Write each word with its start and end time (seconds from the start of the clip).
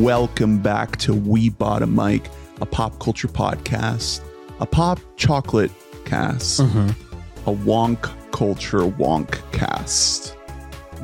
welcome 0.00 0.58
back 0.58 0.96
to 0.96 1.12
We 1.12 1.50
Bought 1.50 1.82
a 1.82 1.86
Mic, 1.86 2.26
a 2.62 2.66
pop 2.66 2.98
culture 3.00 3.28
podcast, 3.28 4.22
a 4.58 4.64
pop 4.64 4.98
chocolate 5.16 5.70
cast, 6.06 6.60
a 6.60 6.64
wonk 7.46 8.10
culture 8.32 8.78
wonk 8.78 9.40
cast. 9.52 10.36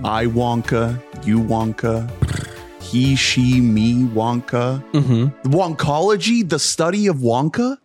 I 0.03 0.27
Wonka, 0.27 0.99
you 1.27 1.41
Wonka, 1.41 2.11
he, 2.83 3.17
she, 3.17 3.61
me 3.61 4.05
Wonka. 4.05 4.83
Mm-hmm. 4.93 5.51
Wonkology, 5.51 6.49
the 6.49 6.59
study 6.59 7.07
of 7.07 7.17
Wonka. 7.17 7.77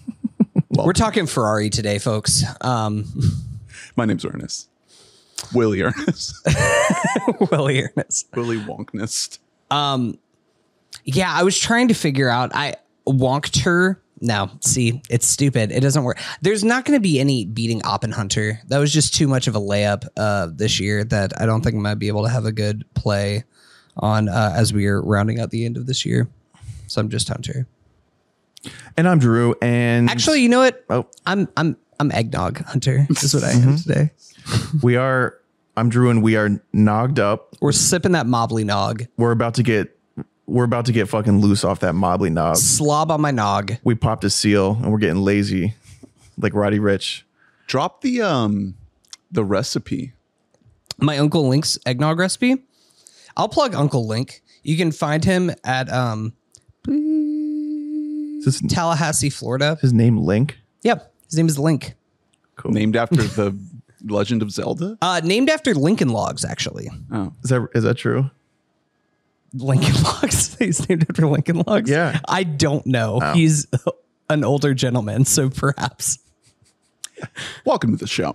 We're 0.70 0.92
talking 0.92 1.26
Ferrari 1.26 1.70
today, 1.70 1.98
folks. 1.98 2.42
Um, 2.60 3.06
My 3.96 4.04
name's 4.04 4.26
Ernest. 4.26 4.68
Willie 5.54 5.80
Ernest. 5.82 6.46
Willie 7.50 7.82
Ernest. 7.82 8.28
Willie 8.34 8.58
Wonknest. 8.58 9.38
Um, 9.70 10.18
yeah, 11.04 11.32
I 11.32 11.42
was 11.42 11.58
trying 11.58 11.88
to 11.88 11.94
figure 11.94 12.28
out. 12.28 12.54
I 12.54 12.74
wonked 13.06 13.62
her. 13.62 14.00
No, 14.20 14.50
see, 14.60 15.02
it's 15.10 15.26
stupid. 15.26 15.70
It 15.70 15.80
doesn't 15.80 16.02
work. 16.04 16.18
There's 16.40 16.64
not 16.64 16.84
going 16.84 16.96
to 16.96 17.02
be 17.02 17.20
any 17.20 17.44
beating 17.44 17.80
Oppenhunter. 17.82 18.58
That 18.68 18.78
was 18.78 18.92
just 18.92 19.14
too 19.14 19.28
much 19.28 19.48
of 19.48 19.56
a 19.56 19.60
layup 19.60 20.06
uh, 20.16 20.48
this 20.50 20.80
year 20.80 21.04
that 21.04 21.38
I 21.40 21.46
don't 21.46 21.62
think 21.62 21.74
going 21.74 21.84
to 21.84 21.96
be 21.96 22.08
able 22.08 22.22
to 22.22 22.30
have 22.30 22.46
a 22.46 22.52
good 22.52 22.84
play 22.94 23.44
on 23.96 24.28
uh, 24.28 24.54
as 24.56 24.72
we 24.72 24.86
are 24.86 25.02
rounding 25.02 25.40
out 25.40 25.50
the 25.50 25.66
end 25.66 25.76
of 25.76 25.86
this 25.86 26.06
year. 26.06 26.28
So 26.86 27.00
I'm 27.00 27.10
just 27.10 27.28
Hunter. 27.28 27.66
And 28.96 29.08
I'm 29.08 29.18
Drew. 29.18 29.54
And 29.60 30.08
Actually, 30.08 30.40
you 30.40 30.48
know 30.48 30.60
what? 30.60 30.84
Oh. 30.88 31.06
I'm 31.26 31.48
I'm 31.56 31.76
I'm 32.00 32.10
eggnog 32.12 32.64
hunter. 32.64 33.06
Is 33.10 33.34
what 33.34 33.44
I 33.44 33.52
am 33.52 33.76
today. 33.76 34.10
we 34.82 34.96
are. 34.96 35.38
I'm 35.76 35.88
Drew, 35.88 36.08
and 36.10 36.22
we 36.22 36.36
are 36.36 36.62
nogged 36.72 37.18
up. 37.18 37.56
We're 37.60 37.72
sipping 37.72 38.12
that 38.12 38.26
mobley 38.26 38.64
nog. 38.64 39.04
We're 39.16 39.32
about 39.32 39.54
to 39.54 39.62
get. 39.62 39.98
We're 40.46 40.64
about 40.64 40.86
to 40.86 40.92
get 40.92 41.08
fucking 41.08 41.40
loose 41.40 41.64
off 41.64 41.80
that 41.80 41.94
mobley 41.94 42.28
knob. 42.30 42.56
Slob 42.56 43.10
on 43.10 43.20
my 43.20 43.30
nog. 43.30 43.72
We 43.82 43.94
popped 43.94 44.24
a 44.24 44.30
seal, 44.30 44.78
and 44.82 44.92
we're 44.92 44.98
getting 44.98 45.22
lazy, 45.22 45.74
like 46.36 46.52
Roddy 46.54 46.78
Ricch. 46.78 47.22
Drop 47.66 48.02
the 48.02 48.20
um 48.22 48.74
the 49.30 49.42
recipe. 49.44 50.12
my 50.98 51.16
Uncle 51.18 51.48
Link's 51.48 51.78
eggnog 51.86 52.18
recipe. 52.18 52.56
I'll 53.36 53.48
plug 53.48 53.74
Uncle 53.74 54.06
Link. 54.06 54.42
You 54.62 54.76
can 54.76 54.92
find 54.92 55.24
him 55.24 55.50
at 55.64 55.90
um 55.90 56.34
Is 56.86 58.44
his, 58.44 58.60
Tallahassee, 58.68 59.30
Florida. 59.30 59.78
his 59.80 59.92
name 59.92 60.18
Link? 60.18 60.58
Yep, 60.82 61.12
his 61.26 61.36
name 61.36 61.48
is 61.48 61.58
Link. 61.58 61.94
Cool. 62.56 62.72
Named 62.72 62.96
after 62.96 63.16
the 63.22 63.58
Legend 64.06 64.42
of 64.42 64.50
Zelda. 64.50 64.98
Uh, 65.00 65.20
named 65.24 65.48
after 65.48 65.74
Lincoln 65.74 66.10
Logs, 66.10 66.44
actually. 66.44 66.90
Oh. 67.10 67.32
Is 67.42 67.50
that 67.50 67.66
is 67.74 67.84
that 67.84 67.94
true? 67.94 68.30
Lincoln 69.54 70.02
Logs. 70.02 70.56
He's 70.58 70.86
named 70.88 71.06
after 71.08 71.26
Lincoln 71.26 71.62
Logs. 71.66 71.88
Yeah. 71.88 72.20
I 72.28 72.42
don't 72.44 72.84
know. 72.86 73.20
He's 73.34 73.66
an 74.30 74.44
older 74.44 74.74
gentleman, 74.74 75.24
so 75.24 75.48
perhaps. 75.50 76.18
Welcome 77.64 77.92
to 77.92 77.96
the 77.96 78.08
show. 78.08 78.32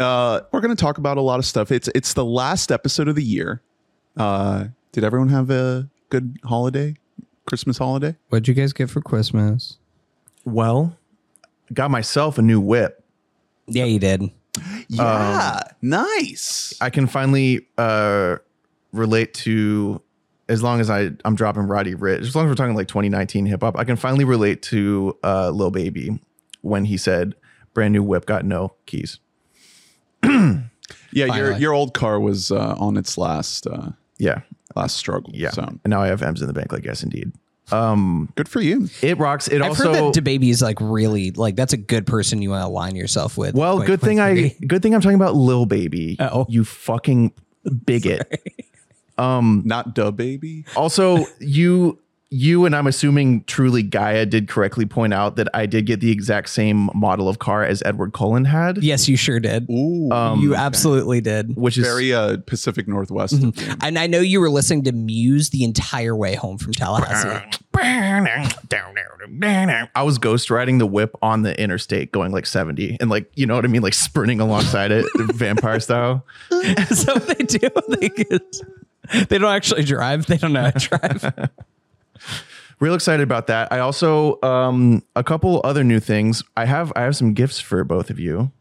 Uh, 0.00 0.40
we're 0.52 0.60
going 0.60 0.74
to 0.74 0.80
talk 0.80 0.98
about 0.98 1.16
a 1.16 1.20
lot 1.20 1.38
of 1.38 1.46
stuff. 1.46 1.70
It's 1.70 1.88
it's 1.94 2.12
the 2.14 2.24
last 2.24 2.72
episode 2.72 3.08
of 3.08 3.14
the 3.14 3.22
year. 3.22 3.62
Uh, 4.16 4.66
did 4.92 5.04
everyone 5.04 5.28
have 5.28 5.48
a 5.50 5.88
good 6.10 6.36
holiday, 6.44 6.96
Christmas 7.46 7.78
holiday? 7.78 8.16
What'd 8.28 8.48
you 8.48 8.54
guys 8.54 8.72
get 8.72 8.90
for 8.90 9.00
Christmas? 9.00 9.78
Well, 10.44 10.96
got 11.72 11.90
myself 11.90 12.36
a 12.38 12.42
new 12.42 12.60
whip. 12.60 13.02
Yeah, 13.68 13.84
you 13.84 13.98
did. 13.98 14.30
Yeah, 14.88 15.60
nice. 15.80 16.74
I 16.80 16.90
can 16.90 17.06
finally 17.06 17.66
uh, 17.78 18.36
relate 18.92 19.34
to 19.34 20.00
as 20.48 20.62
long 20.62 20.80
as 20.80 20.90
I 20.90 21.10
I'm 21.24 21.34
dropping 21.34 21.62
Roddy 21.64 21.94
Ricch. 21.94 22.20
As 22.20 22.34
long 22.36 22.46
as 22.46 22.50
we're 22.50 22.54
talking 22.54 22.74
like 22.76 22.88
2019 22.88 23.46
hip 23.46 23.62
hop, 23.62 23.76
I 23.76 23.84
can 23.84 23.96
finally 23.96 24.24
relate 24.24 24.62
to 24.62 25.16
uh, 25.24 25.50
Lil 25.50 25.70
Baby 25.70 26.18
when 26.62 26.84
he 26.84 26.96
said, 26.96 27.34
"Brand 27.74 27.92
new 27.92 28.02
whip, 28.02 28.26
got 28.26 28.44
no 28.44 28.74
keys." 28.86 29.18
yeah, 30.24 30.60
your 31.12 31.28
Finally. 31.28 31.60
your 31.60 31.72
old 31.72 31.94
car 31.94 32.18
was 32.20 32.50
uh, 32.50 32.74
on 32.78 32.96
its 32.96 33.16
last 33.18 33.66
uh, 33.66 33.90
Yeah, 34.18 34.40
last 34.74 34.96
struggle. 34.96 35.30
yeah. 35.34 35.50
so 35.50 35.62
And 35.62 35.78
now 35.86 36.02
I 36.02 36.08
have 36.08 36.22
M's 36.22 36.40
in 36.40 36.46
the 36.46 36.52
bank. 36.52 36.72
Like 36.72 36.84
yes, 36.84 37.02
indeed. 37.02 37.32
Um, 37.72 38.32
good 38.36 38.48
for 38.48 38.60
you. 38.60 38.88
it 39.02 39.18
rocks. 39.18 39.48
It 39.48 39.60
I've 39.60 39.70
also 39.70 39.92
heard 39.92 40.14
that 40.14 40.22
DaBaby 40.22 40.50
is 40.50 40.62
like 40.62 40.80
really 40.80 41.32
like 41.32 41.56
that's 41.56 41.72
a 41.72 41.76
good 41.76 42.06
person 42.06 42.40
you 42.40 42.50
want 42.50 42.62
to 42.62 42.66
align 42.68 42.94
yourself 42.94 43.36
with. 43.36 43.54
well, 43.54 43.80
good 43.80 44.00
thing 44.00 44.20
I 44.20 44.54
good 44.66 44.82
thing 44.82 44.94
I'm 44.94 45.00
talking 45.00 45.16
about 45.16 45.34
Lil 45.34 45.66
Baby. 45.66 46.16
Oh. 46.20 46.46
you 46.48 46.64
fucking 46.64 47.32
bigot. 47.84 48.40
Um, 49.18 49.62
Not 49.64 49.94
duh 49.94 50.10
baby. 50.10 50.64
Also, 50.76 51.24
you 51.40 51.98
you 52.28 52.64
and 52.66 52.74
I'm 52.74 52.88
assuming 52.88 53.44
truly 53.44 53.84
Gaia 53.84 54.26
did 54.26 54.48
correctly 54.48 54.84
point 54.84 55.14
out 55.14 55.36
that 55.36 55.46
I 55.54 55.64
did 55.66 55.86
get 55.86 56.00
the 56.00 56.10
exact 56.10 56.48
same 56.48 56.90
model 56.92 57.28
of 57.28 57.38
car 57.38 57.62
as 57.64 57.84
Edward 57.86 58.12
Cullen 58.14 58.44
had, 58.44 58.82
Yes, 58.82 59.08
you 59.08 59.16
sure 59.16 59.38
did. 59.38 59.70
Ooh, 59.70 60.10
Um, 60.10 60.40
you 60.40 60.56
absolutely 60.56 61.20
did. 61.20 61.54
which 61.56 61.78
is 61.78 61.86
very 61.86 62.12
uh, 62.12 62.38
Pacific 62.46 62.88
Northwest. 62.88 63.34
of 63.34 63.56
you. 63.56 63.74
And 63.80 63.96
I 63.96 64.08
know 64.08 64.18
you 64.18 64.40
were 64.40 64.50
listening 64.50 64.82
to 64.84 64.92
Muse 64.92 65.50
the 65.50 65.62
entire 65.62 66.16
way 66.16 66.34
home 66.34 66.58
from 66.58 66.72
Tallahassee. 66.72 67.28
I 69.94 70.02
was 70.02 70.18
ghost 70.18 70.50
riding 70.50 70.78
the 70.78 70.86
whip 70.86 71.14
on 71.22 71.42
the 71.42 71.58
interstate 71.60 72.10
going 72.12 72.32
like 72.32 72.46
70 72.46 72.96
and 73.00 73.10
like 73.10 73.30
you 73.34 73.46
know 73.46 73.54
what 73.54 73.64
I 73.64 73.68
mean 73.68 73.82
like 73.82 73.94
sprinting 73.94 74.40
alongside 74.40 74.90
it 74.90 75.06
vampire 75.34 75.78
style. 75.80 76.24
so 76.50 77.14
what 77.14 77.26
they 77.28 77.44
do. 77.44 77.68
They, 78.00 78.08
get, 78.08 78.42
they 79.28 79.38
don't 79.38 79.54
actually 79.54 79.84
drive. 79.84 80.26
They 80.26 80.36
don't 80.36 80.52
know 80.52 80.62
how 80.62 80.70
to 80.70 80.88
drive. 80.88 81.50
Real 82.80 82.94
excited 82.94 83.22
about 83.22 83.46
that. 83.46 83.72
I 83.72 83.78
also 83.78 84.40
um 84.42 85.02
a 85.14 85.24
couple 85.24 85.60
other 85.64 85.82
new 85.82 86.00
things. 86.00 86.44
I 86.56 86.66
have 86.66 86.92
I 86.94 87.02
have 87.02 87.16
some 87.16 87.32
gifts 87.32 87.58
for 87.58 87.82
both 87.84 88.10
of 88.10 88.18
you. 88.18 88.52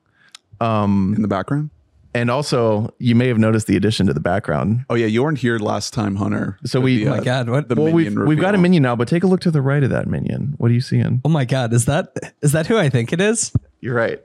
Um, 0.61 1.13
in 1.16 1.22
the 1.22 1.28
background. 1.28 1.69
And 2.13 2.31
also 2.31 2.94
you 2.97 3.13
may 3.13 3.28
have 3.28 3.38
noticed 3.38 3.67
the 3.67 3.75
addition 3.75 4.07
to 4.07 4.13
the 4.13 4.22
background. 4.22 4.85
Oh 4.89 4.95
yeah, 4.95 5.05
you 5.07 5.22
weren't 5.22 5.39
here 5.39 5.59
last 5.59 5.94
time, 5.94 6.16
Hunter. 6.16 6.57
So 6.63 6.79
we- 6.79 7.03
the, 7.03 7.07
Oh 7.11 7.17
my 7.17 7.23
God, 7.23 7.50
what- 7.50 7.67
The 7.67 7.75
Well, 7.75 7.91
we've 7.91 8.05
minion 8.13 8.25
we've 8.29 8.39
got 8.39 8.55
a 8.55 8.57
minion 8.57 8.84
now, 8.84 8.95
but 8.95 9.09
take 9.09 9.23
a 9.25 9.28
look 9.28 9.41
to 9.41 9.51
the 9.51 9.61
right 9.61 9.84
of 9.84 9.89
that 9.89 10.07
minion. 10.07 10.53
What 10.57 10.72
are 10.72 10.73
you 10.73 10.79
seeing? 10.81 11.19
Oh 11.25 11.29
my 11.29 11.44
God. 11.44 11.73
Is 11.73 11.84
that 11.85 12.13
is 12.41 12.53
that 12.53 12.67
who 12.67 12.78
I 12.78 12.88
think 12.89 13.11
it 13.11 13.19
is? 13.19 13.51
You're 13.81 13.95
right. 13.95 14.22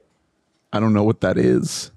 I 0.73 0.79
don't 0.79 0.93
know 0.93 1.03
what 1.03 1.21
that 1.23 1.37
is. 1.37 1.91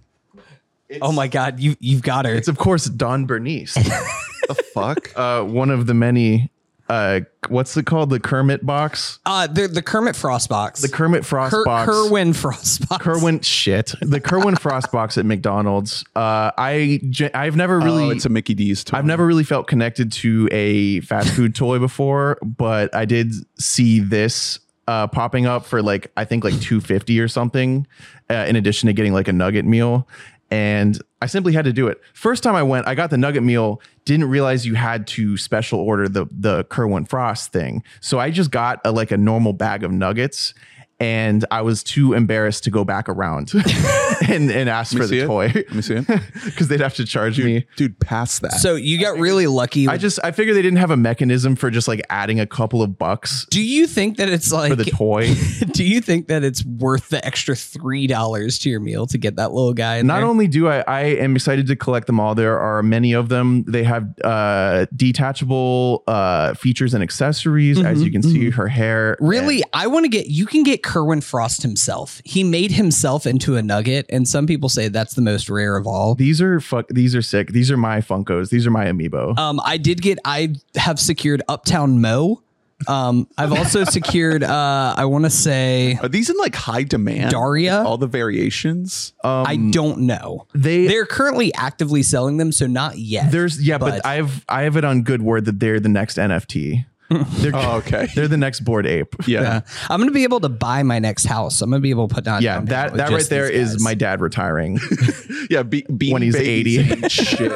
Oh 1.01 1.11
my 1.11 1.27
God. 1.27 1.59
You 1.59 1.75
you've 1.79 2.03
got 2.03 2.25
her. 2.25 2.33
It's 2.33 2.47
of 2.47 2.57
course 2.57 2.85
Don 2.85 3.25
Bernice, 3.25 3.73
The 4.47 4.55
fuck? 4.73 5.11
uh, 5.17 5.43
one 5.43 5.69
of 5.69 5.85
the 5.87 5.93
many. 5.93 6.49
Uh, 6.89 7.21
what's 7.47 7.75
it 7.77 7.85
called? 7.85 8.09
The 8.09 8.19
Kermit 8.19 8.65
box, 8.65 9.17
Uh 9.25 9.47
the 9.47 9.69
the 9.69 9.81
Kermit 9.81 10.17
Frost 10.17 10.49
box. 10.49 10.81
the 10.81 10.89
Kermit 10.89 11.25
Frost 11.25 11.53
Ker- 11.55 11.63
box. 11.63 11.89
Kerwin 11.89 12.33
Frost 12.33 12.87
box. 12.89 13.03
Kerwin 13.03 13.39
shit. 13.39 13.93
The 14.01 14.19
Kerwin 14.19 14.57
Frost 14.57 14.91
box 14.91 15.17
at 15.17 15.25
McDonald's. 15.25 16.03
Uh, 16.13 16.51
I 16.57 16.99
I've 17.33 17.55
never 17.55 17.79
really 17.79 18.03
oh, 18.07 18.09
it's 18.09 18.25
a 18.25 18.29
Mickey 18.29 18.53
D's 18.53 18.83
toy. 18.83 18.97
I've 18.97 19.05
never 19.05 19.25
really 19.25 19.45
felt 19.45 19.67
connected 19.67 20.11
to 20.11 20.49
a 20.51 20.99
fast 21.01 21.33
food 21.33 21.55
toy 21.55 21.79
before, 21.79 22.37
but 22.43 22.93
I 22.93 23.05
did 23.05 23.31
see 23.57 24.01
this 24.01 24.59
uh, 24.85 25.07
popping 25.07 25.45
up 25.45 25.65
for 25.65 25.81
like 25.81 26.11
I 26.17 26.25
think 26.25 26.43
like 26.43 26.59
two 26.59 26.81
fifty 26.81 27.17
or 27.21 27.29
something, 27.29 27.87
uh, 28.29 28.33
in 28.47 28.57
addition 28.57 28.87
to 28.87 28.93
getting 28.93 29.13
like 29.13 29.29
a 29.29 29.33
nugget 29.33 29.63
meal, 29.63 30.05
and 30.53 31.01
I 31.19 31.25
simply 31.25 31.53
had 31.53 31.65
to 31.65 31.73
do 31.73 31.87
it. 31.87 31.99
First 32.13 32.43
time 32.43 32.53
I 32.53 32.61
went, 32.61 32.87
I 32.87 32.93
got 32.93 33.09
the 33.09 33.17
nugget 33.17 33.41
meal. 33.41 33.81
Didn't 34.05 34.29
realize 34.29 34.67
you 34.67 34.75
had 34.75 35.07
to 35.07 35.35
special 35.35 35.79
order 35.79 36.07
the 36.07 36.27
the 36.29 36.65
Kerwin 36.65 37.05
Frost 37.05 37.51
thing, 37.51 37.81
so 38.01 38.19
I 38.19 38.29
just 38.29 38.51
got 38.51 38.79
a, 38.85 38.91
like 38.91 39.09
a 39.09 39.17
normal 39.17 39.53
bag 39.53 39.83
of 39.83 39.91
nuggets. 39.91 40.53
And 40.99 41.45
I 41.51 41.61
was 41.61 41.83
too 41.83 42.13
embarrassed 42.13 42.63
to 42.65 42.71
go 42.71 42.83
back 42.85 43.09
around 43.09 43.51
and, 44.29 44.49
and 44.49 44.69
ask 44.69 44.95
for 44.95 45.05
the 45.05 45.21
it. 45.21 45.25
toy 45.25 45.51
Let 45.53 45.73
me 45.73 45.81
see 45.81 45.95
it. 45.95 46.07
because 46.45 46.67
they'd 46.67 46.79
have 46.79 46.95
to 46.95 47.05
charge 47.05 47.39
me. 47.43 47.65
Dude, 47.75 47.99
pass 47.99 48.39
that. 48.39 48.53
So 48.53 48.75
you 48.75 48.99
got 48.99 49.17
really 49.17 49.47
lucky. 49.47 49.87
I 49.87 49.97
just 49.97 50.19
I 50.23 50.31
figured 50.31 50.55
they 50.55 50.61
didn't 50.61 50.77
have 50.77 50.91
a 50.91 50.97
mechanism 50.97 51.55
for 51.55 51.69
just 51.69 51.87
like 51.87 52.01
adding 52.09 52.39
a 52.39 52.47
couple 52.47 52.81
of 52.81 52.97
bucks 52.97 53.45
do 53.49 53.61
you 53.61 53.87
think 53.87 54.17
that 54.17 54.29
it's 54.29 54.51
like 54.51 54.69
for 54.69 54.75
the 54.75 54.85
toy. 54.85 55.33
do 55.71 55.83
you 55.83 56.01
think 56.01 56.27
that 56.27 56.43
it's 56.43 56.63
worth 56.65 57.09
the 57.09 57.25
extra 57.25 57.55
three 57.55 58.07
dollars 58.07 58.59
to 58.59 58.69
your 58.69 58.79
meal 58.79 59.07
to 59.07 59.17
get 59.17 59.35
that 59.35 59.51
little 59.51 59.73
guy 59.73 59.97
in 59.97 60.07
Not 60.07 60.19
there? 60.19 60.25
only 60.27 60.47
do 60.47 60.67
I 60.67 60.83
I 60.87 61.01
am 61.01 61.35
excited 61.35 61.67
to 61.67 61.75
collect 61.75 62.07
them 62.07 62.19
all. 62.19 62.35
There 62.35 62.59
are 62.59 62.83
many 62.83 63.13
of 63.13 63.29
them. 63.29 63.63
They 63.63 63.83
have 63.83 64.07
uh 64.23 64.85
detachable 64.95 66.03
uh 66.07 66.53
features 66.53 66.93
and 66.93 67.03
accessories. 67.03 67.83
As 67.83 68.03
you 68.03 68.11
can 68.11 68.23
see, 68.23 68.49
her 68.51 68.67
hair 68.67 69.17
Really, 69.19 69.63
I 69.73 69.87
want 69.87 70.05
to 70.05 70.09
get. 70.09 70.27
You 70.27 70.45
can 70.45 70.63
get 70.63 70.82
Kerwin 70.83 71.21
Frost 71.21 71.63
himself. 71.63 72.21
He 72.23 72.43
made 72.43 72.71
himself 72.71 73.25
into 73.25 73.55
a 73.55 73.61
nugget, 73.63 74.05
and 74.09 74.27
some 74.27 74.45
people 74.45 74.69
say 74.69 74.87
that's 74.89 75.13
the 75.15 75.21
most 75.21 75.49
rare 75.49 75.75
of 75.77 75.87
all. 75.87 76.13
These 76.15 76.41
are 76.41 76.59
fuck. 76.59 76.87
These 76.89 77.15
are 77.15 77.21
sick. 77.21 77.49
These 77.49 77.71
are 77.71 77.77
my 77.77 77.99
Funkos. 78.01 78.49
These 78.49 78.67
are 78.67 78.71
my 78.71 78.85
amiibo. 78.85 79.37
Um, 79.37 79.59
I 79.63 79.77
did 79.77 80.01
get. 80.01 80.19
I 80.25 80.55
have 80.75 80.99
secured 80.99 81.41
Uptown 81.47 82.01
Mo 82.01 82.41
Um, 82.87 83.27
I've 83.37 83.53
also 83.53 83.83
secured. 83.97 84.43
Uh, 84.43 84.93
I 84.97 85.05
want 85.05 85.23
to 85.23 85.29
say 85.29 85.97
Are 86.01 86.09
these 86.09 86.29
in 86.29 86.35
like 86.37 86.53
high 86.55 86.83
demand? 86.83 87.31
Daria? 87.31 87.81
All 87.83 87.97
the 87.97 88.07
variations. 88.07 89.13
I 89.23 89.55
don't 89.71 89.99
know. 90.01 90.47
they- 90.53 90.87
they're 90.87 91.05
currently 91.05 91.53
actively 91.53 92.03
selling 92.03 92.37
them, 92.37 92.51
so 92.51 92.67
not 92.67 92.97
yet. 92.97 93.31
There's 93.31 93.61
yeah, 93.65 93.77
but, 93.77 93.91
But- 94.01 94.05
I've 94.05 94.43
I 94.49 94.63
have 94.63 94.75
it 94.77 94.83
on 94.83 95.03
good 95.03 95.21
word 95.21 95.45
that 95.45 95.59
they're 95.59 95.79
the 95.79 95.89
next 95.89 96.17
NFT. 96.17 96.85
They're, 97.09 97.51
Oh, 97.53 97.77
okay. 97.85 98.07
they're 98.15 98.27
the 98.27 98.37
next 98.37 98.61
board 98.61 98.85
ape. 98.87 99.15
Yeah. 99.27 99.41
Yeah. 99.41 99.61
I'm 99.89 99.99
gonna 99.99 100.11
be 100.11 100.23
able 100.23 100.39
to 100.41 100.49
buy 100.49 100.83
my 100.83 100.99
next 100.99 101.25
house. 101.25 101.61
I'm 101.61 101.69
gonna 101.69 101.79
be 101.81 101.89
able 101.91 102.07
to 102.07 102.15
put 102.15 102.23
down. 102.23 102.41
Yeah, 102.41 102.55
down 102.55 102.65
that 102.65 102.93
that 102.95 103.09
right 103.09 103.17
just 103.17 103.29
there 103.29 103.47
these 103.49 103.57
is 103.69 103.73
guys. 103.75 103.83
my 103.83 103.93
dad 103.93 104.21
retiring. 104.21 104.79
Yeah. 105.49 105.63
Be, 105.63 105.83
Beanie 105.83 106.13
When 106.13 106.21
he's 106.21 106.35
80. 106.35 106.79
ain't 106.79 107.11
shit. 107.11 107.51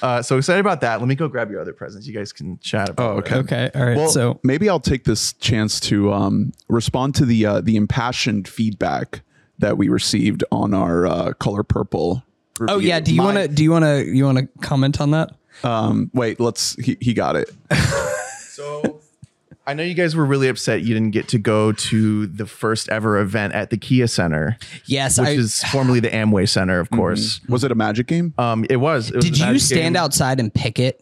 Uh, 0.00 0.22
so 0.22 0.36
excited 0.38 0.60
about 0.60 0.80
that. 0.82 1.00
Let 1.00 1.08
me 1.08 1.16
go 1.16 1.26
grab 1.26 1.50
your 1.50 1.60
other 1.60 1.72
presents. 1.72 2.06
You 2.06 2.14
guys 2.14 2.32
can 2.32 2.56
chat 2.60 2.88
about. 2.90 3.10
Oh, 3.10 3.18
it. 3.18 3.32
okay. 3.32 3.34
Okay. 3.36 3.70
All 3.74 3.84
right. 3.84 3.96
Well, 3.96 4.08
so 4.08 4.38
maybe 4.44 4.68
I'll 4.68 4.78
take 4.78 5.02
this 5.04 5.32
chance 5.34 5.80
to 5.80 6.12
um, 6.12 6.52
respond 6.68 7.16
to 7.16 7.24
the 7.26 7.44
uh, 7.44 7.60
the 7.62 7.74
impassioned 7.74 8.46
feedback 8.46 9.22
that 9.58 9.76
we 9.76 9.88
received 9.88 10.44
on 10.52 10.72
our 10.72 11.04
uh, 11.06 11.32
color 11.34 11.64
purple. 11.64 12.22
oh 12.68 12.78
yeah. 12.78 13.00
Do 13.00 13.10
you 13.12 13.18
My- 13.18 13.24
want 13.24 13.38
to? 13.38 13.48
Do 13.48 13.64
you 13.64 13.72
want 13.72 13.84
to? 13.86 14.04
You 14.06 14.24
want 14.24 14.38
to 14.38 14.46
comment 14.60 15.00
on 15.00 15.10
that? 15.10 15.32
Um, 15.64 16.10
wait, 16.14 16.40
let's. 16.40 16.74
He, 16.76 16.96
he 17.00 17.14
got 17.14 17.36
it. 17.36 17.50
So 18.58 18.98
I 19.68 19.74
know 19.74 19.84
you 19.84 19.94
guys 19.94 20.16
were 20.16 20.24
really 20.24 20.48
upset 20.48 20.82
you 20.82 20.92
didn't 20.92 21.12
get 21.12 21.28
to 21.28 21.38
go 21.38 21.70
to 21.70 22.26
the 22.26 22.44
first 22.44 22.88
ever 22.88 23.18
event 23.18 23.54
at 23.54 23.70
the 23.70 23.76
Kia 23.76 24.08
Center, 24.08 24.58
Yes. 24.86 25.16
which 25.16 25.28
I, 25.28 25.32
is 25.32 25.62
formerly 25.70 26.00
the 26.00 26.08
Amway 26.08 26.48
Center, 26.48 26.80
of 26.80 26.90
course. 26.90 27.40
Was 27.48 27.62
it 27.62 27.70
a 27.70 27.76
magic 27.76 28.08
game? 28.08 28.34
Um, 28.36 28.64
it 28.68 28.78
was. 28.78 29.10
It 29.10 29.16
was 29.16 29.24
did 29.26 29.38
you 29.38 29.58
stand 29.60 29.94
game. 29.94 30.02
outside 30.02 30.40
and 30.40 30.52
pick 30.52 30.80
it? 30.80 31.00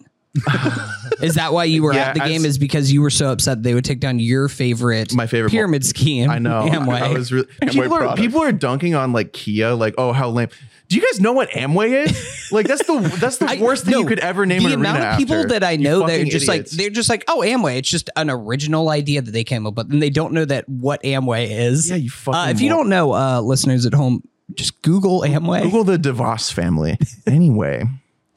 Is 1.22 1.34
that 1.36 1.52
why 1.52 1.64
you 1.64 1.82
were 1.82 1.94
Yeah, 1.94 2.08
at 2.08 2.14
the 2.14 2.22
as- 2.22 2.28
game? 2.30 2.44
Is 2.44 2.58
because 2.58 2.92
you 2.92 3.02
were 3.02 3.10
so 3.10 3.30
upset 3.32 3.62
they 3.62 3.74
would 3.74 3.84
take 3.84 4.00
down 4.00 4.18
your 4.18 4.48
favorite, 4.48 5.14
My 5.14 5.26
favorite 5.26 5.50
pyramid 5.50 5.84
scheme? 5.84 6.30
I 6.30 6.38
know. 6.38 6.62
Amway. 6.70 7.00
I 7.02 7.12
was 7.12 7.32
really 7.32 7.46
Amway 7.62 7.70
people 7.72 7.94
are 7.94 8.16
people 8.16 8.42
are 8.42 8.52
dunking 8.52 8.94
on 8.94 9.12
like 9.12 9.32
Kia, 9.32 9.74
like 9.74 9.94
oh 9.98 10.12
how 10.12 10.28
lame. 10.30 10.48
Do 10.88 10.94
you 10.94 11.02
guys 11.02 11.20
know 11.20 11.32
what 11.32 11.50
Amway 11.50 12.06
is? 12.06 12.32
Like 12.52 12.68
that's 12.68 12.86
the 12.86 13.00
that's 13.20 13.38
the 13.38 13.46
I- 13.50 13.60
worst 13.60 13.84
thing 13.86 13.90
no, 13.92 13.98
you 14.00 14.06
could 14.06 14.20
ever 14.20 14.46
name 14.46 14.62
the 14.62 14.68
an 14.68 14.74
amount 14.74 14.98
arena 14.98 15.10
of 15.10 15.18
people 15.18 15.34
after. 15.34 15.48
that 15.48 15.64
I 15.64 15.74
know 15.74 16.06
they're 16.06 16.18
fucking 16.18 16.30
just 16.30 16.46
like 16.46 16.66
they're 16.66 16.90
just 16.90 17.08
like 17.08 17.24
oh 17.26 17.40
Amway 17.40 17.76
it's 17.78 17.88
just 17.90 18.08
an 18.14 18.30
original 18.30 18.88
idea 18.90 19.20
that 19.20 19.32
they 19.32 19.42
came 19.42 19.66
up 19.66 19.74
with 19.74 19.90
and 19.90 20.00
they 20.00 20.10
don't 20.10 20.32
know 20.32 20.44
that 20.44 20.68
what 20.68 21.02
Amway 21.02 21.48
is 21.50 21.90
Yeah, 21.90 21.96
you 21.96 22.08
fucking 22.08 22.38
uh, 22.40 22.46
if 22.50 22.60
you 22.60 22.68
don't 22.68 22.88
know 22.88 23.12
uh, 23.14 23.40
listeners 23.40 23.84
at 23.84 23.94
home 23.94 24.22
just 24.54 24.80
Google 24.82 25.22
Amway 25.22 25.62
Google 25.64 25.82
the 25.82 25.96
DeVos 25.98 26.52
family. 26.52 26.96
Anyway, 27.26 27.82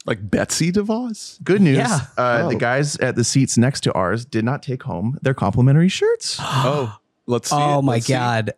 Like 0.05 0.29
Betsy 0.29 0.71
DeVos? 0.71 1.43
good 1.43 1.61
news. 1.61 1.77
Yeah. 1.77 1.99
Uh, 2.17 2.41
Oh. 2.43 2.49
The 2.49 2.55
guys 2.55 2.95
at 2.97 3.15
the 3.15 3.23
seats 3.23 3.57
next 3.57 3.81
to 3.81 3.93
ours 3.93 4.25
did 4.25 4.45
not 4.45 4.63
take 4.63 4.83
home 4.83 5.17
their 5.21 5.33
complimentary 5.33 5.89
shirts. 5.89 6.37
Oh, 6.41 6.97
let's 7.27 7.49
see. 7.49 7.55
oh 7.57 7.79
it. 7.79 7.81
my 7.83 7.93
Let's 7.93 8.05
see. 8.07 8.13
god 8.13 8.51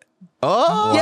Oh, 0.43 0.95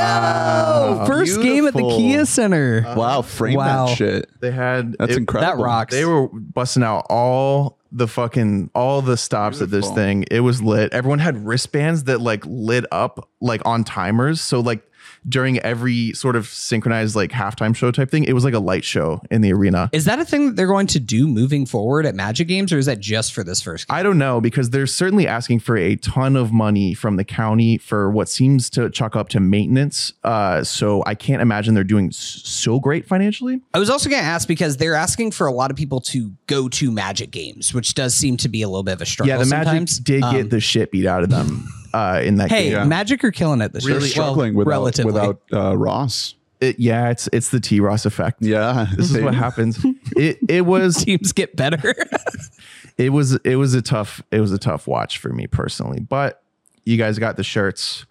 Yo, 0.98 1.06
first 1.06 1.40
game 1.40 1.66
at 1.66 1.72
the 1.72 1.82
Kia 1.96 2.26
Center 2.26 2.82
Wow, 2.94 3.22
frame 3.22 3.54
Wow. 3.54 3.86
that 3.86 3.96
shit. 3.96 4.28
They 4.40 4.50
had 4.50 4.96
That's 4.98 5.12
it- 5.12 5.18
incredible. 5.18 5.56
that 5.58 5.62
rocks 5.64 5.94
They 5.94 6.04
were 6.04 6.28
busting 6.28 6.82
out 6.82 7.06
all 7.08 7.78
the 7.92 8.06
fucking 8.06 8.70
all 8.74 9.00
the 9.02 9.16
stops 9.16 9.60
at 9.62 9.70
this 9.70 9.90
thing. 9.92 10.24
It 10.30 10.40
was 10.40 10.62
lit. 10.62 10.92
Everyone 10.92 11.18
had 11.20 11.44
wristbands 11.46 12.04
that 12.04 12.20
like 12.20 12.44
lit 12.46 12.84
up 12.92 13.28
like 13.40 13.62
on 13.64 13.82
timers. 13.82 14.40
So 14.42 14.60
like 14.60 14.82
during 15.28 15.58
every 15.60 16.12
sort 16.12 16.36
of 16.36 16.46
synchronized 16.46 17.14
like 17.16 17.30
halftime 17.30 17.74
show 17.74 17.90
type 17.90 18.10
thing, 18.10 18.24
it 18.24 18.32
was 18.32 18.44
like 18.44 18.54
a 18.54 18.58
light 18.58 18.84
show 18.84 19.20
in 19.30 19.40
the 19.42 19.52
arena. 19.52 19.88
is 19.92 20.04
that 20.06 20.18
a 20.18 20.24
thing 20.24 20.46
that 20.46 20.56
they're 20.56 20.66
going 20.66 20.86
to 20.88 21.00
do 21.00 21.26
moving 21.28 21.66
forward 21.66 22.06
at 22.06 22.14
Magic 22.14 22.48
Games 22.48 22.72
or 22.72 22.78
is 22.78 22.86
that 22.86 23.00
just 23.00 23.32
for 23.32 23.44
this 23.44 23.60
first 23.60 23.88
game 23.88 23.96
I 23.96 24.02
don't 24.02 24.18
know 24.18 24.40
because 24.40 24.70
they're 24.70 24.86
certainly 24.86 25.26
asking 25.26 25.60
for 25.60 25.76
a 25.76 25.96
ton 25.96 26.36
of 26.36 26.52
money 26.52 26.94
from 26.94 27.16
the 27.16 27.24
county 27.24 27.78
for 27.78 28.10
what 28.10 28.28
seems 28.28 28.70
to 28.70 28.90
chalk 28.90 29.16
up 29.16 29.28
to 29.30 29.40
maintenance. 29.40 30.12
Uh, 30.24 30.64
so 30.64 31.02
I 31.06 31.14
can't 31.14 31.42
imagine 31.42 31.74
they're 31.74 31.84
doing 31.84 32.10
so 32.12 32.80
great 32.80 33.06
financially. 33.06 33.60
I 33.74 33.78
was 33.78 33.90
also 33.90 34.08
going 34.08 34.22
to 34.22 34.26
ask 34.28 34.48
because 34.48 34.76
they're 34.76 34.94
asking 34.94 35.32
for 35.32 35.46
a 35.46 35.52
lot 35.52 35.70
of 35.70 35.76
people 35.76 36.00
to 36.00 36.32
go 36.46 36.68
to 36.68 36.90
Magic 36.90 37.30
Games 37.30 37.72
which 37.74 37.94
does 37.94 38.14
seem 38.14 38.36
to 38.38 38.48
be 38.48 38.62
a 38.62 38.68
little 38.68 38.82
bit 38.82 38.92
of 38.94 39.02
a 39.02 39.06
struggle 39.06 39.28
Yeah, 39.28 39.38
the 39.38 39.44
sometimes 39.44 40.00
Magic 40.00 40.04
did 40.04 40.22
Um, 40.24 40.34
get 40.34 40.50
the 40.50 40.60
shit 40.60 40.90
beat 40.90 41.06
out 41.06 41.22
of 41.22 41.30
them 41.30 41.68
uh, 41.94 42.20
in 42.22 42.36
that 42.36 42.50
Hey, 42.50 42.70
game. 42.70 42.88
Magic 42.88 43.22
are 43.24 43.30
killing 43.32 43.60
it 43.60 43.72
this 43.72 43.84
They're 43.84 43.98
year. 43.98 44.08
struggling 44.08 44.54
well, 44.54 44.64
without, 44.66 44.70
relatively. 44.70 45.12
without 45.12 45.40
uh, 45.52 45.76
Ross. 45.76 46.34
It, 46.60 46.78
yeah, 46.78 47.08
it's 47.08 47.26
it's 47.32 47.48
the 47.48 47.58
T 47.60 47.80
Ross 47.80 48.04
effect. 48.04 48.42
Yeah. 48.42 48.86
This 48.94 49.10
is 49.10 49.22
what 49.22 49.34
happens. 49.34 49.82
It 50.14 50.38
it 50.48 50.66
was 50.66 50.96
teams 51.04 51.32
get 51.32 51.56
better. 51.56 51.94
it 52.98 53.10
was 53.10 53.32
it 53.44 53.56
was 53.56 53.72
a 53.74 53.80
tough 53.80 54.22
it 54.30 54.40
was 54.40 54.52
a 54.52 54.58
tough 54.58 54.86
watch 54.86 55.16
for 55.18 55.30
me 55.30 55.46
personally. 55.46 56.00
But 56.00 56.42
you 56.84 56.98
guys 56.98 57.18
got 57.18 57.36
the 57.38 57.44
shirts. 57.44 58.04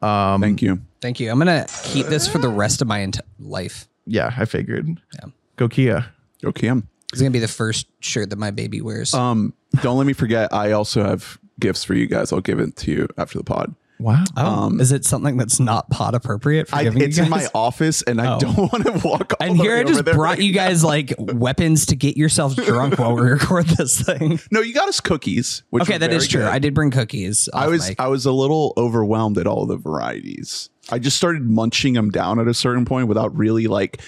Um, 0.00 0.40
Thank 0.40 0.62
you. 0.62 0.80
Thank 1.00 1.20
you. 1.20 1.30
I'm 1.30 1.38
gonna 1.38 1.66
keep 1.84 2.06
this 2.06 2.26
for 2.26 2.38
the 2.38 2.48
rest 2.48 2.82
of 2.82 2.88
my 2.88 3.02
ent- 3.02 3.20
life. 3.38 3.86
yeah, 4.04 4.32
I 4.36 4.46
figured. 4.46 4.88
Yeah. 5.14 5.26
Go 5.56 5.68
Kia. 5.68 6.06
Okay. 6.44 6.68
Um, 6.70 6.88
It's 7.12 7.20
gonna 7.20 7.30
be 7.30 7.38
the 7.38 7.46
first 7.46 7.86
shirt 8.00 8.30
that 8.30 8.36
my 8.38 8.50
baby 8.50 8.80
wears. 8.80 9.14
Um, 9.14 9.54
don't 9.80 9.96
let 9.96 10.08
me 10.08 10.12
forget. 10.12 10.52
I 10.52 10.72
also 10.72 11.04
have 11.04 11.38
gifts 11.62 11.84
for 11.84 11.94
you 11.94 12.06
guys. 12.06 12.32
I'll 12.32 12.40
give 12.40 12.60
it 12.60 12.76
to 12.76 12.90
you 12.90 13.08
after 13.16 13.38
the 13.38 13.44
pod. 13.44 13.74
Wow. 13.98 14.24
oh, 14.36 14.44
um, 14.64 14.80
is 14.80 14.90
it 14.90 15.04
something 15.04 15.36
that's 15.36 15.60
not 15.60 15.88
pot 15.88 16.16
appropriate 16.16 16.66
for 16.66 16.74
I, 16.74 16.82
giving 16.82 17.02
it's 17.02 17.16
you 17.18 17.22
in 17.22 17.30
my 17.30 17.46
office, 17.54 18.02
and 18.02 18.20
I 18.20 18.34
Oh. 18.34 18.40
don't 18.40 18.56
want 18.72 18.84
to 18.84 19.00
walk. 19.06 19.34
All 19.38 19.46
and 19.48 19.56
the 19.56 19.62
here 19.62 19.74
way 19.74 19.78
I 19.78 19.82
over 19.84 19.92
just 19.92 20.04
there 20.04 20.14
brought 20.14 20.30
right 20.30 20.38
you 20.40 20.52
guys 20.52 20.82
like 20.82 21.14
weapons 21.18 21.86
to 21.86 21.94
get 21.94 22.16
yourselves 22.16 22.56
drunk 22.56 22.98
while 22.98 23.14
we 23.14 23.22
record 23.22 23.66
this 23.66 24.02
thing. 24.02 24.40
No, 24.50 24.60
you 24.60 24.74
got 24.74 24.88
us 24.88 24.98
cookies. 24.98 25.62
Which 25.70 25.84
Okay, 25.84 25.92
were 25.94 25.98
that 26.00 26.12
is 26.12 26.24
very 26.26 26.30
true. 26.30 26.40
good. 26.40 26.48
I 26.52 26.58
did 26.58 26.74
bring 26.74 26.90
cookies. 26.90 27.48
I 27.54 27.66
off 27.66 27.70
was 27.70 27.88
mic. 27.90 28.00
I 28.00 28.08
was 28.08 28.26
a 28.26 28.32
little 28.32 28.72
overwhelmed 28.76 29.38
at 29.38 29.46
all 29.46 29.66
the 29.66 29.76
varieties. 29.76 30.68
I 30.90 30.98
just 30.98 31.16
started 31.16 31.42
munching 31.48 31.94
them 31.94 32.10
down 32.10 32.40
at 32.40 32.48
a 32.48 32.54
certain 32.54 32.84
point 32.84 33.06
without 33.06 33.36
really 33.36 33.68
like 33.68 34.00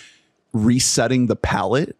resetting 0.52 1.26
the 1.26 1.36
palate 1.36 1.96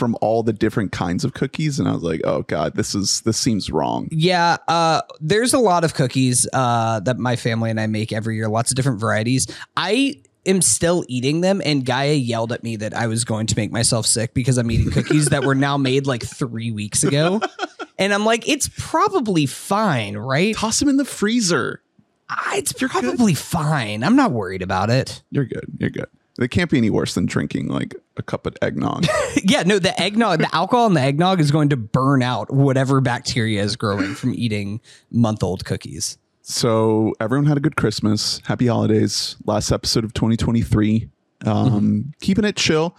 from 0.00 0.16
all 0.20 0.42
the 0.42 0.52
different 0.52 0.90
kinds 0.90 1.24
of 1.24 1.34
cookies, 1.34 1.78
and 1.78 1.86
I 1.88 1.92
was 1.92 2.02
like, 2.02 2.22
oh 2.24 2.42
god, 2.42 2.74
this 2.74 2.96
is 2.96 3.20
this 3.20 3.36
seems 3.38 3.70
wrong. 3.70 4.08
Yeah, 4.10 4.56
uh, 4.66 5.02
there's 5.20 5.54
a 5.54 5.60
lot 5.60 5.84
of 5.84 5.94
cookies 5.94 6.48
uh, 6.52 6.98
that 7.00 7.18
my 7.18 7.36
family 7.36 7.70
and 7.70 7.78
I 7.78 7.86
make 7.86 8.12
every 8.12 8.34
year, 8.34 8.48
lots 8.48 8.72
of 8.72 8.74
different 8.74 8.98
varieties. 8.98 9.46
I 9.76 10.16
am 10.46 10.62
still 10.62 11.04
eating 11.06 11.42
them, 11.42 11.60
and 11.64 11.84
Gaia 11.84 12.14
yelled 12.14 12.50
at 12.50 12.64
me 12.64 12.74
that 12.76 12.94
I 12.94 13.06
was 13.06 13.24
going 13.24 13.46
to 13.48 13.56
make 13.56 13.70
myself 13.70 14.06
sick 14.06 14.34
because 14.34 14.56
I'm 14.58 14.70
eating 14.70 14.90
cookies 14.90 15.26
that 15.26 15.44
were 15.44 15.54
now 15.54 15.76
made 15.76 16.06
like 16.08 16.24
three 16.24 16.72
weeks 16.72 17.04
ago. 17.04 17.40
And 17.98 18.14
I'm 18.14 18.24
like, 18.24 18.48
it's 18.48 18.70
probably 18.78 19.44
fine, 19.44 20.16
right? 20.16 20.56
Toss 20.56 20.78
them 20.80 20.88
in 20.88 20.96
the 20.96 21.04
freezer. 21.04 21.82
Ah, 22.30 22.54
It's 22.56 22.72
probably 22.72 23.34
fine. 23.34 24.02
I'm 24.02 24.16
not 24.16 24.32
worried 24.32 24.62
about 24.62 24.88
it. 24.88 25.22
You're 25.30 25.44
good. 25.44 25.66
You're 25.78 25.90
good. 25.90 26.06
It 26.38 26.50
can't 26.50 26.70
be 26.70 26.78
any 26.78 26.90
worse 26.90 27.14
than 27.14 27.26
drinking 27.26 27.68
like 27.68 27.94
a 28.16 28.22
cup 28.22 28.46
of 28.46 28.56
eggnog. 28.62 29.06
Yeah, 29.44 29.62
no, 29.62 29.78
the 29.78 29.98
eggnog, 30.00 30.40
the 30.40 30.54
alcohol 30.54 30.86
in 30.86 30.94
the 30.94 31.00
eggnog 31.00 31.40
is 31.40 31.50
going 31.50 31.68
to 31.70 31.76
burn 31.76 32.22
out 32.22 32.52
whatever 32.52 33.00
bacteria 33.00 33.62
is 33.62 33.76
growing 33.76 34.14
from 34.14 34.34
eating 34.34 34.80
month 35.10 35.42
old 35.42 35.64
cookies. 35.64 36.18
so 36.42 37.14
everyone 37.20 37.46
had 37.46 37.56
a 37.56 37.60
good 37.60 37.76
Christmas. 37.76 38.40
Happy 38.44 38.66
holidays. 38.66 39.36
Last 39.46 39.70
episode 39.72 40.04
of 40.04 40.12
2023. 40.14 41.08
Um, 41.46 42.12
Keeping 42.20 42.44
it 42.44 42.56
chill. 42.56 42.96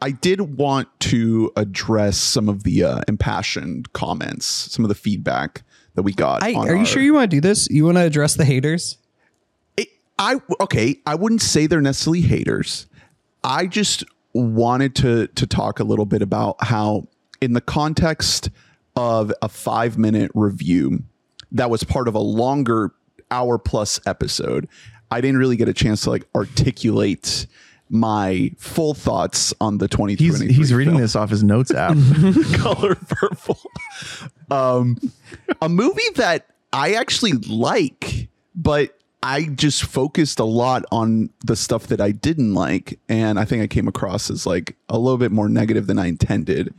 I 0.00 0.10
did 0.10 0.40
want 0.58 0.88
to 1.00 1.52
address 1.56 2.16
some 2.18 2.48
of 2.48 2.64
the 2.64 2.82
uh, 2.84 3.00
impassioned 3.06 3.92
comments, 3.92 4.44
some 4.44 4.84
of 4.84 4.88
the 4.88 4.94
feedback 4.96 5.62
that 5.94 6.02
we 6.02 6.12
got. 6.12 6.42
I, 6.42 6.54
are 6.54 6.74
you 6.74 6.84
sure 6.84 7.02
you 7.02 7.14
want 7.14 7.30
to 7.30 7.36
do 7.36 7.40
this? 7.40 7.68
You 7.70 7.84
want 7.84 7.98
to 7.98 8.02
address 8.02 8.34
the 8.34 8.44
haters? 8.44 8.98
I 10.18 10.36
okay. 10.60 10.96
I 11.06 11.14
wouldn't 11.14 11.42
say 11.42 11.66
they're 11.66 11.80
necessarily 11.80 12.20
haters. 12.22 12.86
I 13.44 13.66
just 13.66 14.04
wanted 14.34 14.94
to 14.96 15.26
to 15.28 15.46
talk 15.46 15.80
a 15.80 15.84
little 15.84 16.06
bit 16.06 16.22
about 16.22 16.56
how, 16.60 17.08
in 17.40 17.52
the 17.54 17.60
context 17.60 18.50
of 18.96 19.32
a 19.42 19.48
five 19.48 19.98
minute 19.98 20.30
review, 20.34 21.02
that 21.50 21.70
was 21.70 21.82
part 21.84 22.08
of 22.08 22.14
a 22.14 22.20
longer 22.20 22.92
hour 23.30 23.58
plus 23.58 23.98
episode. 24.06 24.68
I 25.10 25.20
didn't 25.20 25.38
really 25.38 25.56
get 25.56 25.68
a 25.68 25.74
chance 25.74 26.02
to 26.02 26.10
like 26.10 26.26
articulate 26.34 27.46
my 27.90 28.50
full 28.56 28.94
thoughts 28.94 29.52
on 29.60 29.76
the 29.76 29.86
2023 29.86 30.46
He's 30.48 30.56
he's 30.56 30.72
reading 30.74 30.96
this 30.96 31.14
off 31.14 31.28
his 31.28 31.42
notes 31.44 31.70
app. 31.74 31.96
color 32.54 32.94
purple. 32.94 33.58
Um, 34.50 34.96
a 35.60 35.68
movie 35.68 36.00
that 36.16 36.46
I 36.72 36.94
actually 36.94 37.32
like, 37.32 38.28
but 38.54 38.96
I 39.22 39.44
just 39.44 39.84
focused 39.84 40.40
a 40.40 40.44
lot 40.44 40.84
on 40.90 41.30
the 41.44 41.54
stuff 41.54 41.86
that 41.88 42.00
I 42.00 42.10
didn't 42.10 42.54
like, 42.54 42.98
and 43.08 43.38
I 43.38 43.44
think 43.44 43.62
I 43.62 43.66
came 43.66 43.86
across 43.86 44.30
as 44.30 44.46
like 44.46 44.76
a 44.88 44.98
little 44.98 45.18
bit 45.18 45.30
more 45.30 45.48
negative 45.48 45.86
than 45.86 45.98
I 45.98 46.06
intended. 46.06 46.74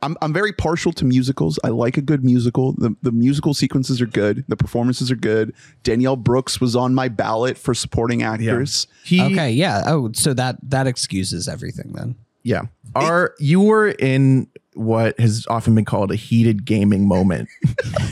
I'm 0.00 0.16
I'm 0.20 0.32
very 0.32 0.52
partial 0.52 0.92
to 0.94 1.04
musicals. 1.04 1.60
I 1.62 1.68
like 1.68 1.96
a 1.96 2.02
good 2.02 2.24
musical. 2.24 2.72
The 2.72 2.96
the 3.02 3.12
musical 3.12 3.54
sequences 3.54 4.00
are 4.00 4.06
good. 4.06 4.44
The 4.48 4.56
performances 4.56 5.10
are 5.10 5.16
good. 5.16 5.54
Danielle 5.84 6.16
Brooks 6.16 6.60
was 6.60 6.74
on 6.74 6.94
my 6.94 7.08
ballot 7.08 7.56
for 7.56 7.72
supporting 7.74 8.22
actress. 8.22 8.86
He 9.04 9.22
Okay, 9.22 9.52
yeah. 9.52 9.82
Oh, 9.86 10.10
so 10.12 10.34
that 10.34 10.56
that 10.62 10.86
excuses 10.86 11.46
everything 11.46 11.92
then. 11.92 12.16
yeah. 12.42 12.62
Are 12.94 13.34
you 13.38 13.60
were 13.60 13.90
in 13.90 14.48
what 14.74 15.18
has 15.20 15.46
often 15.48 15.74
been 15.74 15.84
called 15.84 16.10
a 16.10 16.16
heated 16.16 16.64
gaming 16.64 17.06
moment 17.06 17.48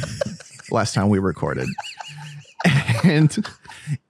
last 0.70 0.94
time 0.94 1.08
we 1.08 1.18
recorded. 1.18 1.68
And 3.04 3.46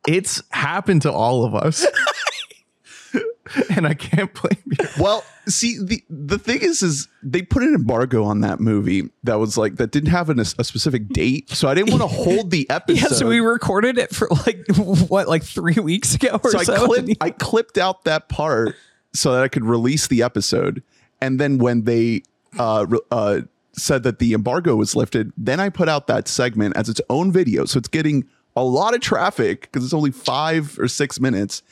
it's 0.06 0.42
happened 0.50 1.02
to 1.02 1.12
all 1.12 1.44
of 1.44 1.54
us. 1.54 1.86
and 3.70 3.86
I 3.86 3.94
can't 3.94 4.32
blame 4.32 4.62
you. 4.66 4.86
Well, 4.98 5.24
see, 5.48 5.78
the 5.82 6.02
the 6.08 6.38
thing 6.38 6.60
is, 6.60 6.82
is 6.82 7.08
they 7.22 7.42
put 7.42 7.62
an 7.62 7.74
embargo 7.74 8.24
on 8.24 8.40
that 8.40 8.60
movie 8.60 9.10
that 9.24 9.38
was 9.38 9.56
like 9.56 9.76
that 9.76 9.90
didn't 9.90 10.10
have 10.10 10.30
an, 10.30 10.38
a 10.38 10.44
specific 10.44 11.08
date, 11.08 11.50
so 11.50 11.68
I 11.68 11.74
didn't 11.74 11.90
want 11.90 12.02
to 12.02 12.08
hold 12.16 12.50
the 12.50 12.68
episode. 12.70 13.10
Yeah, 13.10 13.16
so 13.16 13.26
we 13.28 13.40
recorded 13.40 13.98
it 13.98 14.14
for 14.14 14.28
like 14.46 14.64
what, 14.76 15.28
like 15.28 15.42
three 15.42 15.74
weeks 15.74 16.14
ago 16.14 16.40
or 16.42 16.50
so 16.50 16.62
so. 16.62 16.74
I 16.74 16.86
clipped 16.86 17.16
I 17.20 17.30
clipped 17.30 17.78
out 17.78 18.04
that 18.04 18.28
part 18.28 18.76
so 19.12 19.32
that 19.32 19.42
I 19.42 19.48
could 19.48 19.64
release 19.64 20.06
the 20.06 20.22
episode, 20.22 20.82
and 21.20 21.40
then 21.40 21.58
when 21.58 21.84
they 21.84 22.22
uh, 22.58 22.86
uh, 23.10 23.40
said 23.72 24.02
that 24.04 24.18
the 24.18 24.32
embargo 24.32 24.76
was 24.76 24.94
lifted, 24.94 25.32
then 25.36 25.60
I 25.60 25.68
put 25.68 25.88
out 25.88 26.06
that 26.06 26.28
segment 26.28 26.76
as 26.76 26.88
its 26.88 27.00
own 27.10 27.32
video, 27.32 27.64
so 27.64 27.78
it's 27.78 27.88
getting 27.88 28.28
a 28.56 28.64
lot 28.64 28.94
of 28.94 29.00
traffic 29.00 29.62
because 29.62 29.84
it's 29.84 29.94
only 29.94 30.10
five 30.10 30.78
or 30.78 30.88
six 30.88 31.20
minutes. 31.20 31.62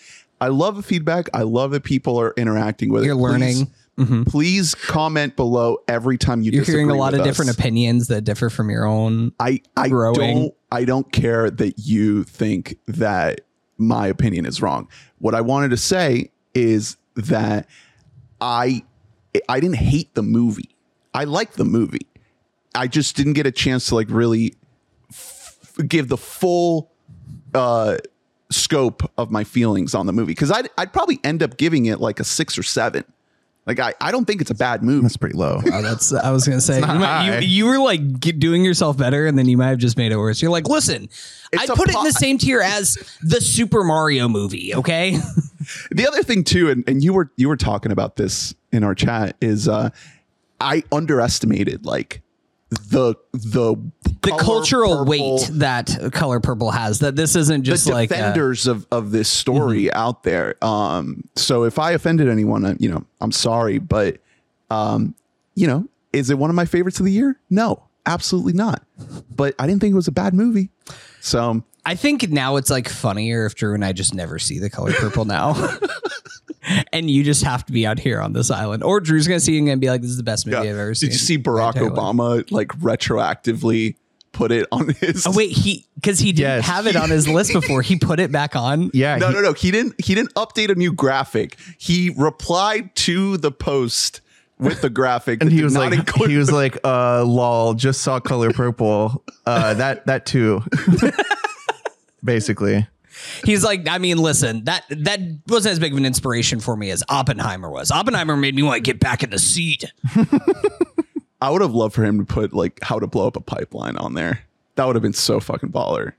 I 0.40 0.49
love 0.49 0.76
the 0.76 0.82
feedback. 0.82 1.28
I 1.35 1.42
love 1.42 1.73
that 1.73 1.82
people 1.85 2.18
are 2.20 2.32
interacting 2.37 2.90
with 2.90 3.02
it. 3.02 3.06
You're 3.06 3.16
it. 3.16 3.38
Please- 3.38 3.61
learning. 3.61 3.73
Please 4.26 4.76
comment 4.76 5.35
below 5.35 5.78
every 5.88 6.18
time 6.18 6.40
you. 6.40 6.52
You're 6.52 6.62
hearing 6.62 6.88
a 6.88 6.94
lot 6.94 7.14
of 7.14 7.25
different 7.25 7.50
opinions 7.50 8.06
that 8.06 8.23
differ 8.23 8.49
from 8.49 8.70
your 8.70 8.85
own. 8.87 9.32
I 9.40 9.61
I 9.76 9.88
growing. 9.88 10.14
don't 10.38 10.54
I 10.70 10.85
don't 10.85 11.11
care 11.11 11.50
that 11.50 11.80
you 11.80 12.23
think 12.23 12.78
that 12.87 13.40
my 13.76 14.06
opinion 14.06 14.47
is 14.47 14.62
wrong. 14.62 14.88
What 15.18 15.35
I 15.35 15.40
wanted 15.40 15.70
to 15.70 15.76
say 15.76 16.30
is 16.54 16.97
that 17.16 17.66
I 18.40 18.85
I 19.49 19.58
didn't 19.58 19.78
hate 19.78 20.14
the 20.14 20.23
movie. 20.23 20.70
I 21.12 21.25
liked 21.25 21.56
the 21.56 21.64
movie. 21.64 22.06
I 22.76 22.87
just 22.87 23.16
didn't 23.16 23.32
get 23.32 23.47
a 23.47 23.52
chance 23.52 23.88
to 23.88 23.97
like 23.97 24.06
really 24.11 24.54
give 25.87 26.08
the 26.08 26.16
full 26.16 26.90
uh 27.54 27.97
scope 28.50 29.02
of 29.18 29.30
my 29.30 29.44
feelings 29.44 29.94
on 29.94 30.06
the 30.06 30.12
movie 30.12 30.32
because 30.32 30.50
I'd, 30.50 30.70
I'd 30.78 30.92
probably 30.92 31.20
end 31.23 31.42
up 31.42 31.58
giving 31.58 31.87
it 31.87 32.00
like 32.00 32.18
a 32.18 32.25
six 32.25 32.56
or 32.56 32.62
seven 32.62 33.04
like 33.66 33.78
I, 33.80 33.92
I 34.00 34.11
don't 34.11 34.25
think 34.25 34.40
it's 34.40 34.50
a 34.50 34.54
bad 34.54 34.82
movie 34.82 35.02
That's 35.02 35.18
pretty 35.18 35.37
low. 35.37 35.61
Oh, 35.70 35.82
that's 35.82 36.14
I 36.14 36.30
was 36.30 36.49
gonna 36.49 36.58
say 36.62 36.80
you, 36.80 36.87
might- 36.87 37.40
you, 37.42 37.47
you 37.47 37.66
were 37.66 37.78
like 37.78 38.18
get, 38.18 38.38
doing 38.38 38.64
yourself 38.64 38.97
better, 38.97 39.26
and 39.26 39.37
then 39.38 39.47
you 39.47 39.58
might 39.58 39.68
have 39.68 39.78
just 39.78 39.99
made 39.99 40.11
it 40.11 40.16
worse. 40.16 40.40
You're 40.40 40.50
like, 40.50 40.66
listen, 40.66 41.11
I 41.54 41.61
I 41.61 41.64
a 41.64 41.76
put 41.76 41.90
it 41.90 41.94
in 41.94 42.02
the 42.04 42.12
same 42.12 42.38
tier 42.38 42.62
as 42.62 42.97
the 43.20 43.42
Super 43.42 43.85
Mario 43.85 44.26
movie. 44.26 44.75
Okay, 44.75 45.18
the 45.90 46.08
other 46.08 46.23
thing 46.23 46.44
too 46.44 46.70
and, 46.70 46.82
and 46.88 47.04
you 47.04 47.12
were 47.12 47.30
you 47.37 47.49
were 47.49 47.58
talking 47.58 47.92
about 47.92 48.16
this 48.16 48.54
in 48.73 48.85
our 48.85 48.94
chat 48.94 49.37
is 49.40 49.68
uh 49.68 49.90
i 50.61 50.82
underestimated 50.92 51.85
like 51.85 52.23
the 52.70 53.14
the 53.32 53.75
the 54.22 54.30
cultural 54.32 54.98
purple- 54.98 55.04
weight 55.37 55.48
that 55.54 56.10
Color 56.12 56.40
Purple 56.40 56.70
has. 56.70 56.98
That 57.00 57.16
this 57.16 57.37
isn't 57.37 57.60
the 57.64 57.70
just 57.70 57.88
like 57.88 58.10
uh, 58.12 58.16
defenders 58.16 58.66
of 58.66 58.87
of 58.90 59.10
this 59.10 59.28
story 59.30 59.84
Mm-hmm. 59.84 59.96
out 59.98 60.22
there 60.22 60.54
um 60.64 61.25
so 61.37 61.64
if 61.64 61.78
i 61.78 61.92
offended 61.92 62.28
anyone 62.28 62.64
uh, 62.64 62.75
you 62.78 62.88
know 62.90 63.04
i'm 63.20 63.32
sorry 63.32 63.78
but 63.78 64.18
um 64.70 65.14
you 65.54 65.66
know 65.66 65.87
is 66.12 66.30
it 66.30 66.38
one 66.38 66.50
of 66.50 66.56
my 66.56 66.64
favorites 66.64 66.98
of 67.00 67.06
the 67.06 67.12
year 67.12 67.38
no 67.50 67.82
absolutely 68.06 68.52
not 68.52 68.82
but 69.34 69.54
i 69.58 69.66
didn't 69.66 69.80
think 69.80 69.92
it 69.92 69.96
was 69.96 70.08
a 70.08 70.12
bad 70.12 70.34
movie 70.34 70.70
so 71.20 71.62
I 71.87 71.94
think 71.94 72.28
now 72.28 72.56
it's 72.56 72.68
like 72.68 72.87
funnier 72.87 73.46
if 73.46 73.54
Drew 73.54 73.72
and 73.75 73.82
I 73.82 73.92
just 73.92 74.14
never 74.14 74.38
see 74.38 74.58
the 74.58 74.68
color 74.68 74.92
purple 74.92 75.25
now. 75.25 75.54
and 76.92 77.10
you 77.10 77.25
just 77.25 77.42
have 77.44 77.64
to 77.64 77.72
be 77.72 77.87
out 77.87 77.98
here 77.98 78.20
on 78.20 78.34
this 78.34 78.50
island. 78.50 78.82
Or 78.82 79.00
Drew's 79.00 79.26
gonna 79.26 79.40
see 79.40 79.56
it 79.56 79.70
and 79.70 79.80
be 79.80 79.88
like, 79.88 80.02
This 80.02 80.10
is 80.10 80.18
the 80.18 80.22
best 80.22 80.44
movie 80.46 80.56
yeah. 80.66 80.72
I've 80.72 80.76
ever 80.78 80.90
did 80.90 80.96
seen. 80.98 81.08
Did 81.08 81.14
you 81.14 81.18
see 81.18 81.38
barack 81.38 81.75
obama 81.75 82.50
like 82.50 82.68
retroactively 82.68 83.96
put 84.38 84.52
it 84.52 84.68
on 84.71 84.88
his 85.00 85.26
Oh 85.26 85.33
wait, 85.35 85.50
he 85.50 85.85
because 85.97 86.18
he 86.21 86.30
didn't 86.33 86.59
Yes. 86.59 86.64
have 86.66 86.87
it 86.87 86.95
on 86.97 87.11
his 87.11 87.26
list 87.28 87.52
before. 87.52 87.83
He 87.83 87.97
put 87.99 88.21
it 88.21 88.30
back 88.30 88.54
on. 88.54 88.90
Yeah. 88.95 89.16
No, 89.16 89.28
he- 89.28 89.35
no, 89.35 89.40
no. 89.40 89.52
He 89.52 89.71
didn't. 89.73 89.95
He 90.02 90.14
didn't 90.14 90.33
update 90.35 90.71
a 90.71 90.75
new 90.76 90.92
graphic. 90.92 91.57
He 91.78 92.14
replied 92.16 92.95
to 93.07 93.37
the 93.37 93.50
post 93.50 94.21
with 94.59 94.80
the 94.80 94.90
graphic, 94.90 95.38
And 95.42 95.50
that 95.50 95.54
he 95.54 95.62
was 95.64 95.75
not 95.75 95.90
like, 95.90 95.99
include- 95.99 96.30
he 96.30 96.37
was 96.37 96.50
like, 96.52 96.78
uh, 96.85 97.25
lol, 97.25 97.75
just 97.75 98.00
saw 98.02 98.21
color 98.21 98.52
purple. 98.52 99.25
Uh, 99.47 99.75
that, 99.75 100.07
that 100.07 100.25
too. 100.26 100.62
Basically. 102.25 102.87
He's 103.45 103.64
like, 103.64 103.88
I 103.88 103.99
mean, 103.99 104.18
listen, 104.18 104.64
that 104.64 104.85
that 104.90 105.18
wasn't 105.49 105.73
as 105.73 105.78
big 105.80 105.92
of 105.92 105.99
an 105.99 106.07
inspiration 106.07 106.61
for 106.61 106.76
me 106.76 106.90
as 106.90 107.02
Oppenheimer 107.09 107.68
was. 107.68 107.90
Oppenheimer 107.90 108.37
made 108.37 108.54
me 108.54 108.62
want 108.62 108.76
to 108.76 108.80
get 108.80 109.00
back 109.00 109.25
in 109.25 109.30
the 109.30 109.38
seat. 109.40 109.85
I 111.40 111.50
would 111.50 111.62
have 111.62 111.73
loved 111.73 111.95
for 111.95 112.04
him 112.04 112.18
to 112.18 112.25
put 112.25 112.52
like 112.52 112.78
how 112.83 112.99
to 112.99 113.07
blow 113.07 113.26
up 113.26 113.37
a 113.37 113.40
pipeline 113.40 113.97
on 113.97 114.14
there. 114.14 114.40
That 114.75 114.87
would 114.87 114.97
have 114.97 115.02
been 115.02 115.12
so 115.12 115.40
fucking 115.40 115.71
baller. 115.71 116.12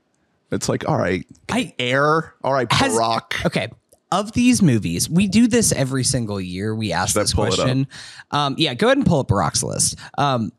It's 0.50 0.68
like, 0.68 0.88
all 0.88 0.98
right, 0.98 1.26
I 1.48 1.72
air. 1.78 2.34
All 2.42 2.52
right, 2.52 2.70
has 2.72 2.92
Barack. 2.94 3.46
okay. 3.46 3.68
Of 4.12 4.32
these 4.32 4.60
movies, 4.60 5.08
we 5.08 5.28
do 5.28 5.46
this 5.46 5.70
every 5.70 6.02
single 6.02 6.40
year. 6.40 6.74
We 6.74 6.92
ask 6.92 7.12
Should 7.12 7.22
this 7.22 7.32
pull 7.34 7.44
it 7.44 7.52
up? 7.52 7.58
question. 7.60 7.86
Um, 8.32 8.56
yeah, 8.58 8.74
go 8.74 8.88
ahead 8.88 8.96
and 8.96 9.06
pull 9.06 9.20
up 9.20 9.28
Barack's 9.28 9.62
list. 9.62 9.96
Um, 10.18 10.50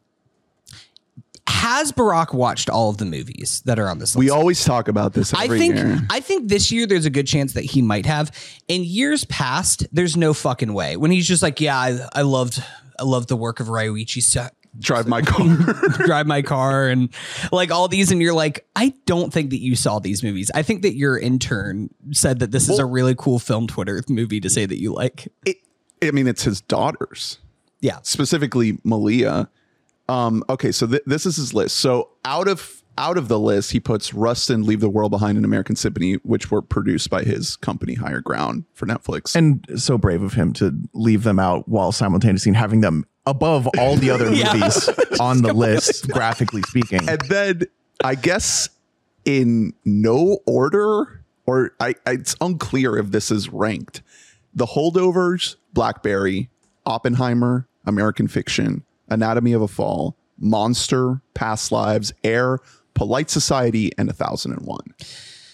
has 1.47 1.91
Barack 1.91 2.33
watched 2.33 2.69
all 2.69 2.89
of 2.89 2.97
the 2.97 3.03
movies 3.05 3.61
that 3.65 3.77
are 3.77 3.89
on 3.89 3.99
this 3.99 4.15
list? 4.15 4.19
We 4.19 4.29
always 4.29 4.63
talk 4.63 4.87
about 4.87 5.11
this 5.13 5.33
I 5.33 5.47
think 5.47 5.75
year. 5.75 5.99
I 6.09 6.21
think 6.21 6.47
this 6.47 6.71
year 6.71 6.87
there's 6.87 7.05
a 7.05 7.09
good 7.09 7.27
chance 7.27 7.53
that 7.53 7.65
he 7.65 7.81
might 7.81 8.05
have. 8.05 8.31
In 8.69 8.83
years 8.85 9.25
past, 9.25 9.85
there's 9.91 10.15
no 10.15 10.33
fucking 10.33 10.73
way. 10.73 10.95
When 10.95 11.11
he's 11.11 11.27
just 11.27 11.43
like, 11.43 11.59
yeah, 11.59 11.77
I, 11.77 12.07
I 12.13 12.21
loved 12.21 12.63
I 13.01 13.03
love 13.03 13.25
the 13.27 13.35
work 13.35 13.59
of 13.59 13.67
Ryuichi 13.67 14.21
Sa- 14.21 14.49
Drive 14.79 15.07
my 15.07 15.21
car. 15.21 15.47
drive 16.05 16.27
my 16.27 16.41
car 16.41 16.87
and 16.87 17.09
like 17.51 17.71
all 17.71 17.87
these 17.89 18.09
and 18.09 18.21
you're 18.21 18.33
like 18.33 18.65
i 18.77 18.93
don't 19.05 19.33
think 19.33 19.49
that 19.49 19.59
you 19.59 19.75
saw 19.75 19.99
these 19.99 20.23
movies 20.23 20.49
i 20.55 20.63
think 20.63 20.83
that 20.83 20.95
your 20.95 21.19
intern 21.19 21.89
said 22.11 22.39
that 22.39 22.51
this 22.51 22.69
is 22.69 22.79
a 22.79 22.85
really 22.85 23.13
cool 23.17 23.37
film 23.37 23.67
twitter 23.67 24.01
movie 24.07 24.39
to 24.39 24.49
say 24.49 24.65
that 24.65 24.79
you 24.79 24.93
like 24.93 25.27
It- 25.45 25.57
I 26.01 26.11
mean, 26.11 26.25
it's 26.25 26.43
his 26.43 26.61
daughters. 26.61 27.39
yeah 27.81 27.97
specifically 28.03 28.77
Malia. 28.85 29.49
Um, 30.07 30.41
okay, 30.49 30.71
so 30.71 30.87
th- 30.87 31.03
this 31.05 31.25
is 31.25 31.35
his 31.35 31.53
list. 31.53 31.75
So 31.77 32.09
out 32.25 32.47
of 32.47 32.80
out 33.01 33.17
of 33.17 33.27
the 33.27 33.39
list, 33.39 33.71
he 33.71 33.79
puts 33.79 34.13
Rustin, 34.13 34.63
Leave 34.63 34.79
the 34.79 34.89
World 34.89 35.09
Behind, 35.11 35.35
and 35.37 35.43
American 35.43 35.75
Symphony, 35.75 36.13
which 36.23 36.51
were 36.51 36.61
produced 36.61 37.09
by 37.09 37.23
his 37.23 37.55
company 37.57 37.95
Higher 37.95 38.21
Ground 38.21 38.63
for 38.73 38.85
Netflix. 38.85 39.35
And 39.35 39.65
so 39.75 39.97
brave 39.97 40.21
of 40.21 40.33
him 40.33 40.53
to 40.53 40.73
leave 40.93 41.23
them 41.23 41.39
out 41.39 41.67
while 41.67 41.91
simultaneously 41.91 42.53
having 42.53 42.81
them 42.81 43.05
above 43.25 43.67
all 43.79 43.95
the 43.95 44.09
other 44.11 44.31
Yeah. 44.33 44.53
movies 44.53 44.87
on 45.19 45.41
the 45.41 45.51
list, 45.53 46.09
graphically 46.09 46.61
speaking. 46.63 47.09
and 47.09 47.19
then 47.21 47.63
I 48.03 48.15
guess 48.15 48.69
in 49.25 49.73
no 49.85 50.39
order, 50.45 51.23
or 51.45 51.71
I, 51.79 51.95
I 52.05 52.11
it's 52.13 52.35
unclear 52.39 52.97
if 52.97 53.11
this 53.11 53.31
is 53.31 53.49
ranked. 53.49 54.01
The 54.53 54.65
Holdovers, 54.65 55.55
Blackberry, 55.73 56.49
Oppenheimer, 56.85 57.67
American 57.85 58.27
Fiction, 58.27 58.83
Anatomy 59.09 59.53
of 59.53 59.61
a 59.61 59.67
Fall, 59.67 60.15
Monster, 60.39 61.21
Past 61.35 61.71
Lives, 61.71 62.13
Air, 62.23 62.59
Polite 62.93 63.29
Society, 63.29 63.91
and 63.97 64.09
A 64.09 64.13
Thousand 64.13 64.53
and 64.53 64.65
One. 64.65 64.85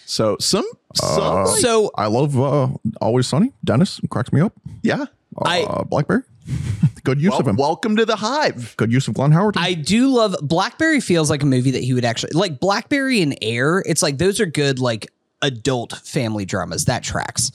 So 0.06 0.36
some, 0.40 0.64
some 0.94 1.44
like- 1.44 1.58
so 1.60 1.90
I 1.96 2.06
love 2.06 2.38
uh, 2.38 2.68
Always 3.00 3.26
Sunny. 3.26 3.52
Dennis 3.64 4.00
cracks 4.10 4.32
me 4.32 4.40
up. 4.40 4.52
yeah. 4.82 5.06
I- 5.42 5.62
Uh, 5.64 5.84
Blackberry. 5.84 6.22
Good 7.04 7.20
use 7.20 7.30
Well, 7.30 7.40
of 7.40 7.48
him. 7.48 7.56
welcome 7.56 7.96
to 7.96 8.04
the 8.06 8.16
hive. 8.16 8.74
Good 8.76 8.90
use 8.92 9.06
of 9.08 9.14
Glenn 9.14 9.32
Howerton. 9.32 9.58
i 9.58 9.74
do 9.74 10.08
love 10.08 10.34
blackberry 10.42 11.00
feels 11.00 11.28
like 11.30 11.42
a 11.42 11.46
movie 11.46 11.70
that 11.72 11.82
he 11.84 11.92
would 11.94 12.04
actually 12.04 12.32
like 12.34 12.58
blackberry 12.58 13.20
and 13.22 13.36
air 13.42 13.82
it's 13.86 14.02
like 14.02 14.16
those 14.18 14.40
are 14.40 14.46
good 14.46 14.78
like 14.78 15.10
adult 15.42 15.92
family 16.04 16.44
dramas 16.46 16.86
that 16.86 17.02
tracks 17.02 17.52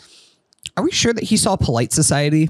are 0.78 0.84
we 0.84 0.92
sure 0.92 1.12
that 1.14 1.24
he 1.24 1.38
saw 1.38 1.56
polite 1.56 1.92
society 1.92 2.50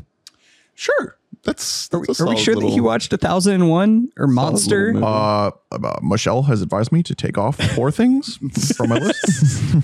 Sure. 0.75 1.18
That's, 1.44 1.90
are 1.94 2.00
we, 2.00 2.08
that's 2.08 2.22
are 2.22 2.26
we 2.26 2.36
solid 2.36 2.40
sure 2.44 2.56
that 2.56 2.70
he 2.70 2.80
watched 2.80 3.12
a 3.12 3.18
thousand 3.18 3.56
and 3.56 3.70
one 3.70 4.10
or 4.18 4.28
monster 4.28 4.94
uh, 4.96 5.52
uh, 5.72 6.00
Michelle 6.02 6.44
has 6.44 6.62
advised 6.62 6.92
me 6.92 7.04
to 7.04 7.14
take 7.14 7.38
off 7.38 7.58
four 7.76 7.92
things 7.92 8.38
from 8.78 8.90
my 8.90 9.00
list. 9.00 9.76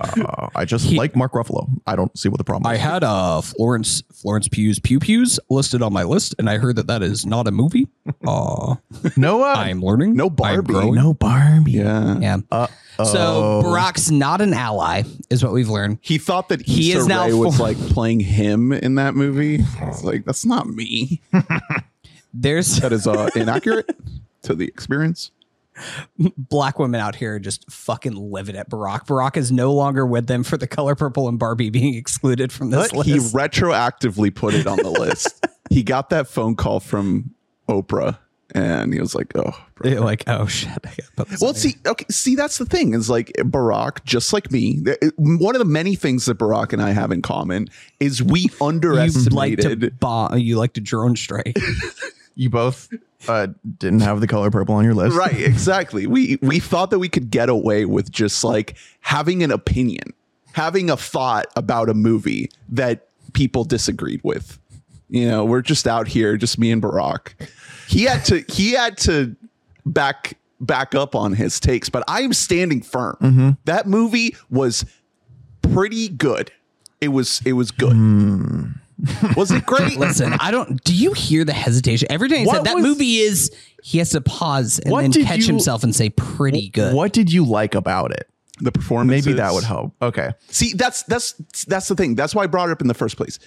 uh, 0.00 0.48
I 0.54 0.64
just 0.64 0.90
like 0.92 1.14
Mark 1.16 1.32
Ruffalo. 1.32 1.68
I 1.86 1.96
don't 1.96 2.16
see 2.18 2.28
what 2.28 2.38
the 2.38 2.44
problem 2.44 2.70
is. 2.70 2.78
I 2.78 2.80
is. 2.82 2.90
had 2.90 3.04
uh 3.04 3.40
Florence 3.40 4.02
Florence 4.12 4.48
Pugh's 4.48 4.78
Pew 4.78 4.98
Pews 5.00 5.38
listed 5.48 5.82
on 5.82 5.92
my 5.92 6.02
list, 6.04 6.34
and 6.38 6.48
I 6.50 6.58
heard 6.58 6.76
that 6.76 6.86
that 6.88 7.02
is 7.02 7.24
not 7.26 7.46
a 7.46 7.50
movie. 7.50 7.86
Uh, 8.26 8.74
no, 9.16 9.42
uh, 9.42 9.54
I'm 9.56 9.80
learning. 9.80 10.14
No 10.14 10.26
I'm 10.26 10.34
Barbie. 10.34 10.90
no 10.90 11.14
Barbie. 11.14 11.72
Yeah. 11.72 12.18
Yeah. 12.18 12.36
Uh, 12.50 12.66
So 13.04 13.62
Barack's 13.64 14.10
not 14.10 14.40
an 14.40 14.52
ally, 14.52 15.04
is 15.30 15.42
what 15.42 15.52
we've 15.52 15.68
learned. 15.68 15.98
He 16.02 16.18
thought 16.18 16.48
that 16.50 16.60
He 16.60 16.82
he 16.82 16.92
is 16.92 17.02
is 17.02 17.06
now 17.06 17.26
Ray 17.26 17.32
was 17.32 17.58
like 17.68 17.78
playing 17.78 18.20
him 18.20 18.72
in 18.72 18.96
that 18.96 19.14
movie. 19.14 19.60
It's 19.82 20.02
like 20.04 20.24
that's 20.24 20.44
not 20.44 20.68
me. 20.68 21.22
There's 22.34 22.76
That 22.80 22.92
is 22.92 23.06
uh, 23.06 23.30
inaccurate 23.34 23.96
to 24.42 24.54
the 24.54 24.64
experience. 24.66 25.30
Black 26.36 26.78
women 26.78 27.00
out 27.00 27.14
here 27.14 27.38
just 27.38 27.70
fucking 27.70 28.14
living 28.14 28.56
it. 28.56 28.68
Barack. 28.68 29.06
Barack 29.06 29.36
is 29.36 29.50
no 29.52 29.72
longer 29.72 30.06
with 30.06 30.26
them 30.26 30.42
for 30.42 30.56
the 30.56 30.66
color 30.66 30.94
purple 30.94 31.28
and 31.28 31.38
Barbie 31.38 31.70
being 31.70 31.94
excluded 31.94 32.52
from 32.52 32.70
this 32.70 32.90
But 32.90 33.06
list. 33.06 33.08
he 33.08 33.16
retroactively 33.36 34.34
put 34.34 34.54
it 34.54 34.66
on 34.66 34.78
the 34.78 34.90
list. 34.90 35.46
He 35.72 35.84
got 35.84 36.10
that 36.10 36.26
phone 36.26 36.56
call 36.56 36.80
from 36.80 37.32
Oprah 37.68 38.18
and 38.52 38.92
he 38.92 38.98
was 38.98 39.14
like, 39.14 39.30
oh, 39.36 39.52
bro. 39.76 39.92
Like, 40.00 40.24
oh 40.26 40.46
shit. 40.48 40.68
I 40.84 40.88
gotta 40.88 41.02
put 41.16 41.28
this 41.28 41.40
Well, 41.40 41.54
see, 41.54 41.76
okay, 41.86 42.06
see, 42.10 42.34
that's 42.34 42.58
the 42.58 42.64
thing 42.64 42.92
is 42.92 43.08
like 43.08 43.28
Barack, 43.38 44.04
just 44.04 44.32
like 44.32 44.50
me. 44.50 44.82
One 45.16 45.54
of 45.54 45.60
the 45.60 45.64
many 45.64 45.94
things 45.94 46.26
that 46.26 46.38
Barack 46.38 46.72
and 46.72 46.82
I 46.82 46.90
have 46.90 47.12
in 47.12 47.22
common 47.22 47.68
is 48.00 48.20
we 48.20 48.40
you 48.40 48.46
like 48.48 48.58
to 48.58 48.64
underestimated. 48.64 50.00
bomb, 50.00 50.36
you 50.38 50.58
like 50.58 50.72
to 50.72 50.80
drone 50.80 51.14
strike. 51.14 51.56
You 52.40 52.48
both 52.48 52.88
uh, 53.28 53.48
didn't 53.76 54.00
have 54.00 54.22
the 54.22 54.26
color 54.26 54.50
purple 54.50 54.74
on 54.74 54.82
your 54.82 54.94
list. 54.94 55.14
right, 55.14 55.38
exactly. 55.38 56.06
We 56.06 56.38
we 56.40 56.58
thought 56.58 56.88
that 56.88 56.98
we 56.98 57.10
could 57.10 57.30
get 57.30 57.50
away 57.50 57.84
with 57.84 58.10
just 58.10 58.42
like 58.42 58.78
having 59.00 59.42
an 59.42 59.50
opinion, 59.50 60.14
having 60.52 60.88
a 60.88 60.96
thought 60.96 61.48
about 61.54 61.90
a 61.90 61.94
movie 61.94 62.50
that 62.70 63.08
people 63.34 63.64
disagreed 63.64 64.22
with. 64.24 64.58
You 65.10 65.28
know, 65.28 65.44
we're 65.44 65.60
just 65.60 65.86
out 65.86 66.08
here, 66.08 66.38
just 66.38 66.58
me 66.58 66.72
and 66.72 66.80
Barack. 66.82 67.34
He 67.88 68.04
had 68.04 68.24
to 68.24 68.42
he 68.48 68.72
had 68.72 68.96
to 68.98 69.36
back 69.84 70.38
back 70.62 70.94
up 70.94 71.14
on 71.14 71.34
his 71.34 71.60
takes, 71.60 71.90
but 71.90 72.04
I 72.08 72.22
am 72.22 72.32
standing 72.32 72.80
firm. 72.80 73.18
That 73.66 73.86
movie 73.86 74.34
was 74.48 74.86
pretty 75.60 76.08
good. 76.08 76.52
It 77.02 77.08
was 77.08 77.42
it 77.44 77.52
was 77.52 77.70
good. 77.70 77.92
Was 79.36 79.50
it 79.50 79.64
great? 79.66 79.96
Listen, 79.98 80.32
I 80.40 80.50
don't. 80.50 80.82
Do 80.84 80.94
you 80.94 81.12
hear 81.12 81.44
the 81.44 81.52
hesitation 81.52 82.08
every 82.10 82.28
time 82.28 82.38
he 82.40 82.46
What 82.46 82.56
said 82.56 82.64
that 82.66 82.74
was- 82.76 82.84
movie 82.84 83.16
is? 83.18 83.50
He 83.82 83.98
has 83.98 84.10
to 84.10 84.20
pause 84.20 84.78
and 84.78 84.92
What 84.92 85.02
then 85.02 85.10
did 85.10 85.26
catch 85.26 85.38
you- 85.40 85.46
himself 85.46 85.82
and 85.84 85.94
say, 85.96 86.10
"Pretty 86.10 86.68
good." 86.68 86.94
What 86.94 87.12
did 87.12 87.32
you 87.32 87.44
like 87.44 87.74
about 87.74 88.12
it? 88.12 88.26
the 88.62 88.70
performance 88.70 89.24
Maybe 89.24 89.36
that 89.38 89.54
would 89.54 89.64
help. 89.64 89.94
Okay. 90.02 90.32
See, 90.48 90.74
that's 90.74 91.02
that's 91.04 91.32
that's 91.66 91.88
the 91.88 91.94
thing. 91.94 92.14
That's 92.14 92.34
why 92.34 92.42
I 92.42 92.46
brought 92.46 92.68
it 92.68 92.72
up 92.72 92.82
in 92.82 92.88
the 92.88 92.94
first 92.94 93.16
place. 93.16 93.38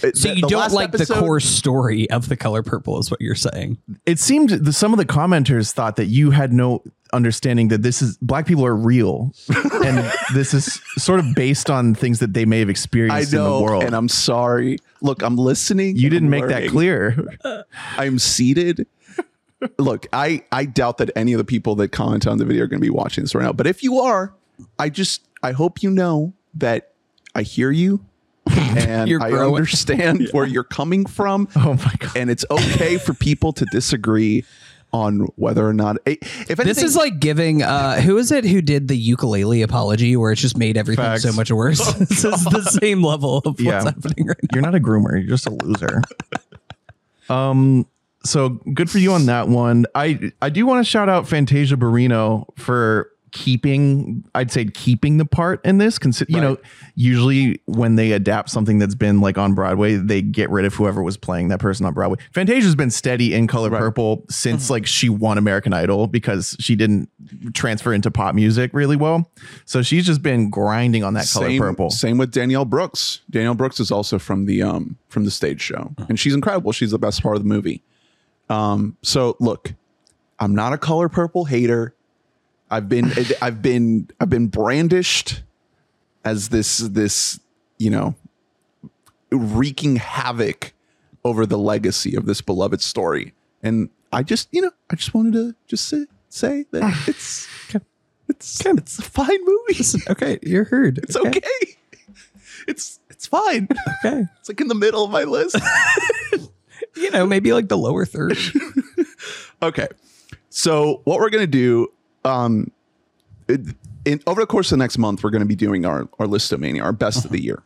So 0.00 0.10
the- 0.10 0.34
you 0.36 0.40
the 0.42 0.48
don't 0.48 0.72
like 0.72 0.92
the 0.92 1.06
core 1.06 1.40
story 1.40 2.08
of 2.10 2.28
the 2.28 2.36
color 2.36 2.62
purple, 2.62 2.98
is 2.98 3.10
what 3.10 3.20
you're 3.20 3.34
saying? 3.34 3.78
It 4.04 4.18
seemed 4.18 4.50
the, 4.50 4.72
some 4.72 4.92
of 4.92 4.98
the 4.98 5.04
commenters 5.06 5.72
thought 5.72 5.96
that 5.96 6.06
you 6.06 6.30
had 6.30 6.52
no 6.52 6.82
understanding 7.12 7.68
that 7.68 7.82
this 7.82 8.02
is 8.02 8.18
black 8.18 8.46
people 8.46 8.66
are 8.66 8.74
real 8.74 9.32
and 9.84 10.12
this 10.34 10.52
is 10.52 10.80
sort 10.98 11.20
of 11.20 11.34
based 11.34 11.70
on 11.70 11.94
things 11.94 12.18
that 12.18 12.34
they 12.34 12.44
may 12.44 12.58
have 12.58 12.68
experienced 12.68 13.32
in 13.32 13.42
the 13.42 13.60
world. 13.60 13.84
and 13.84 13.94
I'm 13.94 14.08
sorry. 14.08 14.78
Look, 15.02 15.22
I'm 15.22 15.36
listening. 15.36 15.96
you 15.96 16.10
didn't 16.10 16.26
I'm 16.26 16.30
make 16.30 16.48
that 16.48 16.68
clear. 16.68 17.26
I'm 17.96 18.18
seated. 18.18 18.86
Look, 19.78 20.06
I 20.12 20.42
I 20.52 20.64
doubt 20.66 20.98
that 20.98 21.10
any 21.16 21.32
of 21.32 21.38
the 21.38 21.44
people 21.44 21.76
that 21.76 21.88
comment 21.88 22.26
on 22.26 22.38
the 22.38 22.44
video 22.44 22.64
are 22.64 22.66
going 22.66 22.80
to 22.80 22.84
be 22.86 22.90
watching 22.90 23.24
this 23.24 23.34
right 23.34 23.44
now. 23.44 23.52
But 23.52 23.66
if 23.66 23.82
you 23.82 24.00
are, 24.00 24.34
I 24.78 24.90
just 24.90 25.22
I 25.42 25.52
hope 25.52 25.82
you 25.82 25.90
know 25.90 26.34
that 26.54 26.92
I 27.34 27.42
hear 27.42 27.70
you 27.70 28.04
and 28.76 29.08
You're 29.08 29.22
I 29.22 29.30
growing. 29.30 29.54
understand 29.56 30.28
where 30.32 30.46
you're 30.46 30.64
coming 30.64 31.06
from. 31.06 31.48
Oh 31.56 31.74
my 31.74 31.94
god. 31.98 32.16
And 32.16 32.30
it's 32.30 32.44
okay 32.50 32.98
for 32.98 33.14
people 33.14 33.52
to 33.54 33.64
disagree 33.72 34.44
on 34.92 35.26
whether 35.36 35.66
or 35.66 35.72
not 35.74 35.96
eh, 36.06 36.14
if 36.22 36.50
anything, 36.50 36.66
This 36.66 36.82
is 36.82 36.96
like 36.96 37.18
giving. 37.20 37.62
uh 37.62 38.00
Who 38.00 38.16
is 38.18 38.30
it 38.32 38.44
who 38.44 38.62
did 38.62 38.88
the 38.88 38.96
ukulele 38.96 39.62
apology, 39.62 40.16
where 40.16 40.32
it 40.32 40.36
just 40.36 40.56
made 40.56 40.76
everything 40.76 41.04
Facts. 41.04 41.22
so 41.22 41.32
much 41.32 41.50
worse? 41.50 41.78
this 41.94 42.24
is 42.24 42.44
the 42.44 42.62
same 42.80 43.02
level 43.02 43.38
of 43.44 43.58
what's 43.60 43.84
happening 43.84 44.26
right 44.28 44.36
now. 44.42 44.48
You're 44.54 44.62
not 44.62 44.74
a 44.74 44.80
groomer. 44.80 45.12
You're 45.12 45.28
just 45.36 45.46
a 45.46 45.50
loser. 45.50 46.02
um. 47.28 47.86
So 48.24 48.48
good 48.74 48.90
for 48.90 48.98
you 48.98 49.12
on 49.12 49.26
that 49.26 49.48
one. 49.48 49.86
I 49.94 50.32
I 50.42 50.50
do 50.50 50.66
want 50.66 50.84
to 50.84 50.90
shout 50.90 51.08
out 51.08 51.28
Fantasia 51.28 51.76
Barrino 51.76 52.46
for 52.58 53.10
keeping 53.36 54.24
I'd 54.34 54.50
say 54.50 54.64
keeping 54.64 55.18
the 55.18 55.26
part 55.26 55.64
in 55.64 55.76
this. 55.76 55.98
Consider 55.98 56.32
you 56.32 56.40
know 56.40 56.56
usually 56.94 57.60
when 57.66 57.96
they 57.96 58.12
adapt 58.12 58.48
something 58.48 58.78
that's 58.78 58.94
been 58.94 59.20
like 59.20 59.36
on 59.36 59.54
Broadway, 59.54 59.96
they 59.96 60.22
get 60.22 60.48
rid 60.50 60.64
of 60.64 60.74
whoever 60.74 61.02
was 61.02 61.18
playing 61.18 61.48
that 61.48 61.60
person 61.60 61.84
on 61.84 61.92
Broadway. 61.92 62.16
Fantasia's 62.32 62.74
been 62.74 62.90
steady 62.90 63.34
in 63.34 63.46
Color 63.46 63.70
Purple 63.70 64.24
since 64.30 64.70
like 64.70 64.86
she 64.86 65.08
won 65.10 65.36
American 65.36 65.74
Idol 65.74 66.06
because 66.06 66.56
she 66.58 66.74
didn't 66.74 67.10
transfer 67.52 67.92
into 67.92 68.10
pop 68.10 68.34
music 68.34 68.70
really 68.72 68.96
well. 68.96 69.30
So 69.66 69.82
she's 69.82 70.06
just 70.06 70.22
been 70.22 70.48
grinding 70.48 71.04
on 71.04 71.14
that 71.14 71.28
Color 71.30 71.58
Purple. 71.58 71.90
Same 71.90 72.16
with 72.16 72.32
Danielle 72.32 72.64
Brooks. 72.64 73.20
Danielle 73.28 73.54
Brooks 73.54 73.80
is 73.80 73.90
also 73.90 74.18
from 74.18 74.46
the 74.46 74.62
um 74.62 74.96
from 75.08 75.24
the 75.24 75.30
stage 75.30 75.60
show, 75.60 75.94
and 76.08 76.18
she's 76.18 76.34
incredible. 76.34 76.72
She's 76.72 76.90
the 76.90 76.98
best 76.98 77.22
part 77.22 77.36
of 77.36 77.42
the 77.42 77.48
movie. 77.48 77.82
Um, 78.48 78.96
so 79.02 79.36
look, 79.40 79.74
I'm 80.38 80.54
not 80.54 80.72
a 80.72 80.78
color 80.78 81.08
purple 81.08 81.44
hater. 81.44 81.94
I've 82.70 82.88
been 82.88 83.12
I've 83.40 83.62
been 83.62 84.08
I've 84.20 84.30
been 84.30 84.48
brandished 84.48 85.42
as 86.24 86.48
this 86.48 86.78
this 86.78 87.40
you 87.78 87.90
know 87.90 88.14
wreaking 89.30 89.96
havoc 89.96 90.72
over 91.24 91.46
the 91.46 91.58
legacy 91.58 92.16
of 92.16 92.26
this 92.26 92.40
beloved 92.40 92.80
story, 92.80 93.34
and 93.62 93.90
I 94.12 94.22
just 94.22 94.48
you 94.52 94.62
know 94.62 94.72
I 94.90 94.96
just 94.96 95.14
wanted 95.14 95.32
to 95.34 95.54
just 95.66 95.88
say, 95.88 96.06
say 96.28 96.64
that 96.72 96.82
ah. 96.82 97.04
it's 97.06 97.48
it's 98.28 98.64
it's 98.64 98.98
a 98.98 99.02
fine 99.02 99.44
movie. 99.44 99.84
Okay, 100.08 100.38
you're 100.42 100.64
heard. 100.64 100.98
It's 100.98 101.16
okay. 101.16 101.40
It's 102.66 103.00
it's 103.10 103.26
fine. 103.26 103.68
Okay, 104.04 104.24
It's 104.40 104.48
like 104.48 104.60
in 104.60 104.68
the 104.68 104.74
middle 104.74 105.04
of 105.04 105.10
my 105.10 105.24
list. 105.24 105.56
you 106.96 107.10
know, 107.10 107.26
maybe 107.26 107.52
like 107.52 107.68
the 107.68 107.78
lower 107.78 108.04
third. 108.04 108.36
okay. 109.62 109.88
So 110.50 111.02
what 111.04 111.20
we're 111.20 111.30
gonna 111.30 111.46
do, 111.46 111.92
um, 112.26 112.70
it, 113.48 113.60
in 114.04 114.20
over 114.26 114.40
the 114.40 114.46
course 114.46 114.72
of 114.72 114.78
the 114.78 114.82
next 114.82 114.98
month, 114.98 115.22
we're 115.24 115.30
gonna 115.30 115.44
be 115.44 115.56
doing 115.56 115.84
our 115.84 116.08
our 116.18 116.26
listomania, 116.26 116.82
our 116.82 116.92
best 116.92 117.24
of 117.24 117.30
the 117.30 117.42
year. 117.42 117.62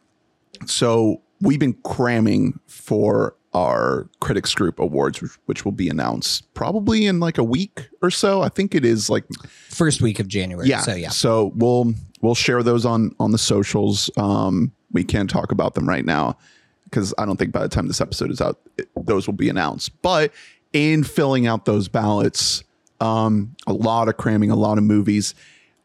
So 0.66 1.20
we've 1.40 1.58
been 1.60 1.74
cramming 1.84 2.58
for 2.66 3.34
our 3.52 4.08
critics 4.20 4.54
group 4.54 4.78
awards, 4.78 5.20
which, 5.20 5.32
which 5.46 5.64
will 5.64 5.72
be 5.72 5.88
announced 5.88 6.52
probably 6.54 7.06
in 7.06 7.18
like 7.18 7.36
a 7.38 7.42
week 7.44 7.88
or 8.00 8.10
so. 8.10 8.42
I 8.42 8.48
think 8.48 8.74
it 8.74 8.84
is 8.84 9.10
like 9.10 9.24
First 9.68 10.02
week 10.02 10.20
of 10.20 10.28
January. 10.28 10.68
yeah. 10.68 10.80
So 10.80 10.94
yeah. 10.94 11.08
So 11.08 11.52
we'll 11.56 11.94
we'll 12.20 12.34
share 12.34 12.62
those 12.62 12.84
on 12.84 13.14
on 13.18 13.32
the 13.32 13.38
socials. 13.38 14.10
Um, 14.16 14.72
we 14.92 15.04
can't 15.04 15.30
talk 15.30 15.52
about 15.52 15.74
them 15.74 15.88
right 15.88 16.04
now 16.04 16.36
because 16.84 17.14
I 17.18 17.24
don't 17.24 17.36
think 17.36 17.52
by 17.52 17.62
the 17.62 17.68
time 17.68 17.86
this 17.88 18.00
episode 18.00 18.30
is 18.30 18.40
out, 18.40 18.60
it, 18.76 18.88
those 18.96 19.26
will 19.26 19.34
be 19.34 19.48
announced. 19.48 20.00
But 20.02 20.32
in 20.72 21.04
filling 21.04 21.46
out 21.46 21.64
those 21.64 21.88
ballots, 21.88 22.62
um, 23.00 23.56
a 23.66 23.72
lot 23.72 24.08
of 24.08 24.16
cramming, 24.16 24.50
a 24.50 24.56
lot 24.56 24.78
of 24.78 24.84
movies. 24.84 25.34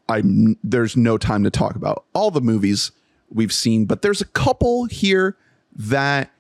I'm 0.08 0.58
there's 0.64 0.96
no 0.96 1.18
time 1.18 1.44
to 1.44 1.50
talk 1.50 1.76
about 1.76 2.06
all 2.14 2.30
the 2.30 2.42
movies 2.42 2.92
we've 3.30 3.54
seen, 3.54 3.86
but 3.86 4.02
there's 4.02 4.22
a 4.22 4.26
couple 4.26 4.86
here 4.86 5.36
that 5.76 6.32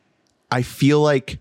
I 0.51 0.61
feel 0.61 1.01
like 1.01 1.39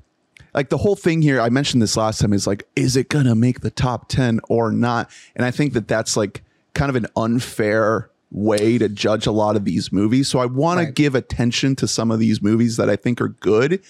like 0.54 0.68
the 0.68 0.78
whole 0.78 0.94
thing 0.94 1.20
here 1.20 1.40
i 1.40 1.48
mentioned 1.48 1.82
this 1.82 1.96
last 1.96 2.20
time 2.20 2.32
is 2.32 2.46
like 2.46 2.66
is 2.76 2.96
it 2.96 3.08
gonna 3.08 3.34
make 3.34 3.60
the 3.60 3.70
top 3.70 4.08
10 4.08 4.40
or 4.48 4.70
not? 4.70 5.10
And 5.34 5.44
i 5.44 5.50
think 5.50 5.72
that 5.74 5.88
that's 5.88 6.16
like 6.16 6.42
kind 6.74 6.90
of 6.90 6.96
an 6.96 7.06
unfair 7.16 8.10
way 8.30 8.78
to 8.78 8.88
judge 8.88 9.26
a 9.26 9.32
lot 9.32 9.54
of 9.54 9.64
these 9.64 9.92
movies. 9.92 10.28
So 10.28 10.38
i 10.38 10.46
want 10.46 10.80
to 10.80 10.90
give 10.90 11.14
attention 11.14 11.76
to 11.76 11.88
some 11.88 12.10
of 12.10 12.18
these 12.18 12.40
movies 12.40 12.76
that 12.76 12.88
i 12.88 12.96
think 12.96 13.20
are 13.20 13.28
good 13.28 13.82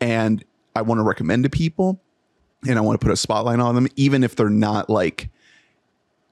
and 0.00 0.44
i 0.76 0.82
want 0.82 0.98
to 0.98 1.02
recommend 1.02 1.44
to 1.44 1.50
people 1.50 2.00
and 2.68 2.78
i 2.78 2.80
want 2.80 3.00
to 3.00 3.04
put 3.04 3.12
a 3.12 3.16
spotlight 3.16 3.58
on 3.60 3.74
them 3.74 3.86
even 3.96 4.22
if 4.24 4.36
they're 4.36 4.48
not 4.50 4.88
like 4.90 5.28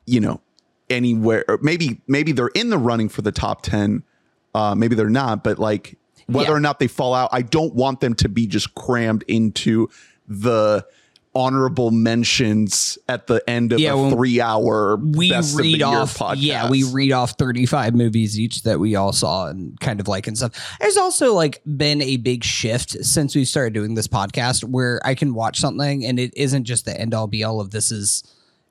you 0.07 0.21
know 0.21 0.41
anywhere 0.89 1.45
or 1.49 1.59
maybe 1.63 2.01
maybe 2.07 2.33
they're 2.33 2.49
in 2.49 2.71
the 2.71 2.79
running 2.79 3.09
for 3.09 3.23
the 3.23 3.33
top 3.33 3.63
10 3.63 4.03
uh 4.55 4.75
maybe 4.75 4.95
they're 4.95 5.09
not 5.09 5.45
but 5.45 5.59
like 5.59 5.97
whether 6.27 6.51
Yeah. 6.51 6.57
or 6.57 6.61
not 6.61 6.79
they 6.79 6.89
fall 6.89 7.15
out 7.15 7.29
i 7.33 7.43
don't 7.43 7.75
want 7.75 8.01
them 8.01 8.15
to 8.15 8.29
be 8.29 8.47
just 8.47 8.75
crammed 8.75 9.23
into 9.29 9.89
the 10.29 10.85
honorable 11.35 11.91
mentions 11.93 12.99
at 13.09 13.27
the 13.29 13.41
end 13.49 13.73
of 13.73 13.79
Yeah, 13.79 13.95
a 13.95 14.11
three 14.11 14.41
hour 14.41 14.97
we 14.97 15.31
best 15.31 15.53
of 15.53 15.59
the 15.59 15.63
read 15.63 15.79
year 15.79 15.87
off 15.87 16.19
podcast. 16.19 16.37
yeah 16.39 16.69
we 16.69 16.83
read 16.83 17.13
off 17.13 17.33
35 17.39 17.95
movies 17.95 18.39
each 18.39 18.65
that 18.65 18.81
we 18.81 18.97
all 18.97 19.13
saw 19.13 19.47
and 19.47 19.79
kind 19.79 20.01
of 20.01 20.09
like 20.09 20.27
and 20.27 20.37
stuff 20.37 20.77
there's 20.81 20.97
also 20.97 21.33
like 21.33 21.63
been 21.77 22.03
a 22.03 22.17
big 22.17 22.43
shift 22.43 22.91
since 23.05 23.37
we 23.37 23.45
started 23.45 23.73
doing 23.75 23.95
this 23.95 24.09
podcast 24.09 24.65
where 24.65 25.01
i 25.05 25.15
can 25.15 25.33
watch 25.33 25.61
something 25.61 26.05
and 26.05 26.19
it 26.19 26.33
isn't 26.37 26.65
just 26.65 26.85
the 26.85 27.01
end 27.01 27.15
all 27.15 27.29
be 27.29 27.45
all 27.45 27.61
of 27.61 27.71
this 27.71 27.93
is 27.93 28.25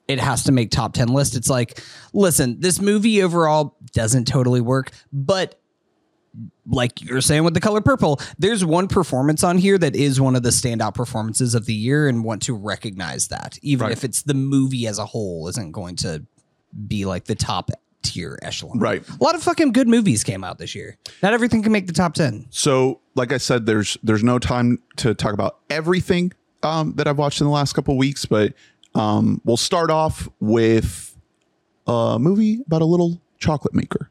it 0.10 0.20
has 0.20 0.44
to 0.44 0.52
make 0.52 0.70
top 0.70 0.92
10 0.94 1.08
list 1.08 1.38
it's 1.38 1.50
like 1.50 1.80
listen 2.14 2.60
this 2.60 2.82
movie 2.82 3.24
overall 3.24 3.78
doesn't 3.94 4.26
totally 4.28 4.60
work 4.62 4.92
but 5.14 5.62
like 6.68 7.02
you're 7.02 7.22
saying 7.22 7.44
with 7.44 7.54
the 7.54 7.60
color 7.60 7.82
purple, 7.82 8.20
there's 8.38 8.64
one 8.64 8.88
performance 8.88 9.44
on 9.44 9.58
here 9.58 9.78
that 9.78 9.96
is 9.96 10.22
one 10.22 10.36
of 10.36 10.44
the 10.44 10.50
standout 10.50 10.94
performances 10.94 11.56
of 11.56 11.66
the 11.66 11.74
year 11.74 12.08
and 12.08 12.24
want 12.24 12.42
to 12.44 12.54
recognize 12.56 13.28
that, 13.30 13.58
even 13.62 13.86
Right. 13.88 13.92
if 13.92 14.04
it's 14.04 14.22
the 14.24 14.34
movie 14.34 14.88
as 14.88 15.00
a 15.00 15.06
whole 15.06 15.48
isn't 15.48 15.72
going 15.72 15.96
to 15.98 16.24
be 16.88 17.06
like 17.06 17.26
the 17.26 17.36
top 17.36 17.72
tier 18.04 18.40
echelon. 18.42 18.80
Right. 18.80 19.04
A 19.10 19.24
lot 19.24 19.36
of 19.36 19.44
fucking 19.44 19.74
good 19.74 19.88
movies 19.88 20.24
came 20.24 20.44
out 20.44 20.58
this 20.60 20.74
year. 20.76 20.98
Not 21.22 21.34
everything 21.34 21.62
can 21.64 21.72
make 21.72 21.88
the 21.88 21.94
top 21.94 22.14
10. 22.14 22.48
So, 22.50 23.02
like 23.16 23.34
I 23.34 23.38
said, 23.38 23.66
there's 23.66 23.98
there's 24.04 24.24
no 24.24 24.40
time 24.40 24.78
to 24.98 25.14
talk 25.14 25.34
about 25.34 25.58
everything 25.70 26.32
um, 26.64 26.94
that 26.96 27.08
I've 27.08 27.18
watched 27.18 27.42
in 27.42 27.48
the 27.48 27.52
last 27.54 27.74
couple 27.74 27.98
weeks, 27.98 28.26
but 28.26 28.54
Um, 28.96 29.40
we'll 29.46 29.56
start 29.58 29.92
off 29.92 30.28
with 30.40 31.16
a 31.86 32.18
movie 32.20 32.62
about 32.66 32.82
a 32.82 32.86
little 32.86 33.22
chocolate 33.38 33.74
maker 33.76 34.10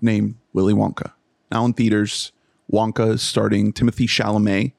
named 0.00 0.36
Willy 0.54 0.72
Wonka. 0.72 1.12
Now 1.54 1.64
in 1.64 1.72
theaters, 1.72 2.32
Wonka 2.70 3.18
starting 3.18 3.72
Timothy 3.72 4.06
Chalamet. 4.08 4.72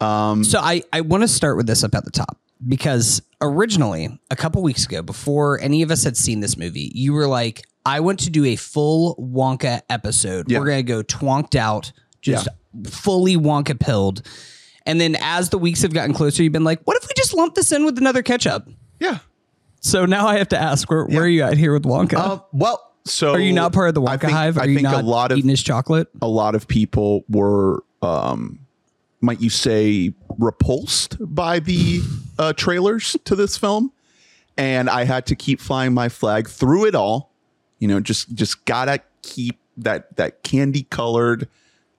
So 0.00 0.58
I, 0.58 0.82
I 0.92 1.00
want 1.00 1.22
to 1.22 1.28
start 1.28 1.56
with 1.56 1.66
this 1.66 1.82
up 1.84 1.94
at 1.94 2.04
the 2.04 2.10
top 2.10 2.38
because 2.66 3.22
originally, 3.40 4.18
a 4.30 4.36
couple 4.36 4.60
weeks 4.62 4.84
ago, 4.84 5.00
before 5.00 5.60
any 5.60 5.82
of 5.82 5.90
us 5.90 6.04
had 6.04 6.16
seen 6.16 6.40
this 6.40 6.58
movie, 6.58 6.90
you 6.94 7.12
were 7.14 7.26
like, 7.26 7.62
I 7.86 8.00
want 8.00 8.20
to 8.20 8.30
do 8.30 8.44
a 8.44 8.56
full 8.56 9.14
Wonka 9.16 9.82
episode. 9.88 10.50
Yeah. 10.50 10.58
We're 10.58 10.66
going 10.66 10.84
to 10.84 10.92
go 10.92 11.02
twonked 11.02 11.54
out, 11.54 11.92
just 12.20 12.48
fully 12.86 13.36
Wonka 13.36 13.78
pilled. 13.78 14.26
And 14.84 15.00
then 15.00 15.16
as 15.20 15.50
the 15.50 15.58
weeks 15.58 15.82
have 15.82 15.94
gotten 15.94 16.12
closer, 16.12 16.42
you've 16.42 16.52
been 16.52 16.64
like, 16.64 16.82
what 16.84 16.96
if 16.96 17.08
we 17.08 17.14
just 17.16 17.34
lump 17.34 17.54
this 17.54 17.72
in 17.72 17.84
with 17.84 17.96
another 17.98 18.22
ketchup? 18.22 18.68
Yeah. 18.98 19.18
So 19.80 20.06
now 20.06 20.26
I 20.26 20.38
have 20.38 20.48
to 20.48 20.58
ask, 20.58 20.90
where, 20.90 21.04
where 21.04 21.22
are 21.22 21.28
you 21.28 21.42
at 21.42 21.56
here 21.56 21.72
with 21.72 21.84
Wonka? 21.84 22.14
Uh, 22.14 22.38
well, 22.52 22.93
so 23.04 23.32
are 23.32 23.40
you 23.40 23.52
not 23.52 23.72
part 23.72 23.88
of 23.88 23.94
the 23.94 24.00
Wonka 24.00 24.08
I 24.08 24.16
think, 24.16 24.32
hive? 24.32 24.58
Are 24.58 24.62
I 24.62 24.64
you 24.66 24.74
think 24.76 24.84
not 24.84 25.02
a 25.02 25.06
lot 25.06 25.32
of 25.32 25.38
eating 25.38 25.50
his 25.50 25.62
chocolate? 25.62 26.08
a 26.22 26.28
lot 26.28 26.54
of 26.54 26.66
people 26.66 27.24
were, 27.28 27.82
um, 28.02 28.60
might 29.20 29.40
you 29.40 29.50
say, 29.50 30.14
repulsed 30.38 31.16
by 31.20 31.58
the 31.58 32.00
uh, 32.38 32.52
trailers 32.54 33.16
to 33.24 33.34
this 33.34 33.56
film, 33.56 33.92
and 34.56 34.88
I 34.88 35.04
had 35.04 35.26
to 35.26 35.36
keep 35.36 35.60
flying 35.60 35.94
my 35.94 36.08
flag 36.08 36.48
through 36.48 36.86
it 36.86 36.94
all. 36.94 37.30
You 37.78 37.88
know, 37.88 38.00
just 38.00 38.34
just 38.34 38.64
gotta 38.64 39.00
keep 39.22 39.58
that 39.76 40.16
that 40.16 40.42
candy 40.42 40.84
colored 40.84 41.48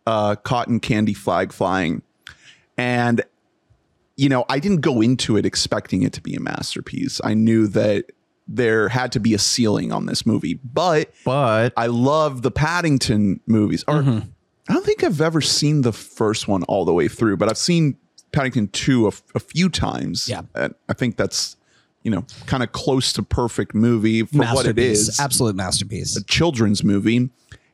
uh, 0.08 0.36
cotton 0.36 0.80
candy 0.80 1.14
flag 1.14 1.54
flying, 1.54 2.02
and 2.78 3.24
you 4.18 4.30
know, 4.30 4.46
I 4.50 4.60
didn't 4.60 4.82
go 4.82 5.02
into 5.02 5.38
it 5.38 5.46
expecting 5.46 6.04
it 6.04 6.14
to 6.14 6.22
be 6.22 6.36
a 6.36 6.40
masterpiece. 6.40 7.20
I 7.24 7.34
knew 7.34 7.68
that 7.68 8.12
there 8.48 8.90
had 8.90 9.12
to 9.14 9.20
be 9.20 9.34
a 9.34 9.40
ceiling 9.40 9.92
on 9.92 10.06
this 10.06 10.26
movie, 10.26 10.54
but 10.56 11.12
But 11.24 11.74
I 11.76 11.88
love 11.88 12.42
the 12.44 12.52
Paddington 12.52 13.40
movies. 13.48 13.84
Or 13.88 13.96
Mm-hmm. 13.96 14.30
I 14.68 14.74
don't 14.74 14.86
think 14.86 15.04
I've 15.04 15.22
ever 15.22 15.42
seen 15.42 15.82
the 15.82 15.94
first 15.94 16.48
one 16.48 16.64
all 16.64 16.86
the 16.86 16.94
way 16.94 17.08
through, 17.08 17.38
but 17.38 17.50
I've 17.50 17.58
seen 17.58 17.98
Paddington 18.32 18.68
2 18.70 19.06
a, 19.06 19.08
f- 19.10 19.24
a 19.36 19.40
few 19.40 19.70
times. 19.70 20.28
Yeah. 20.28 20.42
And 20.56 20.74
I 20.90 20.94
think 20.94 21.18
that's, 21.18 21.56
you 22.02 22.10
know, 22.10 22.26
kind 22.48 22.64
of 22.64 22.72
close 22.72 23.14
to 23.14 23.24
perfect 23.24 23.76
movie 23.76 24.24
for 24.24 24.40
what 24.46 24.66
it 24.66 24.80
is. 24.80 25.20
Absolute 25.20 25.56
masterpiece. 25.56 26.16
A 26.18 26.24
children's 26.24 26.84
movie. 26.84 27.30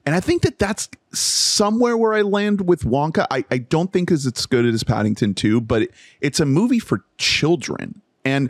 And 0.06 0.16
I 0.16 0.20
think 0.20 0.42
that 0.42 0.60
that's 0.60 0.90
somewhere 1.14 1.96
where 1.96 2.14
I 2.14 2.22
land 2.24 2.68
with 2.68 2.84
Wonka. 2.84 3.26
I, 3.32 3.46
I 3.52 3.60
don't 3.60 3.94
think 3.94 4.12
is 4.12 4.26
it's 4.26 4.46
good 4.46 4.66
as 4.66 4.84
Paddington 4.84 5.34
2, 5.34 5.62
but 5.62 5.84
it, 5.84 5.92
it's 6.22 6.40
a 6.40 6.46
movie 6.46 6.80
for 6.80 7.06
children. 7.18 8.02
And 8.26 8.50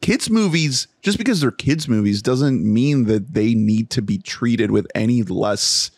kids 0.00 0.30
movies, 0.30 0.88
just 1.02 1.18
because 1.18 1.40
they're 1.40 1.50
kids 1.50 1.88
movies, 1.88 2.22
doesn't 2.22 2.62
mean 2.64 3.04
that 3.04 3.34
they 3.34 3.54
need 3.54 3.90
to 3.90 4.02
be 4.02 4.18
treated 4.18 4.70
with 4.70 4.86
any 4.94 5.22
less 5.22 5.90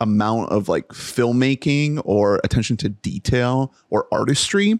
amount 0.00 0.50
of 0.50 0.68
like 0.68 0.88
filmmaking 0.88 2.00
or 2.04 2.40
attention 2.42 2.76
to 2.78 2.88
detail 2.88 3.72
or 3.90 4.06
artistry. 4.12 4.78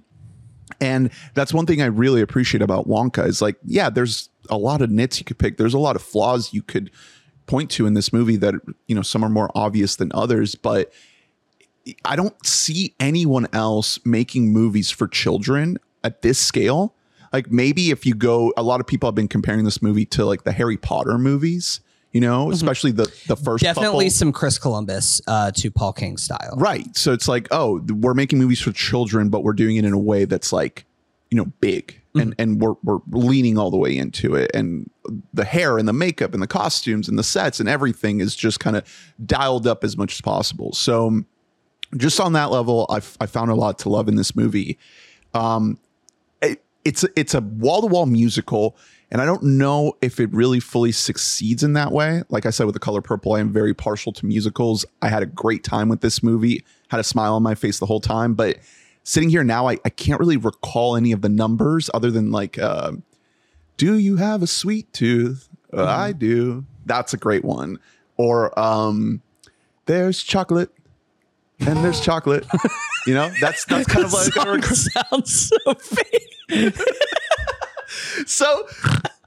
And 0.81 1.11
that's 1.35 1.53
one 1.53 1.66
thing 1.66 1.83
I 1.83 1.87
really 1.87 2.23
appreciate 2.23 2.62
about 2.62 2.88
Wonka 2.88 3.27
is 3.27 3.42
like, 3.42 3.57
yeah, 3.64 3.90
there's 3.90 4.31
a 4.49 4.57
lot 4.57 4.81
of 4.81 4.90
nits 4.90 5.18
you 5.18 5.25
could 5.25 5.38
pick. 5.38 5.59
There's 5.59 5.75
a 5.75 5.79
lot 5.79 5.96
of 5.96 6.03
flaws 6.03 6.55
you 6.55 6.62
could 6.62 6.90
point 7.46 7.70
to 7.73 7.87
in 7.87 7.94
this 7.94 8.12
movie 8.12 8.37
that, 8.37 8.55
you 8.87 8.94
know, 8.94 9.03
some 9.03 9.25
are 9.25 9.29
more 9.29 9.51
obvious 9.55 9.96
than 9.96 10.11
others, 10.14 10.55
but 10.55 10.92
I 12.05 12.16
don't 12.16 12.46
see 12.46 12.94
anyone 13.01 13.49
else 13.53 13.99
making 14.07 14.53
movies 14.53 14.90
for 14.90 15.09
children 15.09 15.79
at 16.05 16.23
this 16.23 16.38
scale. 16.38 16.94
Like 17.32 17.50
maybe 17.50 17.90
if 17.90 18.04
you 18.06 18.14
go, 18.14 18.52
a 18.56 18.62
lot 18.62 18.80
of 18.80 18.86
people 18.86 19.06
have 19.06 19.14
been 19.14 19.28
comparing 19.28 19.64
this 19.64 19.80
movie 19.82 20.06
to 20.06 20.24
like 20.24 20.44
the 20.44 20.52
Harry 20.52 20.76
Potter 20.76 21.16
movies, 21.16 21.80
you 22.12 22.20
know, 22.20 22.50
especially 22.50 22.90
the 22.90 23.12
the 23.28 23.36
first 23.36 23.62
Definitely 23.62 24.06
couple. 24.06 24.16
some 24.16 24.32
Chris 24.32 24.58
Columbus 24.58 25.20
uh, 25.28 25.52
to 25.52 25.70
Paul 25.70 25.92
King 25.92 26.16
style. 26.16 26.54
Right. 26.56 26.96
So 26.96 27.12
it's 27.12 27.28
like, 27.28 27.46
oh, 27.52 27.80
we're 27.88 28.14
making 28.14 28.38
movies 28.40 28.60
for 28.60 28.72
children, 28.72 29.28
but 29.28 29.44
we're 29.44 29.52
doing 29.52 29.76
it 29.76 29.84
in 29.84 29.92
a 29.92 29.98
way 29.98 30.24
that's 30.24 30.52
like, 30.52 30.84
you 31.30 31.36
know, 31.36 31.46
big. 31.60 31.96
And 32.16 32.34
and 32.40 32.60
we're 32.60 32.74
we're 32.82 32.98
leaning 33.12 33.56
all 33.56 33.70
the 33.70 33.76
way 33.76 33.96
into 33.96 34.34
it. 34.34 34.50
And 34.52 34.90
the 35.32 35.44
hair 35.44 35.78
and 35.78 35.86
the 35.86 35.92
makeup 35.92 36.34
and 36.34 36.42
the 36.42 36.48
costumes 36.48 37.08
and 37.08 37.16
the 37.16 37.22
sets 37.22 37.60
and 37.60 37.68
everything 37.68 38.18
is 38.18 38.34
just 38.34 38.58
kind 38.58 38.76
of 38.76 38.84
dialed 39.24 39.68
up 39.68 39.84
as 39.84 39.96
much 39.96 40.14
as 40.14 40.20
possible. 40.20 40.72
So 40.72 41.22
just 41.96 42.18
on 42.18 42.32
that 42.32 42.50
level, 42.50 42.86
I 42.90 42.96
I 43.20 43.26
found 43.26 43.52
a 43.52 43.54
lot 43.54 43.78
to 43.80 43.88
love 43.88 44.08
in 44.08 44.16
this 44.16 44.34
movie. 44.34 44.76
Um 45.34 45.78
it's 46.84 47.04
it's 47.16 47.34
a 47.34 47.40
wall-to-wall 47.40 48.06
musical 48.06 48.76
and 49.10 49.20
I 49.20 49.24
don't 49.24 49.42
know 49.42 49.96
if 50.00 50.20
it 50.20 50.32
really 50.32 50.60
fully 50.60 50.92
succeeds 50.92 51.62
in 51.64 51.72
that 51.72 51.90
way. 51.90 52.22
Like 52.28 52.46
I 52.46 52.50
said 52.50 52.66
with 52.66 52.74
The 52.74 52.80
Color 52.80 53.02
Purple, 53.02 53.32
I 53.32 53.40
am 53.40 53.52
very 53.52 53.74
partial 53.74 54.12
to 54.12 54.26
musicals. 54.26 54.84
I 55.02 55.08
had 55.08 55.22
a 55.22 55.26
great 55.26 55.64
time 55.64 55.88
with 55.88 56.00
this 56.00 56.22
movie, 56.22 56.64
had 56.88 57.00
a 57.00 57.04
smile 57.04 57.34
on 57.34 57.42
my 57.42 57.56
face 57.56 57.80
the 57.80 57.86
whole 57.86 58.00
time. 58.00 58.34
But 58.34 58.58
sitting 59.02 59.28
here 59.28 59.42
now, 59.42 59.68
I, 59.68 59.78
I 59.84 59.90
can't 59.90 60.20
really 60.20 60.36
recall 60.36 60.94
any 60.94 61.10
of 61.10 61.22
the 61.22 61.28
numbers 61.28 61.90
other 61.92 62.10
than 62.10 62.30
like, 62.30 62.56
uh, 62.58 62.92
do 63.76 63.98
you 63.98 64.16
have 64.16 64.42
a 64.42 64.46
sweet 64.46 64.92
tooth? 64.92 65.48
Uh, 65.72 65.84
I 65.84 66.12
do. 66.12 66.64
That's 66.86 67.12
a 67.12 67.16
great 67.16 67.44
one. 67.44 67.80
Or 68.16 68.56
um, 68.58 69.22
there's 69.86 70.22
chocolate 70.22 70.70
and 71.61 71.85
there's 71.85 72.01
chocolate. 72.01 72.46
you 73.07 73.14
know, 73.14 73.31
that's 73.40 73.64
that's 73.64 73.87
kind 73.88 74.05
of 74.05 74.12
like 74.12 74.35
a 74.37 74.51
rec- 74.53 74.64
sounds 74.64 75.51
so 75.64 75.75
fake. 75.75 76.77
so 78.27 78.66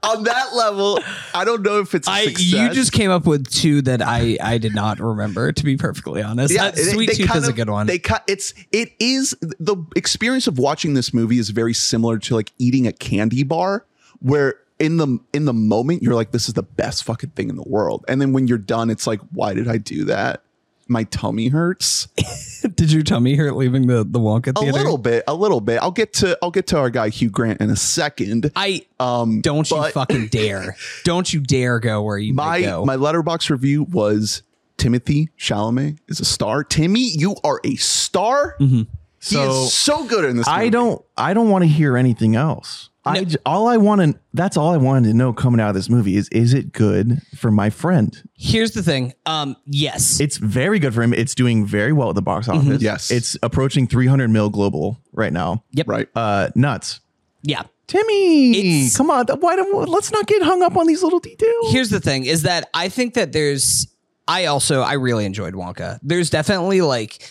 on 0.02 0.24
that 0.24 0.54
level, 0.54 0.98
I 1.34 1.44
don't 1.44 1.62
know 1.62 1.80
if 1.80 1.94
it's 1.94 2.06
a 2.06 2.10
I 2.10 2.24
success. 2.26 2.52
you 2.52 2.70
just 2.70 2.92
came 2.92 3.10
up 3.10 3.26
with 3.26 3.48
two 3.50 3.82
that 3.82 4.02
I 4.02 4.36
I 4.42 4.58
did 4.58 4.74
not 4.74 5.00
remember. 5.00 5.52
To 5.52 5.64
be 5.64 5.76
perfectly 5.76 6.22
honest, 6.22 6.54
that 6.54 6.74
they- 6.76 6.82
Sweet 6.82 7.06
they 7.10 7.14
Tooth 7.14 7.36
is 7.36 7.48
a 7.48 7.52
good 7.52 7.70
one. 7.70 7.86
They 7.86 7.98
cut 7.98 8.24
it's 8.26 8.54
it 8.72 8.92
is 8.98 9.36
the 9.40 9.76
experience 9.96 10.46
of 10.46 10.58
watching 10.58 10.94
this 10.94 11.14
movie 11.14 11.38
is 11.38 11.50
very 11.50 11.74
similar 11.74 12.18
to 12.18 12.34
like 12.34 12.52
eating 12.58 12.86
a 12.86 12.92
candy 12.92 13.42
bar 13.42 13.86
where 14.20 14.56
in 14.78 14.96
the 14.96 15.18
in 15.32 15.44
the 15.44 15.52
moment 15.52 16.02
you're 16.02 16.14
like 16.14 16.32
this 16.32 16.48
is 16.48 16.54
the 16.54 16.62
best 16.62 17.04
fucking 17.04 17.30
thing 17.30 17.48
in 17.48 17.54
the 17.56 17.62
world 17.62 18.04
and 18.08 18.20
then 18.20 18.32
when 18.32 18.48
you're 18.48 18.58
done 18.58 18.90
it's 18.90 19.06
like 19.06 19.20
why 19.32 19.54
did 19.54 19.68
I 19.68 19.76
do 19.78 20.04
that? 20.06 20.42
My 20.88 21.04
tummy 21.04 21.48
hurts. 21.48 22.08
did 22.74 22.92
your 22.92 23.02
tummy 23.02 23.36
hurt 23.36 23.56
leaving 23.56 23.86
the 23.86 24.04
walk 24.18 24.46
at 24.48 24.54
the 24.54 24.60
Wonka 24.60 24.70
A 24.70 24.72
little 24.72 24.98
bit, 24.98 25.24
a 25.26 25.34
little 25.34 25.60
bit. 25.60 25.78
I'll 25.82 25.90
get 25.90 26.12
to 26.14 26.38
I'll 26.42 26.50
get 26.50 26.66
to 26.68 26.78
our 26.78 26.90
guy 26.90 27.08
Hugh 27.08 27.30
Grant 27.30 27.60
in 27.60 27.70
a 27.70 27.76
second. 27.76 28.50
I 28.54 28.84
Um 29.00 29.40
don't 29.40 29.70
you 29.70 29.90
fucking 29.90 30.28
dare! 30.28 30.76
Don't 31.04 31.32
you 31.32 31.40
dare 31.40 31.78
go 31.80 32.02
where 32.02 32.18
you 32.18 32.34
my 32.34 32.44
might 32.44 32.62
go. 32.62 32.84
my 32.84 32.96
Letterboxd 32.96 33.50
review 33.50 33.84
was 33.84 34.42
Timothy 34.76 35.30
Chalamet 35.38 35.98
is 36.08 36.20
a 36.20 36.24
star. 36.24 36.64
Timmy, 36.64 37.08
you 37.14 37.36
are 37.44 37.60
a 37.64 37.76
star. 37.76 38.56
He 38.58 38.86
So- 39.20 39.64
is 39.64 39.72
so 39.72 40.04
good 40.04 40.24
in 40.24 40.36
this. 40.36 40.46
I 40.48 40.68
don't 40.68 41.02
I 41.16 41.32
don't 41.34 41.48
want 41.50 41.62
to 41.64 41.68
hear 41.68 41.96
anything 41.96 42.36
else. 42.36 42.90
I 43.06 43.24
j- 43.24 43.36
all 43.44 43.66
I 43.68 43.76
want 43.76 44.00
to 44.00 44.18
that's 44.32 44.56
all 44.56 44.72
I 44.72 44.76
wanted 44.78 45.08
to 45.08 45.14
know 45.14 45.32
coming 45.32 45.60
out 45.60 45.68
of 45.68 45.74
this 45.74 45.88
movie 45.90 46.16
is 46.16 46.28
is 46.30 46.54
it 46.54 46.72
good 46.72 47.20
for 47.36 47.50
my 47.50 47.70
friend? 47.70 48.16
Here's 48.36 48.70
the 48.72 48.82
thing. 48.82 49.12
Um, 49.26 49.56
yes, 49.66 50.20
It's 50.20 50.36
very 50.38 50.78
good 50.78 50.94
for 50.94 51.02
him. 51.02 51.12
It's 51.12 51.34
doing 51.34 51.66
very 51.66 51.92
well 51.92 52.08
at 52.08 52.14
the 52.14 52.22
box 52.22 52.48
office. 52.48 52.80
Yes. 52.82 53.10
It's 53.10 53.36
approaching 53.42 53.86
300 53.86 54.28
mil 54.28 54.48
global 54.50 54.98
right 55.12 55.32
now. 55.32 55.64
yep, 55.72 55.86
Right. 55.88 56.08
Uh 56.14 56.48
nuts. 56.54 57.00
yeah. 57.42 57.62
Timmy, 57.86 58.56
It's- 58.58 58.96
come 58.96 59.10
on. 59.10 59.26
Why 59.40 59.56
don't 59.56 59.88
let's 59.88 60.10
not 60.10 60.26
get 60.26 60.42
hung 60.42 60.62
up 60.62 60.74
on 60.76 60.86
these 60.86 61.02
little 61.02 61.18
details. 61.20 61.70
here's 61.72 61.90
the 61.90 62.00
thing 62.00 62.24
is 62.24 62.42
that 62.42 62.70
I 62.72 62.88
think 62.88 63.12
that 63.14 63.32
there's 63.32 63.86
I 64.26 64.46
also 64.46 64.80
I 64.80 64.94
really 64.94 65.26
enjoyed 65.26 65.52
Wonka. 65.52 65.98
There's 66.02 66.30
definitely 66.30 66.80
like 66.80 67.28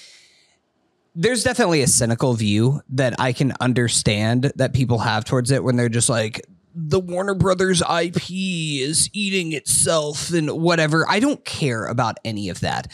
there's 1.15 1.43
definitely 1.43 1.81
a 1.81 1.87
cynical 1.87 2.33
view 2.33 2.81
that 2.89 3.19
I 3.19 3.33
can 3.33 3.53
understand 3.59 4.51
that 4.55 4.73
people 4.73 4.99
have 4.99 5.25
towards 5.25 5.51
it 5.51 5.63
when 5.63 5.75
they're 5.75 5.89
just 5.89 6.09
like 6.09 6.41
the 6.75 6.99
Warner 6.99 7.35
Brothers 7.35 7.81
IP 7.81 8.31
is 8.31 9.09
eating 9.13 9.53
itself 9.53 10.31
and 10.31 10.49
whatever. 10.49 11.05
I 11.07 11.19
don't 11.19 11.43
care 11.45 11.85
about 11.85 12.17
any 12.25 12.49
of 12.49 12.61
that. 12.61 12.91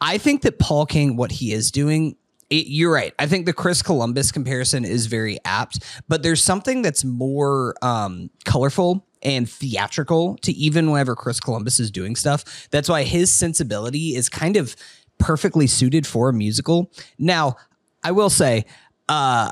I 0.00 0.18
think 0.18 0.42
that 0.42 0.58
Paul 0.58 0.86
King, 0.86 1.16
what 1.16 1.32
he 1.32 1.52
is 1.52 1.70
doing, 1.70 2.16
it, 2.50 2.66
you're 2.68 2.92
right. 2.92 3.14
I 3.18 3.26
think 3.26 3.46
the 3.46 3.52
Chris 3.52 3.82
Columbus 3.82 4.30
comparison 4.30 4.84
is 4.84 5.06
very 5.06 5.38
apt, 5.44 5.80
but 6.08 6.22
there's 6.22 6.42
something 6.42 6.82
that's 6.82 7.04
more 7.04 7.74
um, 7.82 8.30
colorful 8.44 9.06
and 9.22 9.48
theatrical 9.48 10.36
to 10.38 10.52
even 10.52 10.90
whenever 10.90 11.14
Chris 11.14 11.40
Columbus 11.40 11.80
is 11.80 11.90
doing 11.90 12.16
stuff. 12.16 12.68
That's 12.70 12.88
why 12.88 13.04
his 13.04 13.32
sensibility 13.32 14.16
is 14.16 14.28
kind 14.28 14.56
of 14.56 14.76
perfectly 15.22 15.66
suited 15.66 16.06
for 16.06 16.28
a 16.28 16.32
musical. 16.32 16.90
Now, 17.18 17.56
I 18.02 18.10
will 18.12 18.30
say, 18.30 18.64
uh, 19.08 19.50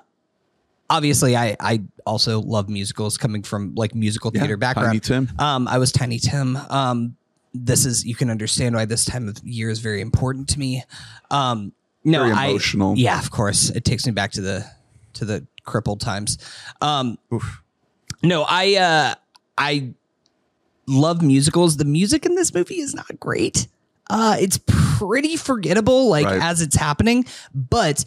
obviously, 0.88 1.37
I 1.37 1.56
I 1.61 1.83
also 2.04 2.40
love 2.40 2.68
musicals 2.68 3.16
coming 3.16 3.42
from 3.42 3.74
like 3.76 3.94
musical 3.94 4.30
theater 4.30 4.56
background. 4.56 4.88
Tiny 4.88 5.00
Tim. 5.26 5.28
Um, 5.38 5.68
I 5.68 5.78
was 5.78 5.92
Tiny 5.92 6.18
Tim. 6.18 6.56
Um, 6.68 7.16
this 7.54 7.85
is 7.87 8.04
you 8.04 8.14
can 8.14 8.30
understand 8.30 8.74
why 8.74 8.85
this 8.85 9.04
time 9.04 9.28
of 9.28 9.38
year 9.44 9.70
is 9.70 9.78
very 9.80 10.00
important 10.00 10.48
to 10.50 10.59
me. 10.59 10.85
Um, 11.30 11.72
no, 12.04 12.22
Very 12.24 12.33
I- 12.35 12.48
yeah, 12.96 13.18
of 13.18 13.30
course, 13.30 13.70
it 13.70 13.85
takes 13.85 14.06
me 14.06 14.12
back 14.12 14.33
to 14.33 14.40
the 14.40 14.64
to 15.14 15.24
the 15.24 15.46
crippled 15.64 16.00
times. 16.00 16.38
Um, 16.80 17.18
No, 18.22 18.44
I 18.48 18.74
uh 18.76 19.14
I 19.56 19.94
love 20.87 21.22
musicals. 21.22 21.76
The 21.76 21.85
music 21.85 22.26
in 22.26 22.35
this 22.35 22.52
movie 22.54 22.80
is 22.80 22.94
not 22.94 23.18
great. 23.20 23.68
Uh 24.11 24.37
it's 24.38 24.59
pretty 24.66 25.37
forgettable 25.37 26.09
like 26.09 26.27
Right. 26.27 26.42
as 26.42 26.61
it's 26.61 26.77
happening, 26.77 27.25
but 27.55 28.05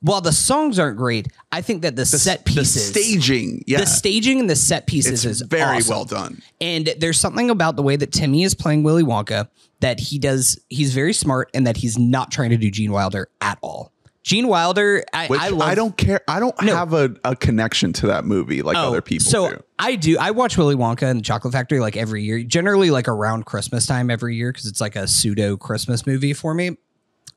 while 0.00 0.20
the 0.20 0.32
songs 0.32 0.78
aren't 0.78 0.98
great, 0.98 1.28
I 1.50 1.62
think 1.62 1.80
that 1.80 1.96
the, 1.96 2.04
set 2.04 2.44
pieces 2.44 2.92
the 2.92 3.00
staging, 3.00 3.64
yeah, 3.66 3.80
the 3.80 3.86
staging 3.86 4.38
and 4.38 4.50
the 4.50 4.56
set 4.56 4.86
pieces 4.86 5.24
it's 5.24 5.40
is 5.40 5.48
very 5.48 5.78
awesome. 5.78 5.94
well 5.94 6.04
done. 6.04 6.42
And 6.60 6.92
there's 6.98 7.18
something 7.18 7.48
about 7.48 7.76
the 7.76 7.82
way 7.82 7.96
that 7.96 8.12
Timmy 8.12 8.42
is 8.42 8.54
playing 8.54 8.82
Willy 8.82 9.02
Wonka 9.02 9.48
that 9.80 9.98
he 10.00 10.18
does. 10.18 10.60
He's 10.68 10.92
very 10.94 11.14
smart 11.14 11.48
and 11.54 11.66
that 11.66 11.78
he's 11.78 11.96
not 11.98 12.30
trying 12.30 12.50
to 12.50 12.58
do 12.58 12.70
Gene 12.70 12.92
Wilder 12.92 13.28
at 13.40 13.56
all. 13.62 13.93
Gene 14.24 14.48
Wilder, 14.48 15.04
I, 15.12 15.26
Which 15.26 15.38
I 15.38 15.48
I, 15.54 15.74
don't 15.74 15.94
care. 15.96 16.22
I 16.26 16.40
don't 16.40 16.60
No. 16.62 16.74
have 16.74 16.94
a, 16.94 17.14
a 17.24 17.36
connection 17.36 17.92
to 17.92 18.06
that 18.06 18.24
movie 18.24 18.62
like 18.62 18.74
Oh, 18.76 18.88
other 18.88 19.02
people 19.02 19.26
so 19.30 19.50
do. 19.50 19.62
I 19.78 19.96
do. 19.96 20.16
I 20.18 20.30
watch 20.30 20.56
Willy 20.56 20.74
Wonka 20.74 21.02
and 21.02 21.20
the 21.20 21.22
Chocolate 21.22 21.52
Factory 21.52 21.78
like 21.78 21.94
every 21.96 22.22
year, 22.24 22.42
generally 22.42 22.90
like 22.90 23.06
around 23.06 23.44
Christmas 23.44 23.84
time 23.86 24.10
every 24.10 24.34
year 24.34 24.50
because 24.50 24.64
it's 24.66 24.80
like 24.80 24.96
a 24.96 25.06
pseudo 25.06 25.58
Christmas 25.58 26.06
movie 26.06 26.32
for 26.32 26.54
me. 26.54 26.78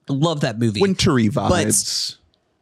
Love 0.08 0.40
that 0.42 0.58
movie. 0.60 0.80
Wintry 0.80 1.28
vibes. 1.28 2.16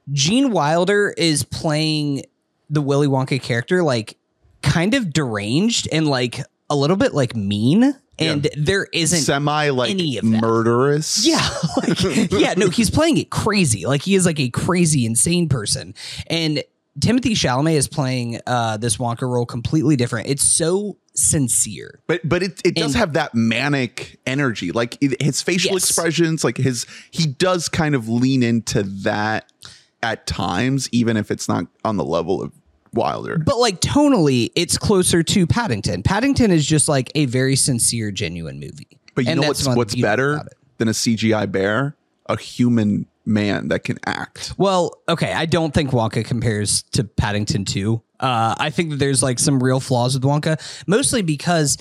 But 0.08 0.14
Gene 0.16 0.50
Wilder 0.52 1.14
is 1.16 1.44
playing 1.44 2.24
the 2.68 2.82
Willy 2.82 3.08
Wonka 3.08 3.40
character 3.40 3.84
like 3.84 4.18
kind 4.64 4.96
of 4.96 5.14
deranged 5.14 5.88
and 5.92 6.08
like 6.08 6.40
a 6.68 6.76
little 6.76 6.98
bit 6.98 7.14
like 7.14 7.36
mean. 7.36 7.96
And 8.18 8.48
there 8.58 8.88
isn't 8.94 9.20
Semi 9.20 9.70
like 9.72 9.92
any 9.92 10.18
of 10.18 10.24
that. 10.30 10.42
murderous. 10.42 11.26
Yeah, 11.28 11.48
like, 11.78 12.32
yeah, 12.32 12.54
no, 12.56 12.70
he's 12.70 12.90
playing 12.90 13.18
it 13.18 13.30
crazy. 13.30 13.86
Like 13.86 14.02
he 14.04 14.16
is 14.16 14.26
like 14.26 14.40
a 14.40 14.50
crazy, 14.50 15.06
insane 15.06 15.50
person. 15.50 15.94
And 16.28 16.64
Timothy 17.02 17.34
Chalamet 17.36 17.74
is 17.76 17.88
playing 17.90 18.40
uh, 18.48 18.78
this 18.78 18.98
Wonka 18.98 19.24
role 19.24 19.46
completely 19.46 19.96
different. 19.98 20.30
It's 20.30 20.44
so 20.44 20.98
sincere. 21.14 22.00
But 22.08 22.22
but 22.28 22.42
it, 22.44 22.62
it 22.64 22.76
does 22.76 22.94
And- 22.94 22.96
have 22.96 23.14
that 23.14 23.36
manic 23.36 24.18
energy. 24.26 24.72
Like 24.72 24.98
it- 25.02 25.22
his 25.22 25.42
facial 25.42 25.74
Yes. 25.74 25.84
expressions, 25.90 26.44
like 26.44 26.56
his 26.58 26.86
he 27.12 27.26
does 27.28 27.68
kind 27.68 27.96
of 27.96 28.08
lean 28.08 28.44
into 28.44 28.84
that 28.84 29.52
at 30.02 30.26
times, 30.28 30.88
even 30.94 31.18
if 31.18 31.32
it's 31.32 31.50
not 31.50 31.66
on 31.84 31.98
the 31.98 32.06
level 32.06 32.42
of 32.42 32.52
Wilder. 32.96 33.38
But 33.38 33.58
like 33.58 33.82
tonally, 33.82 34.50
it's 34.56 34.78
closer 34.78 35.22
to 35.22 35.46
Paddington. 35.48 36.04
Paddington 36.04 36.52
is 36.52 36.66
just 36.66 36.88
like 36.88 37.12
a 37.16 37.26
very 37.26 37.56
sincere, 37.56 38.12
genuine 38.12 38.60
movie. 38.60 39.00
But 39.14 39.26
you 39.26 39.32
And 39.32 39.42
know 39.42 39.48
what's 39.48 39.68
what's 39.68 39.96
better 39.96 40.42
than 40.78 40.88
a 40.88 40.92
CGI 40.92 41.52
bear? 41.52 41.96
A 42.28 42.38
human 42.38 43.06
man 43.26 43.68
that 43.70 43.84
can 43.84 43.98
act. 44.06 44.54
Well, 44.58 45.00
okay, 45.08 45.34
I 45.34 45.46
don't 45.46 45.74
think 45.74 45.92
Wonka 45.92 46.26
compares 46.26 46.84
to 46.94 47.04
Paddington 47.04 47.66
2. 47.66 48.02
Uh, 48.20 48.56
I 48.58 48.70
think 48.70 48.92
that 48.92 48.98
there's 48.98 49.22
like 49.22 49.40
some 49.40 49.62
real 49.62 49.80
flaws 49.80 50.14
with 50.16 50.24
Wonka, 50.24 50.60
mostly 50.88 51.22
because, 51.22 51.78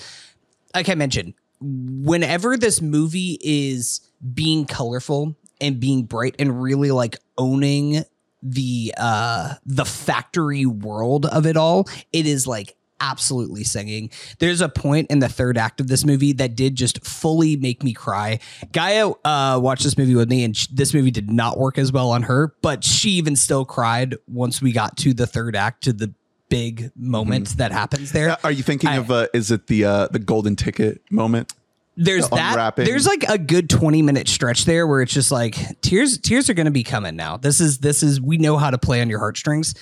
like 0.73 0.89
I 0.89 0.95
mentioned, 0.95 1.33
whenever 1.61 2.57
this 2.57 2.81
movie 2.81 3.39
is 3.41 4.01
being 4.33 4.65
colorful 4.65 5.35
and 5.61 5.79
being 5.79 6.03
bright 6.03 6.35
and 6.39 6.61
really 6.61 6.91
like 6.91 7.17
owning 7.37 8.03
the 8.47 8.93
uh 8.97 9.55
the 9.65 9.85
factory 9.85 10.65
world 10.65 11.25
of 11.25 11.45
it 11.45 11.57
all, 11.57 11.87
it 12.13 12.25
is 12.27 12.45
like 12.45 12.75
absolutely 13.01 13.63
singing. 13.63 14.09
There's 14.39 14.61
a 14.61 14.69
point 14.69 15.11
in 15.11 15.19
the 15.19 15.27
third 15.27 15.57
act 15.57 15.81
of 15.81 15.87
this 15.87 16.05
movie 16.05 16.31
that 16.33 16.55
did 16.55 16.75
just 16.75 17.05
fully 17.05 17.57
make 17.57 17.83
me 17.83 17.91
cry. 17.93 18.39
Gaia 18.71 19.09
uh, 19.25 19.59
watched 19.61 19.83
this 19.83 19.97
movie 19.97 20.15
with 20.15 20.29
me, 20.29 20.43
and 20.45 20.55
sh- 20.55 20.67
this 20.71 20.93
movie 20.93 21.11
did 21.11 21.29
not 21.29 21.57
work 21.57 21.77
as 21.77 21.91
well 21.91 22.09
on 22.11 22.23
her, 22.23 22.55
but 22.61 22.83
she 22.85 23.11
even 23.11 23.35
still 23.35 23.65
cried 23.65 24.15
once 24.27 24.61
we 24.61 24.71
got 24.71 24.95
to 24.97 25.13
the 25.13 25.27
third 25.27 25.55
act, 25.57 25.83
to 25.83 25.93
the 25.93 26.13
big 26.47 26.91
moment 26.95 27.57
that 27.57 27.71
happens 27.73 28.11
there. 28.13 28.37
Are 28.45 28.51
you 28.51 28.63
thinking 28.63 28.89
I- 28.89 28.95
of 28.97 29.11
uh, 29.11 29.27
is 29.33 29.51
it 29.51 29.67
the 29.67 29.83
uh, 29.83 30.07
the 30.07 30.19
golden 30.19 30.55
ticket 30.55 31.01
moment? 31.11 31.53
There's 31.97 32.27
the 32.29 32.35
that. 32.35 32.51
unwrapping. 32.51 32.85
There's 32.85 33.05
like 33.05 33.23
a 33.23 33.37
good 33.37 33.69
20 33.69 34.01
minute 34.01 34.27
stretch 34.27 34.65
there 34.65 34.85
where 34.87 35.01
it's 35.01 35.13
just 35.13 35.31
like 35.31 35.57
tears. 35.81 36.17
Tears 36.17 36.49
are 36.49 36.53
going 36.53 36.65
to 36.65 36.71
be 36.71 36.83
coming 36.83 37.15
now. 37.15 37.37
This 37.37 37.61
is 37.61 37.79
this 37.79 38.03
is 38.03 38.19
we 38.19 38.37
know 38.37 38.57
how 38.57 38.69
to 38.69 38.77
play 38.77 39.01
on 39.01 39.09
your 39.09 39.19
heartstrings. 39.19 39.73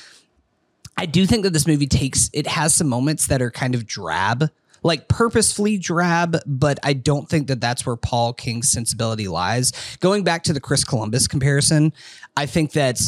I 0.98 1.06
do 1.06 1.26
think 1.26 1.44
that 1.44 1.54
this 1.54 1.66
movie 1.66 1.88
takes 1.88 2.30
it 2.34 2.48
has 2.48 2.76
some 2.76 2.88
moments 2.88 3.28
that 3.28 3.42
are 3.42 3.50
kind 3.50 3.74
of 3.74 3.88
drab, 3.88 4.50
like 4.84 5.08
purposefully 5.08 5.78
drab, 5.78 6.38
but 6.46 6.80
I 6.84 6.94
don't 6.94 7.28
think 7.28 7.48
that 7.48 7.60
that's 7.60 7.86
where 7.86 7.96
Paul 7.96 8.34
King's 8.34 8.70
sensibility 8.70 9.28
lies. 9.28 9.72
Going 10.00 10.24
back 10.24 10.44
to 10.44 10.54
the 10.54 10.60
Chris 10.60 10.84
Columbus 10.84 11.28
comparison, 11.28 11.94
I 12.38 12.46
think 12.46 12.74
that 12.74 13.02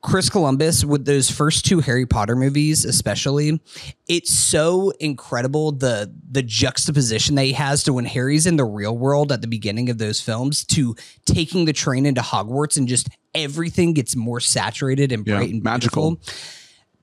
Chris 0.00 0.30
Columbus 0.30 0.84
with 0.84 1.04
those 1.06 1.28
first 1.30 1.64
two 1.64 1.80
Harry 1.80 2.06
Potter 2.06 2.36
movies, 2.36 2.84
especially, 2.84 3.60
it's 4.08 4.32
so 4.32 4.90
incredible 5.00 5.72
the 5.72 6.14
the 6.30 6.42
juxtaposition 6.42 7.34
that 7.34 7.44
he 7.44 7.52
has 7.52 7.82
to 7.84 7.92
when 7.92 8.04
Harry's 8.04 8.46
in 8.46 8.56
the 8.56 8.64
real 8.64 8.96
world 8.96 9.32
at 9.32 9.40
the 9.40 9.48
beginning 9.48 9.90
of 9.90 9.98
those 9.98 10.20
films 10.20 10.64
to 10.66 10.94
taking 11.26 11.64
the 11.64 11.72
train 11.72 12.06
into 12.06 12.20
Hogwarts 12.20 12.76
and 12.76 12.86
just 12.86 13.08
everything 13.34 13.92
gets 13.92 14.14
more 14.14 14.38
saturated 14.40 15.10
and 15.10 15.26
Yeah, 15.26 15.36
bright 15.38 15.50
and 15.52 15.62
magical. 15.62 16.12
beautiful. 16.16 16.34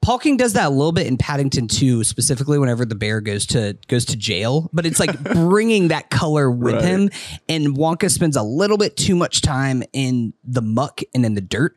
Paul 0.01 0.19
King 0.19 0.37
does 0.37 0.53
that 0.53 0.67
a 0.67 0.69
little 0.69 0.91
bit 0.91 1.07
in 1.07 1.17
Paddington 1.17 1.67
2, 1.67 2.03
specifically 2.03 2.59
whenever 2.59 2.85
the 2.85 2.93
bear 2.93 3.21
goes 3.21 3.45
to 3.47 3.75
goes 3.87 4.05
to 4.05 4.15
jail, 4.15 4.69
but 4.71 4.85
it's 4.85 4.99
like 4.99 5.21
bringing 5.33 5.87
that 5.89 6.11
color 6.11 6.49
with 6.49 6.75
Right. 6.75 6.83
him. 6.83 7.09
And 7.49 7.75
Wonka 7.75 8.09
spends 8.11 8.35
a 8.37 8.43
little 8.43 8.77
bit 8.77 8.95
too 8.95 9.15
much 9.15 9.41
time 9.41 9.83
in 9.93 10.33
the 10.43 10.61
muck 10.61 11.01
and 11.13 11.25
in 11.25 11.33
the 11.33 11.41
dirt. 11.41 11.75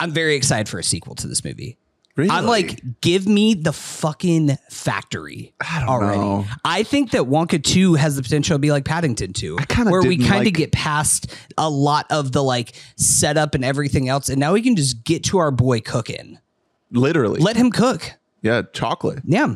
I'm 0.00 0.10
very 0.12 0.34
excited 0.34 0.68
for 0.68 0.78
a 0.78 0.84
sequel 0.84 1.14
to 1.16 1.28
this 1.28 1.44
movie. 1.44 1.76
Really? 2.16 2.30
I'm 2.30 2.44
like, 2.46 2.80
give 3.00 3.28
me 3.28 3.54
the 3.54 3.72
fucking 3.72 4.56
factory 4.68 5.54
I 5.60 5.78
don't 5.80 5.88
already. 5.88 6.18
know. 6.18 6.44
I 6.64 6.82
think 6.82 7.12
that 7.12 7.22
Wonka 7.22 7.62
2 7.62 7.94
has 7.94 8.16
the 8.16 8.22
potential 8.22 8.56
to 8.56 8.58
be 8.58 8.72
like 8.72 8.84
Paddington 8.84 9.32
2, 9.32 9.58
kinda 9.68 9.90
where 9.92 10.02
we 10.02 10.18
kind 10.18 10.40
of 10.40 10.46
like- 10.46 10.54
get 10.54 10.72
past 10.72 11.28
a 11.56 11.70
lot 11.70 12.06
of 12.10 12.32
the 12.32 12.42
like 12.42 12.72
setup 12.96 13.54
and 13.54 13.64
everything 13.64 14.08
else. 14.08 14.28
And 14.28 14.40
now 14.40 14.52
we 14.54 14.60
can 14.60 14.74
just 14.74 15.04
get 15.04 15.22
to 15.24 15.38
our 15.38 15.50
boy 15.52 15.80
cooking. 15.80 16.38
literally. 16.90 17.40
Let 17.40 17.56
him 17.56 17.70
cook. 17.70 18.12
yeah, 18.42 18.62
chocolate. 18.72 19.20
Yeah. 19.24 19.54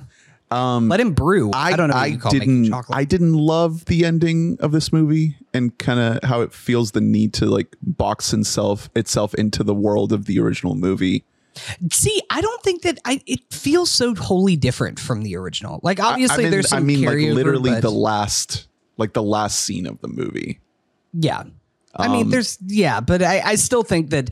Um, 0.51 0.89
Let 0.89 1.01
him 1.01 1.13
brew. 1.15 1.51
I, 1.53 1.75
don't 1.75 1.89
know 1.91 1.97
I 1.97 2.11
didn't. 2.31 2.67
chocolate. 2.71 2.97
I 2.97 3.05
didn't 3.05 3.33
love 3.35 3.87
the 3.87 4.05
ending 4.05 4.57
of 4.61 4.73
this 4.73 4.93
movie 4.93 5.37
and 5.53 5.77
kind 5.79 5.99
of 5.99 6.23
how 6.29 6.43
it 6.43 6.53
feels 6.53 6.93
the 6.93 7.01
need 7.01 7.33
to 7.35 7.47
like 7.47 7.75
box 7.83 8.33
itself 8.33 8.89
itself 8.95 9.35
into 9.35 9.65
the 9.65 9.75
world 9.75 10.13
of 10.13 10.27
the 10.27 10.39
original 10.39 10.75
movie. 10.75 11.25
See, 11.93 12.21
I 12.31 12.41
don't 12.41 12.63
think 12.63 12.83
that 12.83 12.99
I. 13.05 13.21
It 13.27 13.41
feels 13.53 13.91
so 13.91 14.15
wholly 14.15 14.57
different 14.57 14.99
from 15.01 15.23
the 15.23 15.37
original. 15.37 15.81
Like 15.83 15.99
obviously, 16.01 16.35
I 16.35 16.47
mean, 16.47 16.51
there's 16.51 16.73
I 16.73 16.81
mean, 16.81 17.03
like 17.05 17.17
literally 17.17 17.71
but- 17.71 17.83
the 17.83 17.91
last, 17.93 18.69
like 18.97 19.13
the 19.13 19.23
last 19.23 19.61
scene 19.61 19.87
of 19.87 20.01
the 20.01 20.09
movie. 20.09 20.61
Yeah. 21.13 21.45
I 21.97 22.07
Um, 22.07 22.13
mean, 22.13 22.29
there's 22.31 22.59
yeah, 22.67 23.01
but 23.01 23.23
I, 23.23 23.41
I 23.41 23.55
still 23.55 23.85
think 23.85 24.11
that 24.11 24.31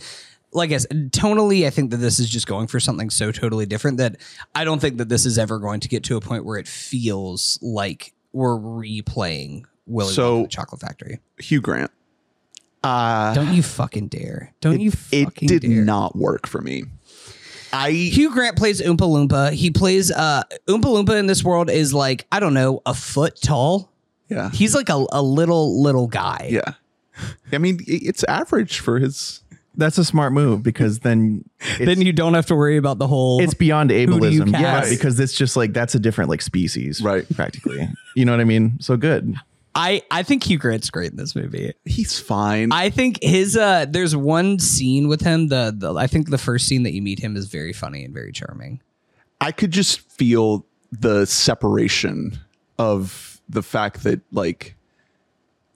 like 0.53 0.71
I 0.73 0.77
said, 0.79 1.13
tonally, 1.13 1.67
I 1.67 1.71
think 1.71 1.91
that 1.93 1.97
this 1.99 2.19
is 2.19 2.29
just 2.29 2.47
going 2.47 2.67
for 2.67 2.79
something 2.81 3.11
so 3.11 3.33
totally 3.33 3.67
different 3.67 3.99
that 3.99 4.17
I 4.55 4.65
don't 4.65 4.81
think 4.81 4.99
that 4.99 5.09
this 5.09 5.25
is 5.27 5.39
ever 5.39 5.59
going 5.59 5.81
to 5.81 5.89
get 5.89 6.05
to 6.05 6.17
a 6.17 6.21
point 6.21 6.45
where 6.45 6.59
it 6.59 6.69
feels 6.69 7.59
like 7.63 8.13
we're 8.33 8.59
replaying 8.59 9.65
Willy 9.87 10.13
So- 10.13 10.39
Wonka 10.39 10.43
the 10.45 10.49
Chocolate 10.49 10.81
Factory. 10.81 11.21
Hugh 11.39 11.61
Grant. 11.61 11.91
Uh, 12.85 13.33
Don't 13.35 13.55
you 13.55 13.63
fucking 13.63 14.09
dare! 14.09 14.53
Don't 14.61 14.81
you 14.81 14.91
Fucking 14.91 15.25
it 15.49 15.61
did 15.61 15.63
dare! 15.63 15.85
not 15.85 16.17
work 16.17 16.49
for 16.49 16.61
me. 16.61 16.85
I 17.73 17.91
Hugh 17.93 18.33
Grant 18.33 18.57
plays 18.57 18.83
Oompa 18.83 18.97
Loompa. 18.99 19.53
He 19.53 19.71
plays 19.71 20.11
uh 20.11 20.43
Oompa 20.67 20.83
Loompa 20.87 21.17
in 21.19 21.27
this 21.29 21.45
world 21.45 21.71
is 21.71 21.95
like 21.95 22.27
I 22.33 22.41
don't 22.41 22.55
know 22.55 22.83
a 22.85 22.93
foot 22.93 23.41
tall. 23.41 23.93
yeah 24.29 24.51
He's 24.51 24.75
like 24.75 24.89
a, 24.89 25.07
a 25.13 25.23
little 25.23 25.81
little 25.81 26.09
guy. 26.09 26.49
yeah. 26.51 26.75
I 27.53 27.59
mean, 27.59 27.79
it's 27.87 28.25
average 28.25 28.81
for 28.81 28.99
his. 28.99 29.45
That's 29.75 29.97
a 29.99 30.05
smart 30.05 30.33
move 30.33 30.63
because 30.63 31.01
then 31.01 31.45
Then 31.79 32.01
you 32.01 32.13
don't 32.13 32.35
have 32.35 32.47
to 32.47 32.55
worry 32.55 32.77
about 32.77 32.99
the 32.99 33.07
whole. 33.07 33.41
it's 33.43 33.55
beyond 33.55 33.91
ableism. 33.91 34.53
Yeah, 34.53 34.81
cast? 34.81 34.91
because 34.91 35.19
it's 35.19 35.33
just 35.33 35.57
like 35.57 35.73
that's 35.73 35.95
a 35.95 35.99
different 35.99 36.31
like 36.31 36.43
species, 36.43 37.01
Right. 37.03 37.25
Practically, 37.35 37.89
you 38.15 38.25
know 38.25 38.33
what 38.33 38.41
I 38.41 38.45
mean. 38.45 38.79
So 38.81 38.97
good. 38.97 39.35
I 39.75 40.03
I 40.11 40.23
think 40.23 40.45
Hugh 40.45 40.59
Grant's 40.59 40.91
great 40.91 41.13
in 41.13 41.17
this 41.17 41.35
movie. 41.35 41.73
He's 41.87 42.19
fine. 42.21 42.73
I 42.73 42.91
think 42.91 43.19
his 43.23 43.57
uh 43.57 43.87
there's 43.89 44.15
one 44.15 44.59
scene 44.59 45.09
with 45.09 45.23
him 45.23 45.49
the, 45.49 45.75
the 45.77 45.95
I 45.95 46.07
think 46.07 46.29
the 46.29 46.37
first 46.39 46.67
scene 46.69 46.83
that 46.83 46.93
you 46.93 47.01
meet 47.01 47.19
him 47.21 47.37
is 47.37 47.47
very 47.47 47.73
funny 47.73 48.05
and 48.05 48.13
very 48.13 48.33
charming. 48.33 48.81
I 49.41 49.51
could 49.51 49.71
just 49.71 50.01
feel 50.11 50.67
the 50.91 51.25
separation 51.27 52.39
of 52.79 53.41
the 53.49 53.63
fact 53.63 54.03
that 54.03 54.21
like 54.31 54.77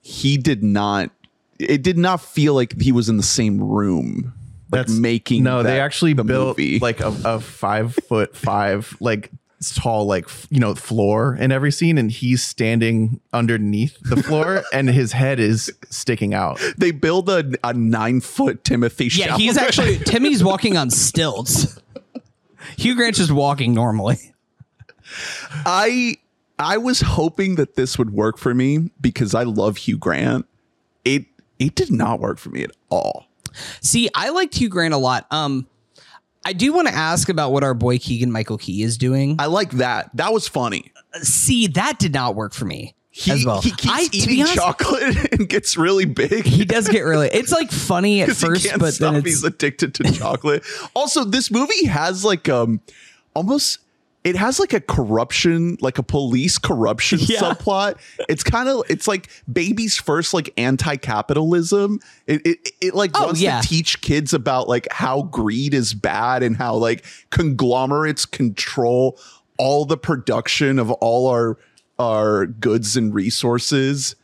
he 0.01 0.37
did 0.37 0.63
not 0.63 1.09
it 1.59 1.81
did 1.83 1.97
not 1.97 2.21
feel 2.21 2.53
like 2.53 2.79
he 2.79 2.91
was 2.91 3.09
in 3.09 3.17
the 3.17 3.23
same 3.23 3.61
room 3.61 4.33
like 4.71 4.89
making 4.89 5.43
no. 5.43 5.63
they 5.63 5.79
actually 5.79 6.13
the 6.13 6.23
built 6.23 6.57
movie. 6.57 6.79
like 6.79 6.99
a, 6.99 7.15
a 7.25 7.39
five 7.39 7.95
foot 7.95 8.35
five 8.35 8.95
like 8.99 9.31
tall 9.75 10.05
like 10.05 10.27
you 10.49 10.59
know 10.59 10.75
floor 10.75 11.35
in 11.35 11.51
every 11.51 11.71
scene, 11.71 11.97
and 11.97 12.11
he's 12.11 12.43
standing 12.43 13.19
underneath 13.33 13.97
the 14.01 14.21
floor, 14.21 14.63
and 14.73 14.89
his 14.89 15.13
head 15.13 15.39
is 15.39 15.71
sticking 15.89 16.33
out. 16.33 16.61
they 16.77 16.91
build 16.91 17.29
a, 17.29 17.43
a 17.63 17.73
nine 17.73 18.21
foot 18.21 18.63
Timothy 18.63 19.05
Yeah, 19.05 19.29
Chalamet. 19.29 19.37
he's 19.37 19.57
actually 19.57 19.97
Timmy's 20.05 20.43
walking 20.43 20.77
on 20.77 20.89
stilts. 20.89 21.79
Hugh 22.77 22.95
Grant's 22.95 23.17
just 23.19 23.31
walking 23.31 23.73
normally. 23.73 24.17
I 25.65 26.17
I 26.59 26.77
was 26.77 27.01
hoping 27.01 27.55
that 27.55 27.75
this 27.75 27.97
would 27.97 28.11
work 28.11 28.37
for 28.37 28.53
me 28.53 28.91
because 28.99 29.33
I 29.33 29.43
love 29.43 29.77
Hugh 29.77 29.97
Grant. 29.97 30.45
It 31.59 31.75
did 31.75 31.91
not 31.91 32.19
work 32.19 32.37
for 32.37 32.49
me 32.49 32.63
at 32.63 32.71
all. 32.89 33.27
See, 33.81 34.09
I 34.13 34.29
liked 34.29 34.55
Hugh 34.55 34.69
Grant 34.69 34.93
a 34.93 34.97
lot. 34.97 35.25
Um, 35.31 35.67
I 36.45 36.53
do 36.53 36.71
want 36.73 36.87
to 36.87 36.93
ask 36.93 37.27
about 37.29 37.51
what 37.51 37.63
our 37.63 37.73
boy 37.73 37.97
Keegan 37.97 38.31
Michael 38.31 38.57
Key 38.57 38.83
is 38.83 38.97
doing. 38.97 39.35
I 39.39 39.47
like 39.47 39.71
that. 39.71 40.11
That 40.15 40.31
was 40.31 40.47
funny. 40.47 40.91
See, 41.21 41.67
that 41.67 41.99
did 41.99 42.13
not 42.13 42.35
work 42.35 42.53
for 42.53 42.65
me 42.65 42.93
He, 43.09 43.31
as 43.31 43.45
well. 43.45 43.61
he 43.61 43.71
keeps 43.71 43.87
I, 43.91 44.07
eating 44.11 44.41
honest, 44.41 44.55
chocolate 44.55 45.33
and 45.39 45.49
gets 45.49 45.75
really 45.75 46.05
big. 46.05 46.45
He 46.45 46.63
does 46.63 46.87
get 46.87 47.01
really. 47.01 47.27
It's 47.33 47.51
like 47.51 47.71
funny 47.71 48.21
at 48.21 48.29
first, 48.35 48.67
but 48.77 48.93
stop. 48.93 49.13
then 49.15 49.23
he's 49.25 49.43
addicted 49.43 49.95
to 49.95 50.03
chocolate. 50.13 50.63
also, 50.95 51.23
this 51.25 51.49
movie 51.49 51.85
has 51.87 52.23
like 52.23 52.47
um 52.47 52.79
almost 53.33 53.79
it 54.27 54.35
has 54.35 54.59
like 54.59 54.73
a 54.73 54.81
corruption, 54.81 55.77
like 55.79 55.97
a 55.97 56.03
police 56.03 56.57
corruption 56.57 57.19
Yeah. 57.21 57.39
subplot. 57.39 57.95
It's 58.27 58.43
kind 58.43 58.67
of 58.67 58.83
it's 58.89 59.07
like 59.07 59.29
baby's 59.51 59.95
first 59.95 60.33
like 60.33 60.49
anti-capitalism. 60.57 61.99
It 62.25 62.45
it, 62.45 62.69
it 62.81 62.93
like 62.95 63.11
Oh, 63.15 63.27
wants 63.27 63.41
yeah. 63.41 63.61
to 63.61 63.67
teach 63.67 64.01
kids 64.01 64.33
about 64.33 64.67
like 64.67 64.87
how 64.91 65.23
greed 65.23 65.73
is 65.73 65.93
bad 65.93 66.43
and 66.43 66.57
how 66.57 66.75
like 66.75 67.05
conglomerates 67.29 68.25
control 68.25 69.17
all 69.57 69.85
the 69.85 69.97
production 69.97 70.77
of 70.79 70.91
all 70.91 71.27
our 71.27 71.57
our 71.97 72.45
goods 72.45 72.95
and 72.97 73.13
resources 73.13 74.15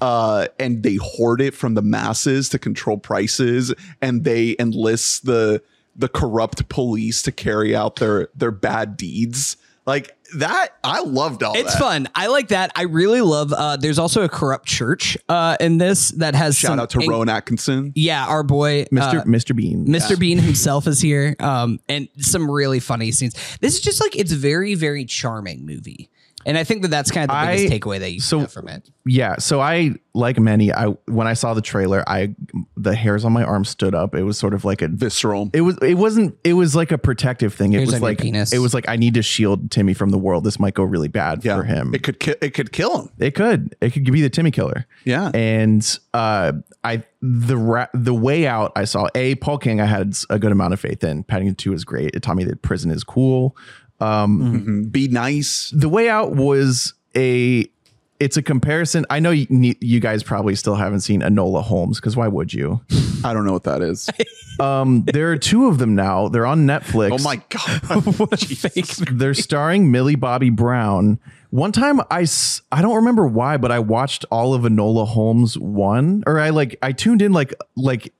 uh, 0.00 0.46
and 0.58 0.82
they 0.82 0.94
hoard 0.96 1.42
it 1.42 1.54
from 1.54 1.74
the 1.74 1.82
masses 1.82 2.48
to 2.48 2.58
control 2.58 2.96
prices, 2.96 3.74
and 4.00 4.24
they 4.24 4.56
enlist 4.58 5.26
the 5.26 5.60
the 5.96 6.08
corrupt 6.08 6.68
police 6.68 7.22
to 7.22 7.32
carry 7.32 7.74
out 7.76 7.96
their 7.96 8.28
their 8.34 8.50
bad 8.50 8.96
deeds. 8.96 9.56
Like 9.86 10.14
that, 10.36 10.68
I 10.84 11.00
loved 11.00 11.42
all 11.42 11.56
It's 11.56 11.72
that. 11.72 11.78
fun. 11.80 12.08
I 12.14 12.28
like 12.28 12.48
that. 12.48 12.70
I 12.76 12.82
really 12.82 13.22
love. 13.22 13.52
Uh, 13.52 13.76
there's 13.76 13.98
also 13.98 14.22
a 14.22 14.28
corrupt 14.28 14.68
church 14.68 15.16
uh, 15.28 15.56
in 15.58 15.78
this 15.78 16.10
that 16.12 16.34
has 16.36 16.56
Shout 16.56 16.72
some 16.72 16.80
out 16.80 16.90
to 16.90 17.00
in- 17.00 17.08
Rowan 17.08 17.28
Atkinson. 17.28 17.90
Yeah, 17.96 18.24
our 18.26 18.42
boy 18.44 18.84
Mr. 18.92 19.20
uh, 19.20 19.24
Mr. 19.24 19.56
Bean. 19.56 19.86
Mr. 19.86 20.16
Bean 20.18 20.38
himself 20.38 20.86
is 20.86 21.00
here, 21.00 21.34
um, 21.40 21.80
and 21.88 22.08
some 22.18 22.48
really 22.48 22.78
funny 22.78 23.10
scenes. 23.10 23.34
This 23.60 23.74
is 23.74 23.80
just 23.80 24.00
like 24.00 24.14
it's 24.14 24.32
very, 24.32 24.74
very 24.74 25.04
charming 25.06 25.66
movie, 25.66 26.10
and 26.46 26.56
I 26.58 26.64
think 26.64 26.82
that 26.82 26.88
that's 26.88 27.10
kind 27.10 27.30
of 27.30 27.36
the 27.36 27.46
biggest 27.52 27.72
I- 27.72 27.78
takeaway 27.78 27.98
that 28.00 28.12
you 28.12 28.20
so- 28.20 28.40
get 28.40 28.50
from 28.50 28.68
it. 28.68 28.90
Yeah, 29.06 29.36
so 29.38 29.60
I 29.60 29.94
like 30.12 30.38
many. 30.38 30.72
I 30.72 30.88
when 31.06 31.26
I 31.26 31.32
saw 31.32 31.54
the 31.54 31.62
trailer, 31.62 32.04
I 32.06 32.34
the 32.76 32.94
hairs 32.94 33.24
on 33.24 33.32
my 33.32 33.42
arm 33.42 33.64
stood 33.64 33.94
up. 33.94 34.14
It 34.14 34.22
was 34.24 34.38
sort 34.38 34.52
of 34.54 34.64
like 34.64 34.82
a 34.82 34.88
Visceral. 34.88 35.50
it 35.54 35.62
was 35.62 35.78
it 35.82 35.94
wasn't 35.94 36.36
it 36.44 36.52
was 36.52 36.76
like 36.76 36.92
a 36.92 36.98
protective 36.98 37.54
thing. 37.54 37.72
It 37.72 37.78
Hairs 37.78 37.86
was 37.86 37.94
on 37.94 38.00
your 38.02 38.10
like 38.10 38.18
penis. 38.18 38.52
it 38.52 38.58
was 38.58 38.74
like 38.74 38.88
I 38.88 38.96
need 38.96 39.14
to 39.14 39.22
shield 39.22 39.70
Timmy 39.70 39.94
from 39.94 40.10
the 40.10 40.18
world. 40.18 40.44
This 40.44 40.60
might 40.60 40.74
go 40.74 40.84
really 40.84 41.08
bad 41.08 41.44
yeah, 41.44 41.56
for 41.56 41.62
him. 41.64 41.94
It 41.94 42.02
could 42.02 42.20
ki- 42.20 42.34
it 42.42 42.50
could 42.54 42.72
kill 42.72 43.00
him. 43.02 43.10
It 43.18 43.34
could. 43.34 43.74
It 43.80 43.90
could 43.90 44.04
be 44.04 44.20
the 44.20 44.30
Timmy 44.30 44.50
killer. 44.50 44.86
Yeah. 45.04 45.30
And 45.34 45.98
uh 46.12 46.52
I 46.84 47.02
the 47.22 47.56
ra- 47.56 47.88
the 47.94 48.14
way 48.14 48.46
out 48.46 48.72
I 48.76 48.84
saw 48.84 49.08
a 49.14 49.34
Paul 49.36 49.58
King 49.58 49.80
I 49.80 49.86
had 49.86 50.14
a 50.28 50.38
good 50.38 50.52
amount 50.52 50.74
of 50.74 50.80
faith 50.80 51.02
in. 51.02 51.24
Paddington 51.24 51.54
2 51.56 51.72
is 51.72 51.84
great. 51.84 52.14
It 52.14 52.22
taught 52.22 52.36
me 52.36 52.44
that 52.44 52.60
prison 52.62 52.90
is 52.90 53.02
cool. 53.02 53.56
Be 54.00 55.08
nice. 55.08 55.70
The 55.74 55.88
way 55.88 56.08
out 56.08 56.32
was 56.34 56.94
a 57.16 57.66
it's 58.18 58.36
a 58.36 58.42
comparison. 58.42 59.06
I 59.08 59.18
know 59.20 59.30
you, 59.30 59.74
you 59.80 59.98
guys 59.98 60.22
probably 60.22 60.54
still 60.54 60.74
haven't 60.74 61.00
seen 61.00 61.22
Enola 61.22 61.62
Holmes 61.62 61.98
because 62.00 62.16
why 62.16 62.28
would 62.28 62.52
you? 62.52 62.80
I 63.24 63.32
don't 63.32 63.46
know 63.46 63.52
what 63.52 63.64
that 63.64 63.82
is. 63.82 64.08
Um, 64.58 65.04
there 65.06 65.32
are 65.32 65.38
two 65.38 65.68
of 65.68 65.78
them 65.78 65.94
now. 65.94 66.28
They're 66.28 66.44
on 66.44 66.66
Netflix. 66.66 67.18
oh 67.18 67.22
my 67.22 67.36
god. 67.48 68.04
What 68.18 68.42
a 68.42 68.46
fake. 68.54 68.94
They're 69.10 69.32
starring 69.32 69.90
Millie 69.90 70.16
Bobby 70.16 70.50
Brown. 70.50 71.18
One 71.48 71.72
time 71.72 72.02
I 72.10 72.22
s- 72.22 72.60
I 72.70 72.82
don't 72.82 72.96
remember 72.96 73.26
why, 73.26 73.56
but 73.56 73.72
I 73.72 73.78
watched 73.78 74.26
all 74.30 74.52
of 74.52 74.64
Enola 74.64 75.06
Holmes 75.08 75.56
one, 75.56 76.22
or 76.26 76.38
I 76.38 76.50
like 76.50 76.76
I 76.82 76.92
tuned 76.92 77.22
in 77.22 77.32
like 77.32 77.54
like 77.74 78.12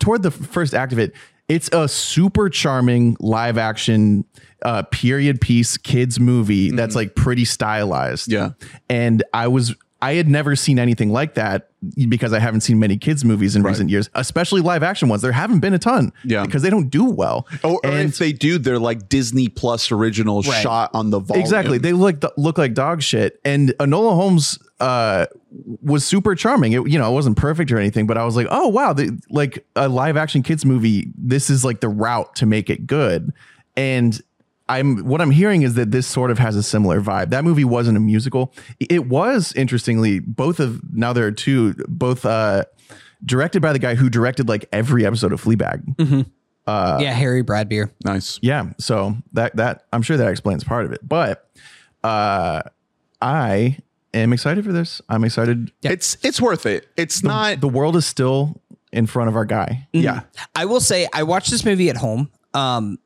toward 0.00 0.24
the 0.24 0.32
first 0.32 0.74
act 0.74 0.92
of 0.92 0.98
it. 0.98 1.12
It's 1.48 1.68
a 1.72 1.86
super 1.86 2.50
charming 2.50 3.16
live 3.20 3.56
action 3.56 4.24
uh, 4.64 4.82
period 4.84 5.40
piece 5.40 5.76
kids 5.76 6.18
movie 6.18 6.70
that's 6.70 6.94
like 6.96 7.14
pretty 7.14 7.44
stylized. 7.44 8.32
Yeah. 8.32 8.50
and 8.88 9.22
I 9.32 9.48
was 9.48 9.74
I 10.02 10.14
had 10.14 10.28
never 10.28 10.54
seen 10.54 10.78
anything 10.78 11.10
like 11.12 11.32
that 11.34 11.70
because 12.08 12.34
I 12.34 12.38
haven't 12.38 12.60
seen 12.60 12.78
many 12.78 12.98
kids 12.98 13.24
movies 13.24 13.56
in 13.56 13.62
recent 13.62 13.88
years, 13.88 14.10
especially 14.14 14.60
live 14.60 14.82
action 14.82 15.08
ones. 15.08 15.22
There 15.22 15.32
haven't 15.32 15.60
been 15.60 15.72
a 15.72 15.78
ton, 15.78 16.12
Yeah. 16.24 16.44
because 16.44 16.60
they 16.60 16.68
don't 16.68 16.90
do 16.90 17.04
well. 17.06 17.46
Or, 17.62 17.70
or 17.72 17.80
And- 17.84 18.10
if 18.10 18.18
they 18.18 18.32
do, 18.32 18.58
they're 18.58 18.78
like 18.78 19.08
Disney 19.08 19.48
Plus 19.48 19.90
original 19.90 20.42
shot 20.42 20.90
on 20.92 21.08
the 21.08 21.20
volume. 21.20 21.40
Exactly. 21.42 21.78
They 21.78 21.94
look 21.94 22.22
look 22.36 22.58
like 22.58 22.74
dog 22.74 23.00
shit. 23.00 23.40
And 23.46 23.70
Enola 23.80 24.14
Holmes 24.14 24.58
uh 24.80 25.24
was 25.82 26.04
super 26.04 26.34
charming. 26.34 26.72
It, 26.72 26.86
you 26.88 26.98
know, 26.98 27.10
it 27.10 27.14
wasn't 27.14 27.36
perfect 27.38 27.70
or 27.72 27.78
anything, 27.78 28.06
but 28.06 28.18
I 28.18 28.24
was 28.24 28.36
like, 28.36 28.48
oh 28.50 28.68
wow, 28.68 28.92
the, 28.92 29.18
like 29.30 29.64
a 29.76 29.88
live 29.88 30.16
action 30.18 30.42
kids 30.42 30.66
movie. 30.66 31.12
This 31.16 31.48
is 31.48 31.64
like 31.64 31.80
the 31.80 31.88
route 31.88 32.34
to 32.36 32.46
make 32.46 32.68
it 32.68 32.86
good. 32.86 33.32
And 33.76 34.20
I'm 34.68 35.04
what 35.04 35.20
I'm 35.20 35.30
hearing 35.30 35.62
is 35.62 35.74
that 35.74 35.90
this 35.90 36.06
sort 36.06 36.30
of 36.30 36.38
has 36.38 36.56
a 36.56 36.62
similar 36.62 37.00
vibe. 37.00 37.30
That 37.30 37.44
movie 37.44 37.64
wasn't 37.64 37.96
a 37.96 38.00
musical. 38.00 38.54
It 38.80 39.06
was 39.06 39.52
interestingly 39.54 40.20
both 40.20 40.58
of 40.60 40.80
now 40.92 41.12
there 41.12 41.26
are 41.26 41.32
two 41.32 41.74
both 41.86 42.24
uh 42.24 42.64
directed 43.24 43.60
by 43.60 43.72
the 43.72 43.78
guy 43.78 43.94
who 43.94 44.08
directed 44.08 44.48
like 44.48 44.66
every 44.72 45.04
episode 45.04 45.32
of 45.32 45.42
Fleabag. 45.42 46.26
uh 46.66 46.98
yeah, 47.00 47.12
Harry 47.12 47.42
Bradbeer. 47.44 47.90
nice. 48.04 48.38
Yeah, 48.42 48.70
so 48.78 49.16
that 49.34 49.54
that 49.56 49.84
I'm 49.92 50.00
sure 50.02 50.16
that 50.16 50.28
explains 50.28 50.64
part 50.64 50.86
of 50.86 50.92
it. 50.92 51.06
But 51.06 51.46
uh 52.02 52.62
I 53.20 53.78
am 54.14 54.32
excited 54.32 54.64
for 54.64 54.72
this. 54.72 55.00
I'm 55.08 55.24
excited. 55.24 55.72
It's 55.82 56.16
it's 56.22 56.40
worth 56.40 56.64
it. 56.66 56.86
It's 56.96 57.22
not. 57.22 57.60
The 57.60 57.68
world 57.68 57.96
is 57.96 58.06
still 58.06 58.60
in 58.92 59.06
front 59.06 59.28
of 59.28 59.36
our 59.36 59.44
guy. 59.44 59.88
yeah. 59.92 60.20
I 60.54 60.64
will 60.66 60.80
say 60.80 61.06
I 61.12 61.22
watched 61.24 61.50
this 61.50 61.64
movie 61.64 61.90
at 61.90 61.96
home. 61.96 62.30
Um, 62.54 62.98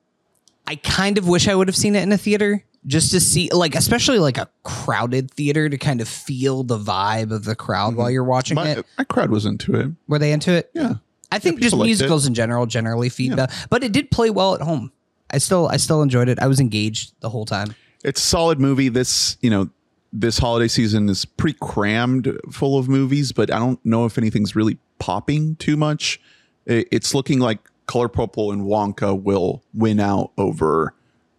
I 0.69 0.77
kind 0.77 1.17
of 1.17 1.27
wish 1.27 1.49
I 1.49 1.55
would 1.55 1.67
have 1.67 1.77
seen 1.77 1.97
it 1.97 2.03
in 2.03 2.13
a 2.13 2.19
theater 2.19 2.63
just 2.87 3.11
to 3.13 3.21
see, 3.21 3.49
like, 3.51 3.75
especially 3.75 4.19
like 4.19 4.37
a 4.37 4.51
crowded 4.65 5.31
theater 5.31 5.67
to 5.71 5.79
kind 5.79 6.03
of 6.03 6.09
feel 6.09 6.63
the 6.63 6.79
vibe 6.79 7.33
of 7.33 7.45
the 7.45 7.57
crowd 7.57 7.97
while 7.97 8.09
mm-hmm. 8.09 8.13
you're 8.13 8.25
watching 8.25 8.55
My, 8.57 8.69
it. 8.69 8.87
my 8.99 9.05
crowd 9.05 9.31
was 9.31 9.47
into 9.47 9.75
it. 9.75 9.89
Were 10.09 10.19
they 10.19 10.31
into 10.31 10.53
it? 10.53 10.71
Yeah. 10.75 10.97
I 11.33 11.39
think 11.39 11.61
just 11.61 11.73
people 11.73 11.85
it. 11.85 11.87
musicals 11.87 12.27
in 12.27 12.35
general 12.35 12.67
generally 12.67 13.09
feed 13.09 13.33
the, 13.33 13.51
but 13.71 13.83
it 13.83 13.93
did 13.93 14.11
play 14.11 14.29
well 14.29 14.55
at 14.55 14.61
home. 14.61 14.93
I 15.31 15.39
still, 15.39 15.69
I 15.69 15.79
still 15.79 16.03
enjoyed 16.03 16.29
it. 16.29 16.39
I 16.39 16.47
was 16.47 16.61
engaged 16.61 17.15
the 17.21 17.31
whole 17.31 17.47
time. 17.47 17.75
It's 18.05 18.23
a 18.23 18.27
solid 18.27 18.61
movie. 18.61 18.91
This, 18.91 19.39
you 19.41 19.49
know, 19.49 19.71
this 20.13 20.37
holiday 20.37 20.69
season 20.69 21.09
is 21.09 21.25
pretty 21.25 21.59
crammed 21.63 22.31
full 22.51 22.79
of 22.79 22.91
movies, 22.91 23.33
but 23.33 23.51
I 23.51 23.59
don't 23.59 23.83
know 23.87 24.05
if 24.05 24.19
anything's 24.19 24.55
really 24.55 24.77
popping 24.99 25.57
too 25.57 25.79
much. 25.79 26.21
It's 26.67 27.15
looking 27.15 27.39
like 27.39 27.59
Color 27.89 28.09
Purple 28.09 28.53
and 28.53 28.63
Wonka 28.63 29.21
will 29.21 29.65
win 29.75 29.99
out 29.99 30.31
over 30.39 30.95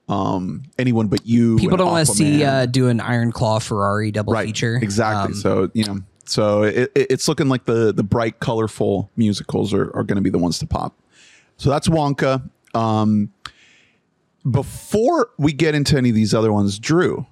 um, 0.10 0.64
anyone 0.78 1.08
but 1.08 1.26
you. 1.26 1.58
People 1.58 1.78
don't 1.78 1.92
want 1.92 2.06
to 2.08 2.14
see 2.14 2.44
uh, 2.44 2.66
do 2.66 2.90
an 2.90 3.00
Iron 3.00 3.32
Claw 3.32 3.60
Ferrari 3.60 4.12
double 4.12 4.34
right 4.34 4.48
feature. 4.48 4.76
exactly. 4.82 5.34
Um, 5.34 5.40
so 5.40 5.72
you 5.74 5.86
know, 5.86 6.00
so 6.26 6.64
it, 6.64 6.92
it- 6.96 7.08
it's 7.12 7.28
looking 7.30 7.48
like 7.48 7.66
the 7.66 7.94
the 7.94 8.04
bright, 8.04 8.40
colorful 8.40 9.10
musicals 9.16 9.74
are, 9.74 9.96
are 9.96 10.04
going 10.04 10.18
to 10.18 10.22
be 10.22 10.30
the 10.32 10.38
ones 10.40 10.60
to 10.60 10.66
pop. 10.66 10.98
So 11.58 11.70
that's 11.70 11.88
Wonka. 11.88 12.50
Um, 12.74 13.32
before 14.50 15.30
we 15.38 15.52
get 15.54 15.76
into 15.76 15.98
any 15.98 16.10
of 16.10 16.16
these 16.16 16.34
other 16.34 16.52
ones, 16.52 16.80
Drew, 16.80 17.26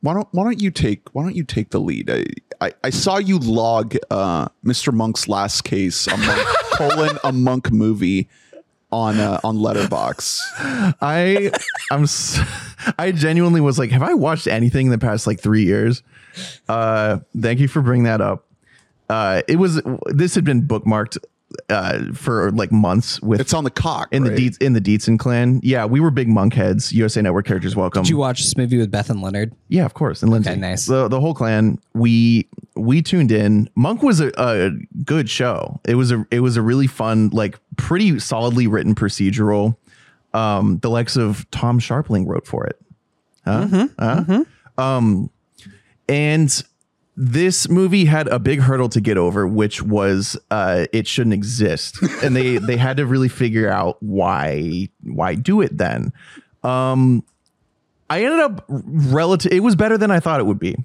why 0.00 0.14
don't 0.14 0.28
why 0.32 0.44
don't 0.44 0.60
you 0.60 0.70
take 0.70 1.08
why 1.14 1.22
don't 1.22 1.36
you 1.36 1.44
take 1.44 1.70
the 1.70 1.80
lead? 1.80 2.10
I 2.10 2.24
I, 2.60 2.72
I 2.84 2.90
saw 2.90 3.18
you 3.18 3.38
log 3.38 3.96
uh, 4.10 4.48
Mr. 4.64 4.92
Monk's 4.92 5.28
last 5.28 5.62
case, 5.64 6.06
a 6.06 6.16
monk, 6.16 6.46
colon 6.72 7.18
a 7.24 7.32
monk 7.32 7.70
movie 7.70 8.28
on 8.94 9.18
uh, 9.18 9.40
on 9.42 9.58
Letterboxd. 9.58 10.40
I 11.02 11.50
I'm 11.90 12.06
I 12.98 13.12
genuinely 13.12 13.60
was 13.60 13.78
like, 13.78 13.90
have 13.90 14.02
I 14.02 14.14
watched 14.14 14.46
anything 14.46 14.86
in 14.86 14.92
the 14.92 14.98
past 14.98 15.26
like 15.26 15.40
3 15.40 15.64
years? 15.64 16.02
Uh 16.68 17.18
thank 17.38 17.60
you 17.60 17.68
for 17.68 17.82
bringing 17.82 18.04
that 18.04 18.20
up. 18.20 18.46
Uh 19.08 19.42
it 19.48 19.56
was 19.56 19.82
this 20.06 20.34
had 20.34 20.44
been 20.44 20.62
bookmarked 20.62 21.18
uh 21.68 22.12
for 22.12 22.50
like 22.52 22.70
months 22.72 23.20
with 23.22 23.40
It's 23.40 23.54
on 23.54 23.64
the 23.64 23.70
cock 23.70 24.08
in 24.12 24.22
right? 24.22 24.30
the 24.30 24.36
Dietz 24.36 24.56
in 24.58 24.72
the 24.72 24.80
Dietzen 24.80 25.18
clan. 25.18 25.60
Yeah, 25.62 25.84
we 25.84 26.00
were 26.00 26.10
big 26.10 26.28
monk 26.28 26.54
heads. 26.54 26.92
USA 26.92 27.22
Network 27.22 27.46
characters 27.46 27.74
welcome. 27.76 28.02
Did 28.02 28.10
you 28.10 28.16
watch 28.16 28.42
this 28.42 28.56
movie 28.56 28.78
with 28.78 28.90
Beth 28.90 29.10
and 29.10 29.20
Leonard? 29.22 29.54
Yeah, 29.68 29.84
of 29.84 29.94
course. 29.94 30.22
And 30.22 30.30
Lindsay. 30.30 30.50
Okay, 30.50 30.60
nice. 30.60 30.86
The 30.86 31.08
the 31.08 31.20
whole 31.20 31.34
clan, 31.34 31.78
we 31.94 32.48
we 32.76 33.02
tuned 33.02 33.32
in. 33.32 33.68
Monk 33.74 34.02
was 34.02 34.20
a, 34.20 34.32
a 34.36 34.70
good 35.04 35.30
show. 35.30 35.80
It 35.84 35.94
was 35.94 36.10
a 36.12 36.26
it 36.30 36.40
was 36.40 36.56
a 36.56 36.62
really 36.62 36.86
fun, 36.86 37.30
like 37.32 37.58
pretty 37.76 38.18
solidly 38.18 38.66
written 38.66 38.94
procedural. 38.94 39.76
Um, 40.32 40.78
the 40.78 40.90
likes 40.90 41.16
of 41.16 41.48
Tom 41.52 41.78
Scharpling 41.78 42.26
wrote 42.26 42.46
for 42.46 42.66
it. 42.66 42.80
Huh? 43.44 43.66
Mm-hmm. 43.66 44.32
Huh? 44.32 44.44
Um, 44.76 45.30
and 46.08 46.64
this 47.16 47.68
movie 47.68 48.04
had 48.06 48.26
a 48.28 48.38
big 48.38 48.60
hurdle 48.60 48.88
to 48.90 49.00
get 49.00 49.16
over, 49.16 49.46
which 49.46 49.82
was 49.82 50.36
uh, 50.50 50.86
it 50.92 51.06
shouldn't 51.06 51.34
exist, 51.34 52.02
and 52.22 52.34
they 52.34 52.58
they 52.66 52.76
had 52.76 52.96
to 52.96 53.06
really 53.06 53.28
figure 53.28 53.70
out 53.70 54.02
why 54.02 54.88
why 55.02 55.34
do 55.34 55.60
it 55.60 55.76
then. 55.76 56.12
Um, 56.62 57.24
I 58.10 58.24
ended 58.24 58.40
up 58.40 58.64
relative. 58.68 59.52
It 59.52 59.60
was 59.60 59.76
better 59.76 59.96
than 59.96 60.10
I 60.10 60.20
thought 60.20 60.40
it 60.40 60.46
would 60.46 60.58
be. 60.58 60.76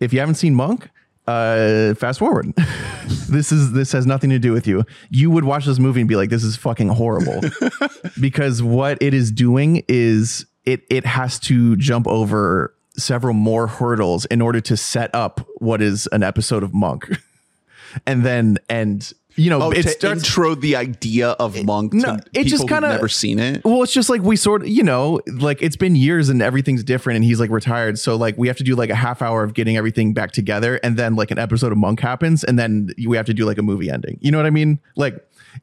If 0.00 0.12
you 0.12 0.20
haven't 0.20 0.36
seen 0.36 0.54
Monk, 0.54 0.88
uh, 1.26 1.94
fast 1.94 2.18
forward. 2.18 2.52
this 3.28 3.52
is 3.52 3.72
this 3.72 3.92
has 3.92 4.06
nothing 4.06 4.30
to 4.30 4.38
do 4.38 4.52
with 4.52 4.66
you. 4.66 4.84
You 5.10 5.30
would 5.30 5.44
watch 5.44 5.66
this 5.66 5.78
movie 5.78 6.00
and 6.00 6.08
be 6.08 6.16
like, 6.16 6.30
"This 6.30 6.44
is 6.44 6.56
fucking 6.56 6.88
horrible," 6.88 7.40
because 8.20 8.62
what 8.62 8.98
it 9.02 9.14
is 9.14 9.30
doing 9.30 9.84
is 9.88 10.46
it 10.64 10.84
it 10.90 11.04
has 11.04 11.38
to 11.40 11.76
jump 11.76 12.06
over 12.06 12.73
several 12.96 13.34
more 13.34 13.66
hurdles 13.66 14.24
in 14.26 14.40
order 14.40 14.60
to 14.60 14.76
set 14.76 15.14
up 15.14 15.46
what 15.56 15.80
is 15.82 16.06
an 16.12 16.22
episode 16.22 16.62
of 16.62 16.72
Monk, 16.74 17.08
and 18.06 18.24
then 18.24 18.58
and 18.68 19.12
you 19.36 19.50
know 19.50 19.62
Oh, 19.62 19.70
it 19.72 19.82
to 19.82 19.88
starts 19.88 20.20
intro 20.22 20.54
the 20.54 20.76
idea 20.76 21.30
of 21.30 21.64
Monk 21.64 21.92
no, 21.92 22.14
it 22.14 22.24
people 22.32 22.44
just 22.44 22.62
who've 22.62 22.68
kinda- 22.68 22.88
never 22.88 23.08
seen 23.08 23.38
it. 23.40 23.64
Well, 23.64 23.82
it's 23.82 23.92
just 23.92 24.08
like 24.08 24.22
we 24.22 24.36
sort 24.36 24.62
of, 24.62 24.68
you 24.68 24.84
know, 24.84 25.20
like 25.26 25.60
it's 25.60 25.74
been 25.76 25.96
years 25.96 26.28
and 26.28 26.40
everything's 26.40 26.84
different 26.84 27.16
and 27.16 27.24
he's 27.24 27.40
like 27.40 27.50
retired. 27.50 27.98
So 27.98 28.14
like 28.14 28.38
we 28.38 28.46
have 28.46 28.56
to 28.58 28.64
do 28.64 28.76
like 28.76 28.90
a 28.90 28.94
half 28.94 29.22
hour 29.22 29.42
of 29.42 29.52
getting 29.54 29.76
everything 29.76 30.14
back 30.14 30.30
together 30.30 30.78
and 30.84 30.96
then 30.96 31.16
like 31.16 31.32
an 31.32 31.38
episode 31.40 31.72
of 31.72 31.78
Monk 31.78 31.98
happens 31.98 32.44
and 32.44 32.56
then 32.58 32.90
we 33.08 33.16
have 33.16 33.26
to 33.26 33.34
do 33.34 33.44
like 33.44 33.58
a 33.58 33.62
movie 33.62 33.90
ending. 33.90 34.18
You 34.20 34.30
know 34.30 34.38
what 34.38 34.46
I 34.46 34.50
mean? 34.50 34.78
Like 34.94 35.16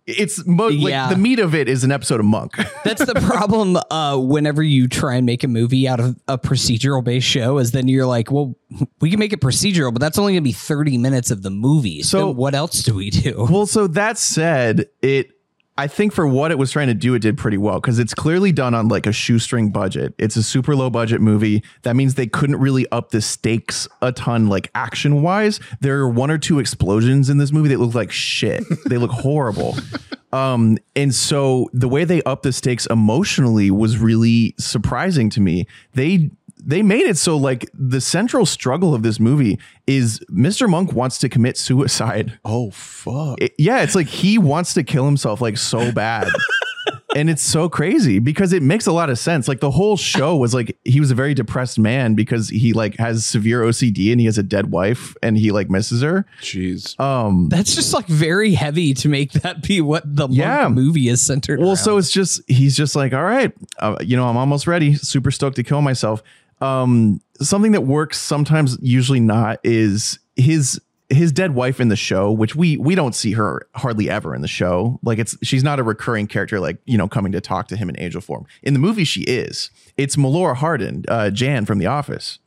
it's 0.06 0.46
mo- 0.46 0.68
Yeah. 0.70 1.08
like 1.08 1.16
the 1.16 1.22
meat 1.22 1.40
of 1.40 1.54
it 1.56 1.68
is 1.70 1.84
an 1.84 1.92
episode 1.92 2.20
of 2.20 2.26
Monk. 2.26 2.56
That's 2.84 3.04
the 3.06 3.16
problem. 3.16 3.78
Uh, 3.90 4.18
whenever 4.18 4.64
you 4.64 4.88
try 4.88 5.16
and 5.16 5.26
make 5.26 5.44
a 5.44 5.48
movie 5.48 5.88
out 5.88 6.00
of 6.00 6.18
a 6.28 6.38
procedural 6.38 7.04
based 7.04 7.28
show, 7.28 7.58
is 7.58 7.72
then 7.72 7.88
you're 7.88 8.06
like, 8.06 8.32
well, 8.32 8.56
we 9.00 9.10
can 9.10 9.20
make 9.20 9.34
it 9.34 9.42
procedural, 9.42 9.92
but 9.94 10.00
that's 10.00 10.18
only 10.18 10.34
going 10.34 10.44
to 10.44 10.48
be 10.48 10.54
30 10.54 10.98
minutes 10.98 11.32
of 11.32 11.42
the 11.44 11.50
movie. 11.52 12.02
So, 12.04 12.20
So- 12.20 12.32
what 12.32 12.56
else 12.56 12.84
do 12.84 12.96
we 12.96 13.10
do? 13.10 13.48
well, 13.50 13.66
so 13.66 13.88
that 13.88 14.18
said, 14.18 14.88
it 15.02 15.32
I 15.78 15.88
think 15.88 16.14
for 16.14 16.28
what 16.28 16.52
it 16.52 16.58
was 16.58 16.72
trying 16.72 16.88
to 16.88 16.94
do, 16.94 17.14
it 17.16 17.20
did 17.20 17.38
pretty 17.38 17.58
well 17.58 17.80
because 17.80 17.98
it's 17.98 18.14
clearly 18.14 18.52
done 18.52 18.74
on 18.74 18.88
like 18.88 19.08
a 19.08 19.12
shoestring 19.12 19.72
budget. 19.72 20.14
It's 20.18 20.36
a 20.36 20.44
super 20.44 20.76
low 20.76 20.90
budget 20.90 21.22
movie. 21.22 21.64
That 21.84 21.96
means 21.96 22.16
they 22.16 22.28
couldn't 22.28 22.58
really 22.58 22.86
up 22.92 23.12
the 23.12 23.22
stakes 23.22 23.88
a 24.02 24.12
ton, 24.12 24.48
like 24.48 24.70
action 24.76 25.22
wise. 25.22 25.60
There 25.80 26.00
are 26.00 26.10
one 26.10 26.30
or 26.30 26.38
two 26.38 26.60
explosions 26.60 27.30
in 27.30 27.38
this 27.38 27.52
movie 27.52 27.70
that 27.70 27.80
look 27.80 27.96
like 27.96 28.12
shit. 28.12 28.64
they 28.88 28.98
look 28.98 29.12
horrible. 29.12 29.78
Um, 30.34 30.78
and 30.96 31.14
so 31.14 31.70
the 31.74 31.90
way 31.90 32.06
they 32.06 32.22
up 32.24 32.44
the 32.44 32.54
stakes 32.54 32.86
emotionally 32.86 33.70
was 33.70 33.98
really 33.98 34.56
surprising 34.58 35.30
to 35.32 35.42
me. 35.42 35.68
They 35.94 36.32
they 36.64 36.82
made 36.82 37.04
it 37.04 37.18
so 37.18 37.38
like 37.38 37.70
the 37.74 38.00
central 38.02 38.46
struggle 38.46 38.94
of 38.94 39.04
this 39.04 39.20
movie 39.20 39.60
is 39.88 40.20
Mr. 40.32 40.70
Monk 40.70 40.94
wants 40.94 41.18
to 41.20 41.30
commit 41.30 41.58
suicide 41.58 42.38
Oh 42.46 42.72
fuck! 42.72 43.42
it- 43.42 43.54
yeah, 43.58 43.82
it's 43.82 43.96
like 43.96 44.08
he 44.08 44.38
wants 44.38 44.74
to 44.76 44.84
kill 44.84 45.06
himself 45.06 45.42
like 45.42 45.58
so 45.58 45.92
bad. 45.92 46.28
and 47.16 47.30
it's 47.30 47.42
so 47.44 47.68
crazy 47.68 48.20
because 48.20 48.54
it 48.54 48.64
makes 48.64 48.88
a 48.88 48.92
lot 48.92 49.10
of 49.10 49.20
sense. 49.20 49.48
Like 49.50 49.60
the 49.60 49.70
whole 49.72 49.98
show 49.98 50.38
was 50.38 50.54
like 50.54 50.78
he 50.86 51.00
was 51.02 51.12
a 51.12 51.16
very 51.16 51.34
depressed 51.34 51.78
man 51.78 52.16
because 52.16 52.48
he 52.50 52.72
like 52.74 52.96
has 52.98 53.26
severe 53.26 53.62
OCD 53.64 54.12
and 54.12 54.20
he 54.22 54.26
has 54.28 54.38
a 54.38 54.44
dead 54.44 54.72
wife 54.72 55.14
and 55.22 55.38
he 55.38 55.52
like 55.52 55.70
misses 55.70 56.02
her. 56.02 56.26
Jeez. 56.42 56.98
Um 57.00 57.50
That's 57.50 57.76
just 57.76 57.94
like 57.94 58.08
very 58.08 58.54
heavy 58.54 58.94
to 58.96 59.10
make 59.10 59.34
that 59.34 59.62
be 59.62 59.82
what 59.82 60.04
the 60.06 60.28
Monk 60.30 60.38
Yeah. 60.40 60.70
movie 60.70 61.10
is 61.10 61.22
centered 61.22 61.60
well, 61.60 61.70
around. 61.70 61.78
so 61.78 61.98
it's 61.98 62.12
just 62.12 62.42
he's 62.50 62.78
just 62.78 62.96
like, 62.96 63.14
all 63.14 63.24
right, 63.26 63.52
uh, 63.80 63.98
you 64.02 64.16
know, 64.16 64.28
I'm 64.28 64.38
almost 64.38 64.66
ready. 64.66 64.94
Super 64.96 65.32
stoked 65.32 65.58
to 65.58 65.64
kill 65.64 65.82
myself. 65.82 66.24
Um, 66.62 67.22
something 67.42 67.72
that 67.72 67.82
works 67.82 68.20
sometimes, 68.20 68.78
usually 68.82 69.20
not, 69.20 69.60
is 69.64 70.20
his 70.36 70.80
his 71.10 71.34
dead 71.34 71.54
wife 71.54 71.82
in 71.82 71.90
the 71.90 71.96
show, 71.96 72.32
which 72.32 72.56
we 72.56 72.78
we 72.78 72.96
don't 72.96 73.14
see 73.16 73.34
her 73.34 73.68
hardly 73.76 74.10
ever 74.10 74.34
in 74.34 74.42
the 74.42 74.48
show. 74.48 75.00
Like 75.04 75.20
it's 75.20 75.36
she's 75.44 75.64
not 75.64 75.80
a 75.80 75.84
recurring 75.84 76.28
character, 76.28 76.60
like 76.60 76.78
you 76.86 76.98
know, 76.98 77.08
coming 77.08 77.32
to 77.34 77.42
talk 77.42 77.68
to 77.70 77.76
him 77.76 77.90
in 77.90 78.00
angel 78.00 78.22
form. 78.22 78.46
In 78.64 78.74
the 78.74 78.80
movie, 78.80 79.04
she 79.04 79.22
is. 79.24 79.72
It's 79.98 80.16
Melora 80.16 80.56
Hardin, 80.56 81.04
uh, 81.08 81.30
Jan 81.32 81.66
from 81.66 81.80
The 81.80 81.88
Office 81.88 82.40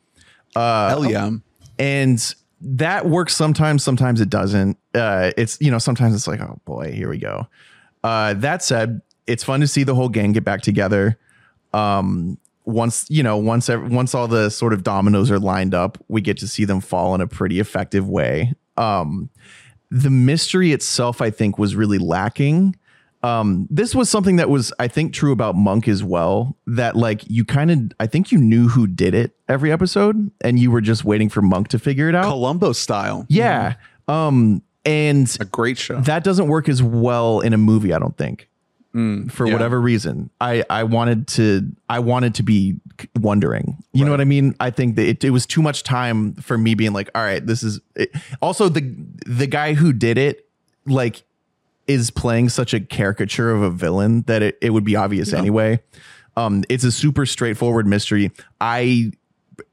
Hell 0.91 1.11
yeah! 1.11 1.31
and 1.79 2.35
that 2.61 3.07
works 3.07 3.35
sometimes 3.35 3.83
sometimes 3.83 4.21
it 4.21 4.31
doesn't 4.31 4.79
uh 4.95 5.33
it's 5.37 5.59
you 5.61 5.71
know 5.71 5.79
sometimes 5.79 6.15
it's 6.15 6.27
like 6.27 6.41
oh 6.41 6.59
boy 6.65 6.91
here 6.93 7.11
we 7.11 7.19
go 7.19 7.47
uh 8.05 8.33
that 8.35 8.63
said 8.63 9.03
it's 9.27 9.45
fun 9.45 9.61
to 9.61 9.67
see 9.67 9.83
the 9.83 9.95
whole 9.95 10.09
gang 10.09 10.33
get 10.33 10.45
back 10.45 10.63
together 10.63 11.19
um 11.75 12.39
once 12.65 13.05
you 13.11 13.23
know 13.23 13.37
once 13.37 13.69
ev- 13.69 13.93
once 13.93 14.15
all 14.15 14.27
the 14.29 14.49
sort 14.51 14.73
of 14.73 14.83
dominoes 14.83 15.31
are 15.31 15.39
lined 15.39 15.75
up 15.75 15.99
we 16.09 16.21
get 16.21 16.37
to 16.39 16.49
see 16.49 16.65
them 16.65 16.81
fall 16.81 17.15
in 17.15 17.21
a 17.21 17.27
pretty 17.27 17.61
effective 17.61 18.09
way. 18.09 18.53
Um 18.77 19.31
the 19.91 20.11
mystery 20.11 20.73
itself 20.73 21.21
i 21.21 21.31
think 21.31 21.59
was 21.59 21.77
really 21.77 21.99
lacking. 21.99 22.75
Um 23.23 23.69
this 23.71 23.95
was 23.95 24.09
something 24.11 24.37
that 24.37 24.51
was 24.51 24.73
i 24.79 24.89
think 24.89 25.13
true 25.15 25.33
about 25.33 25.55
monk 25.55 25.89
as 25.89 26.03
well 26.05 26.57
that 26.67 26.97
like 26.97 27.23
you 27.31 27.45
kind 27.45 27.71
of 27.71 27.79
i 28.01 28.07
think 28.07 28.33
you 28.33 28.39
knew 28.39 28.69
who 28.69 28.87
did 28.87 29.15
it 29.15 29.37
every 29.49 29.71
episode 29.73 30.31
and 30.43 30.59
you 30.59 30.71
were 30.71 30.81
just 30.81 31.05
waiting 31.05 31.29
for 31.29 31.41
monk 31.43 31.69
to 31.69 31.79
figure 31.79 32.09
it 32.09 32.15
out. 32.15 32.25
Columbo 32.25 32.73
style. 32.73 33.25
yeah. 33.29 33.75
Um 34.09 34.63
and 34.87 35.35
A 35.41 35.47
great 35.47 35.79
show. 35.79 35.99
that 36.03 36.25
doesn't 36.25 36.49
work 36.49 36.69
as 36.69 36.83
well 36.83 37.41
in 37.41 37.53
a 37.55 37.59
movie 37.59 37.95
i 37.95 37.99
don't 37.99 38.17
think 38.19 38.49
for 38.95 39.47
yeah. 39.47 39.53
whatever 39.53 39.81
reason. 39.81 40.31
I 40.41 40.65
i 40.71 40.85
wanted 40.85 41.27
to 41.29 41.69
i 41.89 41.99
wanted 41.99 42.37
to 42.37 42.43
be 42.43 42.77
wondering. 43.21 43.77
You 43.93 44.05
know 44.05 44.13
what 44.13 44.21
i 44.21 44.25
mean? 44.25 44.55
I 44.61 44.71
think 44.71 44.95
that 44.97 45.07
it, 45.07 45.25
it 45.25 45.31
was 45.31 45.47
too 45.47 45.63
much 45.63 45.83
time 45.83 46.35
for 46.35 46.57
me 46.57 46.75
being 46.75 46.93
like 46.93 47.11
all 47.15 47.23
right 47.23 47.45
this 47.45 47.63
is 47.63 47.81
it. 47.97 48.11
also 48.41 48.69
the 48.69 48.95
the 49.27 49.49
guy 49.49 49.75
who 49.75 49.93
did 49.93 50.17
it 50.17 50.49
like 50.87 51.25
is 51.89 52.11
playing 52.11 52.51
such 52.51 52.73
a 52.73 52.81
caricature 52.81 53.51
of 53.51 53.63
a 53.63 53.71
villain 53.71 54.23
that 54.23 54.43
it, 54.43 54.59
it 54.63 54.71
would 54.71 54.85
be 54.85 54.95
obvious 54.95 55.33
anyway. 55.33 55.81
Um 56.37 56.63
it's 56.69 56.85
a 56.85 56.93
super 56.93 57.27
straightforward 57.27 57.89
mystery. 57.89 58.31
I 58.61 59.11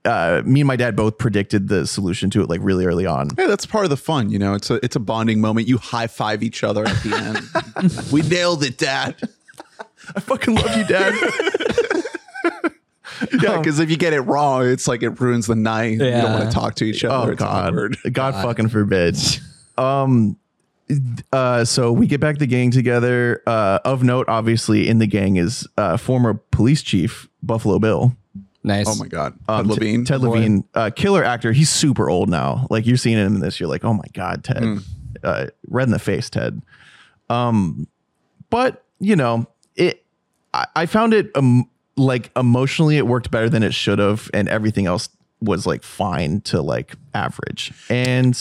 uh 0.06 0.42
me 0.46 0.62
and 0.62 0.68
my 0.68 0.76
dad 0.76 0.96
both 0.96 1.18
predicted 1.18 1.68
the 1.68 1.86
solution 1.88 2.30
to 2.30 2.42
it 2.42 2.50
like 2.50 2.60
really 2.64 2.86
early 2.86 3.06
on 3.06 3.30
Hey, 3.38 3.48
that's 3.48 3.66
part 3.66 3.84
of 3.84 3.90
the 3.90 3.98
fun, 3.98 4.30
you 4.30 4.38
know. 4.40 4.54
It's 4.54 4.70
a 4.70 4.84
it's 4.86 4.96
a 4.96 5.00
bonding 5.00 5.42
moment. 5.42 5.68
You 5.68 5.78
high 5.78 6.08
five 6.08 6.44
each 6.44 6.64
other 6.64 6.86
at 6.86 6.96
the 7.04 7.16
end. 7.16 8.02
we 8.12 8.22
nailed 8.22 8.64
it, 8.64 8.78
Dad. 8.78 9.16
i 10.16 10.20
fucking 10.20 10.56
love 10.56 10.76
you 10.76 10.84
dad 10.86 11.14
Yeah, 13.42 13.60
because 13.60 13.80
if 13.80 13.90
you 13.92 13.98
get 13.98 14.14
it 14.14 14.22
wrong, 14.22 14.66
it's 14.68 14.88
like 14.88 15.04
it 15.04 15.20
ruins 15.22 15.46
the 15.46 15.56
night. 15.56 15.92
You 15.94 16.00
don't 16.00 16.34
want 16.34 16.46
to 16.50 16.52
talk 16.52 16.76
to 16.76 16.86
each 16.86 17.04
other. 17.04 17.30
Oh 17.30 17.32
It's 17.32 17.40
God. 17.40 17.96
God, 18.12 18.34
fucking 18.44 18.70
forbid. 18.70 19.16
Um 19.78 20.38
uh 21.32 21.64
so 21.64 21.92
we 21.94 22.06
get 22.08 22.20
back 22.20 22.38
the 22.40 22.48
gang 22.48 22.72
together. 22.72 23.42
Uh 23.48 23.80
of 23.86 24.04
note, 24.04 24.28
obviously, 24.28 24.88
in 24.90 24.98
the 24.98 25.08
gang 25.08 25.38
is 25.38 25.68
uh 25.78 25.98
former 25.98 26.34
police 26.52 26.82
chief 26.82 27.30
Buffalo 27.44 27.80
Bill. 27.80 28.16
Nice. 28.64 28.88
Oh 28.88 28.95
my 28.95 29.07
God, 29.07 29.34
Um, 29.47 29.68
Ted 29.68 29.68
Levine. 29.68 30.05
Ted 30.05 30.22
Levine, 30.22 30.64
uh, 30.74 30.89
killer 30.95 31.24
actor. 31.24 31.51
He's 31.51 31.70
super 31.70 32.09
old 32.09 32.30
now. 32.30 32.68
Like 32.70 32.86
you're 32.86 32.97
seeing 32.97 33.18
him 33.18 33.36
in 33.36 33.41
this, 33.41 33.59
you're 33.59 33.70
like, 33.70 33.84
oh 33.84 33.93
my 33.93 34.07
God, 34.14 34.43
Ted. 34.43 34.64
Hmm. 34.64 34.78
Uh, 35.24 35.47
red 35.68 35.88
in 35.88 35.91
the 35.91 35.99
face, 35.99 36.30
Ted. 36.30 36.62
Um, 37.30 37.88
but 38.49 38.84
you 38.99 39.16
know, 39.16 39.45
it 39.76 40.03
I, 40.53 40.66
I 40.76 40.86
found 40.86 41.14
it 41.14 41.30
um 41.36 41.70
like 41.97 42.32
emotionally 42.36 42.97
it 42.97 43.05
worked 43.05 43.30
better 43.32 43.49
than 43.49 43.62
it 43.64 43.74
should 43.74 43.99
have, 43.99 44.30
and 44.34 44.47
everything 44.49 44.86
else 44.88 45.09
was 45.42 45.66
like 45.66 45.84
fine 45.84 46.42
to 46.42 46.62
like 46.62 46.96
average. 47.14 47.74
And 47.89 48.34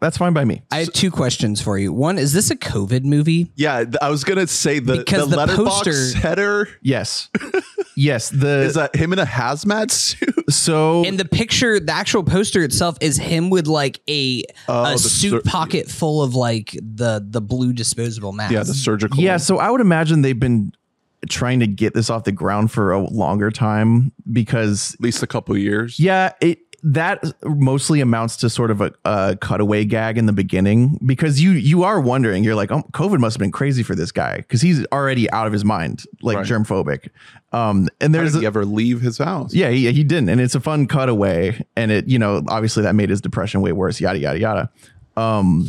that's 0.00 0.18
fine 0.18 0.32
by 0.32 0.44
me. 0.44 0.62
I 0.70 0.78
have 0.80 0.92
two 0.92 1.10
questions 1.10 1.60
for 1.62 1.78
you. 1.78 1.92
One, 1.92 2.18
is 2.18 2.32
this 2.32 2.50
a 2.50 2.56
COVID 2.56 3.04
movie? 3.04 3.50
Yeah, 3.56 3.84
I 4.02 4.10
was 4.10 4.24
gonna 4.24 4.46
say 4.46 4.78
the 4.80 4.96
Because 4.98 5.30
the, 5.30 5.36
the 5.36 5.46
Letterboxd 5.46 5.66
poster- 5.84 6.18
header 6.18 6.68
Yes. 6.82 7.28
yes. 7.96 8.28
The 8.30 8.48
is 8.66 8.74
that 8.74 8.94
him 8.96 9.12
in 9.12 9.18
a 9.18 9.24
hazmat 9.24 9.90
suit. 9.90 10.34
so 10.52 11.04
And 11.04 11.18
the 11.18 11.24
picture, 11.24 11.78
the 11.80 11.92
actual 11.92 12.22
poster 12.24 12.62
itself 12.62 12.98
is 13.00 13.16
him 13.16 13.50
with 13.50 13.66
like 13.66 14.00
a 14.08 14.42
Oh, 14.68 14.94
a 14.94 14.98
suit 14.98 15.30
sur- 15.44 15.50
pocket 15.50 15.88
full 15.88 16.22
of 16.22 16.34
like 16.34 16.72
the 16.82 17.24
the 17.26 17.40
blue 17.40 17.72
disposable 17.72 18.32
mask. 18.32 18.52
Yeah, 18.52 18.62
the 18.64 18.74
surgical. 18.74 19.18
Yeah, 19.20 19.36
so 19.38 19.58
I 19.58 19.70
would 19.70 19.80
imagine 19.80 20.22
they've 20.22 20.38
been 20.38 20.72
trying 21.28 21.60
to 21.60 21.66
get 21.66 21.94
this 21.94 22.10
off 22.10 22.24
the 22.24 22.32
ground 22.32 22.70
for 22.70 22.92
a 22.92 23.00
longer 23.08 23.50
time 23.50 24.12
because 24.32 24.94
at 24.94 25.00
least 25.00 25.22
a 25.22 25.26
couple 25.26 25.56
years. 25.56 25.98
yeah, 25.98 26.32
it 26.40 26.58
that 26.84 27.24
mostly 27.44 28.00
amounts 28.00 28.36
to 28.36 28.48
sort 28.48 28.70
of 28.70 28.80
a, 28.80 28.92
a 29.04 29.36
cutaway 29.40 29.84
gag 29.84 30.16
in 30.16 30.26
the 30.26 30.32
beginning 30.32 30.96
because 31.04 31.40
you 31.42 31.50
you 31.50 31.82
are 31.82 32.00
wondering 32.00 32.44
you're 32.44 32.54
like 32.54 32.70
oh 32.70 32.82
COVID 32.92 33.18
must 33.18 33.34
have 33.34 33.40
been 33.40 33.50
crazy 33.50 33.82
for 33.82 33.96
this 33.96 34.12
guy 34.12 34.36
because 34.36 34.60
he's 34.60 34.86
already 34.92 35.28
out 35.32 35.48
of 35.48 35.52
his 35.52 35.64
mind 35.64 36.04
like 36.22 36.36
Right. 36.36 36.46
germ 36.46 36.64
phobic 36.64 37.08
um 37.52 37.88
and 38.00 38.14
How 38.14 38.20
there's 38.20 38.32
did 38.34 38.42
he 38.42 38.46
ever 38.46 38.64
leave 38.64 39.00
his 39.00 39.18
house? 39.18 39.52
yeah 39.52 39.70
he, 39.70 39.90
he 39.90 40.04
didn't 40.04 40.28
and 40.28 40.40
it's 40.40 40.54
a 40.54 40.60
fun 40.60 40.86
cutaway 40.86 41.60
and 41.74 41.90
it 41.90 42.06
you 42.06 42.16
know 42.16 42.44
obviously 42.46 42.84
that 42.84 42.94
made 42.94 43.10
his 43.10 43.20
depression 43.20 43.60
way 43.60 43.72
worse 43.72 44.00
yada 44.00 44.20
yada 44.20 44.38
yada 44.38 44.70
um 45.16 45.66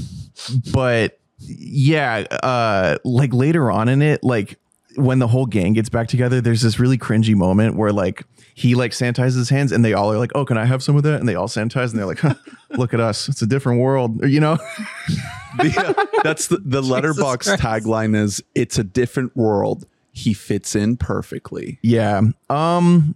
but 0.72 1.18
yeah 1.40 2.18
uh 2.44 2.98
like 3.04 3.34
later 3.34 3.72
on 3.72 3.90
in 3.90 4.04
it 4.04 4.24
like 4.24 4.60
when 5.00 5.20
the 5.20 5.28
whole 5.28 5.46
gang 5.46 5.74
gets 5.74 5.90
back 5.90 6.08
together 6.08 6.42
there's 6.42 6.62
this 6.62 6.80
really 6.80 6.98
cringy 6.98 7.36
moment 7.36 7.76
where 7.76 7.92
like 7.92 8.24
he 8.56 8.76
like 8.76 8.92
sanitizes 8.92 9.36
his 9.38 9.50
hands 9.50 9.72
and 9.72 9.84
they 9.86 9.94
all 9.94 10.12
are 10.12 10.18
like 10.18 10.32
oh 10.36 10.44
can 10.46 10.58
i 10.58 10.66
have 10.66 10.84
some 10.84 10.96
of 10.98 11.04
that 11.04 11.20
and 11.20 11.28
they 11.30 11.36
all 11.36 11.48
sanitize 11.48 11.90
and 11.92 12.00
they're 12.00 12.06
like 12.06 12.20
huh, 12.20 12.34
look 12.72 12.94
at 12.94 13.00
us 13.00 13.30
it's 13.30 13.42
a 13.42 13.48
different 13.48 13.80
world 13.80 14.24
you 14.26 14.40
know 14.40 14.58
The- 15.58 15.96
uh, 15.98 16.22
that's 16.24 16.48
the, 16.48 16.58
the 16.58 16.82
Letterboxd 16.84 17.58
tagline 17.58 18.16
is 18.16 18.42
it's 18.54 18.78
a 18.78 18.84
different 18.84 19.36
world. 19.36 19.86
He 20.12 20.34
fits 20.34 20.76
in 20.76 20.96
perfectly. 20.96 21.80
Yeah. 21.82 22.22
Um 22.52 23.16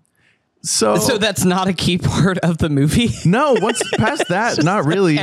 So, 0.63 0.95
So 0.97 1.17
that's 1.19 1.45
not 1.45 1.67
a 1.67 1.73
key 1.73 1.99
part 1.99 2.39
of 2.39 2.57
the 2.57 2.69
movie. 2.69 3.09
no, 3.25 3.53
once 3.59 3.81
past 3.97 4.27
that, 4.29 4.63
not 4.63 4.85
really. 4.85 5.19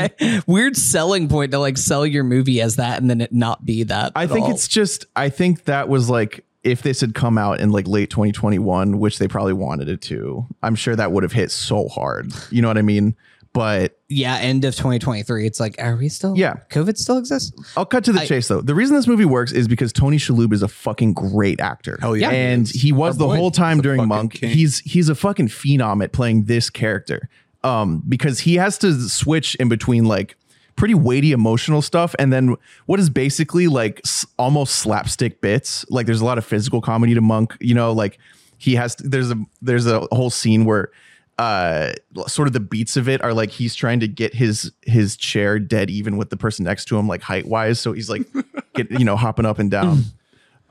Weird 0.46 0.76
selling 0.76 1.28
point 1.28 1.50
to 1.52 1.58
like 1.58 1.78
sell 1.78 2.06
your 2.06 2.22
movie 2.24 2.61
as 2.61 2.76
that 2.76 3.00
and 3.00 3.11
then 3.11 3.20
it 3.20 3.32
not 3.32 3.66
be 3.66 3.82
that. 3.82 4.12
I 4.14 4.24
at 4.24 4.30
think 4.30 4.44
all. 4.46 4.52
it's 4.52 4.68
just 4.68 5.06
I 5.16 5.30
think 5.30 5.64
that 5.64 5.88
was 5.88 6.08
like 6.08 6.44
if 6.62 6.82
this 6.82 7.00
had 7.00 7.14
come 7.14 7.38
out 7.38 7.61
in 7.61 7.70
like 7.70 7.86
late 7.88 8.11
2021, 8.11 8.98
which 8.98 9.18
they 9.18 9.28
probably 9.28 9.52
wanted 9.54 9.88
it 9.88 10.02
to, 10.02 10.46
I'm 10.62 10.74
sure 10.74 10.94
that 10.96 11.12
would 11.12 11.22
have 11.22 11.32
hit 11.32 11.50
so 11.50 11.88
hard. 11.88 12.32
You 12.50 12.62
know 12.62 12.68
what 12.68 12.78
I 12.78 12.82
mean? 12.82 13.16
But 13.52 13.98
yeah, 14.08 14.36
end 14.36 14.64
of 14.64 14.76
2023. 14.76 15.44
It's 15.44 15.58
like, 15.58 15.74
are 15.82 15.96
we 15.96 16.08
still? 16.08 16.36
Yeah. 16.36 16.54
COVID 16.70 16.96
still 16.96 17.18
exists. 17.18 17.52
I'll 17.76 17.84
cut 17.86 18.04
to 18.04 18.12
the 18.12 18.24
chase 18.24 18.46
though. 18.46 18.61
The 18.61 18.76
reason 18.76 18.94
this 18.94 19.08
movie 19.08 19.24
works 19.24 19.50
is 19.50 19.66
because 19.66 19.92
Tony 19.92 20.18
Shalhoub 20.18 20.52
is 20.52 20.62
a 20.62 20.68
fucking 20.68 21.14
great 21.14 21.61
actor. 21.61 21.98
Oh 22.02 22.12
yeah. 22.12 22.30
And 22.30 22.68
he 22.68 22.92
was 22.92 23.16
the 23.16 23.26
boy. 23.26 23.36
whole 23.36 23.50
time 23.50 23.78
He's 23.78 23.82
during 23.82 24.06
Monk. 24.06 24.34
king. 24.34 24.50
He's 24.50 24.78
he's 24.80 25.08
a 25.08 25.16
fucking 25.16 25.48
phenom 25.48 26.02
at 26.04 26.12
playing 26.12 26.44
this 26.44 26.70
character. 26.70 27.28
Um, 27.64 28.02
because 28.08 28.40
he 28.40 28.54
has 28.54 28.78
to 28.78 29.08
switch 29.08 29.54
in 29.56 29.68
between 29.68 30.04
like 30.04 30.36
pretty 30.81 30.95
weighty 30.95 31.33
emotional 31.33 31.83
stuff. 31.83 32.14
And 32.18 32.33
then 32.33 32.57
what 32.87 32.99
is 32.99 33.11
basically 33.11 33.68
like 33.68 34.01
s- 34.03 34.26
almost 34.39 34.76
slapstick 34.76 35.43
bits. 35.43 35.85
Like 35.91 36.07
there's 36.07 36.22
a 36.22 36.24
lot 36.24 36.39
of 36.39 36.45
physical 36.47 36.81
comedy 36.81 37.12
to 37.12 37.20
Monk, 37.20 37.55
you 37.61 37.74
know, 37.74 37.93
like 37.93 38.18
he 38.57 38.76
has 38.76 38.97
there's 38.97 39.31
a 39.31 39.37
there's 39.61 39.87
a 39.87 40.01
whole 40.11 40.31
scene 40.31 40.64
where 40.64 40.91
uh 41.39 41.93
sort 42.26 42.49
of 42.49 42.55
the 42.55 42.61
beats 42.61 42.97
of 42.97 43.11
it 43.11 43.22
are 43.22 43.35
like 43.35 43.51
he's 43.51 43.74
trying 43.74 44.01
to 44.01 44.09
get 44.09 44.35
his 44.35 44.72
his 44.83 45.16
chair 45.16 45.59
dead 45.59 45.91
even 45.91 46.16
with 46.16 46.31
the 46.31 46.37
person 46.37 46.64
next 46.64 46.87
to 46.87 46.99
him 46.99 47.07
like 47.07 47.22
height 47.22 47.47
wise 47.47 47.78
so 47.78 47.93
he's 47.93 48.11
like 48.11 48.22
get 48.74 48.91
you 48.91 49.05
know 49.05 49.16
hopping 49.16 49.47
up 49.47 49.59
and 49.59 49.70
down 49.70 50.03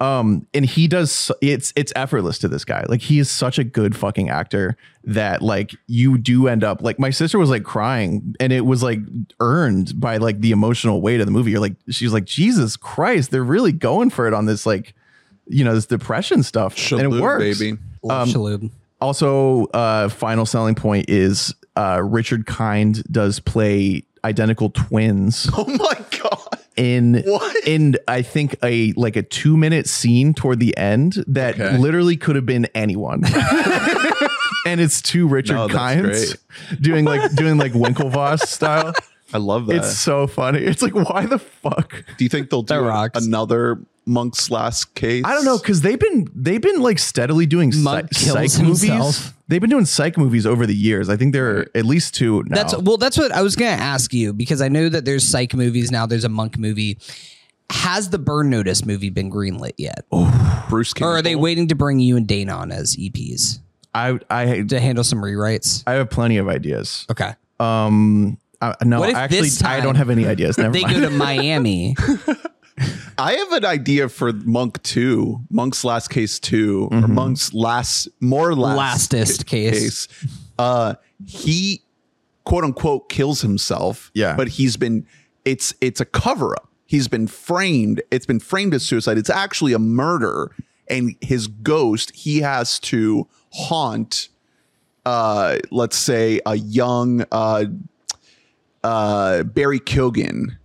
um 0.02 0.48
and 0.54 0.66
he 0.66 0.88
does 0.88 1.32
it's 1.42 1.74
it's 1.76 1.92
effortless 1.96 2.40
to 2.40 2.48
this 2.48 2.64
guy 2.64 2.86
like 2.88 3.02
he 3.02 3.20
is 3.20 3.30
such 3.30 3.60
a 3.60 3.64
good 3.64 3.96
fucking 3.96 4.30
actor 4.30 4.78
that 5.04 5.42
like 5.42 5.76
you 5.88 6.18
do 6.18 6.48
end 6.48 6.64
up 6.64 6.82
like 6.82 6.98
my 7.00 7.10
sister 7.10 7.38
was 7.38 7.50
like 7.50 7.64
crying 7.64 8.36
and 8.40 8.54
it 8.54 8.66
was 8.66 8.82
like 8.82 9.00
earned 9.40 10.00
by 10.00 10.18
like 10.18 10.40
the 10.42 10.52
emotional 10.52 11.02
weight 11.02 11.20
of 11.20 11.26
the 11.26 11.32
movie 11.32 11.52
you're 11.52 11.60
like 11.60 11.76
she's 11.90 12.14
like 12.14 12.26
jesus 12.26 12.78
christ 12.78 13.32
they're 13.32 13.44
really 13.44 13.72
going 13.74 14.10
for 14.10 14.28
it 14.28 14.34
on 14.34 14.46
this 14.46 14.66
like 14.66 14.94
you 15.48 15.64
know 15.64 15.74
this 15.74 15.86
depression 15.86 16.44
stuff 16.44 16.92
and 16.92 17.02
it 17.02 17.10
works 17.10 17.60
baby. 17.60 17.78
Love 18.04 18.30
Shalhoub. 18.30 18.70
also, 19.02 19.66
uh, 19.68 20.08
final 20.10 20.46
selling 20.46 20.76
point 20.76 21.10
is 21.10 21.54
uh, 21.76 22.02
Richard 22.02 22.46
Kind 22.46 23.04
does 23.12 23.40
play 23.40 24.04
identical 24.24 24.70
twins 24.70 25.50
Oh 25.58 25.66
my 25.66 26.06
god. 26.22 26.59
In 26.80 27.22
What? 27.26 27.68
in 27.68 27.96
I 28.08 28.22
think 28.22 28.56
a 28.64 28.94
like 28.96 29.16
a 29.16 29.22
two 29.24 29.58
minute 29.58 29.88
scene 29.88 30.34
toward 30.34 30.60
the 30.60 30.76
end 30.78 31.24
that 31.28 31.56
Okay. 31.60 31.78
literally 31.78 32.16
could 32.18 32.36
have 32.38 32.46
been 32.46 32.66
anyone. 32.74 33.24
and 34.66 34.80
it's 34.82 35.02
two 35.02 35.28
Richard 35.28 35.54
No, 35.56 35.68
that's 35.68 35.78
Kinds 36.34 36.38
doing 36.82 37.06
like 37.06 37.34
doing 37.36 37.58
like 37.58 37.74
Winklevoss 37.74 38.42
style. 38.48 38.94
I 39.34 39.38
love 39.38 39.68
that. 39.68 39.76
It's 39.78 39.98
so 39.98 40.26
funny. 40.26 40.60
It's 40.60 40.82
like 40.82 40.96
why 40.96 41.26
the 41.26 41.40
fuck? 41.40 42.04
Do 42.18 42.24
you 42.26 42.30
think 42.30 42.50
they'll 42.50 42.64
do 42.64 42.80
rocks. 42.80 43.24
another 43.26 43.80
Monk's 44.10 44.50
last 44.52 44.94
case? 44.96 45.24
I 45.26 45.34
don't 45.34 45.46
know 45.46 45.58
because 45.58 45.82
they've 45.82 46.00
been 46.00 46.28
they've 46.36 46.62
been 46.62 46.82
like 46.82 47.00
steadily 47.00 47.46
doing 47.46 47.72
Monk 47.82 48.14
psych, 48.14 48.26
kills 48.36 48.54
psych 48.54 48.64
movies. 48.66 49.34
They've 49.48 49.62
been 49.62 49.70
doing 49.70 49.86
psych 49.86 50.18
movies 50.18 50.46
over 50.46 50.66
the 50.66 50.76
years. 50.76 51.10
I 51.10 51.16
think 51.18 51.34
there 51.34 51.58
are 51.60 51.68
at 51.76 51.86
least 51.86 52.16
two 52.16 52.44
now. 52.48 52.56
That's 52.56 52.78
well, 52.78 52.98
that's 52.98 53.18
what 53.18 53.32
I 53.32 53.42
was 53.42 53.56
gonna 53.56 53.72
ask 53.72 54.14
you 54.14 54.34
because 54.34 54.62
I 54.62 54.68
know 54.68 54.90
that 54.90 55.06
there's 55.06 55.28
psych 55.28 55.54
movies 55.54 55.92
now. 55.92 56.06
There's 56.06 56.26
a 56.26 56.30
monk 56.30 56.58
movie. 56.58 56.98
Has 57.72 58.10
the 58.10 58.18
Burn 58.18 58.50
Notice 58.50 58.84
movie 58.84 59.12
been 59.12 59.32
greenlit 59.32 59.74
yet, 59.78 60.04
Oh, 60.12 60.66
Bruce 60.70 60.92
or 61.00 61.18
are 61.18 61.22
they 61.22 61.36
waiting 61.36 61.68
to 61.68 61.76
bring 61.76 62.00
you 62.00 62.18
and 62.18 62.28
Dane 62.28 62.50
on 62.50 62.72
as 62.72 62.96
EPs 62.96 63.60
I 63.94 64.20
I 64.30 64.64
to 64.64 64.80
handle 64.80 65.04
some 65.04 65.20
rewrites? 65.20 65.84
I 65.86 65.94
have 65.94 66.10
plenty 66.10 66.38
of 66.38 66.48
ideas. 66.48 67.06
Okay, 67.12 67.34
Um, 67.60 68.40
uh, 68.60 68.74
no, 68.84 69.00
What 69.00 69.10
if 69.12 69.16
actually, 69.16 69.42
this 69.42 69.64
I 69.64 69.82
don't 69.82 69.96
have 69.96 70.10
any 70.10 70.26
ideas. 70.26 70.58
Never 70.58 70.74
they 70.74 70.82
mind. 70.82 70.96
go 70.96 71.02
to 71.02 71.10
Miami. 71.12 71.96
I 73.18 73.34
have 73.34 73.52
an 73.52 73.66
idea 73.66 74.08
for 74.10 74.32
Monk 74.34 74.82
2, 74.84 75.42
Monk's 75.50 75.84
Last 75.84 76.10
Case 76.10 76.40
2, 76.40 76.86
or 76.86 76.90
Mm-hmm. 76.90 77.14
Monk's 77.14 77.54
last 77.54 78.08
more 78.20 78.56
last 78.56 78.78
Lastest 79.14 79.46
case. 79.46 80.08
Uh 80.58 80.96
he 81.26 81.82
quote 82.46 82.64
unquote 82.64 83.10
kills 83.10 83.42
himself. 83.42 84.12
Yeah. 84.14 84.36
But 84.36 84.48
he's 84.50 84.78
been 84.78 85.06
it's 85.46 85.74
it's 85.82 86.00
a 86.02 86.06
cover-up. 86.06 86.70
He's 86.86 87.08
been 87.08 87.28
framed. 87.28 88.02
It's 88.12 88.26
been 88.26 88.40
framed 88.40 88.74
as 88.74 88.86
suicide. 88.86 89.18
It's 89.18 89.30
actually 89.30 89.74
a 89.74 89.80
murder. 89.80 90.56
And 90.88 91.16
his 91.22 91.48
ghost, 91.48 92.12
he 92.16 92.40
has 92.42 92.80
to 92.82 93.28
haunt 93.52 94.30
uh 95.06 95.58
let's 95.72 95.98
say 95.98 96.40
a 96.46 96.56
young 96.56 97.26
uh 97.32 97.66
uh 98.84 99.44
Barry 99.44 99.80
Keoghan 99.80 100.58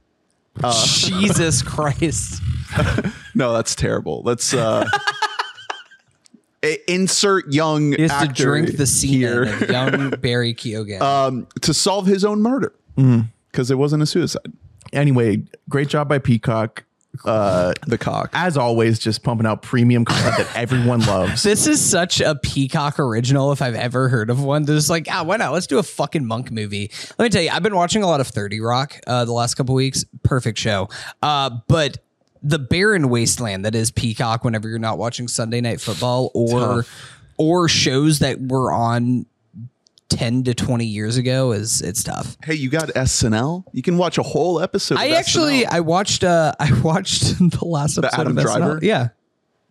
Jesus 0.63 1.63
Christ! 1.63 2.43
No, 3.37 3.53
that's 3.53 3.75
terrible. 3.75 4.23
Let's 4.25 4.55
uh 4.55 4.89
insert 6.89 7.53
young 7.53 7.93
He 7.93 8.03
has 8.03 8.11
to 8.11 8.17
actor 8.17 8.45
drink 8.45 8.77
the 8.77 8.87
scene 8.87 9.13
here 9.21 9.43
of 9.45 9.69
young 9.69 10.11
Barry 10.21 10.55
Keoghan. 10.55 11.01
um, 11.03 11.47
to 11.61 11.75
solve 11.75 12.07
his 12.07 12.25
own 12.25 12.41
murder 12.43 12.73
Mm-hmm. 12.97 13.23
because 13.51 13.71
it 13.73 13.75
wasn't 13.79 14.03
a 14.05 14.07
suicide. 14.07 14.53
anyway, 14.93 15.43
great 15.69 15.89
job 15.89 16.09
by 16.09 16.19
Peacock. 16.21 16.85
Uh, 17.25 17.73
The 17.87 17.99
cock. 17.99 18.31
as 18.33 18.57
always, 18.57 18.99
just 18.99 19.23
pumping 19.23 19.47
out 19.47 19.62
premium 19.62 20.05
content 20.05 20.37
that 20.37 20.57
everyone 20.57 21.01
loves. 21.07 21.43
This 21.43 21.67
is 21.67 21.81
such 21.85 22.21
a 22.21 22.35
Peacock 22.35 22.99
original 22.99 23.53
if 23.53 23.62
I've 23.62 23.75
ever 23.75 24.09
heard 24.09 24.31
of 24.31 24.43
one. 24.43 24.65
There's 24.65 24.91
like, 24.91 25.07
ah, 25.11 25.23
why 25.25 25.37
not? 25.37 25.53
Let's 25.53 25.67
do 25.67 25.79
a 25.79 25.83
fucking 25.83 26.25
monk 26.27 26.51
movie. 26.51 26.91
Let 27.19 27.25
me 27.27 27.29
tell 27.31 27.43
you, 27.43 27.51
I've 27.51 27.62
been 27.62 27.77
watching 27.77 28.03
a 28.03 28.07
lot 28.07 28.21
of 28.21 28.27
30 28.29 28.61
Rock 28.61 28.99
uh, 29.07 29.25
the 29.25 29.33
last 29.33 29.55
couple 29.55 29.75
weeks. 29.75 30.05
Perfect 30.23 30.59
show. 30.59 30.89
Uh, 31.23 31.51
but 31.69 31.99
the 32.43 32.59
barren 32.59 33.09
wasteland 33.09 33.65
that 33.65 33.75
is 33.75 33.91
Peacock 33.91 34.45
whenever 34.45 34.69
you're 34.69 34.79
not 34.79 34.99
watching 34.99 35.29
Sunday 35.29 35.61
night 35.61 35.81
football 35.81 36.31
or 36.35 36.85
or 37.39 37.69
shows 37.69 38.19
that 38.21 38.39
were 38.41 38.71
on 38.73 39.27
10 40.11 40.45
to 40.45 40.55
20 40.55 40.85
years 40.85 41.17
ago 41.17 41.53
is 41.53 41.81
it's 41.83 42.03
tough. 42.05 42.37
Hey, 42.45 42.55
you 42.55 42.69
got 42.71 42.89
SNL? 42.91 43.65
You 43.73 43.83
can 43.83 43.97
watch 43.97 44.19
a 44.19 44.23
whole 44.23 44.61
episode. 44.61 44.99
I 44.99 45.07
of 45.07 45.13
actually 45.15 45.63
SNL. 45.63 45.73
I 45.73 45.81
watched 45.81 46.25
uh 46.25 46.53
I 46.61 46.81
watched 46.83 47.23
the 47.39 47.65
last 47.65 47.99
episode 47.99 48.21
Adam 48.21 48.39
of 48.39 48.45
SNL. 48.45 48.57
Driver? 48.57 48.79
Yeah. 48.83 49.09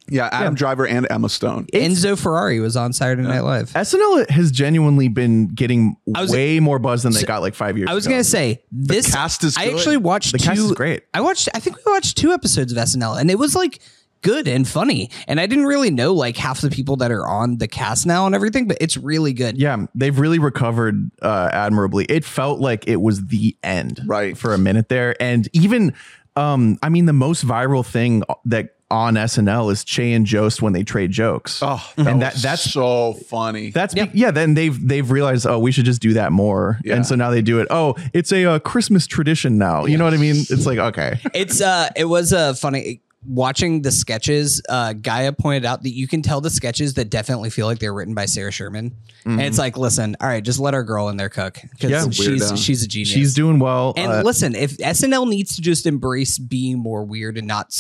yeah, 0.10 0.28
Adam 0.34 0.54
Driver 0.56 0.86
and 0.86 1.08
Emma 1.10 1.30
Stone. 1.30 1.68
Enzo 1.68 2.20
Ferrari 2.20 2.60
was 2.60 2.76
on 2.76 2.92
Saturday 2.94 3.22
Night 3.22 3.40
Live. 3.42 3.70
SNL 3.72 4.30
has 4.32 4.52
genuinely 4.52 5.08
been 5.08 5.48
getting 5.48 5.96
was- 6.08 6.30
way 6.32 6.60
more 6.60 6.78
buzz 6.80 7.04
than 7.04 7.14
they 7.14 7.24
got 7.24 7.42
like 7.42 7.54
five 7.56 7.78
years. 7.78 7.86
Ago. 7.88 7.92
I 7.92 7.96
was 7.96 8.06
ago. 8.06 8.14
gonna 8.16 8.24
say 8.26 8.64
this 8.72 9.14
cast 9.14 9.44
is 9.46 9.56
I 9.56 9.66
good. 9.66 9.76
actually 9.76 9.98
watched 9.98 10.32
The 10.34 10.40
two. 10.40 10.46
cast 10.48 10.60
is 10.60 10.72
great. 10.74 11.04
I 11.14 11.22
watched. 11.22 11.48
I 11.54 11.60
think 11.60 11.78
we 11.78 11.84
watched 11.92 12.18
two 12.18 12.32
episodes 12.34 12.72
of 12.74 12.78
SNL, 12.78 13.18
and 13.20 13.32
it 13.32 13.38
was 13.40 13.56
like 13.56 13.80
good 14.24 14.48
and 14.48 14.68
funny. 14.68 15.12
And 15.28 15.40
I 15.40 15.46
didn't 15.46 15.66
really 15.66 15.92
know 15.92 16.14
like 16.16 16.36
half 16.38 16.62
the 16.62 16.70
people 16.72 16.96
that 16.98 17.12
are 17.12 17.28
on 17.28 17.58
the 17.60 17.68
cast 17.68 18.08
now 18.08 18.26
and 18.26 18.34
everything, 18.34 18.68
but 18.68 18.78
it's 18.82 18.98
really 18.98 19.34
good. 19.34 19.58
Yeah, 19.60 19.86
they've 19.94 20.18
really 20.18 20.40
recovered 20.40 21.12
uh, 21.22 21.50
admirably. 21.54 22.06
It 22.06 22.26
felt 22.26 22.60
like 22.60 22.88
it 22.88 23.02
was 23.02 23.28
the 23.28 23.56
end, 23.64 24.02
Right. 24.08 24.36
for 24.38 24.54
a 24.54 24.58
minute 24.58 24.90
there, 24.90 25.16
and 25.22 25.48
even, 25.54 25.94
um, 26.36 26.80
I 26.82 26.90
mean, 26.90 27.06
the 27.06 27.14
most 27.14 27.46
viral 27.46 27.86
thing 27.86 28.24
that 28.46 28.70
on 28.92 29.16
SNL 29.16 29.72
is 29.72 29.84
Che 29.84 30.14
and 30.14 30.24
Jost 30.24 30.62
when 30.62 30.74
they 30.74 30.84
trade 30.84 31.10
jokes. 31.10 31.60
Oh, 31.64 31.84
and 31.98 32.22
that 32.22 32.36
that's 32.36 32.62
so 32.72 33.14
funny. 33.14 33.72
That's 33.72 33.96
be- 33.96 34.12
yeah. 34.14 34.30
Then 34.30 34.54
they've 34.54 34.88
they've 34.88 35.10
realized 35.10 35.48
oh 35.48 35.58
we 35.58 35.72
should 35.72 35.86
just 35.86 36.00
do 36.00 36.14
that 36.14 36.32
more, 36.32 36.80
Yeah. 36.84 36.96
and 36.98 37.06
so 37.06 37.16
now 37.16 37.32
they 37.32 37.42
do 37.42 37.60
it. 37.60 37.68
Oh, 37.72 37.96
it's 38.14 38.32
a 38.32 38.46
uh, 38.46 38.60
Christmas 38.60 39.08
tradition 39.08 39.58
now. 39.58 39.86
You 39.86 39.98
know 39.98 40.04
what 40.04 40.14
I 40.14 40.18
mean? 40.18 40.36
It's 40.38 40.68
like 40.68 40.78
okay, 40.78 41.20
It's 41.34 41.60
uh, 41.60 41.90
it 41.96 42.06
was 42.06 42.34
a 42.34 42.38
uh, 42.38 42.54
funny. 42.54 43.02
Watching 43.26 43.82
the 43.82 43.92
sketches, 43.92 44.62
uh, 44.68 44.94
Gaia 44.94 45.32
pointed 45.32 45.66
out 45.66 45.84
that 45.84 45.92
you 45.94 46.08
can 46.08 46.22
tell 46.22 46.42
the 46.42 46.50
sketches 46.50 46.96
that 46.96 47.10
definitely 47.10 47.50
feel 47.50 47.68
like 47.68 47.80
they're 47.80 47.94
written 47.94 48.14
by 48.14 48.26
Sarah 48.26 48.52
Sherman, 48.52 48.96
and 49.26 49.40
it's 49.42 49.58
like, 49.58 49.78
listen, 49.78 50.16
all 50.20 50.28
right, 50.28 50.44
just 50.44 50.60
let 50.60 50.74
our 50.74 50.84
girl 50.84 51.08
in 51.10 51.16
there 51.18 51.30
cook 51.30 51.60
because 51.72 51.90
Yeah, 51.90 52.10
she's 52.10 52.42
weirdo. 52.52 52.58
she's 52.64 52.84
a 52.84 52.88
genius. 52.88 53.10
she's 53.10 53.34
doing 53.34 53.60
well. 53.60 53.94
And 53.96 54.12
uh, 54.12 54.22
listen, 54.24 54.56
if 54.56 54.78
SNL 54.78 55.30
needs 55.30 55.56
to 55.56 55.62
just 55.62 55.86
embrace 55.86 56.38
being 56.38 56.80
more 56.80 57.04
weird 57.06 57.38
and 57.38 57.48
not 57.48 57.74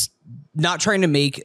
not 0.55 0.79
trying 0.79 1.01
to 1.01 1.07
make 1.07 1.43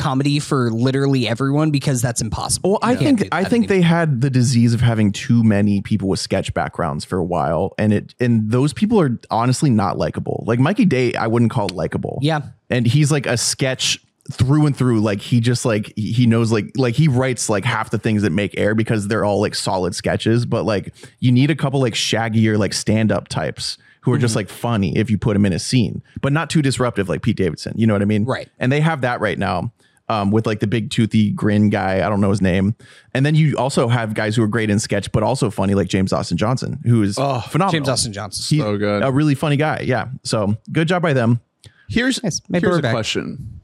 comedy 0.00 0.38
for 0.40 0.70
literally 0.72 1.28
everyone 1.28 1.70
because 1.70 2.02
that's 2.02 2.20
impossible. 2.20 2.70
Well, 2.70 2.78
I 2.82 2.96
think 2.96 3.28
I 3.30 3.44
think 3.44 3.66
anymore. 3.66 3.68
they 3.68 3.80
had 3.82 4.20
the 4.20 4.30
disease 4.30 4.74
of 4.74 4.80
having 4.80 5.12
too 5.12 5.44
many 5.44 5.80
people 5.82 6.08
with 6.08 6.18
sketch 6.18 6.52
backgrounds 6.54 7.04
for 7.04 7.18
a 7.18 7.24
while, 7.24 7.74
and 7.78 7.92
it 7.92 8.14
and 8.18 8.50
those 8.50 8.72
people 8.72 9.00
are 9.00 9.18
honestly 9.30 9.70
not 9.70 9.98
likable. 9.98 10.42
Like 10.46 10.58
Mikey 10.58 10.86
Day, 10.86 11.14
I 11.14 11.26
wouldn't 11.28 11.50
call 11.52 11.68
likable. 11.72 12.18
Yeah. 12.22 12.40
and 12.68 12.86
he's 12.86 13.12
like 13.12 13.26
a 13.26 13.36
sketch 13.36 14.00
through 14.32 14.66
and 14.66 14.76
through. 14.76 15.00
Like 15.00 15.20
he 15.20 15.40
just 15.40 15.64
like 15.64 15.92
he 15.96 16.26
knows 16.26 16.50
like 16.52 16.70
like 16.76 16.94
he 16.94 17.08
writes 17.08 17.48
like 17.48 17.64
half 17.64 17.90
the 17.90 17.98
things 17.98 18.22
that 18.22 18.30
make 18.30 18.56
air 18.58 18.74
because 18.74 19.08
they're 19.08 19.24
all 19.24 19.40
like 19.40 19.54
solid 19.54 19.94
sketches. 19.94 20.46
But 20.46 20.64
like 20.64 20.94
you 21.20 21.30
need 21.32 21.50
a 21.50 21.56
couple 21.56 21.80
like 21.80 21.94
shaggier 21.94 22.56
like 22.58 22.72
stand 22.72 23.12
up 23.12 23.28
types 23.28 23.76
who 24.02 24.12
are 24.12 24.18
just 24.18 24.32
Mm-hmm. 24.32 24.38
like 24.38 24.48
funny 24.48 24.96
if 24.96 25.10
you 25.10 25.18
put 25.18 25.34
them 25.34 25.44
in 25.44 25.52
a 25.52 25.58
scene, 25.58 26.02
but 26.22 26.32
not 26.32 26.48
too 26.48 26.62
disruptive 26.62 27.08
like 27.08 27.20
Pete 27.22 27.36
Davidson. 27.36 27.74
You 27.76 27.86
know 27.86 27.92
what 27.92 28.00
I 28.02 28.06
mean? 28.06 28.24
Right. 28.24 28.48
And 28.58 28.72
they 28.72 28.80
have 28.80 29.02
that 29.02 29.20
right 29.20 29.38
now. 29.38 29.72
Um, 30.10 30.30
with 30.32 30.44
like 30.46 30.58
the 30.58 30.66
big 30.66 30.90
toothy 30.90 31.30
grin 31.30 31.70
guy. 31.70 32.04
I 32.04 32.08
don't 32.08 32.20
know 32.20 32.30
his 32.30 32.40
name. 32.42 32.74
And 33.14 33.24
then 33.24 33.34
you 33.36 33.56
also 33.56 33.86
have 33.88 34.12
guys 34.14 34.34
who 34.34 34.42
are 34.42 34.48
great 34.48 34.68
in 34.70 34.78
sketch, 34.80 35.12
but 35.12 35.22
also 35.22 35.50
funny, 35.50 35.74
like 35.74 35.88
James 35.88 36.12
Austin 36.12 36.36
Johnson, 36.36 36.80
who 36.84 37.02
is 37.02 37.16
Oh, 37.18 37.40
phenomenal. 37.48 37.72
James 37.78 37.88
Austin 37.88 38.12
Johnson. 38.12 38.44
He's 38.56 38.64
So 38.64 38.76
good. 38.76 39.02
a 39.04 39.12
really 39.12 39.34
funny 39.36 39.56
guy. 39.56 39.82
Yeah. 39.86 40.08
So 40.24 40.56
good 40.72 40.88
job 40.88 41.02
by 41.02 41.12
them. 41.12 41.40
Here's 41.88 42.22
Nice. 42.22 42.40
Here's 42.52 42.78
a 42.78 42.82
back. 42.82 42.92
question: 42.92 43.60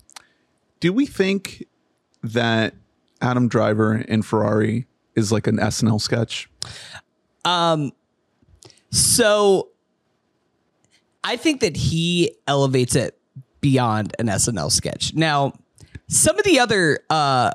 Do 0.80 0.92
we 0.92 1.07
think 1.07 1.64
that 2.22 2.74
Adam 3.20 3.49
Driver 3.49 3.97
in 3.97 4.22
Ferrari 4.22 4.86
is 5.14 5.32
like 5.32 5.47
an 5.47 5.57
SNL 5.59 6.01
sketch? 6.01 6.49
Um, 7.44 7.92
so 8.90 9.68
I 11.24 11.36
think 11.36 11.61
that 11.61 11.76
he 11.76 12.32
elevates 12.47 12.94
it 12.94 13.18
beyond 13.61 14.14
an 14.18 14.26
SNL 14.26 14.70
sketch. 14.70 15.14
Now, 15.14 15.53
some 16.09 16.38
of 16.38 16.44
the 16.44 16.59
other 16.61 17.00
uh 17.11 17.50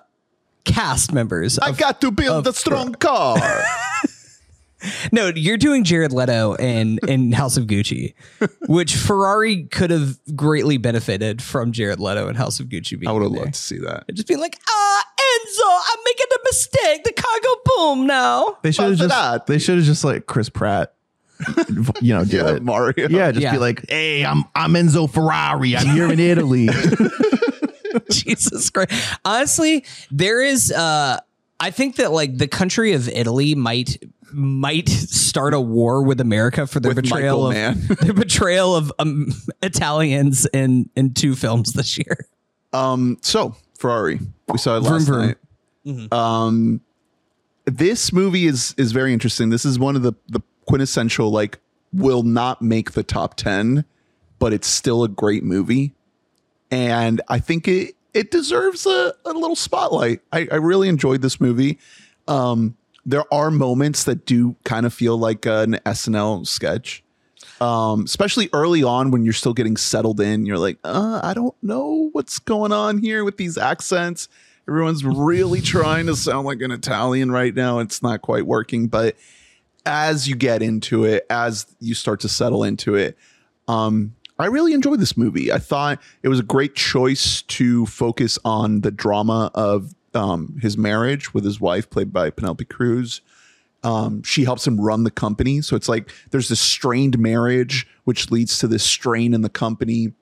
cast 0.63 1.11
members 1.13 1.57
I 1.59 1.69
of, 1.69 1.77
got 1.77 2.01
to 2.01 2.11
build 2.11 2.47
a 2.47 2.53
strong 2.53 2.93
car. 2.93 3.37
no 5.11 5.31
you're 5.35 5.57
doing 5.57 5.83
jared 5.83 6.11
leto 6.11 6.55
in 6.55 6.97
in 7.07 7.31
house 7.31 7.55
of 7.55 7.65
gucci 7.67 8.15
which 8.65 8.95
ferrari 8.95 9.63
could 9.65 9.91
have 9.91 10.17
greatly 10.35 10.77
benefited 10.77 11.39
from 11.39 11.71
jared 11.71 11.99
leto 11.99 12.27
in 12.27 12.33
house 12.35 12.59
of 12.59 12.65
gucci 12.67 12.99
being 12.99 13.07
I 13.07 13.11
would 13.11 13.21
have 13.21 13.31
there. 13.31 13.41
loved 13.41 13.53
to 13.53 13.59
see 13.59 13.77
that. 13.77 14.05
just 14.13 14.27
being 14.27 14.39
like 14.39 14.59
ah 14.67 15.03
enzo 15.19 15.79
i'm 15.93 15.99
making 16.03 16.25
a 16.31 16.39
mistake 16.45 17.03
the 17.03 17.13
car 17.13 17.39
go 17.43 17.55
boom 17.65 18.07
now 18.07 18.57
They 18.63 18.71
should 18.71 18.89
have 18.89 18.97
just 18.97 19.09
that- 19.09 19.45
they 19.45 19.59
should 19.59 19.77
have 19.77 19.85
just 19.85 20.03
like 20.03 20.25
Chris 20.25 20.49
Pratt, 20.49 20.93
you 22.01 22.13
know, 22.15 22.25
do 22.25 22.37
Yeah, 22.37 22.55
it. 22.55 22.63
Mario. 22.63 23.07
Yeah, 23.07 23.31
just 23.31 23.43
Yeah. 23.43 23.51
be 23.53 23.57
like, 23.59 23.87
hey, 23.89 24.23
I'm 24.25 24.43
I'm 24.55 24.73
Enzo 24.73 25.09
Ferrari. 25.09 25.75
I'm 25.75 25.87
here 25.87 26.11
in 26.11 26.19
Italy. 26.19 26.67
Jesus 28.11 28.69
Christ. 28.69 28.91
Honestly, 29.25 29.85
there 30.09 30.41
is 30.41 30.71
uh 30.71 31.19
I 31.59 31.71
think 31.71 31.97
that 31.97 32.11
like 32.11 32.37
the 32.37 32.47
country 32.47 32.93
of 32.93 33.07
Italy 33.09 33.55
might 33.55 33.97
might 34.33 34.89
start 34.89 35.53
a 35.53 35.59
war 35.59 36.01
with 36.03 36.19
America 36.21 36.65
for 36.65 36.79
their 36.79 36.91
With 36.93 37.03
betrayal 37.03 37.49
Michael 37.49 37.71
of 37.71 37.97
their 37.99 38.13
betrayal 38.13 38.75
of 38.75 38.91
um, 38.99 39.31
Italians 39.61 40.47
in 40.53 40.89
in 40.95 41.13
two 41.13 41.35
films 41.35 41.73
this 41.73 41.97
year. 41.97 42.27
Um, 42.73 43.17
so 43.21 43.55
Ferrari, 43.77 44.19
we 44.47 44.57
saw 44.57 44.77
it 44.77 44.81
last 44.83 45.05
Vroom, 45.05 45.35
vroom. 45.85 45.97
night. 46.09 46.13
Um, 46.13 46.81
this 47.65 48.13
movie 48.13 48.45
is 48.47 48.73
is 48.77 48.91
very 48.91 49.13
interesting. 49.13 49.49
This 49.49 49.65
is 49.65 49.77
one 49.77 49.95
of 49.95 50.01
the 50.01 50.13
the 50.29 50.41
quintessential 50.65 51.29
like 51.31 51.59
will 51.93 52.23
not 52.23 52.61
make 52.61 52.93
the 52.93 53.03
top 53.03 53.35
ten, 53.35 53.85
but 54.39 54.53
it's 54.53 54.67
still 54.67 55.03
a 55.03 55.09
great 55.09 55.43
movie, 55.43 55.93
and 56.71 57.21
I 57.27 57.39
think 57.39 57.67
it 57.67 57.95
it 58.13 58.31
deserves 58.31 58.85
a, 58.85 59.13
a 59.25 59.31
little 59.31 59.55
spotlight. 59.55 60.21
I, 60.33 60.47
I 60.51 60.55
really 60.55 60.89
enjoyed 60.89 61.21
this 61.21 61.39
movie. 61.39 61.79
Um, 62.27 62.75
there 63.05 63.23
are 63.33 63.49
moments 63.51 64.03
that 64.03 64.25
do 64.25 64.55
kind 64.63 64.85
of 64.85 64.93
feel 64.93 65.17
like 65.17 65.45
an 65.45 65.73
SNL 65.85 66.45
sketch 66.45 67.03
um, 67.61 68.05
especially 68.05 68.49
early 68.53 68.83
on 68.83 69.11
when 69.11 69.23
you're 69.23 69.33
still 69.33 69.53
getting 69.53 69.77
settled 69.77 70.19
in. 70.19 70.45
You're 70.47 70.57
like, 70.57 70.79
uh, 70.83 71.21
I 71.23 71.35
don't 71.35 71.55
know 71.61 72.09
what's 72.11 72.39
going 72.39 72.71
on 72.71 72.97
here 72.97 73.23
with 73.23 73.37
these 73.37 73.57
accents. 73.57 74.27
Everyone's 74.67 75.05
really 75.05 75.61
trying 75.61 76.07
to 76.07 76.15
sound 76.15 76.47
like 76.47 76.61
an 76.61 76.71
Italian 76.71 77.31
right 77.31 77.53
now. 77.53 77.79
It's 77.79 78.01
not 78.01 78.23
quite 78.23 78.47
working, 78.47 78.87
but 78.87 79.15
as 79.85 80.27
you 80.27 80.35
get 80.35 80.63
into 80.63 81.05
it, 81.05 81.25
as 81.29 81.67
you 81.79 81.93
start 81.93 82.21
to 82.21 82.29
settle 82.29 82.63
into 82.63 82.95
it, 82.95 83.15
um, 83.67 84.15
I 84.41 84.47
really 84.47 84.73
enjoyed 84.73 84.99
this 84.99 85.17
movie. 85.17 85.51
I 85.51 85.59
thought 85.59 85.99
it 86.23 86.29
was 86.29 86.39
a 86.39 86.43
great 86.43 86.75
choice 86.75 87.41
to 87.43 87.85
focus 87.85 88.37
on 88.43 88.81
the 88.81 88.91
drama 88.91 89.51
of 89.53 89.93
um, 90.13 90.57
his 90.61 90.77
marriage 90.77 91.33
with 91.33 91.45
his 91.45 91.61
wife, 91.61 91.89
played 91.89 92.11
by 92.11 92.29
Penelope 92.29 92.65
Cruz 92.65 93.21
um, 93.83 94.21
she 94.23 94.43
helps 94.43 94.65
him 94.65 94.79
run 94.79 95.03
the 95.03 95.11
company. 95.11 95.61
So 95.61 95.75
it's 95.75 95.89
like 95.89 96.11
there's 96.31 96.49
this 96.49 96.61
strained 96.61 97.17
marriage, 97.17 97.87
which 98.03 98.31
leads 98.31 98.57
to 98.59 98.67
this 98.67 98.83
strain 98.83 99.33
in 99.33 99.41
the 99.41 99.49
company. 99.49 100.13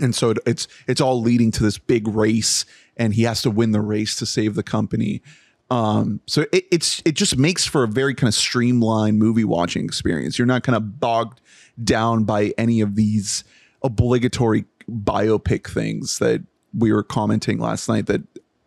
And 0.00 0.14
so 0.14 0.30
it, 0.30 0.38
it's 0.46 0.68
it's 0.86 1.00
all 1.00 1.20
leading 1.20 1.50
to 1.52 1.62
this 1.62 1.78
big 1.78 2.08
race, 2.08 2.64
and 2.96 3.14
he 3.14 3.22
has 3.22 3.42
to 3.42 3.50
win 3.50 3.72
the 3.72 3.80
race 3.80 4.16
to 4.16 4.26
save 4.26 4.54
the 4.54 4.62
company. 4.62 5.22
Um, 5.70 6.20
so 6.26 6.44
it, 6.52 6.66
it's 6.70 7.02
it 7.04 7.12
just 7.12 7.36
makes 7.36 7.64
for 7.64 7.82
a 7.82 7.88
very 7.88 8.14
kind 8.14 8.28
of 8.28 8.34
streamlined 8.34 9.18
movie 9.18 9.44
watching 9.44 9.84
experience. 9.84 10.38
You're 10.38 10.46
not 10.46 10.62
kind 10.62 10.76
of 10.76 11.00
bogged 11.00 11.40
down 11.82 12.24
by 12.24 12.52
any 12.58 12.80
of 12.80 12.94
these 12.96 13.44
obligatory 13.82 14.64
biopic 14.90 15.68
things 15.68 16.18
that 16.18 16.42
we 16.76 16.92
were 16.92 17.02
commenting 17.02 17.58
last 17.58 17.88
night 17.88 18.06
that 18.06 18.22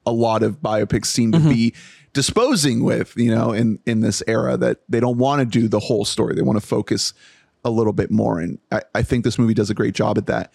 a 0.05 0.11
lot 0.11 0.43
of 0.43 0.61
biopics 0.61 1.05
seem 1.05 1.31
to 1.31 1.37
mm-hmm. 1.37 1.49
be 1.49 1.73
disposing 2.13 2.83
with, 2.83 3.15
you 3.15 3.33
know, 3.33 3.51
in 3.51 3.79
in 3.85 4.01
this 4.01 4.23
era 4.27 4.57
that 4.57 4.79
they 4.89 4.99
don't 4.99 5.17
want 5.17 5.39
to 5.39 5.45
do 5.45 5.67
the 5.67 5.79
whole 5.79 6.05
story. 6.05 6.35
They 6.35 6.41
want 6.41 6.59
to 6.59 6.65
focus 6.65 7.13
a 7.63 7.69
little 7.69 7.93
bit 7.93 8.09
more. 8.09 8.39
And 8.39 8.57
I, 8.71 8.81
I 8.95 9.01
think 9.03 9.23
this 9.23 9.37
movie 9.37 9.53
does 9.53 9.69
a 9.69 9.73
great 9.73 9.93
job 9.93 10.17
at 10.17 10.25
that. 10.27 10.53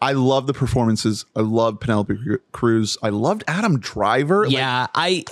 I 0.00 0.12
love 0.12 0.46
the 0.46 0.54
performances. 0.54 1.24
I 1.34 1.40
love 1.40 1.80
Penelope 1.80 2.14
Cruz. 2.52 2.98
I 3.02 3.08
loved 3.08 3.44
Adam 3.46 3.78
Driver. 3.78 4.44
Like, 4.44 4.52
Yeah, 4.52 4.86
I 4.94 5.24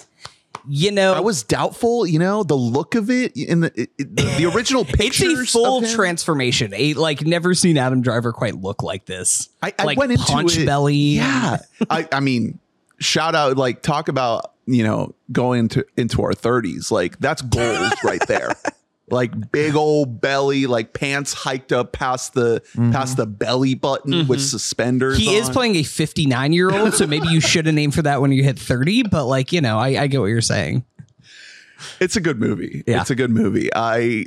you 0.68 0.90
know 0.90 1.12
I 1.14 1.20
was 1.20 1.42
doubtful, 1.42 2.06
you 2.06 2.18
know, 2.18 2.42
the 2.42 2.56
look 2.56 2.94
of 2.94 3.10
it 3.10 3.36
in 3.36 3.60
the 3.60 3.72
it, 3.74 3.96
the, 3.98 4.22
the 4.38 4.46
original 4.54 4.82
it's 4.88 4.96
pictures. 4.96 5.48
a 5.48 5.52
full 5.52 5.82
transformation. 5.82 6.72
A 6.74 6.94
like 6.94 7.22
never 7.22 7.54
seen 7.54 7.76
Adam 7.78 8.02
Driver 8.02 8.32
quite 8.32 8.56
look 8.56 8.82
like 8.82 9.06
this. 9.06 9.48
I, 9.62 9.72
I 9.78 9.84
like 9.84 9.98
went 9.98 10.12
into 10.12 10.24
punch 10.24 10.56
it- 10.58 10.66
belly. 10.66 10.94
Yeah, 10.94 11.58
I, 11.90 12.08
I 12.12 12.20
mean, 12.20 12.58
shout 12.98 13.34
out, 13.34 13.56
like 13.56 13.82
talk 13.82 14.08
about 14.08 14.52
you 14.66 14.84
know 14.84 15.14
going 15.32 15.60
into 15.60 15.84
into 15.96 16.22
our 16.22 16.34
thirties, 16.34 16.90
like 16.90 17.18
that's 17.18 17.42
goals 17.42 17.92
right 18.04 18.24
there. 18.28 18.50
Like 19.10 19.50
big 19.52 19.74
old 19.74 20.20
belly, 20.20 20.66
like 20.66 20.94
pants 20.94 21.34
hiked 21.34 21.72
up 21.72 21.92
past 21.92 22.34
the 22.34 22.62
past 22.92 23.16
the 23.16 23.26
belly 23.26 23.74
button 23.74 24.26
with 24.28 24.40
suspenders. 24.40 25.18
Mm-hmm. 25.18 25.30
He 25.30 25.36
is 25.36 25.50
playing 25.50 25.76
a 25.76 25.82
59 25.82 26.52
year 26.52 26.70
old, 26.70 26.94
so 26.94 27.06
maybe 27.06 27.28
you 27.28 27.40
should 27.40 27.66
have 27.66 27.74
named 27.74 27.94
for 27.94 28.02
that 28.02 28.20
when 28.20 28.32
you 28.32 28.42
hit 28.42 28.58
30. 28.58 29.04
But 29.04 29.26
like, 29.26 29.52
you 29.52 29.60
know, 29.60 29.78
I, 29.78 30.02
I 30.02 30.06
get 30.06 30.20
what 30.20 30.26
you're 30.26 30.40
saying. 30.40 30.84
It's 32.00 32.16
a 32.16 32.20
good 32.20 32.40
movie. 32.40 32.84
Yeah. 32.86 33.00
It's 33.00 33.10
a 33.10 33.14
good 33.14 33.30
movie. 33.30 33.70
I 33.74 34.26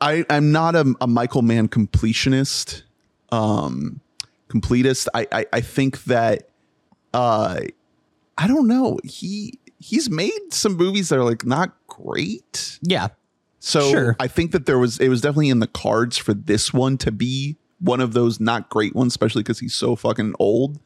I 0.00 0.24
I'm 0.30 0.52
not 0.52 0.74
a, 0.74 0.94
a 1.00 1.06
Michael 1.06 1.42
Mann 1.42 1.68
completionist. 1.68 2.82
Um 3.30 4.00
completist. 4.48 5.08
I, 5.14 5.26
I 5.30 5.46
I 5.52 5.60
think 5.60 6.04
that 6.04 6.48
uh 7.12 7.60
I 8.36 8.46
don't 8.46 8.66
know. 8.66 8.98
He 9.04 9.58
he's 9.78 10.10
made 10.10 10.52
some 10.52 10.76
movies 10.76 11.08
that 11.10 11.18
are 11.18 11.24
like 11.24 11.44
not 11.44 11.74
great. 11.86 12.78
Yeah. 12.82 13.08
So 13.60 13.90
Sure. 13.90 14.16
I 14.20 14.28
think 14.28 14.52
that 14.52 14.66
there 14.66 14.78
was 14.78 14.98
it 15.00 15.08
was 15.08 15.20
definitely 15.20 15.48
in 15.50 15.58
the 15.60 15.66
cards 15.66 16.16
for 16.16 16.32
this 16.34 16.72
one 16.72 16.96
to 16.98 17.10
be 17.12 17.56
one 17.80 18.00
of 18.00 18.12
those 18.12 18.40
not 18.40 18.68
great 18.68 18.94
ones, 18.94 19.12
especially 19.12 19.42
because 19.42 19.58
he's 19.58 19.74
so 19.74 19.96
fucking 19.96 20.34
old. 20.38 20.78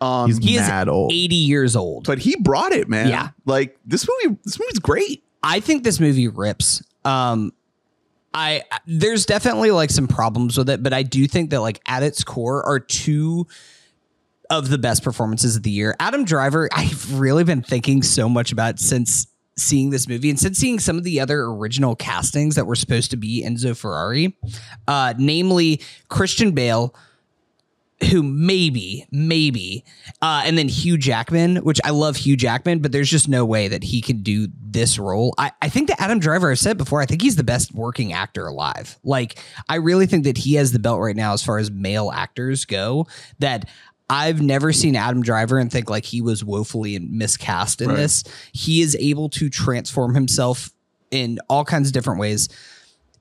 Um 0.00 0.26
He's 0.28 0.38
He 0.38 0.54
is 0.56 0.60
mad 0.68 0.88
old. 0.88 1.12
80 1.12 1.34
years 1.34 1.76
old. 1.76 2.06
but 2.06 2.18
he 2.18 2.36
brought 2.36 2.72
it, 2.72 2.88
man. 2.88 3.08
Yeah. 3.08 3.30
Like 3.46 3.78
this 3.86 4.06
movie 4.08 4.38
this 4.44 4.58
movie's 4.58 4.78
great. 4.78 5.22
I 5.42 5.60
think 5.60 5.84
this 5.84 6.00
movie 6.00 6.28
rips. 6.28 6.82
Um, 7.04 7.52
I 8.32 8.62
there's 8.86 9.26
definitely 9.26 9.70
like 9.70 9.90
some 9.90 10.08
problems 10.08 10.56
with 10.58 10.68
it, 10.70 10.82
but 10.82 10.92
I 10.92 11.02
do 11.02 11.26
think 11.26 11.50
that 11.50 11.60
like 11.60 11.80
at 11.86 12.02
its 12.02 12.24
core 12.24 12.64
are 12.64 12.80
two 12.80 13.46
of 14.50 14.68
the 14.68 14.78
best 14.78 15.02
performances 15.02 15.56
of 15.56 15.62
the 15.62 15.70
year. 15.70 15.94
Adam 16.00 16.24
Driver, 16.24 16.68
I've 16.74 17.18
really 17.18 17.44
been 17.44 17.62
thinking 17.62 18.02
so 18.02 18.28
much 18.28 18.52
about 18.52 18.78
since 18.78 19.26
seeing 19.56 19.90
this 19.90 20.08
movie 20.08 20.30
and 20.30 20.38
since 20.38 20.58
seeing 20.58 20.78
some 20.78 20.98
of 20.98 21.04
the 21.04 21.20
other 21.20 21.44
original 21.44 21.94
castings 21.94 22.56
that 22.56 22.66
were 22.66 22.74
supposed 22.74 23.10
to 23.10 23.16
be 23.16 23.44
Enzo 23.44 23.76
Ferrari, 23.76 24.36
uh, 24.88 25.14
namely 25.16 25.80
Christian 26.08 26.52
Bale, 26.52 26.94
who 28.10 28.22
maybe, 28.22 29.06
maybe, 29.12 29.84
uh, 30.20 30.42
and 30.44 30.58
then 30.58 30.68
Hugh 30.68 30.98
Jackman, 30.98 31.56
which 31.58 31.80
I 31.84 31.90
love 31.90 32.16
Hugh 32.16 32.36
Jackman, 32.36 32.80
but 32.80 32.90
there's 32.90 33.08
just 33.08 33.28
no 33.28 33.44
way 33.44 33.68
that 33.68 33.84
he 33.84 34.02
can 34.02 34.22
do 34.22 34.48
this 34.60 34.98
role. 34.98 35.32
I, 35.38 35.52
I 35.62 35.68
think 35.68 35.88
that 35.88 36.00
Adam 36.00 36.18
Driver, 36.18 36.50
I've 36.50 36.58
said 36.58 36.76
before, 36.76 37.00
I 37.00 37.06
think 37.06 37.22
he's 37.22 37.36
the 37.36 37.44
best 37.44 37.72
working 37.72 38.12
actor 38.12 38.46
alive. 38.46 38.98
Like, 39.04 39.38
I 39.68 39.76
really 39.76 40.06
think 40.06 40.24
that 40.24 40.38
he 40.38 40.54
has 40.54 40.72
the 40.72 40.80
belt 40.80 41.00
right 41.00 41.16
now 41.16 41.32
as 41.32 41.44
far 41.44 41.58
as 41.58 41.70
male 41.70 42.10
actors 42.12 42.64
go. 42.64 43.06
That 43.38 43.68
I've 44.10 44.42
never 44.42 44.72
seen 44.72 44.96
Adam 44.96 45.22
Driver 45.22 45.58
and 45.58 45.72
think 45.72 45.88
like 45.88 46.04
he 46.04 46.20
was 46.20 46.44
woefully 46.44 46.98
miscast 46.98 47.80
in 47.80 47.88
Right. 47.88 47.96
this. 47.96 48.24
He 48.52 48.82
is 48.82 48.94
able 49.00 49.28
to 49.30 49.48
transform 49.48 50.14
himself 50.14 50.70
in 51.10 51.38
all 51.48 51.64
kinds 51.64 51.88
of 51.88 51.94
different 51.94 52.20
ways. 52.20 52.48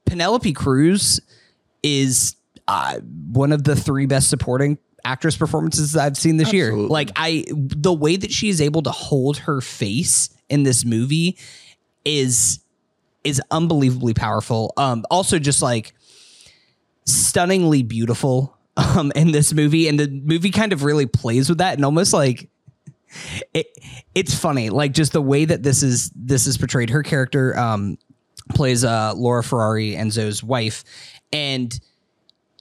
Penelope 0.06 0.52
Cruz 0.54 1.22
is 1.84 2.36
uh, 2.68 3.00
one 3.32 3.52
of 3.52 3.64
the 3.64 3.76
three 3.76 4.06
best 4.06 4.30
supporting 4.30 4.78
actress 5.06 5.36
performances 5.38 5.96
I've 5.96 6.18
seen 6.18 6.38
this 6.38 6.52
year. 6.54 6.74
Like 6.76 7.12
I, 7.16 7.46
the 7.50 7.94
way 7.94 8.16
that 8.18 8.32
she 8.32 8.50
is 8.50 8.60
able 8.62 8.82
to 8.84 8.92
hold 8.92 9.38
her 9.40 9.62
face 9.62 10.30
in 10.50 10.64
this 10.64 10.84
movie 10.86 11.38
is 12.06 12.60
is 13.24 13.42
unbelievably 13.52 14.14
powerful. 14.16 14.74
Um, 14.76 15.06
also 15.10 15.40
just 15.40 15.62
like 15.62 15.94
stunningly 17.06 17.84
beautiful 17.84 18.58
um 18.78 19.12
in 19.16 19.32
this 19.32 19.54
movie, 19.54 19.88
and 19.88 20.00
the 20.00 20.10
movie 20.10 20.52
kind 20.52 20.74
of 20.74 20.84
really 20.84 21.06
plays 21.06 21.50
with 21.50 21.60
that 21.60 21.76
and 21.76 21.86
almost 21.86 22.14
like 22.14 22.50
it, 23.54 23.68
it's 24.16 24.34
funny, 24.34 24.70
like 24.70 24.94
just 24.94 25.14
the 25.14 25.22
way 25.22 25.46
that 25.46 25.64
this 25.64 25.84
is 25.84 26.12
this 26.16 26.48
is 26.48 26.58
portrayed. 26.58 26.90
Her 26.90 27.04
character 27.04 27.58
um, 27.58 27.98
plays 28.54 28.84
uh, 28.84 29.14
Laura 29.16 29.44
Ferrari, 29.44 29.92
Enzo's 29.92 30.44
wife, 30.44 30.84
and 31.32 31.78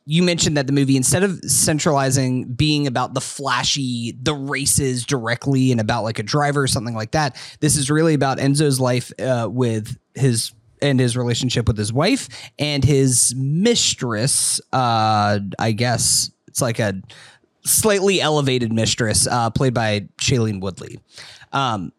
you 0.05 0.23
mentioned 0.23 0.57
that 0.57 0.67
the 0.67 0.73
movie 0.73 0.97
instead 0.97 1.23
of 1.23 1.39
centralizing 1.45 2.53
being 2.53 2.87
about 2.87 3.15
the 3.15 3.21
flashy 3.21 4.17
the 4.21 4.35
races 4.35 5.07
directly 5.07 5.71
and 5.71 5.81
about 5.81 6.03
like 6.03 6.19
a 6.19 6.25
driver 6.25 6.63
or 6.63 6.67
something 6.67 6.97
like 6.97 7.13
that 7.13 7.37
this 7.61 7.77
is 7.77 7.89
really 7.89 8.13
about 8.13 8.39
enzo's 8.39 8.81
life 8.81 9.13
uh, 9.21 9.47
with 9.49 9.97
his 10.15 10.53
and 10.83 11.01
his 11.01 11.17
relationship 11.17 11.67
with 11.67 11.79
his 11.79 11.93
wife 11.93 12.29
and 12.59 12.85
his 12.85 13.35
mistress 13.37 14.61
uh 14.73 15.39
i 15.59 15.73
guess 15.73 16.31
it's 16.49 16.61
like 16.61 16.79
a 16.79 16.95
slightly 17.65 18.21
elevated 18.21 18.73
mistress 18.73 19.27
uh 19.27 19.49
played 19.51 19.75
by 19.75 20.01
shailene 20.19 20.61
woodley 20.61 20.99
um 21.53 21.93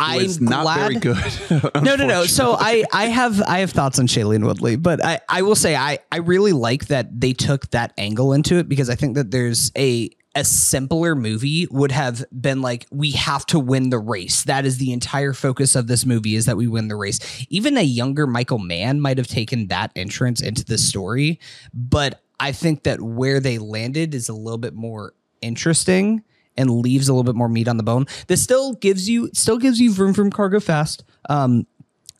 I'm 0.00 0.30
not 0.40 0.62
glad, 0.62 0.78
very 0.78 0.94
good. 0.94 1.74
no, 1.82 1.94
no, 1.94 2.06
no. 2.06 2.24
So 2.24 2.56
I, 2.58 2.84
I 2.92 3.06
have, 3.06 3.42
I 3.42 3.58
have 3.58 3.70
thoughts 3.70 3.98
on 3.98 4.06
Shailene 4.06 4.44
Woodley, 4.46 4.76
but 4.76 5.04
I, 5.04 5.20
I 5.28 5.42
will 5.42 5.54
say 5.54 5.76
I, 5.76 5.98
I 6.10 6.18
really 6.18 6.52
like 6.52 6.86
that 6.86 7.20
they 7.20 7.34
took 7.34 7.70
that 7.72 7.92
angle 7.98 8.32
into 8.32 8.56
it 8.56 8.66
because 8.66 8.88
I 8.88 8.94
think 8.94 9.14
that 9.16 9.30
there's 9.30 9.70
a, 9.76 10.08
a 10.34 10.44
simpler 10.44 11.14
movie 11.14 11.66
would 11.70 11.90
have 11.90 12.24
been 12.38 12.62
like 12.62 12.86
we 12.90 13.10
have 13.12 13.44
to 13.46 13.58
win 13.58 13.90
the 13.90 13.98
race. 13.98 14.44
That 14.44 14.64
is 14.64 14.78
the 14.78 14.92
entire 14.92 15.32
focus 15.32 15.74
of 15.74 15.88
this 15.88 16.06
movie 16.06 16.36
is 16.36 16.46
that 16.46 16.56
we 16.56 16.68
win 16.68 16.88
the 16.88 16.96
race. 16.96 17.18
Even 17.48 17.76
a 17.76 17.82
younger 17.82 18.26
Michael 18.26 18.58
Mann 18.58 19.00
might 19.00 19.18
have 19.18 19.26
taken 19.26 19.66
that 19.68 19.90
entrance 19.96 20.40
into 20.40 20.64
the 20.64 20.78
story, 20.78 21.40
but 21.74 22.22
I 22.38 22.52
think 22.52 22.84
that 22.84 23.02
where 23.02 23.40
they 23.40 23.58
landed 23.58 24.14
is 24.14 24.28
a 24.28 24.34
little 24.34 24.58
bit 24.58 24.74
more 24.74 25.14
interesting 25.42 26.22
and 26.56 26.70
leaves 26.70 27.08
a 27.08 27.12
little 27.12 27.24
bit 27.24 27.34
more 27.34 27.48
meat 27.48 27.68
on 27.68 27.76
the 27.76 27.82
bone. 27.82 28.06
This 28.28 28.42
still 28.42 28.74
gives 28.74 29.08
you 29.08 29.30
still 29.32 29.58
gives 29.58 29.80
you 29.80 29.92
room 29.92 30.12
vroom 30.12 30.30
cargo 30.30 30.60
fast. 30.60 31.04
Um, 31.28 31.66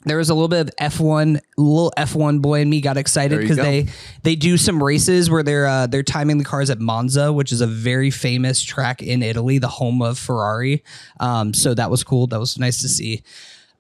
there 0.04 0.16
was 0.16 0.30
a 0.30 0.34
little 0.34 0.48
bit 0.48 0.68
of 0.68 0.76
F1, 0.76 1.40
little 1.58 1.92
F1 1.96 2.40
boy 2.40 2.62
and 2.62 2.70
me 2.70 2.80
got 2.80 2.96
excited 2.96 3.38
because 3.40 3.56
they 3.56 3.86
they 4.22 4.34
do 4.34 4.56
some 4.56 4.82
races 4.82 5.28
where 5.28 5.42
they're 5.42 5.66
uh, 5.66 5.86
they're 5.86 6.02
timing 6.02 6.38
the 6.38 6.44
cars 6.44 6.70
at 6.70 6.80
Monza, 6.80 7.32
which 7.32 7.52
is 7.52 7.60
a 7.60 7.66
very 7.66 8.10
famous 8.10 8.62
track 8.62 9.02
in 9.02 9.22
Italy, 9.22 9.58
the 9.58 9.68
home 9.68 10.00
of 10.00 10.18
Ferrari. 10.18 10.82
Um, 11.18 11.52
so 11.52 11.74
that 11.74 11.90
was 11.90 12.02
cool. 12.02 12.26
That 12.28 12.40
was 12.40 12.58
nice 12.58 12.80
to 12.80 12.88
see. 12.88 13.22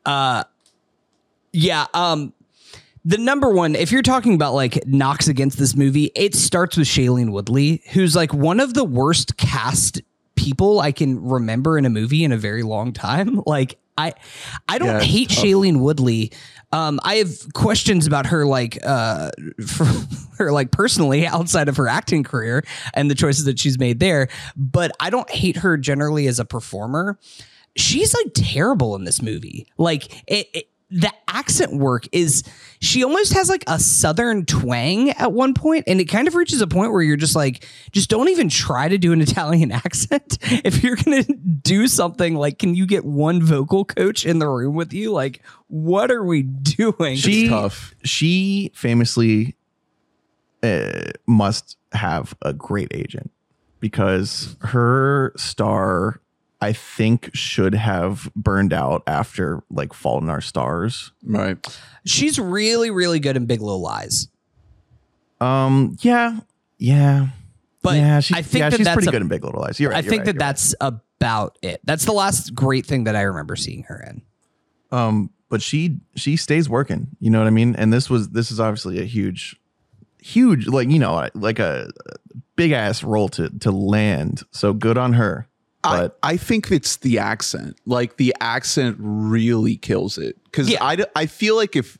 Uh, 0.04 0.44
yeah. 1.52 1.86
Um, 1.94 2.34
the 3.04 3.16
number 3.16 3.48
one, 3.48 3.74
if 3.74 3.90
you're 3.90 4.02
talking 4.02 4.34
about 4.34 4.52
like 4.52 4.86
knocks 4.86 5.26
against 5.26 5.58
this 5.58 5.74
movie, 5.74 6.10
it 6.14 6.34
starts 6.34 6.76
with 6.76 6.86
Shailene 6.86 7.32
Woodley, 7.32 7.82
who's 7.92 8.14
like 8.14 8.34
one 8.34 8.60
of 8.60 8.74
the 8.74 8.84
worst 8.84 9.38
cast 9.38 10.02
people 10.36 10.80
I 10.80 10.92
can 10.92 11.22
remember 11.22 11.78
in 11.78 11.86
a 11.86 11.90
movie 11.90 12.24
in 12.24 12.32
a 12.32 12.36
very 12.36 12.62
long 12.62 12.92
time. 12.92 13.42
Like 13.46 13.78
I, 14.00 14.12
I 14.68 14.78
don't 14.78 14.88
Yeah, 14.88 15.00
hate 15.00 15.28
tough. 15.30 15.44
Shailene 15.44 15.78
Woodley. 15.80 16.32
Um, 16.72 17.00
I 17.02 17.16
have 17.16 17.30
questions 17.52 18.06
about 18.06 18.26
her, 18.26 18.46
like, 18.46 18.78
uh, 18.84 19.30
her, 20.38 20.52
like, 20.52 20.70
personally 20.70 21.26
outside 21.26 21.68
of 21.68 21.76
her 21.76 21.88
acting 21.88 22.22
career 22.22 22.64
and 22.94 23.10
the 23.10 23.14
choices 23.14 23.44
that 23.46 23.58
she's 23.58 23.78
made 23.78 23.98
there. 24.00 24.28
But 24.56 24.92
I 25.00 25.10
don't 25.10 25.28
hate 25.30 25.56
her 25.58 25.76
generally 25.76 26.26
as 26.28 26.38
a 26.38 26.44
performer. 26.44 27.18
She's 27.76 28.14
like 28.14 28.32
terrible 28.34 28.96
in 28.96 29.04
this 29.04 29.22
movie. 29.22 29.66
Like, 29.78 30.22
it, 30.28 30.48
it 30.54 30.64
the 30.90 31.12
accent 31.28 31.74
work 31.74 32.06
is 32.10 32.42
she 32.80 33.04
almost 33.04 33.32
has 33.32 33.48
like 33.48 33.62
a 33.68 33.78
southern 33.78 34.44
twang 34.44 35.10
at 35.10 35.32
one 35.32 35.54
point 35.54 35.84
and 35.86 36.00
it 36.00 36.06
kind 36.06 36.26
of 36.26 36.34
reaches 36.34 36.60
a 36.60 36.66
point 36.66 36.92
where 36.92 37.02
you're 37.02 37.16
just 37.16 37.36
like 37.36 37.66
just 37.92 38.10
don't 38.10 38.28
even 38.28 38.48
try 38.48 38.88
to 38.88 38.98
do 38.98 39.12
an 39.12 39.20
italian 39.22 39.70
accent. 39.72 40.38
If 40.64 40.82
you're 40.82 40.96
gonna 40.96 41.22
do 41.22 41.86
something 41.86 42.34
like 42.34 42.58
can 42.58 42.74
you 42.74 42.86
get 42.86 43.04
one 43.04 43.42
vocal 43.42 43.84
coach 43.84 44.26
in 44.26 44.40
the 44.40 44.48
room 44.48 44.74
with 44.74 44.92
you? 44.92 45.12
Like 45.12 45.42
what 45.68 46.10
are 46.10 46.24
we 46.24 46.42
doing? 46.42 47.16
She 47.16 47.48
tough. 47.48 47.94
she 48.04 48.72
famously 48.74 49.54
uh, 50.62 51.10
must 51.26 51.76
have 51.92 52.34
a 52.42 52.52
great 52.52 52.88
agent 52.92 53.30
because 53.78 54.56
her 54.60 55.32
star 55.36 56.20
i 56.60 56.72
think 56.72 57.30
should 57.34 57.74
have 57.74 58.30
burned 58.36 58.72
out 58.72 59.02
after 59.06 59.62
like 59.70 59.92
fault 59.92 60.22
in 60.22 60.30
our 60.30 60.40
stars 60.40 61.12
Right. 61.24 61.56
she's 62.04 62.38
really 62.38 62.90
really 62.90 63.18
good 63.20 63.36
in 63.36 63.46
big 63.46 63.60
little 63.60 63.80
lies 63.82 64.28
um 65.40 65.96
yeah 66.00 66.40
yeah 66.78 67.28
but 67.82 67.96
yeah, 67.96 68.20
she, 68.20 68.34
i 68.34 68.42
think 68.42 68.60
yeah, 68.60 68.70
that 68.70 68.76
she's 68.76 68.84
that's 68.84 68.94
pretty 68.94 69.08
a- 69.08 69.12
good 69.12 69.22
in 69.22 69.28
Big 69.28 69.42
Little 69.42 69.60
Lies. 69.62 69.80
You're 69.80 69.90
right. 69.90 69.96
i 69.96 70.00
you're 70.00 70.10
think 70.10 70.20
right, 70.20 70.26
that 70.26 70.34
you're 70.34 70.40
right. 70.40 70.46
that's 70.48 70.74
about 70.80 71.58
it 71.62 71.80
that's 71.84 72.04
the 72.04 72.12
last 72.12 72.54
great 72.54 72.84
thing 72.86 73.04
that 73.04 73.16
i 73.16 73.22
remember 73.22 73.56
seeing 73.56 73.82
her 73.84 74.00
in 74.08 74.22
um 74.92 75.30
but 75.48 75.62
she 75.62 75.98
she 76.16 76.36
stays 76.36 76.68
working 76.68 77.08
you 77.20 77.30
know 77.30 77.38
what 77.38 77.46
i 77.46 77.50
mean 77.50 77.74
and 77.76 77.92
this 77.92 78.08
was 78.10 78.30
this 78.30 78.50
is 78.50 78.60
obviously 78.60 79.00
a 79.00 79.04
huge 79.04 79.56
huge 80.22 80.66
like 80.66 80.88
you 80.90 80.98
know 80.98 81.28
like 81.34 81.58
a 81.58 81.88
big 82.56 82.72
ass 82.72 83.02
role 83.02 83.28
to 83.28 83.48
to 83.60 83.70
land 83.70 84.42
so 84.50 84.72
good 84.74 84.98
on 84.98 85.14
her 85.14 85.46
but 85.82 86.18
I, 86.22 86.32
I 86.32 86.36
think 86.36 86.70
it's 86.70 86.96
the 86.96 87.18
accent. 87.18 87.76
Like 87.86 88.16
the 88.16 88.34
accent 88.40 88.96
really 88.98 89.76
kills 89.76 90.18
it. 90.18 90.36
Because 90.44 90.68
Yeah. 90.68 90.84
I, 90.84 90.98
I 91.16 91.26
feel 91.26 91.56
like 91.56 91.76
if 91.76 91.98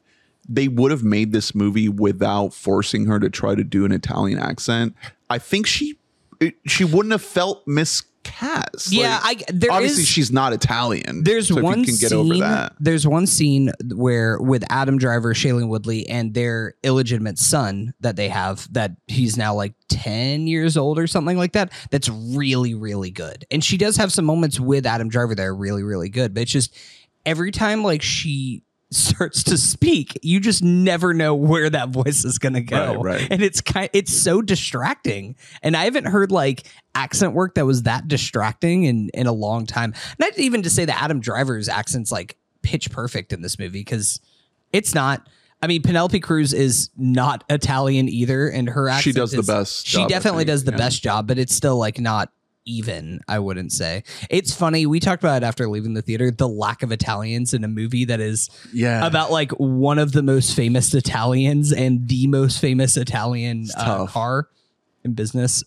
they 0.49 0.69
would 0.69 0.91
have 0.91 1.05
made 1.05 1.33
this 1.33 1.55
movie 1.55 1.89
without 1.89 2.53
forcing 2.53 3.07
her 3.07 3.19
to 3.21 3.31
try 3.31 3.55
to 3.55 3.65
do 3.65 3.85
an 3.85 3.93
Italian 3.93 4.39
accent, 4.39 4.95
I 5.29 5.39
think 5.39 5.67
she 5.67 5.99
it, 6.41 6.55
she 6.67 6.85
wouldn't 6.85 7.13
have 7.13 7.23
felt 7.23 7.67
miscast. 8.41 8.93
Yeah, 8.93 9.21
Like, 9.23 9.43
I- 9.49 9.53
there 9.53 9.73
obviously 9.73 10.03
is- 10.03 10.09
she's 10.09 10.31
not 10.33 10.53
Italian. 10.53 11.23
There's 11.25 11.49
so 11.49 11.59
if 11.59 11.63
one 11.65 11.81
you 11.81 11.85
can 11.87 11.97
get 11.97 12.11
scene. 12.11 12.19
over 12.33 12.39
that. 12.41 12.75
There's 12.81 13.07
one 13.07 13.27
scene 13.27 13.73
where 13.95 14.39
with 14.41 14.65
Adam 14.71 14.99
Driver, 14.99 15.35
Shailene 15.35 15.69
Woodley, 15.69 16.09
and 16.09 16.35
their 16.35 16.75
illegitimate 16.83 17.39
son 17.39 17.95
that 18.01 18.17
they 18.17 18.29
have, 18.29 18.67
that 18.73 18.93
he's 19.07 19.37
now 19.37 19.55
like 19.55 19.75
ten 19.89 20.47
years 20.47 20.77
old 20.77 20.99
or 20.99 21.07
something 21.07 21.37
like 21.37 21.53
that. 21.53 21.73
That's 21.91 22.09
really 22.09 22.75
really 22.75 23.11
good. 23.11 23.45
And 23.51 23.63
she 23.63 23.77
does 23.77 23.97
have 23.97 24.13
some 24.13 24.25
moments 24.25 24.61
with 24.61 24.87
Adam 24.87 25.09
Driver 25.09 25.35
that 25.35 25.43
are 25.45 25.55
really 25.55 25.83
really 25.83 26.09
good. 26.09 26.35
But 26.35 26.43
it's 26.43 26.53
just 26.53 26.75
every 27.27 27.51
time 27.51 27.83
like 27.83 28.03
she 28.03 28.63
starts 28.91 29.45
to 29.45 29.57
speak, 29.57 30.19
you 30.23 30.41
just 30.41 30.63
never 30.63 31.15
know 31.15 31.35
where 31.35 31.71
that 31.71 31.91
voice 31.91 32.25
is 32.25 32.39
going 32.39 32.55
to 32.55 32.61
go. 32.61 32.95
Right, 32.95 33.21
right. 33.21 33.29
And 33.31 33.43
it's 33.43 33.61
kind 33.61 33.89
it's 33.93 34.13
so 34.13 34.43
distracting. 34.43 35.37
And 35.63 35.77
I 35.77 35.85
haven't 35.85 36.07
heard 36.07 36.33
like 36.33 36.67
accent 36.95 37.35
work 37.35 37.55
that 37.55 37.67
was 37.67 37.85
that 37.85 38.09
distracting 38.09 38.85
in 38.85 39.11
in 39.15 39.27
a 39.27 39.33
long 39.33 39.67
time. 39.67 39.95
Not 40.19 40.37
even 40.39 40.63
to 40.63 40.71
say 40.71 40.85
that 40.85 41.03
Adam 41.03 41.21
Driver's 41.21 41.69
accent's 41.69 42.11
like 42.11 42.37
pitch 42.63 42.91
perfect 42.91 43.33
in 43.33 43.43
this 43.43 43.59
movie 43.59 43.85
cuz 43.85 44.21
it's 44.73 44.95
not 44.95 45.27
I 45.63 45.67
mean, 45.67 45.83
Penelope 45.83 46.19
Cruz 46.21 46.55
is 46.55 46.89
not 46.97 47.45
Italian 47.51 48.09
either, 48.09 48.49
and 48.49 48.67
her 48.67 48.89
accent 48.89 49.03
She 49.03 49.13
does 49.13 49.33
the 49.33 49.43
best 49.43 49.87
She 49.87 50.07
definitely 50.07 50.47
does 50.47 50.65
the 50.65 50.73
yeah. 50.73 50.79
best 50.79 51.03
job, 51.03 51.27
but 51.27 51.39
it's 51.39 51.55
still 51.55 51.77
like 51.77 52.01
not 52.01 52.33
even. 52.67 53.21
I 53.29 53.39
wouldn't 53.39 53.73
say 53.73 54.05
it's 54.29 54.55
funny. 54.55 54.87
We 54.87 55.01
talked 55.01 55.23
about 55.23 55.43
it 55.43 55.47
after 55.47 55.69
leaving 55.69 55.95
the 55.95 56.03
theater. 56.03 56.31
The 56.31 56.49
lack 56.49 56.83
of 56.83 56.93
Italians 56.93 57.55
in 57.55 57.65
a 57.65 57.69
movie 57.69 58.05
that 58.07 58.21
is 58.21 58.49
Yeah. 58.73 59.07
about 59.07 59.31
like 59.31 59.51
one 59.53 59.99
of 59.99 60.13
the 60.13 60.23
most 60.23 60.55
famous 60.55 60.95
Italians 60.95 61.73
and 61.73 62.09
the 62.09 62.27
most 62.27 62.61
famous 62.61 62.97
Italian 62.97 63.67
uh, 63.77 64.07
car 64.07 64.49
in 65.05 65.15
business. 65.15 65.65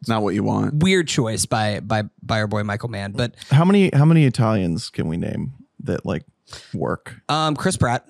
It's 0.00 0.08
not 0.08 0.22
what 0.22 0.34
you 0.34 0.42
want. 0.42 0.82
Weird 0.82 1.08
choice 1.08 1.46
by 1.46 1.80
by 1.80 2.04
by 2.22 2.40
our 2.40 2.46
boy 2.46 2.62
Michael 2.64 2.88
Mann, 2.90 3.12
but 3.12 3.34
how 3.50 3.64
many 3.64 3.90
how 3.94 4.04
many 4.04 4.24
italians 4.26 4.90
can 4.90 5.08
we 5.08 5.16
name 5.16 5.52
that 5.84 6.04
like 6.04 6.22
work 6.74 7.14
um, 7.28 7.56
Chris 7.56 7.76
Pratt. 7.76 8.06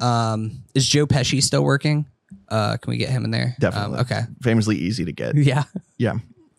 Um, 0.00 0.62
is 0.74 0.86
Joe 0.86 1.06
Pesci 1.06 1.42
still 1.42 1.62
working? 1.62 2.06
Uh, 2.48 2.76
can 2.78 2.90
we 2.90 2.96
get 2.96 3.10
him 3.10 3.24
in 3.24 3.30
there? 3.30 3.54
definitely 3.60 3.96
Um, 3.98 4.00
okay. 4.00 4.22
famously 4.42 4.76
easy 4.76 5.04
to 5.04 5.12
get 5.12 5.34
Yeah. 5.36 5.64
yeah 5.98 6.14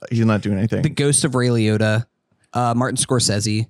he's 0.10 0.26
not 0.26 0.42
doing 0.42 0.58
anything 0.58 0.82
The 0.82 0.90
Ghost 0.90 1.24
of 1.26 1.36
Ray 1.36 1.48
Liotta, 1.50 2.06
uh, 2.54 2.74
Martin 2.76 2.98
Scorsese. 2.98 3.68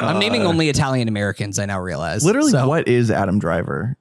I'm 0.00 0.18
naming 0.18 0.42
Uh, 0.42 0.46
only 0.46 0.68
Italian 0.68 1.08
Americans. 1.08 1.58
I 1.58 1.66
now 1.66 1.80
realize. 1.80 2.24
literally 2.24 2.50
So- 2.52 2.68
what 2.68 2.88
is 2.88 3.10
adam 3.10 3.38
driver 3.38 3.96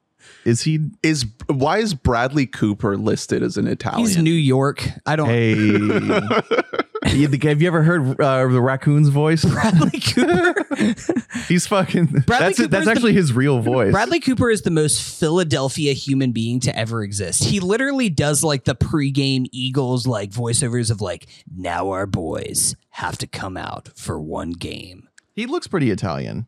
is 0.45 0.61
he 0.61 0.79
Is 1.03 1.25
why 1.47 1.79
is 1.79 1.93
Bradley 1.93 2.45
Cooper 2.47 2.97
listed 2.97 3.43
as 3.43 3.57
an 3.57 3.67
Italian? 3.67 4.07
He's 4.07 4.17
New 4.17 4.31
York. 4.31 4.87
I 5.05 5.15
don't. 5.15 5.27
hey 5.27 5.53
You- 5.55 6.29
have 7.03 7.61
you 7.61 7.67
ever 7.67 7.83
heard 7.83 8.19
uh, 8.21 8.47
the 8.47 8.61
raccoon's 8.61 9.09
voice 9.09 9.43
Bradley 9.51 9.99
Cooper. 9.99 10.65
he's 11.47 11.65
fucking 11.67 12.05
Bradley 12.27 12.53
that's 12.53 12.67
that's 12.67 12.85
the- 12.85 12.91
actually 12.91 13.13
his 13.13 13.33
real 13.33 13.59
voice 13.61 13.91
Bradley 13.91 14.19
Cooper 14.19 14.49
is 14.49 14.61
the 14.61 14.71
most 14.71 15.01
Philadelphia 15.19 15.93
human 15.93 16.31
being 16.31 16.59
to 16.61 16.77
ever 16.77 17.03
exist. 17.03 17.43
He 17.43 17.59
literally 17.59 18.09
does 18.09 18.43
like 18.43 18.65
the 18.65 18.75
pregame 18.75 19.47
Eagles 19.51 20.05
like 20.05 20.29
voiceovers 20.31 20.91
of 20.91 21.01
like, 21.01 21.27
now 21.55 21.89
our 21.89 22.05
boys 22.05 22.75
have 22.91 23.17
to 23.19 23.27
come 23.27 23.57
out 23.57 23.89
for 23.95 24.19
one 24.19 24.51
game. 24.51 25.07
he 25.33 25.45
looks 25.45 25.67
pretty 25.67 25.89
italian 25.91 26.45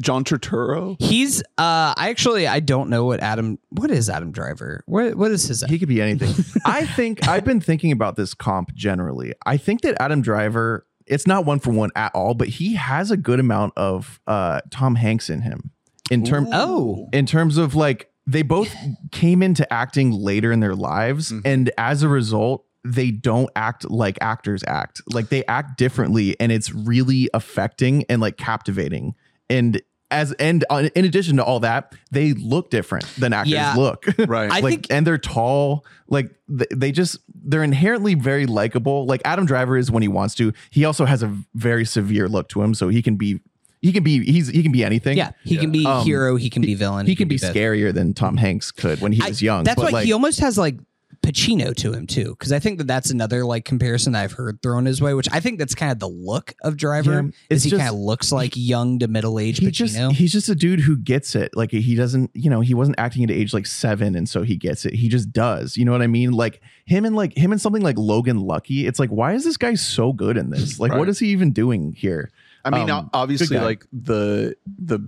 John 0.00 0.24
Turturro. 0.24 0.96
He's 1.00 1.40
uh 1.42 1.94
I 1.96 2.08
actually 2.10 2.46
I 2.46 2.60
don't 2.60 2.90
know 2.90 3.04
what 3.04 3.20
Adam 3.20 3.58
what 3.70 3.90
is 3.90 4.08
Adam 4.10 4.32
Driver? 4.32 4.82
What 4.86 5.14
what 5.16 5.30
is 5.30 5.46
his 5.48 5.62
He 5.68 5.78
could 5.78 5.88
be 5.88 6.00
anything. 6.02 6.34
I 6.66 6.86
think 6.86 7.26
I've 7.28 7.44
been 7.44 7.60
thinking 7.60 7.92
about 7.92 8.16
this 8.16 8.34
comp 8.34 8.74
generally. 8.74 9.32
I 9.46 9.56
think 9.56 9.82
that 9.82 9.96
Adam 10.00 10.22
Driver 10.22 10.86
it's 11.06 11.26
not 11.26 11.44
one 11.44 11.58
for 11.60 11.70
one 11.70 11.90
at 11.96 12.12
all, 12.14 12.32
but 12.34 12.48
he 12.48 12.76
has 12.76 13.10
a 13.10 13.16
good 13.16 13.40
amount 13.40 13.74
of 13.76 14.20
uh 14.26 14.60
Tom 14.70 14.94
Hanks 14.94 15.28
in 15.30 15.42
him 15.42 15.70
in 16.10 16.24
term 16.24 16.48
Oh. 16.52 17.08
in 17.12 17.26
terms 17.26 17.56
of 17.58 17.74
like 17.74 18.10
they 18.26 18.42
both 18.42 18.74
came 19.12 19.42
into 19.42 19.70
acting 19.72 20.10
later 20.12 20.50
in 20.50 20.60
their 20.60 20.74
lives 20.74 21.30
Mhm. 21.32 21.42
and 21.44 21.70
as 21.76 22.02
a 22.02 22.08
result 22.08 22.64
they 22.86 23.10
don't 23.10 23.48
act 23.56 23.90
like 23.90 24.18
actors 24.20 24.62
act 24.66 25.00
like 25.12 25.30
they 25.30 25.42
act 25.46 25.78
differently 25.78 26.36
and 26.38 26.52
it's 26.52 26.70
really 26.74 27.30
affecting 27.32 28.04
and 28.10 28.20
like 28.20 28.36
captivating 28.36 29.14
and 29.50 29.80
as 30.10 30.32
and 30.34 30.64
uh, 30.70 30.88
in 30.94 31.04
addition 31.04 31.36
to 31.38 31.44
all 31.44 31.60
that 31.60 31.92
they 32.12 32.34
look 32.34 32.70
different 32.70 33.04
than 33.18 33.32
actors 33.32 33.52
Yeah. 33.52 33.74
look 33.74 34.04
right. 34.28 34.50
I 34.50 34.60
like 34.60 34.70
think- 34.70 34.86
and 34.90 35.06
they're 35.06 35.18
tall 35.18 35.84
like 36.08 36.30
th- 36.48 36.70
they 36.74 36.92
just 36.92 37.18
they're 37.34 37.62
inherently 37.64 38.14
very 38.14 38.46
likable 38.46 39.06
like 39.06 39.22
adam 39.24 39.46
driver 39.46 39.76
is 39.76 39.90
when 39.90 40.02
he 40.02 40.08
wants 40.08 40.34
to 40.36 40.52
he 40.70 40.84
also 40.84 41.04
has 41.06 41.22
a 41.22 41.34
very 41.54 41.84
severe 41.84 42.28
look 42.28 42.48
to 42.50 42.62
him 42.62 42.74
so 42.74 42.88
he 42.88 43.02
can 43.02 43.16
be 43.16 43.40
he 43.80 43.92
can 43.92 44.02
be 44.04 44.22
he's 44.24 44.48
he 44.48 44.62
can 44.62 44.72
be 44.72 44.84
anything 44.84 45.16
Yeah, 45.16 45.32
he 45.42 45.56
can 45.58 45.70
be 45.72 45.84
Um, 45.84 46.04
hero. 46.06 46.36
He 46.36 46.48
can 46.48 46.62
be 46.62 46.74
villain. 46.74 47.06
he 47.06 47.14
can 47.16 47.28
be 47.28 47.36
both. 47.38 47.54
scarier 47.54 47.92
than 47.92 48.14
tom 48.14 48.36
hanks 48.36 48.70
could 48.70 49.00
when 49.00 49.12
he 49.12 49.22
I- 49.22 49.28
was 49.28 49.42
young 49.42 49.64
That's 49.64 49.76
but 49.76 49.86
why 49.86 49.90
like 49.98 50.06
he 50.06 50.12
almost 50.12 50.38
has 50.40 50.56
like 50.56 50.76
Pacino 51.24 51.74
to 51.76 51.92
him 51.92 52.06
too, 52.06 52.30
because 52.38 52.52
I 52.52 52.58
think 52.58 52.78
that 52.78 52.86
that's 52.86 53.10
another 53.10 53.44
like 53.44 53.64
comparison 53.64 54.14
I've 54.14 54.32
heard 54.32 54.60
thrown 54.62 54.84
his 54.84 55.00
way, 55.00 55.14
which 55.14 55.28
I 55.32 55.40
think 55.40 55.58
that's 55.58 55.74
kind 55.74 55.90
of 55.90 55.98
the 55.98 56.08
look 56.08 56.54
of 56.62 56.76
Driver. 56.76 57.22
Yeah, 57.22 57.30
is 57.50 57.64
he 57.64 57.70
kind 57.70 57.88
of 57.88 57.94
looks 57.94 58.30
like 58.32 58.52
young 58.54 58.98
to 58.98 59.08
middle 59.08 59.38
aged 59.38 59.60
he 59.62 59.68
Pacino? 59.68 60.10
just 60.10 60.12
he's 60.18 60.32
just 60.32 60.48
a 60.48 60.54
dude 60.54 60.80
who 60.80 60.96
gets 60.96 61.34
it 61.34 61.56
like 61.56 61.70
he 61.70 61.94
doesn't 61.94 62.30
you 62.34 62.50
know 62.50 62.60
he 62.60 62.74
wasn't 62.74 62.98
acting 62.98 63.24
at 63.24 63.30
age 63.30 63.52
like 63.54 63.66
seven 63.66 64.14
and 64.14 64.28
so 64.28 64.42
he 64.42 64.56
gets 64.56 64.84
it 64.84 64.94
he 64.94 65.08
just 65.08 65.32
does 65.32 65.76
you 65.76 65.84
know 65.84 65.92
what 65.92 66.02
i 66.02 66.06
mean 66.06 66.32
like 66.32 66.60
him 66.84 67.04
and 67.04 67.16
like 67.16 67.36
him 67.36 67.52
and 67.52 67.60
something 67.60 67.82
like 67.82 67.96
logan 67.98 68.40
lucky 68.40 68.86
it's 68.86 68.98
like 68.98 69.10
why 69.10 69.32
is 69.32 69.44
this 69.44 69.56
guy 69.56 69.74
so 69.74 70.12
good 70.12 70.36
in 70.36 70.50
this 70.50 70.78
like 70.78 70.90
what 70.92 71.00
Right. 71.00 71.08
is 71.08 71.18
he 71.18 71.28
even 71.28 71.52
doing 71.52 71.92
here 71.92 72.30
I 72.66 72.70
mean, 72.70 72.88
um, 72.88 73.10
obviously, 73.12 73.58
like 73.58 73.84
the 73.92 74.56
the 74.78 74.98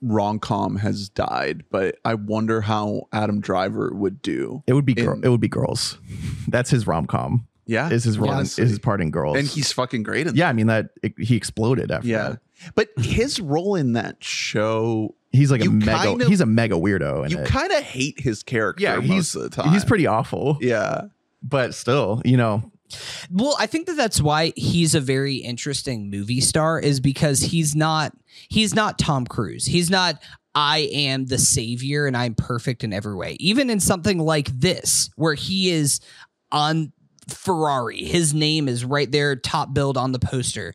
rom 0.00 0.38
com 0.38 0.76
has 0.76 1.08
died, 1.08 1.64
but 1.70 1.96
I 2.04 2.14
wonder 2.14 2.60
how 2.60 3.08
Adam 3.12 3.40
Driver 3.40 3.90
would 3.94 4.22
do. 4.22 4.62
it 4.66 4.72
would 4.74 4.84
be 4.86 4.94
girl 4.94 5.14
In- 5.14 5.24
it 5.24 5.28
would 5.28 5.40
be 5.40 5.48
girls 5.48 5.98
that's 6.48 6.70
his 6.70 6.86
rom-com 6.86 7.46
Yeah, 7.66 7.90
is 7.90 8.04
his 8.04 8.18
role 8.18 8.32
in- 8.32 8.40
is 8.42 8.56
his 8.56 8.78
part 8.78 9.00
in 9.00 9.10
girls 9.10 9.36
and 9.36 9.46
he's 9.46 9.72
fucking 9.72 10.02
great 10.04 10.26
in. 10.26 10.34
yeah 10.36 10.48
i 10.48 10.52
mean 10.52 10.68
that 10.68 10.90
it, 11.02 11.14
he 11.18 11.36
exploded 11.36 11.90
after 11.90 12.06
yeah. 12.08 12.28
that 12.30 12.40
But 12.74 12.88
his 12.98 13.38
role 13.40 13.74
in 13.76 13.92
that 13.94 14.22
show, 14.24 15.14
he's 15.30 15.50
like 15.50 15.64
a 15.64 15.70
mega 15.70 15.90
kind 15.98 16.22
of- 16.22 16.28
he's 16.28 16.40
a 16.40 16.46
mega 16.46 16.74
weirdo 16.76 17.28
you 17.30 17.38
kind 17.44 17.72
of 17.72 17.82
hate 17.82 18.20
his 18.20 18.42
character. 18.42 18.82
yeah 18.82 19.00
he's 19.00 19.34
of 19.34 19.42
the 19.42 19.50
time. 19.50 19.72
he's 19.72 19.84
pretty 19.84 20.06
awful 20.06 20.58
Yeah, 20.60 21.02
but 21.42 21.74
still 21.74 22.22
you 22.24 22.36
know 22.36 22.70
Well, 23.30 23.56
I 23.58 23.66
think 23.66 23.86
that 23.86 23.96
that's 23.96 24.20
why 24.20 24.52
he's 24.56 24.94
a 24.94 25.00
very 25.00 25.36
interesting 25.36 26.10
movie 26.10 26.40
star 26.40 26.78
is 26.80 27.00
because 27.00 27.40
he's 27.40 27.74
not 27.74 28.12
he's 28.48 28.74
not 28.74 28.98
Tom 28.98 29.26
Cruise. 29.26 29.66
He's 29.66 29.90
not 29.90 30.22
I 30.54 30.88
am 30.92 31.26
the 31.26 31.38
savior 31.38 32.06
and 32.06 32.16
I'm 32.16 32.34
perfect 32.34 32.82
in 32.82 32.92
every 32.92 33.14
way. 33.14 33.36
Even 33.38 33.70
in 33.70 33.80
something 33.80 34.18
like 34.18 34.48
this 34.48 35.10
where 35.16 35.34
he 35.34 35.70
is 35.70 36.00
on 36.50 36.92
Ferrari, 37.28 38.02
his 38.04 38.34
name 38.34 38.68
is 38.68 38.84
right 38.84 39.10
there 39.10 39.36
top 39.36 39.74
billed 39.74 39.96
on 39.96 40.12
the 40.12 40.18
poster. 40.18 40.74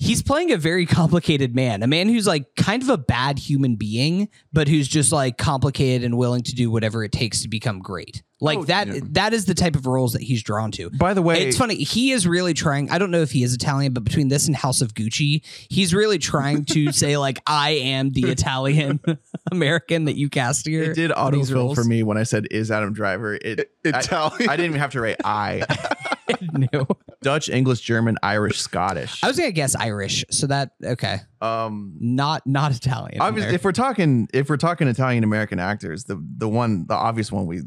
He's 0.00 0.22
playing 0.22 0.52
a 0.52 0.56
very 0.56 0.86
complicated 0.86 1.54
man, 1.54 1.82
a 1.82 1.88
man 1.88 2.08
who's 2.08 2.26
like 2.26 2.54
kind 2.54 2.82
of 2.82 2.88
a 2.88 2.98
bad 2.98 3.38
human 3.38 3.76
being, 3.76 4.28
but 4.52 4.68
who's 4.68 4.86
just 4.86 5.10
like 5.10 5.38
complicated 5.38 6.04
and 6.04 6.16
willing 6.16 6.42
to 6.42 6.54
do 6.54 6.70
whatever 6.70 7.02
it 7.02 7.10
takes 7.10 7.42
to 7.42 7.48
become 7.48 7.80
great. 7.80 8.22
Like 8.40 8.58
Oh, 8.58 8.64
that 8.64 8.86
yeah. 8.88 9.00
that 9.10 9.32
is 9.34 9.46
the 9.46 9.54
type 9.54 9.74
of 9.74 9.86
roles 9.86 10.12
that 10.12 10.22
he's 10.22 10.42
drawn 10.44 10.70
to. 10.72 10.90
by 10.90 11.12
the 11.12 11.22
way 11.22 11.46
It's 11.48 11.56
funny. 11.58 11.74
He 11.76 12.12
is 12.12 12.26
really 12.26 12.54
trying. 12.54 12.88
I 12.90 12.98
don't 12.98 13.10
know 13.10 13.20
if 13.22 13.32
he 13.32 13.42
is 13.42 13.52
Italian, 13.52 13.92
but 13.92 14.04
between 14.04 14.28
this 14.28 14.46
and 14.46 14.54
House 14.54 14.80
of 14.80 14.94
Gucci, 14.94 15.42
he's 15.68 15.92
really 15.92 16.18
trying 16.18 16.64
to 16.66 16.92
say 17.02 17.16
like, 17.16 17.40
"I 17.46 17.70
am 17.70 18.10
the 18.10 18.26
Italian 18.30 19.00
American 19.50 20.04
that 20.04 20.16
you 20.16 20.28
cast 20.28 20.66
here." 20.66 20.84
It 20.84 20.94
did 20.94 21.10
for 21.12 21.30
these 21.32 21.50
autofill 21.50 21.74
for 21.74 21.82
me 21.84 22.02
when 22.04 22.16
I 22.16 22.22
said 22.22 22.46
is 22.50 22.70
Adam 22.70 22.92
Driver. 22.92 23.34
It, 23.34 23.70
I, 23.84 23.88
Italian. 23.88 24.48
I 24.48 24.56
didn't 24.56 24.66
even 24.70 24.80
have 24.80 24.92
to 24.92 25.00
write 25.00 25.16
I. 25.24 25.64
No. 26.52 26.86
Dutch, 27.22 27.48
English, 27.48 27.80
German, 27.80 28.18
Irish, 28.22 28.60
Scottish. 28.60 29.24
I 29.24 29.28
was 29.28 29.38
gonna 29.38 29.50
guess 29.50 29.74
Irish, 29.74 30.26
so 30.30 30.46
that 30.48 30.72
okay, 30.84 31.20
um 31.40 31.94
not 31.98 32.46
not 32.46 32.70
Italian. 32.72 33.20
obviously 33.22 33.48
there. 33.52 33.54
if 33.56 33.64
we're 33.64 33.72
talking 33.72 34.28
if 34.34 34.50
we're 34.50 34.58
talking 34.58 34.88
Italian 34.88 35.24
American 35.24 35.58
actors, 35.58 36.04
the 36.04 36.22
the 36.36 36.46
one 36.48 36.86
the 36.86 36.94
obvious 36.94 37.32
one 37.32 37.46
we 37.46 37.58
it, 37.58 37.64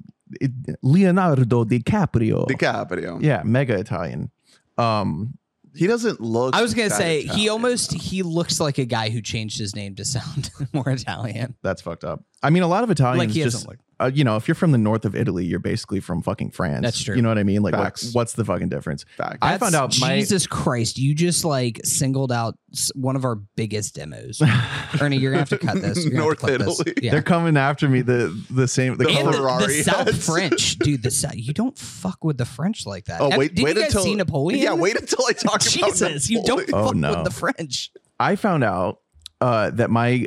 Leonardo 0.81 1.63
DiCaprio. 1.65 2.47
DiCaprio. 2.47 3.21
yeah, 3.21 3.41
mega 3.43 3.77
Italian. 3.77 4.31
Um 4.77 5.37
He 5.75 5.87
doesn't 5.87 6.19
look. 6.19 6.53
I 6.55 6.61
was 6.61 6.73
gonna 6.73 6.89
that 6.89 6.97
say 6.97 7.21
he 7.23 7.49
almost 7.49 7.91
though. 7.91 7.97
he 7.99 8.23
looks 8.23 8.59
like 8.59 8.77
a 8.77 8.85
guy 8.85 9.09
who 9.09 9.21
changed 9.21 9.57
his 9.57 9.75
name 9.75 9.95
to 9.95 10.05
sound 10.05 10.49
more 10.73 10.89
Italian. 10.89 11.55
that's 11.63 11.81
fucked 11.81 12.03
up. 12.03 12.23
I 12.43 12.49
mean 12.49 12.63
a 12.63 12.67
lot 12.67 12.83
of 12.83 12.89
Italians 12.89 13.19
Like 13.19 13.29
he 13.29 13.43
just 13.43 13.57
doesn't 13.57 13.69
look. 13.69 13.79
uh, 13.99 14.09
you 14.11 14.23
know, 14.23 14.35
if 14.35 14.47
you're 14.47 14.55
from 14.55 14.71
the 14.71 14.77
north 14.79 15.05
of 15.05 15.15
Italy, 15.15 15.45
you're 15.45 15.59
basically 15.59 15.99
from 15.99 16.23
fucking 16.23 16.49
France. 16.51 16.81
That's 16.81 17.03
true. 17.03 17.15
You 17.15 17.21
know 17.21 17.29
what 17.29 17.37
I 17.37 17.43
mean? 17.43 17.61
Like 17.61 17.75
what, 17.75 18.03
what's 18.13 18.33
the 18.33 18.43
fucking 18.43 18.69
difference? 18.69 19.05
Fact. 19.15 19.37
I 19.43 19.51
That's- 19.51 19.59
found 19.59 19.75
out 19.75 19.99
my- 20.01 20.15
Jesus 20.17 20.47
Christ, 20.47 20.97
you 20.97 21.13
just 21.13 21.45
like 21.45 21.79
singled 21.83 22.31
out 22.31 22.57
one 22.95 23.15
of 23.15 23.25
our 23.25 23.35
biggest 23.35 23.93
demos. 23.93 24.41
Ernie, 25.01 25.17
you're 25.17 25.31
gonna 25.31 25.41
have 25.41 25.49
to 25.49 25.59
cut 25.59 25.81
this. 25.81 26.03
You're 26.03 26.13
gonna 26.13 26.23
have 26.29 26.37
to 26.37 26.37
North 26.37 26.39
clip 26.39 26.59
this. 26.61 26.79
Italy. 26.79 26.93
Yeah. 27.03 27.11
They're 27.11 27.21
coming 27.21 27.57
after 27.57 27.87
me 27.87 28.01
the 28.01 28.35
the 28.49 28.67
same 28.67 28.97
the 28.97 29.03
The 29.03 29.09
and 29.11 29.19
color 29.19 29.31
the, 29.33 29.37
Ferrari 29.37 29.77
the 29.77 29.83
South. 29.83 30.23
French, 30.23 30.79
dude. 30.79 31.03
The 31.03 31.11
South, 31.11 31.35
you 31.35 31.53
don't 31.53 31.77
fuck 31.77 32.23
with 32.23 32.37
the 32.39 32.45
French 32.45 32.87
like 32.87 33.05
that. 33.05 33.21
Oh 33.21 33.29
Have- 33.29 33.37
wait, 33.37 33.53
did 33.53 33.63
wait 33.63 33.75
you 33.75 33.83
guys 33.83 33.91
until 33.91 34.03
see 34.03 34.15
Napoleon? 34.15 34.59
Yeah, 34.61 34.73
wait 34.73 34.99
until 34.99 35.23
I 35.29 35.33
talk 35.33 35.43
about 35.43 35.61
Jesus, 35.69 36.27
you 36.29 36.41
don't 36.43 36.67
Napoleon. 36.67 36.73
Oh, 36.73 36.87
fuck 36.87 36.95
no. 36.95 37.15
with 37.17 37.23
the 37.25 37.39
French. 37.39 37.91
I 38.19 38.35
found 38.35 38.63
out 38.63 38.99
uh, 39.41 39.69
that 39.71 39.89
my, 39.91 40.25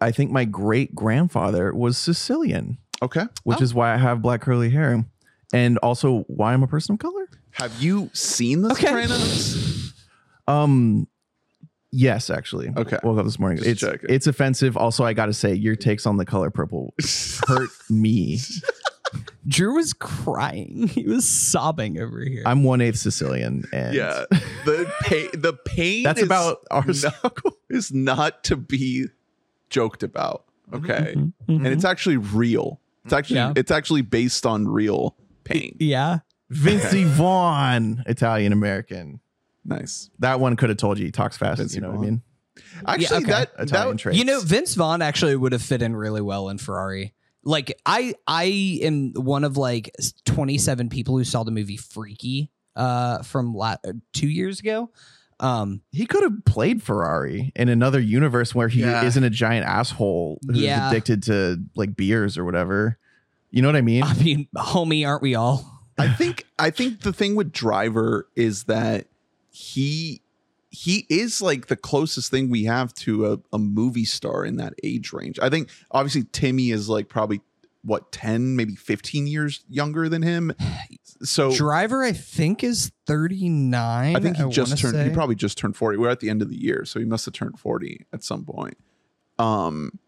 I 0.00 0.10
think 0.12 0.30
my 0.30 0.44
great 0.44 0.94
grandfather 0.94 1.72
was 1.74 1.96
Sicilian, 1.96 2.78
Okay. 3.02 3.24
which 3.44 3.60
Oh. 3.60 3.64
is 3.64 3.74
why 3.74 3.94
I 3.94 3.96
have 3.96 4.20
black 4.22 4.42
curly 4.42 4.70
hair, 4.70 5.04
and 5.52 5.78
also 5.78 6.24
why 6.28 6.52
I'm 6.52 6.62
a 6.62 6.66
person 6.66 6.94
of 6.94 6.98
color. 6.98 7.28
Have 7.52 7.82
you 7.82 8.10
seen 8.12 8.62
The 8.62 8.72
Okay. 8.72 8.86
Sopranos? 8.86 9.92
Um, 10.46 11.08
yes, 11.90 12.28
actually. 12.30 12.70
Okay. 12.76 12.98
woke 13.02 13.18
up 13.18 13.24
this 13.24 13.38
morning. 13.38 13.58
Just 13.58 13.68
it's 13.70 13.80
checking. 13.80 14.10
it's 14.10 14.26
offensive. 14.26 14.76
Also, 14.76 15.04
I 15.04 15.12
got 15.14 15.26
to 15.26 15.32
say, 15.32 15.54
your 15.54 15.76
takes 15.76 16.06
on 16.06 16.18
the 16.18 16.24
color 16.26 16.50
purple 16.50 16.94
hurt 17.48 17.70
me. 17.88 18.38
Drew 19.46 19.74
was 19.76 19.92
crying. 19.92 20.88
He 20.88 21.04
was 21.04 21.26
sobbing 21.28 21.98
over 22.00 22.20
here. 22.20 22.42
I'm 22.44 22.64
one 22.64 22.80
eighth 22.80 22.98
Sicilian, 22.98 23.64
and 23.72 23.94
yeah. 23.94 24.24
The 24.64 24.90
pain. 25.02 25.28
The 25.32 25.52
pain. 25.54 26.02
that's 26.02 26.18
is 26.20 26.26
about 26.26 26.58
our 26.70 26.84
not, 26.84 27.36
is 27.70 27.92
not 27.92 28.44
to 28.44 28.56
be 28.56 29.06
joked 29.70 30.02
about. 30.02 30.44
Okay. 30.72 31.14
Mhm, 31.16 31.32
And 31.48 31.66
it's 31.66 31.84
actually 31.84 32.16
real. 32.16 32.80
It's 33.04 33.12
actually 33.12 33.36
Yeah. 33.36 33.52
it's 33.56 33.70
actually 33.70 34.02
based 34.02 34.44
on 34.46 34.66
real 34.68 35.16
pain. 35.44 35.76
yeah. 35.78 36.18
Vinci 36.50 37.04
Vaughn, 37.04 38.02
Italian 38.06 38.52
American. 38.52 39.20
Nice. 39.64 40.10
That 40.20 40.38
one 40.38 40.54
could 40.56 40.68
have 40.68 40.78
told 40.78 40.98
you 40.98 41.04
he 41.06 41.10
talks 41.10 41.36
fast. 41.36 41.58
Vinci 41.58 41.74
you 41.76 41.80
know 41.80 41.90
what 41.90 41.98
I 41.98 42.02
mean? 42.02 42.22
Actually, 42.86 43.16
okay. 43.24 43.30
that 43.32 43.50
Italian 43.58 43.96
that 43.96 44.02
traits. 44.02 44.18
You 44.18 44.24
know, 44.24 44.40
Vince 44.40 44.74
Vaughn 44.74 45.02
actually 45.02 45.34
would 45.36 45.52
have 45.52 45.62
fit 45.62 45.82
in 45.82 45.94
really 45.96 46.20
well 46.22 46.48
in 46.48 46.58
Ferrari. 46.58 47.14
Like 47.44 47.78
I 47.84 48.14
I 48.26 48.78
am 48.82 49.12
one 49.14 49.44
of 49.44 49.56
like 49.56 49.90
27 50.24 50.88
people 50.88 51.16
who 51.16 51.24
saw 51.24 51.42
the 51.44 51.50
movie 51.50 51.76
Freaky 51.76 52.50
uh 52.74 53.22
from 53.22 53.54
la- 53.54 53.76
uh, 53.86 53.92
2 54.12 54.28
years 54.28 54.60
ago. 54.60 54.90
Um 55.40 55.82
he 55.92 56.06
could 56.06 56.22
have 56.22 56.44
played 56.44 56.82
Ferrari 56.82 57.52
in 57.54 57.68
another 57.68 58.00
universe 58.00 58.54
where 58.54 58.68
he 58.68 58.80
Yeah. 58.80 59.04
isn't 59.04 59.22
a 59.24 59.30
giant 59.30 59.66
asshole 59.66 60.38
who's 60.46 60.58
Yeah. 60.58 60.88
addicted 60.88 61.22
to 61.24 61.62
like 61.74 61.94
beers 61.96 62.38
or 62.38 62.44
whatever. 62.44 62.98
You 63.50 63.62
know 63.62 63.68
what 63.68 63.76
I 63.76 63.82
mean? 63.82 64.02
I 64.02 64.14
mean, 64.14 64.48
homie, 64.56 65.06
aren't 65.06 65.22
we 65.22 65.34
all? 65.34 65.80
I 65.98 66.08
think 66.08 66.44
I 66.58 66.70
think 66.70 67.00
the 67.02 67.12
thing 67.12 67.34
with 67.36 67.52
Driver 67.52 68.26
is 68.36 68.64
that 68.64 69.06
he 69.50 70.20
he 70.70 71.06
is 71.08 71.40
like 71.40 71.68
the 71.68 71.76
closest 71.76 72.30
thing 72.30 72.50
we 72.50 72.64
have 72.64 72.92
to 72.92 73.32
a, 73.32 73.38
a 73.52 73.58
movie 73.58 74.04
star 74.04 74.44
in 74.44 74.56
that 74.56 74.74
age 74.84 75.12
range. 75.12 75.38
I 75.40 75.48
think 75.48 75.70
obviously 75.90 76.24
Timmy 76.32 76.70
is 76.70 76.88
like 76.90 77.08
probably 77.08 77.40
what 77.86 78.10
10 78.12 78.56
maybe 78.56 78.74
15 78.74 79.26
years 79.26 79.64
younger 79.68 80.08
than 80.08 80.22
him. 80.22 80.52
So 81.22 81.54
Driver 81.54 82.02
I 82.02 82.12
think 82.12 82.62
is 82.64 82.92
39. 83.06 84.16
I 84.16 84.20
think 84.20 84.36
he 84.36 84.48
just 84.50 84.72
wanna 84.72 84.92
turned 84.92 85.08
he 85.08 85.14
probably 85.14 85.36
just 85.36 85.56
turned 85.56 85.76
40. 85.76 85.96
We're 85.98 86.10
at 86.10 86.20
the 86.20 86.28
end 86.28 86.42
of 86.42 86.50
the 86.50 86.60
year, 86.60 86.84
so 86.84 86.98
he 86.98 87.06
must 87.06 87.24
have 87.24 87.34
turned 87.34 87.58
40 87.58 88.06
at 88.12 88.22
some 88.22 88.44
point. 88.44 88.76
Um 89.38 89.98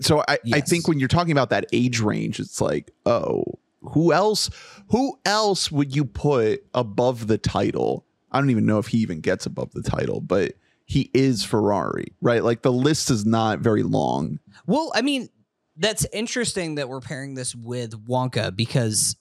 so 0.00 0.22
I, 0.26 0.38
I 0.52 0.60
think 0.60 0.88
when 0.88 0.98
you're 0.98 1.08
talking 1.08 1.32
about 1.32 1.50
that 1.50 1.66
age 1.72 2.00
range, 2.00 2.40
it's 2.40 2.60
like, 2.60 2.92
oh, 3.04 3.44
who 3.82 4.12
else 4.12 4.50
who 4.88 5.18
else 5.24 5.70
would 5.70 5.94
you 5.94 6.04
put 6.04 6.64
above 6.74 7.26
the 7.26 7.38
title? 7.38 8.06
I 8.32 8.40
don't 8.40 8.50
even 8.50 8.66
know 8.66 8.78
if 8.78 8.88
he 8.88 8.98
even 8.98 9.20
gets 9.20 9.46
above 9.46 9.72
the 9.72 9.82
title, 9.82 10.20
but 10.20 10.54
he 10.86 11.10
is 11.14 11.44
Ferrari, 11.44 12.12
right? 12.20 12.42
Like 12.44 12.62
the 12.62 12.72
list 12.72 13.10
is 13.10 13.26
not 13.26 13.58
very 13.58 13.82
long. 13.82 14.38
Well, 14.66 14.92
I 14.94 15.02
mean, 15.02 15.28
that's 15.76 16.06
interesting 16.12 16.76
that 16.76 16.88
we're 16.88 17.00
pairing 17.00 17.34
this 17.34 17.54
with 17.54 18.06
Wonka 18.06 18.54
because 18.54 19.16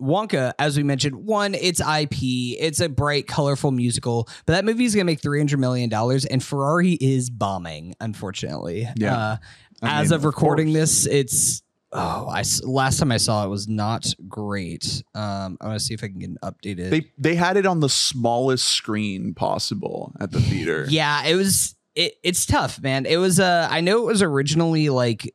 Wonka, 0.00 0.52
as 0.58 0.76
we 0.76 0.82
mentioned, 0.82 1.14
one, 1.14 1.54
it's 1.54 1.80
IP, 1.80 2.16
it's 2.58 2.80
a 2.80 2.88
bright, 2.88 3.26
colorful 3.26 3.70
musical, 3.70 4.28
but 4.46 4.54
that 4.54 4.64
movie 4.64 4.84
is 4.84 4.94
going 4.94 5.06
to 5.06 5.10
make 5.12 5.20
$300 5.20 5.58
million, 5.58 5.92
and 6.30 6.42
Ferrari 6.42 6.92
is 6.92 7.28
bombing, 7.28 7.94
unfortunately. 8.00 8.88
Yeah. 8.96 9.16
Uh, 9.16 9.36
as 9.82 10.10
mean, 10.10 10.16
of 10.16 10.20
of 10.20 10.24
recording 10.24 10.72
this, 10.72 11.06
it's. 11.06 11.62
Oh, 11.92 12.28
I 12.28 12.44
last 12.62 13.00
time 13.00 13.10
I 13.10 13.16
saw 13.16 13.44
it 13.44 13.48
was 13.48 13.66
not 13.66 14.06
great. 14.28 15.02
Um, 15.16 15.58
I 15.60 15.66
want 15.66 15.80
to 15.80 15.84
see 15.84 15.92
if 15.92 16.04
I 16.04 16.06
can 16.06 16.20
get 16.20 16.30
an 16.30 16.38
updated. 16.40 16.90
They 16.90 17.10
they 17.18 17.34
had 17.34 17.56
it 17.56 17.66
on 17.66 17.80
the 17.80 17.88
smallest 17.88 18.66
screen 18.66 19.34
possible 19.34 20.12
at 20.20 20.30
the 20.30 20.40
theater. 20.40 20.86
Yeah, 20.88 21.24
it 21.26 21.34
was 21.34 21.74
it, 21.96 22.14
it's 22.22 22.46
tough, 22.46 22.80
man. 22.80 23.06
It 23.06 23.16
was 23.16 23.40
uh 23.40 23.66
I 23.68 23.80
know 23.80 23.98
it 24.02 24.06
was 24.06 24.22
originally 24.22 24.88
like 24.88 25.34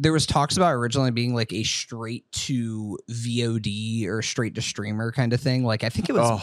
there 0.00 0.12
was 0.12 0.24
talks 0.26 0.56
about 0.56 0.72
originally 0.74 1.10
being 1.10 1.34
like 1.34 1.52
a 1.52 1.64
straight 1.64 2.30
to 2.32 2.96
VOD 3.10 4.06
or 4.06 4.22
straight 4.22 4.54
to 4.54 4.62
streamer 4.62 5.12
kind 5.12 5.32
of 5.32 5.40
thing. 5.40 5.64
Like 5.64 5.84
I 5.84 5.88
think 5.88 6.08
it 6.08 6.12
was 6.14 6.40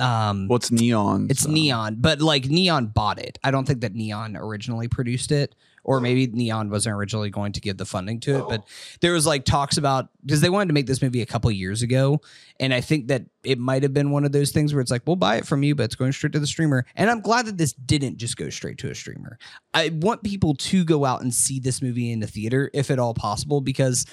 Oh, 0.00 0.04
um 0.04 0.48
what's 0.48 0.70
neon? 0.72 1.28
it's 1.30 1.42
so- 1.42 1.50
Neon, 1.50 1.96
but 2.00 2.20
like 2.20 2.46
Neon 2.46 2.86
bought 2.86 3.18
it. 3.18 3.38
I 3.44 3.50
don't 3.50 3.66
think 3.66 3.82
that 3.82 3.94
Neon 3.94 4.36
originally 4.36 4.88
produced 4.88 5.30
it, 5.30 5.54
or 5.84 6.00
maybe 6.00 6.26
Neon 6.26 6.70
wasn't 6.70 6.96
originally 6.96 7.30
going 7.30 7.52
to 7.52 7.60
give 7.60 7.76
the 7.76 7.84
funding 7.84 8.18
to 8.20 8.38
it. 8.38 8.44
But 8.48 8.60
oh. 8.62 8.66
there 9.00 9.12
was 9.12 9.26
like 9.26 9.44
talks 9.44 9.76
about 9.76 10.08
because 10.22 10.40
they 10.40 10.48
wanted 10.48 10.68
to 10.68 10.74
make 10.74 10.86
this 10.86 11.00
movie 11.00 11.22
a 11.22 11.26
couple 11.26 11.50
years 11.50 11.82
ago, 11.82 12.20
and 12.58 12.74
I 12.74 12.80
think 12.80 13.08
that 13.08 13.24
it 13.44 13.58
might 13.58 13.82
have 13.82 13.94
been 13.94 14.10
one 14.10 14.24
of 14.24 14.32
those 14.32 14.50
things 14.50 14.74
where 14.74 14.80
it's 14.80 14.90
like 14.90 15.02
we'll 15.06 15.16
buy 15.16 15.36
it 15.36 15.46
from 15.46 15.62
you, 15.62 15.74
but 15.74 15.84
it's 15.84 15.94
going 15.94 16.12
straight 16.12 16.32
to 16.32 16.40
the 16.40 16.46
streamer. 16.46 16.86
And 16.96 17.10
I'm 17.10 17.20
glad 17.20 17.46
that 17.46 17.58
this 17.58 17.72
didn't 17.72 18.16
just 18.16 18.36
go 18.36 18.50
straight 18.50 18.78
to 18.78 18.90
a 18.90 18.94
streamer. 18.94 19.38
I 19.72 19.90
want 19.94 20.22
people 20.22 20.54
to 20.54 20.84
go 20.84 21.04
out 21.04 21.22
and 21.22 21.32
see 21.32 21.60
this 21.60 21.80
movie 21.80 22.10
in 22.10 22.20
the 22.20 22.26
theater 22.26 22.70
if 22.72 22.90
at 22.90 22.98
all 22.98 23.14
possible 23.14 23.60
because 23.60 24.06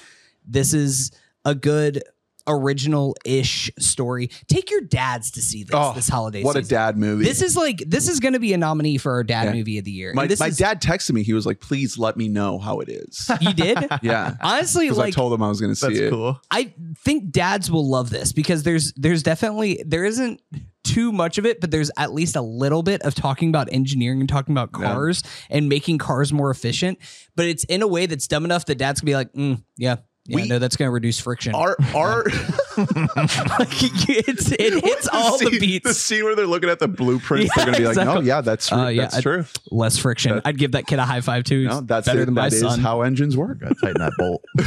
this 0.46 0.74
is 0.74 1.10
a 1.44 1.54
good 1.54 2.02
original 2.46 3.14
ish 3.24 3.70
story. 3.78 4.28
Take 4.48 4.70
your 4.70 4.80
dads 4.80 5.30
to 5.32 5.42
see 5.42 5.62
this 5.64 5.74
Oh, 5.74 5.92
this 5.94 6.08
holiday 6.08 6.38
season. 6.40 6.46
What 6.46 6.56
a 6.56 6.62
dad 6.68 6.96
movie. 6.98 7.24
This 7.24 7.42
is 7.42 7.56
like 7.56 7.78
this 7.86 8.08
is 8.08 8.20
going 8.20 8.34
to 8.34 8.40
be 8.40 8.52
a 8.52 8.58
nominee 8.58 8.98
for 8.98 9.12
our 9.12 9.24
dad 9.24 9.44
Yeah. 9.46 9.52
movie 9.52 9.78
of 9.78 9.84
the 9.84 9.90
year. 9.92 10.12
my 10.14 10.26
this 10.26 10.40
my 10.40 10.48
is, 10.48 10.56
dad 10.58 10.82
texted 10.82 11.12
me. 11.12 11.22
He 11.22 11.32
was 11.32 11.46
like, 11.46 11.60
"Please 11.60 11.98
let 11.98 12.16
me 12.16 12.28
know 12.28 12.58
how 12.58 12.80
it 12.80 12.88
is." 12.88 13.30
You 13.40 13.52
did 13.52 13.78
yeah, 14.02 14.34
honestly 14.40 14.86
because 14.86 14.98
I 14.98 15.02
like 15.02 15.14
told 15.14 15.32
him 15.32 15.42
I 15.42 15.48
was 15.48 15.60
going 15.60 15.72
to 15.72 15.76
see 15.76 15.86
That's 15.88 15.98
it. 16.00 16.10
cool. 16.10 16.40
I 16.50 16.74
think 17.04 17.30
dads 17.30 17.70
will 17.70 17.88
love 17.88 18.10
this 18.10 18.32
because 18.32 18.62
there's 18.62 18.92
there's 18.94 19.22
definitely 19.22 19.82
there 19.86 20.04
isn't 20.04 20.40
too 20.84 21.12
much 21.12 21.38
of 21.38 21.46
it, 21.46 21.60
but 21.60 21.70
there's 21.70 21.90
at 21.96 22.12
least 22.12 22.34
a 22.34 22.42
little 22.42 22.82
bit 22.82 23.00
of 23.02 23.14
talking 23.14 23.48
about 23.48 23.68
engineering 23.72 24.18
and 24.20 24.28
talking 24.28 24.52
about 24.52 24.70
Yeah. 24.78 24.92
cars 24.92 25.22
and 25.48 25.68
making 25.68 25.98
cars 25.98 26.32
more 26.32 26.50
efficient. 26.50 26.98
But 27.36 27.46
it's 27.46 27.62
in 27.64 27.82
a 27.82 27.86
way 27.86 28.06
that's 28.06 28.26
dumb 28.26 28.44
enough 28.44 28.66
that 28.66 28.78
dads 28.78 29.00
can 29.00 29.06
be 29.06 29.14
like, 29.14 29.32
mm, 29.32 29.62
yeah. 29.76 29.96
Yeah, 30.26 30.36
We- 30.36 30.48
no, 30.48 30.58
that's 30.60 30.76
going 30.76 30.86
to 30.86 30.92
reduce 30.92 31.18
friction. 31.18 31.54
Our 31.54 31.76
our 31.94 32.24
Like, 32.76 33.68
it's, 34.08 34.52
it 34.52 34.84
hits 34.84 35.08
all 35.12 35.36
the 35.38 35.46
scene- 35.50 35.60
beats. 35.60 35.88
The 35.88 35.94
scene 35.94 36.24
where 36.24 36.36
they're 36.36 36.46
looking 36.46 36.70
at 36.70 36.78
the 36.78 36.88
blueprints, 36.88 37.50
Yeah, 37.56 37.64
they're 37.64 37.72
going 37.74 37.84
to 37.84 37.90
be 37.90 37.96
like, 37.96 38.06
"No, 38.06 38.20
yeah, 38.20 38.40
that's 38.40 38.68
true. 38.68 38.78
Uh, 38.78 38.88
yeah, 38.88 39.02
that's 39.02 39.16
I- 39.16 39.20
true. 39.20 39.44
Less 39.70 39.98
friction. 39.98 40.36
That- 40.36 40.42
I'd 40.46 40.58
give 40.58 40.72
that 40.72 40.86
kid 40.86 40.98
a 41.00 41.04
high 41.04 41.20
five 41.22 41.44
too. 41.44 41.64
No, 41.66 41.80
that's 41.80 42.06
better 42.06 42.22
it. 42.22 42.26
than 42.26 42.34
my 42.34 42.48
That 42.48 42.54
is 42.54 42.60
son. 42.62 42.78
how 42.80 43.02
engines 43.02 43.36
work." 43.36 43.60
Gotta 43.60 43.74
tighten 43.74 44.00
that 44.00 44.12
bolt. 44.16 44.44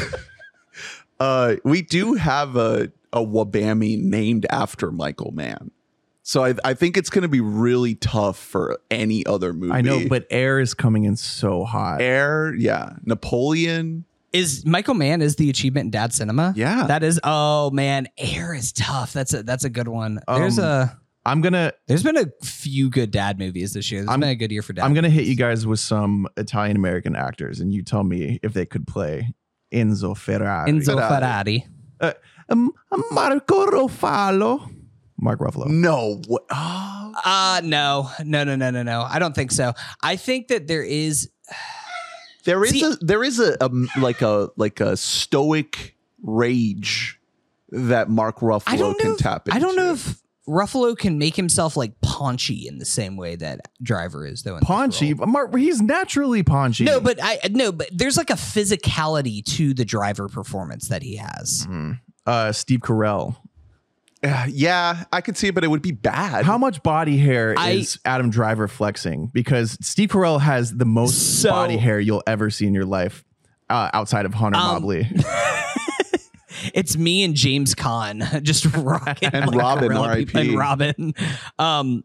Uh, 1.19 1.55
we 1.63 1.81
do 1.81 2.15
have 2.15 2.57
a 2.57 2.91
a 3.13 3.19
Wabami 3.25 3.97
named 3.97 4.45
after 4.49 4.91
Michael 4.91 5.31
Mann. 5.31 5.71
So 6.23 6.43
I, 6.43 6.55
I 6.65 6.73
think 6.73 6.97
it's 6.97 7.09
going 7.09 7.21
to 7.21 7.29
be 7.29 7.39
really 7.39 7.95
tough 7.95 8.37
for 8.37 8.79
any 8.91 9.25
other 9.25 9.53
movie. 9.53 9.71
I 9.71 9.79
know, 9.81 10.09
but 10.09 10.27
air 10.29 10.59
is 10.59 10.73
coming 10.73 11.05
in 11.05 11.15
so 11.15 11.63
hot. 11.63 12.01
Air, 12.01 12.53
yeah, 12.57 12.93
Napoleon. 13.05 14.03
Is 14.35 14.65
Michael 14.65 14.93
Mann 14.95 15.21
is 15.21 15.35
the 15.37 15.49
achievement 15.49 15.85
in 15.85 15.91
dad 15.91 16.13
cinema? 16.13 16.53
Yeah. 16.55 16.87
That 16.87 17.03
is 17.03 17.19
oh 17.23 17.71
man, 17.71 18.07
air 18.17 18.53
is 18.53 18.71
tough. 18.73 19.13
That's 19.13 19.33
a 19.33 19.43
that's 19.43 19.63
a 19.63 19.69
good 19.69 19.87
one. 19.87 20.19
There's 20.27 20.59
Um, 20.59 20.65
a 20.65 20.99
I'm 21.25 21.41
gonna 21.41 21.71
there's 21.87 22.03
been 22.03 22.17
a 22.17 22.25
few 22.43 22.89
good 22.89 23.11
dad 23.11 23.39
movies 23.39 23.73
this 23.73 23.89
year. 23.91 24.01
This 24.01 24.07
has 24.09 24.13
I'm- 24.13 24.19
been 24.19 24.29
a 24.29 24.35
good 24.35 24.51
year 24.51 24.61
for 24.61 24.73
dad. 24.73 24.83
I'm 24.85 24.93
gonna 24.93 25.09
hit 25.09 25.25
you 25.25 25.35
guys 25.35 25.65
with 25.65 25.79
some 25.79 26.27
Italian 26.37 26.75
American 26.75 27.15
actors, 27.15 27.59
and 27.61 27.73
you 27.73 27.81
tell 27.83 28.03
me 28.03 28.39
if 28.43 28.53
they 28.53 28.65
could 28.65 28.85
play 28.85 29.33
Enzo 29.73 30.15
Ferrari. 30.15 30.71
Enzo 30.71 30.95
Ferrari. 30.95 31.65
Ferrari. 31.99 32.15
Um, 32.49 32.71
Marco 33.11 33.65
Ruffalo. 33.65 34.71
Mark 35.19 35.39
Ruffalo. 35.39 35.65
No, 35.67 36.21
what? 36.27 36.43
Oh, 36.51 36.91
Uh 37.25 37.61
no, 37.63 38.11
no, 38.23 38.43
no, 38.43 38.55
no, 38.55 38.69
no, 38.69 38.83
no. 38.83 39.01
I 39.09 39.17
don't 39.19 39.33
think 39.33 39.51
so. 39.51 39.73
I 40.03 40.17
think 40.17 40.49
that 40.49 40.67
there 40.67 40.83
is 40.83 41.29
there 42.45 42.63
is 42.63 42.71
See- 42.71 42.83
a 42.83 42.95
there 43.01 43.23
is 43.23 43.39
a, 43.39 43.57
a 43.61 43.69
like 43.99 44.21
a 44.21 44.49
like 44.55 44.79
a 44.79 44.95
stoic 44.97 45.95
rage 46.23 47.19
that 47.71 48.09
Mark 48.09 48.39
Ruffalo 48.39 48.63
I 48.67 48.77
don't 48.77 48.93
know. 48.97 49.03
can 49.03 49.11
If, 49.13 49.17
tap 49.19 49.47
into. 49.47 49.55
I 49.57 49.59
don't 49.59 49.75
know 49.75 49.91
if 49.91 50.21
Ruffalo 50.47 50.95
can 50.95 51.17
make 51.17 51.35
himself 51.35 51.75
like 51.75 51.99
paunchy 52.01 52.67
in 52.67 52.77
the 52.77 52.85
same 52.85 53.17
way 53.17 53.35
that 53.35 53.61
Driver 53.81 54.25
is 54.27 54.43
though. 54.43 54.59
Paunchy. 54.59 55.13
Mark, 55.15 55.55
he's 55.57 55.81
naturally 55.81 56.43
paunchy. 56.43 56.83
No, 56.83 56.99
but 56.99 57.17
I 57.21 57.39
no, 57.51 57.71
but 57.71 57.89
there's 57.91 58.15
like 58.17 58.29
a 58.29 58.33
physicality 58.35 59.43
to 59.55 59.73
the 59.73 59.83
driver 59.85 60.27
performance 60.29 60.87
that 60.89 61.01
he 61.01 61.15
has. 61.17 61.67
uh, 62.27 62.51
Steve 62.51 62.79
Carell. 62.81 63.35
Uh, 64.23 64.45
yeah, 64.49 65.03
I 65.11 65.21
could 65.21 65.37
see 65.37 65.47
it, 65.47 65.55
but 65.55 65.63
it 65.63 65.67
would 65.67 65.81
be 65.83 65.91
bad. 65.91 66.45
How 66.45 66.57
much 66.57 66.81
body 66.81 67.17
hair 67.17 67.53
I- 67.57 67.71
is 67.71 67.99
Adam 68.05 68.29
Driver 68.31 68.67
flexing? 68.67 69.29
Because 69.33 69.77
Steve 69.81 70.09
Carell 70.09 70.41
has 70.41 70.75
the 70.75 70.85
most 70.85 71.41
So- 71.41 71.51
body 71.51 71.77
hair 71.77 71.99
you'll 71.99 72.23
ever 72.25 72.49
see 72.49 72.65
in 72.65 72.73
your 72.73 72.85
life, 72.85 73.23
uh, 73.69 73.89
outside 73.93 74.25
of 74.25 74.33
Hunter 74.33 74.57
Um, 74.59 74.81
Mobley. 74.81 75.07
It's 76.73 76.97
me 76.97 77.23
and 77.23 77.35
James 77.35 77.75
Caan 77.75 78.41
just 78.43 78.65
rocking 78.77 79.29
And 79.33 79.47
like 79.47 79.55
Robin, 79.59 79.87
gorilla 79.89 80.15
people- 80.15 80.41
RIP. 80.41 80.47
and 80.49 80.57
Robin. 80.57 81.13
Um, 81.59 82.03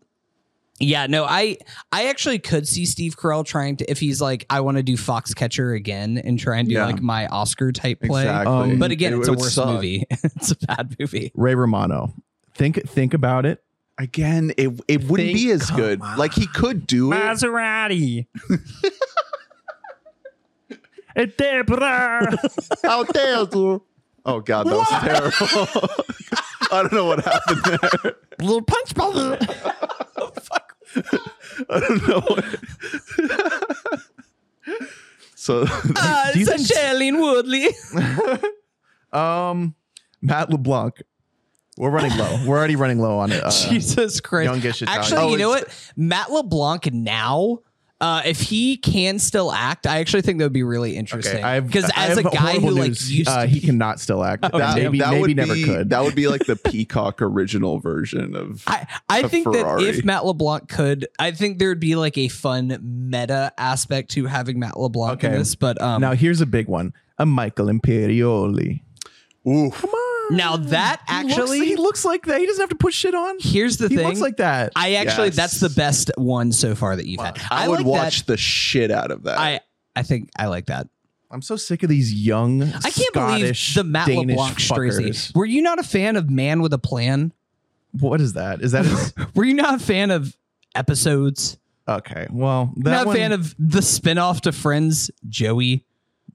yeah, 0.80 1.06
no, 1.06 1.24
I 1.24 1.58
I 1.92 2.06
actually 2.08 2.38
could 2.38 2.66
see 2.66 2.86
Steve 2.86 3.16
Carell 3.16 3.44
trying 3.44 3.76
to 3.76 3.90
if 3.90 4.00
he's 4.00 4.20
like 4.20 4.46
I 4.50 4.60
want 4.60 4.78
to 4.78 4.82
do 4.82 4.96
Foxcatcher 4.96 5.76
again 5.76 6.18
and 6.18 6.38
try 6.38 6.58
and 6.58 6.68
do 6.68 6.74
Yeah. 6.74 6.86
like 6.86 7.00
my 7.02 7.26
Oscar 7.26 7.70
type 7.70 8.00
play. 8.00 8.22
Exactly. 8.22 8.52
Um, 8.72 8.78
But 8.78 8.90
again, 8.90 9.12
It 9.12 9.18
it's 9.18 9.28
a 9.28 9.32
would 9.32 9.40
worse 9.40 9.54
suck. 9.54 9.68
movie. 9.68 10.04
it's 10.10 10.50
a 10.50 10.56
bad 10.66 10.96
movie. 10.98 11.30
Ray 11.34 11.54
Romano. 11.54 12.14
Think 12.54 12.82
think 12.88 13.14
about 13.14 13.44
it. 13.46 13.62
Again, 13.98 14.52
it 14.56 14.70
it 14.88 15.04
wouldn't 15.04 15.28
Think- 15.28 15.38
be 15.38 15.50
as 15.50 15.68
come 15.68 15.76
good. 15.80 16.00
on. 16.00 16.16
Like 16.18 16.32
he 16.34 16.46
could 16.46 16.86
do 16.86 17.12
it. 17.12 17.16
Maserati. 17.16 18.26
How 22.82 23.04
dare 23.04 23.46
you? 23.52 23.82
Oh 24.24 24.40
god, 24.40 24.66
that 24.66 24.76
was 24.76 24.88
terrible. 24.88 25.88
I 26.72 26.82
don't 26.82 26.92
know 26.92 27.06
what 27.06 27.24
happened 27.24 27.62
there. 27.64 28.14
Little 28.38 28.62
punch 28.62 28.94
bowl. 28.94 29.12
I 31.70 31.80
don't 31.80 32.08
know. 32.08 32.26
So 35.34 35.64
Ah, 35.96 36.30
Do 36.34 36.38
you 36.40 36.46
it's 36.48 36.68
think- 36.68 36.80
Shailene 36.80 37.18
Woodley. 37.18 37.68
Um, 39.12 39.74
Matt 40.20 40.50
LeBlanc. 40.50 41.02
We're 41.78 41.88
running 41.90 42.14
low. 42.18 42.44
We're 42.46 42.58
already 42.58 42.76
running 42.76 42.98
low 42.98 43.18
on 43.18 43.32
it. 43.32 43.42
Uh, 43.42 43.50
Jesus 43.50 44.20
Christ. 44.20 44.44
youngish 44.52 44.82
Italian. 44.82 45.02
Actually, 45.02 45.18
Oh, 45.22 45.28
you 45.30 45.38
know 45.38 45.48
what? 45.48 45.92
Matt 45.96 46.30
LeBlanc 46.30 46.92
now, 46.92 47.60
uh, 48.00 48.22
if 48.24 48.40
he 48.40 48.76
can 48.78 49.18
still 49.18 49.52
act, 49.52 49.86
I 49.86 49.98
actually 49.98 50.22
think 50.22 50.38
that 50.38 50.46
would 50.46 50.52
be 50.52 50.62
really 50.62 50.96
interesting. 50.96 51.36
okay, 51.36 51.42
I've 51.42 51.66
Because 51.66 51.90
I 51.94 52.06
as 52.08 52.18
a 52.18 52.22
guy 52.22 52.54
who 52.54 52.60
horrible 52.60 52.78
like 52.80 52.88
used 53.10 53.28
uh, 53.28 53.42
to 53.42 53.46
he 53.46 53.60
be- 53.60 53.66
cannot 53.66 54.00
still 54.00 54.24
act. 54.24 54.44
Oh, 54.52 54.58
That- 54.58 54.76
maybe 54.76 54.98
that 55.00 55.10
maybe 55.10 55.20
would 55.20 55.36
never 55.36 55.54
be, 55.54 55.64
could. 55.64 55.90
That 55.90 56.02
would 56.02 56.14
be 56.14 56.26
like 56.28 56.46
the 56.46 56.56
Peacock 56.56 57.20
original 57.20 57.78
version 57.78 58.34
of. 58.34 58.62
I, 58.66 58.86
I 59.08 59.18
a 59.20 59.28
think 59.28 59.44
that 59.52 59.60
Ferrari. 59.62 59.84
if 59.84 60.04
Matt 60.04 60.24
LeBlanc 60.24 60.68
could, 60.68 61.06
I 61.18 61.30
think 61.32 61.58
there 61.58 61.68
would 61.68 61.80
be 61.80 61.94
like 61.96 62.16
a 62.16 62.28
fun 62.28 62.78
meta 62.82 63.52
aspect 63.58 64.10
to 64.12 64.26
having 64.26 64.58
Matt 64.58 64.78
LeBlanc 64.78 65.22
in 65.22 65.30
Okay. 65.30 65.38
this. 65.38 65.54
But 65.54 65.80
um, 65.82 66.00
now 66.00 66.12
here's 66.14 66.40
a 66.40 66.46
big 66.46 66.68
one. 66.68 66.94
A 67.18 67.26
Michael 67.26 67.66
Imperioli. 67.66 68.80
Ooh, 69.46 69.70
Come 69.70 69.90
on. 69.90 70.09
Now 70.30 70.56
mm. 70.56 70.68
that 70.70 71.02
He 71.08 71.14
looks- 71.22 71.32
actually- 71.38 71.66
he 71.66 71.76
looks 71.76 72.04
like 72.04 72.26
that. 72.26 72.40
He 72.40 72.46
doesn't 72.46 72.62
have 72.62 72.70
to 72.70 72.76
put 72.76 72.94
shit 72.94 73.14
on. 73.14 73.36
here's 73.40 73.76
the 73.76 73.88
he 73.88 73.96
thing. 73.96 74.06
looks 74.06 74.20
like 74.20 74.38
that. 74.38 74.72
I 74.76 74.94
actually, 74.94 75.28
Yes. 75.28 75.36
that's 75.36 75.60
the 75.60 75.70
best 75.70 76.10
one 76.16 76.52
so 76.52 76.74
far 76.74 76.96
that 76.96 77.06
you've 77.06 77.20
had. 77.20 77.40
I, 77.50 77.68
would 77.68 77.80
like 77.80 77.86
watch 77.86 78.26
the 78.26 78.36
shit 78.36 78.90
out 78.90 79.10
of 79.10 79.24
that. 79.24 79.36
That. 79.36 79.38
I, 79.38 79.60
I 79.96 80.02
think 80.02 80.30
I 80.38 80.46
like 80.46 80.66
that. 80.66 80.88
I'm 81.30 81.42
so 81.42 81.54
sick 81.56 81.82
of 81.84 81.88
these 81.88 82.12
young. 82.12 82.62
I 82.62 82.66
can't 82.90 82.94
Scottish, 82.94 83.74
believe 83.74 83.86
the 83.86 83.90
Matt 83.90 84.06
Danish 84.08 84.36
LeBlanc 84.36 84.58
fuckers. 84.58 85.34
Were 85.36 85.44
you 85.44 85.62
not 85.62 85.78
a 85.78 85.84
fan 85.84 86.16
of 86.16 86.28
Man 86.28 86.60
with 86.60 86.72
a 86.72 86.78
Plan? 86.78 87.32
What 87.92 88.20
is 88.20 88.32
that? 88.32 88.62
Is 88.62 88.72
that 88.72 88.84
his, 88.84 89.12
Were 89.34 89.44
you 89.44 89.54
not 89.54 89.74
a 89.74 89.78
fan 89.78 90.10
of 90.10 90.36
episodes? 90.74 91.56
okay? 91.86 92.26
Well, 92.30 92.72
that 92.78 92.90
not 92.90 93.06
one, 93.06 93.16
a 93.16 93.18
fan 93.18 93.32
of 93.32 93.54
the 93.58 93.80
spinoff 93.80 94.40
to 94.42 94.52
Friends, 94.52 95.10
Joey. 95.28 95.84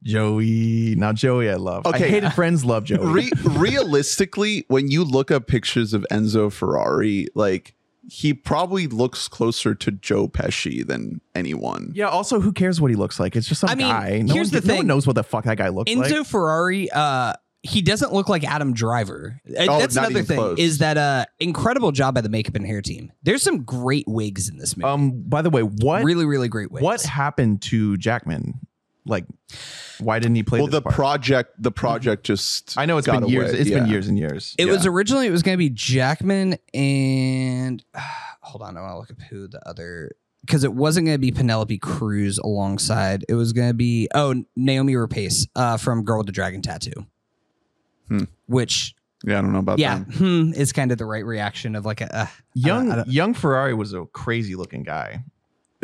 Joey. 0.06 0.96
Now 0.98 1.12
Joey, 1.14 1.50
I 1.50 1.56
love. 1.56 1.86
Okay. 1.86 2.06
I 2.06 2.08
hated 2.10 2.34
Friends. 2.34 2.64
Love 2.64 2.84
Joey. 2.90 3.06
Re- 3.06 3.32
realistically, 3.44 4.66
when 4.68 4.90
you 4.90 5.04
look 5.04 5.32
up 5.32 5.48
pictures 5.48 5.94
of 5.94 6.06
Enzo 6.12 6.52
Ferrari, 6.52 7.28
like 7.36 7.74
he 8.08 8.34
probably 8.34 8.86
looks 8.88 9.28
closer 9.28 9.74
to 9.74 9.92
Joe 9.92 10.28
Pesci 10.28 10.86
than 10.86 11.22
anyone. 11.34 11.92
yeah. 11.96 12.08
Also, 12.08 12.40
who 12.40 12.54
cares 12.54 12.80
what 12.80 12.92
he 12.92 12.96
looks 12.98 13.20
like? 13.20 13.36
It's 13.36 13.48
just 13.48 13.62
some 13.62 13.70
I 13.70 13.76
mean, 13.76 13.88
guy. 13.88 14.22
No 14.24 14.34
here's 14.36 14.52
one, 14.52 14.62
the 14.62 14.68
no 14.68 14.76
one 14.76 14.88
knows 14.88 15.08
what 15.08 15.16
the 15.16 15.24
fuck 15.24 15.46
that 15.46 15.58
guy 15.58 15.70
looks 15.70 15.92
Enzo 15.92 15.98
like. 16.02 16.12
Enzo 16.14 16.26
Ferrari, 16.26 16.90
uh, 16.92 17.34
he 17.64 17.82
doesn't 17.82 18.14
look 18.14 18.30
like 18.30 18.44
Adam 18.44 18.74
Driver. 18.74 19.42
Uh, 19.50 19.66
Oh, 19.68 19.80
That's 19.80 19.96
another 19.96 20.22
thing. 20.22 20.38
close. 20.38 20.60
Is 20.60 20.78
that 20.78 20.98
uh 21.00 21.26
incredible 21.40 21.92
job 21.92 22.14
by 22.14 22.22
the 22.22 22.30
makeup 22.30 22.54
and 22.56 22.66
hair 22.66 22.82
team? 22.84 23.12
There's 23.24 23.42
some 23.42 23.64
great 23.64 24.06
wigs 24.08 24.50
in 24.50 24.58
this 24.60 24.78
movie. 24.78 24.88
Um. 24.88 25.24
By 25.24 25.42
the 25.42 25.50
way, 25.50 25.64
what 25.64 26.04
really, 26.04 26.26
really 26.26 26.48
great 26.48 26.72
wigs. 26.72 26.84
what 26.84 27.02
happened 27.02 27.64
to 27.64 27.98
Jackman? 27.98 28.60
Like, 29.06 29.26
why 30.00 30.18
didn't 30.20 30.36
he 30.36 30.44
play? 30.44 30.60
well, 30.60 30.68
this 30.68 30.74
the 30.76 30.82
part? 30.82 30.96
project, 30.96 31.54
the 31.62 31.72
project 31.72 32.26
just. 32.26 32.76
I 32.78 32.86
know 32.86 32.98
it's 32.98 33.06
got 33.08 33.22
been 33.22 33.30
years. 33.30 33.52
away. 33.52 33.60
It's 33.62 33.70
been 33.70 33.88
years 33.88 34.08
and 34.08 34.18
years. 34.18 34.56
It 34.58 34.66
was 34.66 34.86
originally 34.86 35.28
it 35.28 35.32
was 35.32 35.44
going 35.44 35.54
to 35.54 35.60
be 35.60 35.70
Jackman 35.70 36.58
and 36.74 37.84
hold 38.42 38.64
on, 38.64 38.78
I 38.78 38.82
want 38.82 38.94
to 38.94 38.98
look 39.00 39.12
up 39.12 39.22
who 39.30 39.48
the 39.48 39.68
other 39.68 40.12
because 40.42 40.64
it 40.64 40.74
wasn't 40.74 41.06
going 41.08 41.16
to 41.16 41.20
be 41.20 41.32
Penelope 41.32 41.78
Cruz 41.80 42.38
alongside. 42.40 43.26
It 43.30 43.36
was 43.36 43.54
going 43.54 43.70
to 43.70 43.74
be 43.76 44.08
oh 44.16 44.44
Naomi 44.56 44.94
Rapace 44.94 45.48
uh, 45.56 45.78
from 45.78 46.04
Girl 46.04 46.18
with 46.20 46.26
the 46.28 46.32
Dragon 46.34 46.62
Tattoo, 46.62 47.06
Hmm. 48.08 48.24
which 48.48 48.96
Yeah, 49.24 49.40
I 49.40 49.42
don't 49.42 49.54
know 49.54 49.60
about 49.60 49.80
yeah, 49.80 50.00
that. 50.00 50.14
hmm, 50.16 50.52
is 50.54 50.72
kind 50.74 50.92
of 50.92 50.98
the 50.98 51.06
right 51.06 51.26
reaction 51.26 51.76
of 51.76 51.86
like 51.86 52.02
a 52.02 52.16
uh, 52.16 52.28
young 52.54 52.92
I 52.92 52.96
don't- 52.98 53.08
young 53.08 53.34
Ferrari 53.34 53.74
was 53.74 53.94
a 53.94 54.06
crazy 54.08 54.56
looking 54.56 54.84
guy. 54.84 55.24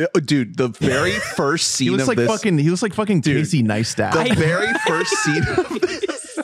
Yeah, 0.01 0.21
Dude, 0.25 0.57
the 0.57 0.69
very 0.69 1.11
first 1.35 1.69
scene 1.69 1.85
He 1.87 1.89
was 1.91 2.01
of 2.03 2.07
like 2.09 2.17
this, 2.17 2.27
fucking. 2.29 2.57
He 2.57 2.69
was 2.69 2.81
like 2.81 2.93
fucking 2.93 3.21
Dude, 3.21 3.37
Casey 3.37 3.63
Neistat. 3.63 4.13
the 4.13 4.35
very 4.39 4.71
first 4.87 5.11
scene 5.23 5.43
of 5.47 5.81
this, 5.81 6.35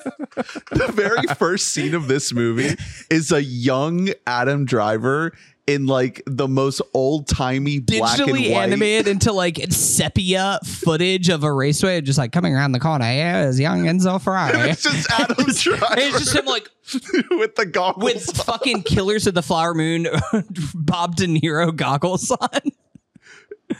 the 0.72 0.92
very 0.94 1.24
first 1.36 1.70
scene 1.70 1.96
of 1.96 2.08
this 2.08 2.32
movie 2.34 2.76
is 3.10 3.32
a 3.32 3.42
young 3.44 4.10
Adam 4.26 4.66
Driver 4.66 5.34
in 5.66 5.86
like 5.86 6.22
the 6.26 6.48
most 6.48 6.82
old 6.94 7.28
timey 7.28 7.80
black 7.80 8.18
and 8.20 8.30
digitally 8.30 8.52
white. 8.54 8.64
animated 8.64 9.08
into 9.10 9.34
like 9.34 9.60
sepia 9.70 10.60
footage 10.64 11.28
of 11.28 11.44
a 11.44 11.52
raceway, 11.52 12.00
just 12.00 12.18
like 12.18 12.32
coming 12.32 12.56
around 12.56 12.72
the 12.72 12.80
corner. 12.80 13.04
Yeah, 13.06 13.44
it 13.44 13.48
was 13.48 13.60
young 13.60 13.84
Enzo 13.84 14.22
Ferrari. 14.22 14.70
It's 14.70 14.84
just 14.84 15.12
Adam 15.12 15.36
Driver 15.46 15.96
it's 15.98 16.20
just 16.20 16.36
him 16.36 16.46
like 16.46 16.70
with 17.32 17.56
the 17.56 17.66
goggles. 17.66 18.04
with 18.06 18.38
fucking 18.46 18.84
Killers 18.84 19.28
of 19.28 19.34
the 19.34 19.42
Flower 19.42 19.74
Moon, 19.74 20.08
Bob 20.74 21.16
De 21.18 21.26
Niro 21.28 21.76
goggles 21.76 22.32
on. 22.32 22.50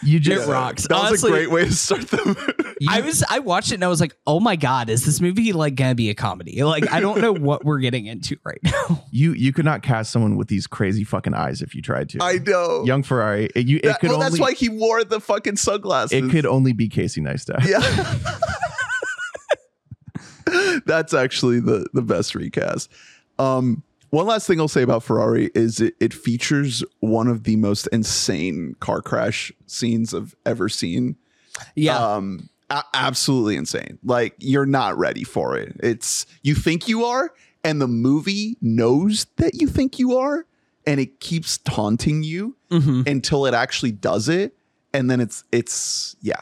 You 0.04 0.18
It 0.18 0.22
just 0.22 0.48
rocks. 0.48 0.88
That 0.88 0.96
was 0.96 1.24
Honestly, 1.24 1.30
a 1.30 1.34
great 1.34 1.52
way 1.52 1.66
to 1.66 1.74
start 1.74 2.08
the 2.08 2.26
movie. 2.26 2.88
I 2.90 3.02
was 3.02 3.24
I 3.30 3.40
watched 3.40 3.72
it 3.72 3.76
and 3.76 3.84
I 3.84 3.88
was 3.88 4.00
like, 4.00 4.16
oh 4.26 4.40
my 4.40 4.56
god, 4.56 4.90
is 4.90 5.06
this 5.06 5.20
movie 5.22 5.54
like 5.54 5.76
gonna 5.76 5.96
be 5.96 6.10
a 6.10 6.16
comedy? 6.16 6.64
Like 6.64 6.92
I 6.92 7.00
don't 7.00 7.22
know 7.22 7.34
what 7.34 7.66
we're 7.66 7.80
getting 7.80 8.06
into 8.06 8.38
right 8.44 8.60
now. 8.64 9.04
You 9.12 9.34
you 9.34 9.54
could 9.54 9.66
not 9.66 9.82
cast 9.84 10.12
someone 10.12 10.36
with 10.36 10.48
these 10.48 10.68
crazy 10.68 11.04
fucking 11.04 11.34
eyes 11.34 11.62
if 11.62 11.74
you 11.74 11.82
tried 11.82 12.10
to. 12.10 12.20
I 12.22 12.34
know. 12.34 12.84
young 12.86 13.04
Ferrari. 13.04 13.50
It, 13.56 13.68
you, 13.68 13.78
it 13.78 13.98
could 14.00 14.10
well, 14.10 14.18
only. 14.18 14.30
that's 14.30 14.40
why 14.40 14.54
he 14.54 14.70
wore 14.70 15.04
the 15.04 15.20
fucking 15.20 15.56
sunglasses. 15.56 16.12
it 16.12 16.30
could 16.30 16.46
only 16.46 16.74
be 16.74 16.88
Casey 16.88 17.22
Neistat. 17.22 17.66
Yeah. 17.66 18.40
That's 20.86 21.14
actually 21.14 21.60
the 21.60 21.88
the 21.94 22.02
best 22.02 22.36
recast. 22.36 22.92
Um, 23.40 23.84
one 24.10 24.26
last 24.26 24.48
thing 24.48 24.60
I'll 24.60 24.68
say 24.68 24.82
about 24.84 25.04
Ferrari 25.04 25.50
is 25.54 25.80
it, 25.82 25.96
it 26.00 26.14
features 26.14 26.84
one 27.00 27.28
of 27.28 27.44
the 27.44 27.56
most 27.58 27.88
insane 27.88 28.76
car 28.80 29.02
crash 29.02 29.52
scenes 29.66 30.14
I've 30.14 30.36
ever 30.46 30.70
seen. 30.70 31.16
Yeah. 31.76 31.98
Um, 31.98 32.50
a- 32.70 32.84
absolutely 32.94 33.56
insane. 33.56 33.98
Like 34.04 34.36
you're 34.40 34.66
not 34.66 34.98
ready 34.98 35.24
for 35.24 35.58
it. 35.58 35.76
It's 35.82 36.26
you 36.44 36.56
think 36.56 36.88
you 36.88 37.06
are, 37.06 37.34
and 37.64 37.82
the 37.82 37.88
movie 37.88 38.58
knows 38.62 39.26
that 39.38 39.56
you 39.62 39.68
think 39.68 40.00
you 40.00 40.18
are, 40.18 40.46
and 40.86 41.00
it 41.00 41.20
keeps 41.20 41.58
taunting 41.60 42.24
you 42.24 42.56
Mhm. 42.72 43.08
until 43.08 43.46
it 43.46 43.54
actually 43.54 43.92
does 43.92 44.30
it, 44.30 44.56
and 44.94 45.10
then 45.10 45.20
it's 45.20 45.44
it's 45.52 46.16
yeah. 46.22 46.42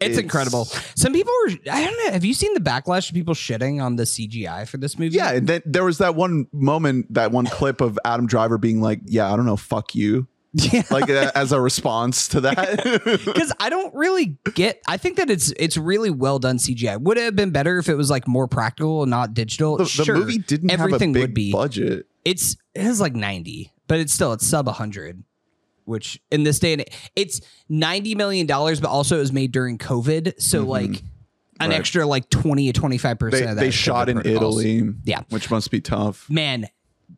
It's, 0.00 0.10
It's- 0.10 0.22
incredible. 0.22 0.64
Some 0.94 1.12
people 1.12 1.32
were 1.44 1.54
I 1.72 1.84
don't 1.84 2.06
know, 2.06 2.12
have 2.12 2.24
you 2.24 2.34
seen 2.34 2.54
the 2.54 2.60
backlash 2.60 3.08
of 3.08 3.14
people 3.14 3.34
shitting 3.34 3.82
on 3.82 3.96
the 3.96 4.04
CGI 4.04 4.68
for 4.68 4.76
this 4.76 4.98
movie? 4.98 5.16
Yeah, 5.16 5.32
and 5.32 5.46
then 5.48 5.62
there 5.66 5.84
was 5.84 5.98
that 5.98 6.14
one 6.14 6.46
moment, 6.52 7.12
that 7.14 7.32
one 7.32 7.46
clip 7.46 7.80
of 7.80 7.98
Adam 8.04 8.26
Driver 8.28 8.58
being 8.58 8.80
like, 8.80 9.00
"Yeah, 9.06 9.32
I 9.32 9.36
don't 9.36 9.44
know, 9.46 9.56
fuck 9.56 9.94
you," 9.96 10.28
Yeah. 10.54 10.82
like 10.90 11.10
uh, 11.10 11.32
as 11.34 11.50
a 11.50 11.60
response 11.60 12.28
to 12.28 12.40
that. 12.42 12.82
because 13.24 13.52
I 13.58 13.70
don't 13.70 13.92
really 13.94 14.38
get. 14.54 14.80
I 14.86 14.98
think 14.98 15.16
that 15.16 15.30
it's 15.30 15.52
it's 15.58 15.76
really 15.76 16.10
well 16.10 16.38
done 16.38 16.58
CGI. 16.58 17.00
Would 17.00 17.18
it 17.18 17.24
have 17.24 17.36
been 17.36 17.50
better 17.50 17.78
if 17.78 17.88
it 17.88 17.96
was 17.96 18.08
like 18.08 18.28
more 18.28 18.46
practical 18.46 19.02
and 19.02 19.10
not 19.10 19.34
digital? 19.34 19.78
the, 19.78 19.84
the 20.06 20.12
movie 20.14 20.38
didn't 20.38 20.70
everything 20.70 21.12
have 21.12 21.16
a 21.16 21.20
big 21.20 21.30
would 21.30 21.34
be. 21.34 21.50
budget. 21.52 22.06
It's 22.24 22.56
it 22.74 22.82
has 22.82 23.00
like 23.00 23.14
ninety, 23.16 23.72
but 23.88 23.98
it's 23.98 24.12
still 24.12 24.32
it's 24.32 24.46
sub 24.46 24.68
hundred. 24.68 25.24
Which 25.88 26.20
in 26.30 26.42
this 26.44 26.58
day 26.58 26.74
and 26.74 26.84
it's 27.16 27.40
ninety 27.68 28.14
million 28.14 28.46
dollars, 28.46 28.80
but 28.80 28.88
also 28.90 29.16
it 29.16 29.20
was 29.20 29.32
made 29.32 29.52
during 29.52 29.78
COVID, 29.78 30.40
so 30.40 30.64
Mhm. 30.64 30.68
like 30.68 31.02
an 31.60 31.70
Right. 31.70 31.72
extra 31.72 32.06
like 32.06 32.28
twenty 32.30 32.70
to 32.70 32.78
twenty 32.78 32.98
five 32.98 33.18
percent 33.18 33.44
They, 33.44 33.50
of 33.50 33.56
that. 33.56 33.62
they 33.62 33.70
shot 33.70 34.08
in 34.08 34.16
protocols. 34.20 34.64
Italy, 34.64 34.92
Yeah. 35.04 35.22
which 35.30 35.50
must 35.50 35.70
be 35.70 35.80
tough. 35.80 36.28
man 36.30 36.66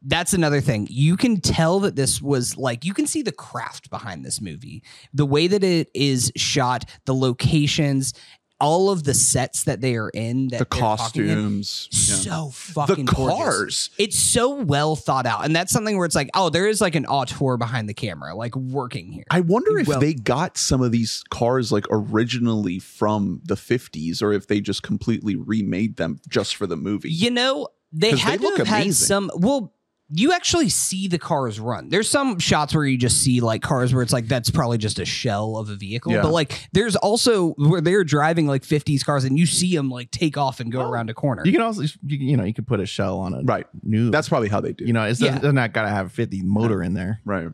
that's 0.07 0.33
another 0.33 0.61
thing 0.61 0.87
you 0.89 1.17
can 1.17 1.41
tell 1.41 1.81
that 1.81 1.97
this 1.97 2.23
was 2.23 2.57
like 2.57 2.85
you 2.85 2.95
can 2.95 3.09
see 3.09 3.23
the 3.23 3.33
craft 3.33 3.91
behind 3.91 4.25
this 4.25 4.41
movie 4.41 4.85
the 5.13 5.27
way 5.27 5.49
that 5.49 5.65
it 5.65 5.91
is 5.95 6.31
shot 6.37 6.85
the 7.07 7.15
locations 7.15 8.15
all 8.61 8.91
of 8.91 9.05
the 9.05 9.15
sets 9.15 9.65
that 9.65 9.81
they 9.81 9.97
are 9.97 10.11
in 10.11 10.49
that 10.49 10.59
The 10.59 10.67
they're 10.71 10.79
in, 10.79 10.87
costumes, 10.97 11.89
yeah. 11.93 12.15
so 12.17 12.47
the 12.47 12.53
fucking 12.53 13.05
gorgeous. 13.07 13.39
cars. 13.39 13.91
it's 13.99 14.19
so 14.19 14.51
well 14.51 14.97
thought 14.97 15.27
out 15.27 15.45
and 15.45 15.57
that's 15.57 15.73
something 15.73 15.97
where 15.97 16.07
it's 16.07 16.15
like 16.15 16.29
oh 16.35 16.51
there 16.51 16.69
is 16.69 16.81
like 16.81 16.95
an 16.95 17.07
auteur 17.07 17.57
behind 17.57 17.89
the 17.89 17.95
camera 17.95 18.35
like 18.35 18.55
working 18.57 19.11
here 19.13 19.25
I 19.31 19.41
wonder 19.41 19.79
if 19.79 19.87
Well- 19.89 20.01
they 20.01 20.15
got 20.15 20.59
some 20.59 20.83
of 20.83 20.93
these 20.93 21.25
cars 21.31 21.73
like 21.73 21.87
originally 21.91 22.79
from 22.79 23.41
the 23.45 23.55
50s, 23.55 24.23
or 24.23 24.33
if 24.33 24.47
they 24.47 24.61
just 24.61 24.83
completely 24.83 25.37
remade 25.37 25.97
them 25.97 26.19
just 26.29 26.57
for 26.57 26.67
the 26.67 26.77
movie. 26.77 27.11
You 27.11 27.31
know, 27.31 27.69
they 27.93 28.17
had 28.17 28.41
they 28.41 28.49
to 28.51 28.57
have 28.59 28.67
had 28.67 28.95
some. 28.95 29.31
Well, 29.35 29.73
you 30.13 30.33
actually 30.33 30.69
see 30.69 31.07
the 31.09 31.19
cars 31.19 31.61
run. 31.61 31.89
There's 31.89 32.09
some 32.11 32.39
shots 32.39 32.75
where 32.75 32.85
you 32.85 32.99
just 32.99 33.23
see 33.23 33.41
like 33.41 33.63
cars 33.63 33.95
where 33.95 34.03
it's 34.03 34.13
like 34.13 34.27
that's 34.27 34.51
probably 34.51 34.79
just 34.79 34.99
a 34.99 35.05
shell 35.05 35.57
of 35.57 35.71
a 35.71 35.77
vehicle. 35.77 36.13
Yeah. 36.13 36.23
But 36.23 36.33
like, 36.33 36.69
there's 36.73 36.97
also 36.97 37.51
where 37.53 37.81
they're 37.81 38.03
driving 38.05 38.47
like 38.47 38.63
50s 38.63 39.05
cars 39.05 39.25
and 39.25 39.39
you 39.39 39.47
see 39.47 39.75
them 39.77 39.89
like 39.89 40.11
take 40.11 40.37
off 40.37 40.59
and 40.61 40.73
go 40.73 40.81
Well, 40.81 40.91
around 40.93 41.11
a 41.11 41.15
corner. 41.15 41.43
You 41.45 41.53
can 41.53 41.61
also 41.61 41.83
you, 41.83 41.91
you 42.07 42.37
know 42.37 42.45
you 42.45 42.55
can 42.55 42.65
put 42.65 42.81
a 42.81 42.87
shell 42.87 43.19
on 43.21 43.35
a 43.35 43.43
Right. 43.43 43.67
new. 43.83 44.11
That's 44.11 44.29
probably 44.29 44.49
how 44.49 44.61
they 44.61 44.73
do. 44.73 44.85
you 44.85 44.93
know 44.93 45.05
it's 45.05 45.21
Yeah. 45.21 45.39
they're 45.39 45.53
not 45.53 45.73
gotta 45.73 45.91
have 45.91 46.13
fifty 46.13 46.43
motor 46.43 46.83
in 46.83 46.95
there. 46.95 47.21
right. 47.25 47.49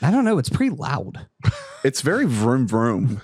I 0.00 0.10
don't 0.10 0.24
know. 0.24 0.38
It's 0.38 0.48
pretty 0.50 0.74
loud. 0.74 1.26
It's 1.84 2.00
very 2.00 2.26
vroom 2.26 2.68
vroom. 2.68 3.20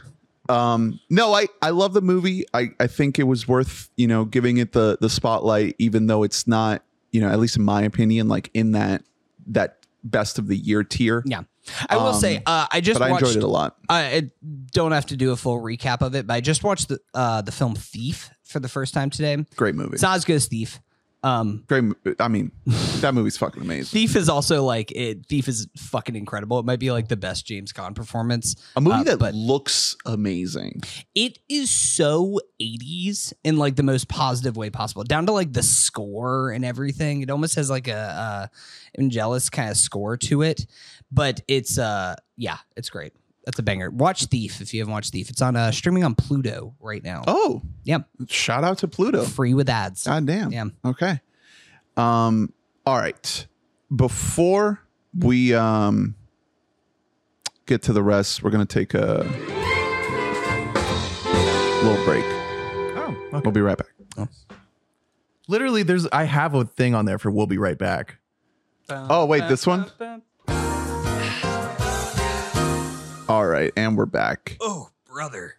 Um, 0.49 0.99
no, 1.11 1.33
I, 1.35 1.47
I 1.63 1.71
love 1.71 1.93
the 1.93 2.01
movie. 2.01 2.45
I, 2.55 2.71
I 2.81 2.87
think 2.87 3.19
it 3.19 3.25
was 3.25 3.47
worth, 3.47 3.91
you 3.97 4.07
know, 4.09 4.25
giving 4.25 4.57
it 4.57 4.73
the 4.73 4.97
the 5.01 5.09
spotlight, 5.11 5.77
even 5.79 6.07
though 6.07 6.23
it's 6.23 6.47
not, 6.49 6.83
you 7.11 7.21
know, 7.21 7.29
at 7.29 7.39
least 7.39 7.57
in 7.57 7.63
my 7.63 7.83
opinion, 7.83 8.29
like 8.29 8.51
in 8.55 8.73
that 8.73 9.03
that 9.49 9.79
best 10.05 10.39
of 10.39 10.47
the 10.47 10.57
year 10.57 10.85
tier. 10.85 11.23
Yeah. 11.27 11.43
I 11.91 11.97
will 11.97 12.07
Um, 12.09 12.21
say, 12.21 12.43
uh, 12.47 12.67
I 12.73 12.81
just 12.81 12.99
But 12.99 13.09
I 13.09 13.11
watched. 13.11 13.23
enjoyed 13.27 13.37
it 13.39 13.43
a 13.43 13.49
lot. 13.49 13.77
I 13.91 14.01
I 14.17 14.31
don't 14.73 14.93
have 14.93 15.07
to 15.07 15.17
do 15.17 15.33
a 15.33 15.37
full 15.37 15.61
recap 15.61 16.01
of 16.01 16.15
it, 16.15 16.27
but 16.27 16.35
I 16.35 16.41
just 16.41 16.65
watched 16.65 16.89
the 16.89 16.99
uh, 17.15 17.43
the 17.43 17.53
film 17.53 17.75
Thief 17.75 18.31
for 18.45 18.59
the 18.61 18.69
first 18.69 18.95
time 18.95 19.11
today. 19.11 19.37
Great 19.57 19.75
movie. 19.75 19.95
It's 19.95 20.03
not 20.03 20.17
as 20.17 20.25
good 20.25 20.37
as 20.37 20.47
Thief. 20.47 20.81
Um, 21.25 21.65
Great. 21.67 21.83
mo- 21.85 21.95
I 22.21 22.29
mean, 22.29 22.53
that 23.01 23.13
movie's 23.13 23.37
fucking 23.37 23.61
amazing. 23.63 23.87
Thief 23.91 24.15
is 24.15 24.29
also 24.29 24.63
like 24.63 24.93
it. 24.93 25.27
Thief 25.27 25.49
is 25.49 25.67
fucking 25.77 26.15
incredible. 26.15 26.59
It 26.61 26.65
might 26.65 26.79
be 26.79 26.93
like 26.93 27.09
the 27.09 27.17
best 27.17 27.45
James 27.47 27.73
Caan 27.73 27.95
performance. 27.95 28.55
A 28.77 28.81
movie 28.81 28.97
Uh, 29.01 29.03
that 29.05 29.19
but- 29.19 29.35
looks 29.35 29.97
amazing. 30.07 30.81
It 31.17 31.39
is 31.49 31.71
so 31.71 32.39
80s 32.63 33.33
in 33.43 33.57
like 33.57 33.75
the 33.77 33.83
most 33.83 34.09
positive 34.09 34.57
way 34.57 34.71
possible, 34.71 35.03
down 35.03 35.27
to 35.27 35.33
like 35.33 35.53
the 35.53 35.63
score 35.65 36.51
and 36.53 36.65
everything. 36.65 37.23
It 37.23 37.31
almost 37.31 37.57
has 37.57 37.69
like 37.69 37.89
a 37.89 37.97
uh, 37.97 38.47
Vangelis 39.01 39.51
kind 39.51 39.71
of 39.71 39.77
score 39.77 40.17
to 40.19 40.43
it, 40.43 40.67
but 41.11 41.41
it's 41.49 41.79
uh 41.79 42.15
yeah, 42.37 42.59
it's 42.77 42.91
great. 42.91 43.13
That's 43.49 43.59
a 43.59 43.63
banger. 43.63 43.89
Watch 43.89 44.27
Thief 44.27 44.61
if 44.61 44.75
you 44.75 44.81
haven't 44.83 44.93
watched 44.93 45.11
Thief. 45.11 45.31
It's 45.31 45.41
on 45.41 45.57
uh 45.57 45.73
streaming 45.73 46.05
on 46.05 46.15
Pluto 46.15 46.75
right 46.81 47.03
now. 47.03 47.25
Oh, 47.27 47.63
yeah. 47.83 48.01
shout 48.29 48.63
out 48.63 48.77
to 48.79 48.89
Pluto. 48.89 49.25
free 49.25 49.55
with 49.55 49.71
ads. 49.71 50.05
God 50.05 50.27
damn. 50.27 50.53
Yeah. 50.53 50.67
Okay. 50.85 51.19
Um. 51.97 52.53
All 52.85 52.99
right. 52.99 53.47
Before 53.97 54.83
we 55.19 55.55
um 55.55 56.15
get 57.65 57.81
to 57.85 57.95
the 57.95 58.03
rest, 58.03 58.43
we're 58.43 58.51
gonna 58.51 58.67
take 58.67 58.93
a 58.93 59.25
little 61.83 62.05
break. 62.05 62.27
Oh, 62.27 63.17
okay. 63.33 63.41
We'll 63.43 63.53
be 63.53 63.63
right 63.63 63.79
back. 63.79 64.29
Literally, 65.49 65.85
there's 65.85 66.07
I 66.09 66.25
have 66.25 66.53
a 66.55 66.67
thing 66.67 66.95
on 66.95 67.07
there 67.07 67.19
for 67.19 67.31
we'll 67.31 67.47
be 67.47 67.57
right 67.57 67.79
back. 67.79 68.19
Oh 68.91 69.25
wait, 69.25 69.49
this 69.49 69.67
one. 69.67 69.91
Right, 73.49 73.73
and 73.77 73.97
we're 73.97 74.07
back. 74.07 74.57
Oh, 74.61 74.91
brother. 75.07 75.55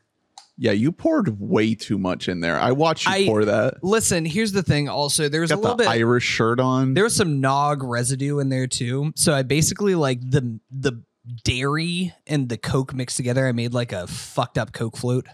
Yeah, 0.61 0.72
you 0.74 0.91
poured 0.91 1.40
way 1.40 1.74
too 1.74 1.98
much 1.98 2.28
in 2.28 2.41
there. 2.41 2.60
I 2.60 2.74
watched 2.74 3.06
you 3.07 3.14
I- 3.14 3.26
pour 3.26 3.45
that. 3.45 3.82
Listen, 3.84 4.26
here's 4.26 4.52
the 4.52 4.61
thing. 4.64 4.90
Also, 4.90 5.30
there's 5.30 5.52
a 5.52 5.56
Got 5.56 5.61
little 5.61 5.78
the 5.78 5.84
bit. 5.84 5.90
Irish 5.90 6.26
shirt 6.26 6.60
on. 6.60 6.94
there 6.95 7.06
was 7.06 7.16
some 7.16 7.40
nog 7.40 7.82
residue 7.82 8.40
in 8.40 8.49
there 8.49 8.68
too. 8.68 9.14
So 9.16 9.34
I 9.34 9.44
basically 9.44 9.95
like 9.95 10.20
the 10.22 10.60
the 10.70 11.02
dairy 11.44 12.14
and 12.28 12.49
the 12.49 12.57
coke 12.57 12.94
mixed 12.94 13.16
together. 13.18 13.48
I 13.48 13.52
made 13.53 13.74
like 13.74 13.91
a 13.94 14.06
fucked 14.07 14.57
up 14.57 14.74
coke 14.74 14.98
float. 14.98 15.28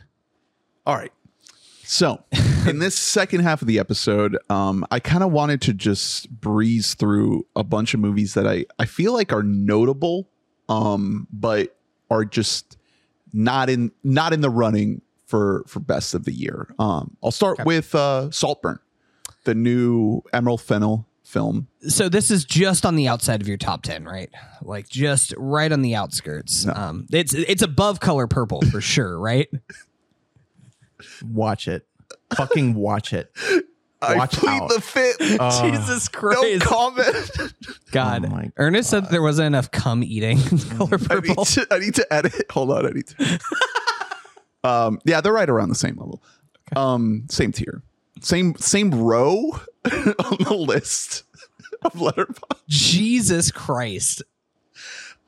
All 0.86 0.96
right. 0.96 1.12
So 1.84 2.24
in 2.68 2.80
this 2.80 2.96
second 2.98 3.42
half 3.42 3.62
of 3.62 3.68
the 3.68 3.80
episode, 3.80 4.38
um, 4.50 4.86
I 4.92 5.00
kind 5.00 5.24
of 5.24 5.32
wanted 5.32 5.62
to 5.64 5.74
just 5.74 6.30
breeze 6.30 6.94
through 6.94 7.46
a 7.56 7.64
bunch 7.64 7.94
of 7.96 8.00
movies 8.00 8.34
that 8.36 8.46
I, 8.48 8.66
I 8.78 8.86
feel 8.86 9.14
like 9.14 9.32
are 9.34 9.44
notable, 9.44 10.28
um, 10.70 11.28
but 11.32 11.76
are 12.10 12.26
just 12.26 12.78
not 13.34 13.70
in 13.70 13.92
not 14.04 14.34
in 14.34 14.42
the 14.42 14.50
running 14.50 15.02
for 15.26 15.64
for 15.68 15.80
best 15.80 16.14
of 16.14 16.26
the 16.26 16.32
year. 16.32 16.74
Um, 16.80 17.18
I'll 17.24 17.32
start 17.32 17.66
with 17.66 17.94
uh, 17.96 18.32
Saltburn, 18.32 18.80
the 19.44 19.56
new 19.56 20.22
Emerald 20.34 20.62
Fennell 20.62 21.08
film. 21.24 21.68
So 21.88 22.08
this 22.08 22.32
is 22.32 22.46
just 22.46 22.86
on 22.86 22.96
the 22.96 23.08
outside 23.08 23.42
of 23.42 23.48
your 23.48 23.58
top 23.58 23.84
ten, 23.84 24.06
right? 24.06 24.30
Like 24.62 24.88
just 24.88 25.34
right 25.38 25.72
on 25.72 25.82
the 25.82 25.96
outskirts. 25.96 26.68
Um, 26.68 27.08
it's 27.12 27.34
it's 27.34 27.62
above 27.62 28.00
color 28.00 28.28
purple 28.28 28.62
for 28.72 28.82
sure, 28.82 29.20
right? 29.20 29.50
Watch 31.24 31.68
it. 31.68 31.88
Fucking 32.36 32.74
watch 32.76 33.14
it. 33.14 33.32
I 34.08 34.16
Watch 34.16 34.32
plead 34.34 34.62
out. 34.62 34.70
the 34.70 34.82
fifth. 34.82 35.20
Jesus 35.62 36.08
Christ! 36.08 36.42
no 36.42 36.60
Christ, 36.60 36.62
comment. 36.66 37.54
God! 37.92 38.26
Oh 38.26 38.30
my 38.30 38.52
Ernest 38.58 38.90
said 38.90 39.10
there 39.10 39.22
wasn't 39.22 39.48
enough 39.48 39.72
cum 39.72 40.04
eating 40.04 40.38
in 40.52 40.58
color 40.60 40.98
I 41.10 41.20
need, 41.20 41.38
to, 41.38 41.68
I 41.72 41.80
need 41.80 41.96
to 41.96 42.14
edit. 42.14 42.52
Hold 42.52 42.72
on, 42.72 42.86
I 42.86 42.90
need 42.92 43.08
to. 43.08 43.40
um, 44.64 45.00
yeah, 45.06 45.22
they're 45.22 45.34
right 45.34 45.50
around 45.50 45.70
the 45.70 45.76
same 45.76 45.96
level. 45.98 46.22
Um, 46.76 47.26
same 47.30 47.52
tier, 47.52 47.82
same 48.22 48.56
same 48.56 48.92
row 48.92 49.60
on 49.86 50.38
the 50.44 50.56
list 50.58 51.24
of 51.84 51.94
Letterboxd. 51.94 52.62
Jesus 52.68 53.52
Christ, 53.52 54.24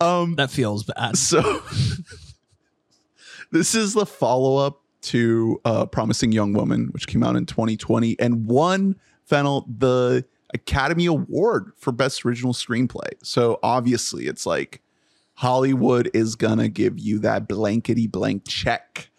Um, 0.02 0.36
that 0.36 0.50
feels 0.50 0.84
bad. 0.84 1.18
so 1.18 1.62
this 3.52 3.76
is 3.76 3.94
the 3.94 4.06
follow 4.06 4.58
up 4.58 4.82
to 5.08 5.60
uh, 5.66 5.86
Promising 5.86 6.32
Young 6.32 6.54
Woman, 6.54 6.88
which 6.92 7.08
came 7.08 7.24
out 7.24 7.36
in 7.36 7.46
2020 7.46 8.20
and 8.20 8.46
won 8.46 8.96
Fennell 9.26 9.66
the 9.78 10.26
Academy 10.54 11.06
Award 11.06 11.72
for 11.78 11.92
Best 11.92 12.26
Original 12.26 12.54
Screenplay. 12.54 13.10
So 13.24 13.60
obviously, 13.64 14.28
it's 14.28 14.46
like 14.46 14.82
Hollywood 15.36 16.10
is 16.14 16.36
gonna 16.36 16.70
give 16.70 16.98
you 16.98 17.20
that 17.20 17.48
blankety 17.48 18.08
blank 18.08 18.44
check. 18.48 19.10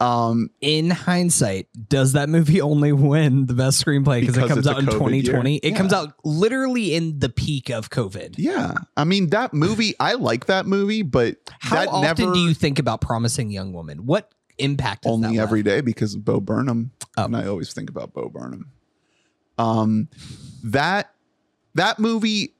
Um, 0.00 0.50
In 0.60 0.90
hindsight, 0.90 1.68
does 1.88 2.14
that 2.14 2.28
movie 2.28 2.60
only 2.60 2.90
win 2.90 3.46
the 3.46 3.54
best 3.54 3.84
screenplay 3.84 4.20
because 4.20 4.36
it 4.36 4.48
comes 4.48 4.66
out 4.66 4.80
in 4.80 4.86
COVID 4.86 5.12
year? 5.12 5.22
2020? 5.34 5.56
It 5.58 5.76
comes 5.76 5.92
out 5.92 6.14
literally 6.24 6.94
in 6.96 7.20
the 7.20 7.28
peak 7.28 7.70
of 7.70 7.90
COVID. 7.90 8.34
yeah, 8.36 8.74
I 8.96 9.04
mean 9.04 9.30
that 9.30 9.54
movie. 9.54 9.94
I 10.00 10.14
like 10.14 10.46
that 10.46 10.66
movie, 10.66 11.02
but 11.02 11.36
How 11.60 11.76
that 11.76 11.88
often 11.88 12.02
never 12.24 12.34
do 12.34 12.40
you 12.40 12.52
think 12.52 12.80
about 12.80 13.00
Promising 13.00 13.50
Young 13.52 13.72
Woman? 13.72 14.04
What 14.04 14.32
impact 14.58 15.06
only 15.06 15.38
every 15.38 15.62
day 15.62 15.80
because 15.80 16.14
of 16.14 16.24
Bo 16.24 16.40
Burnham. 16.40 16.90
Oh. 17.16 17.24
And 17.24 17.36
I 17.36 17.46
always 17.46 17.72
think 17.72 17.90
about 17.90 18.12
Bo 18.12 18.28
Burnham. 18.28 18.70
Um 19.58 20.08
that 20.64 21.12
that 21.74 21.98
movie 21.98 22.54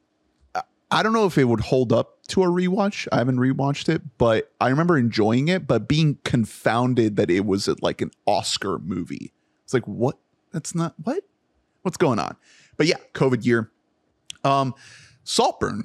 I- 0.54 0.62
I 0.90 1.02
don't 1.02 1.12
know 1.12 1.26
if 1.26 1.38
it 1.38 1.44
would 1.44 1.60
hold 1.60 1.92
up 1.92 2.22
to 2.28 2.42
a 2.42 2.46
rewatch. 2.46 3.08
I 3.12 3.16
haven't 3.18 3.38
rewatched 3.38 3.88
it, 3.88 4.02
but 4.18 4.52
I 4.60 4.68
remember 4.68 4.96
enjoying 4.98 5.48
it, 5.48 5.66
but 5.66 5.88
being 5.88 6.18
confounded 6.24 7.16
that 7.16 7.30
it 7.30 7.44
was 7.46 7.68
like 7.80 8.00
an 8.02 8.10
Oscar 8.26 8.78
movie. 8.78 9.32
It's 9.64 9.72
like, 9.74 9.86
what? 9.88 10.18
That's 10.52 10.74
not 10.74 10.94
what? 11.02 11.24
What's 11.82 11.96
going 11.96 12.18
on? 12.18 12.36
But 12.76 12.86
yeah, 12.86 12.98
COVID 13.14 13.44
year. 13.44 13.70
Um 14.44 14.74
Saltburn 15.24 15.84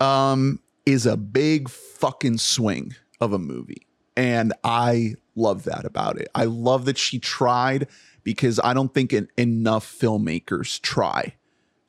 um 0.00 0.60
is 0.86 1.06
a 1.06 1.16
big 1.16 1.68
fucking 1.68 2.38
swing 2.38 2.94
of 3.20 3.32
a 3.32 3.38
movie. 3.38 3.86
And 4.16 4.52
I 4.64 5.14
love 5.36 5.64
that 5.64 5.84
about 5.84 6.18
it. 6.18 6.28
I 6.34 6.44
love 6.44 6.84
that 6.84 6.98
she 6.98 7.18
tried 7.18 7.88
because 8.22 8.60
I 8.62 8.74
don't 8.74 8.92
think 8.92 9.12
en- 9.12 9.28
enough 9.36 9.86
filmmakers 9.86 10.80
try 10.80 11.34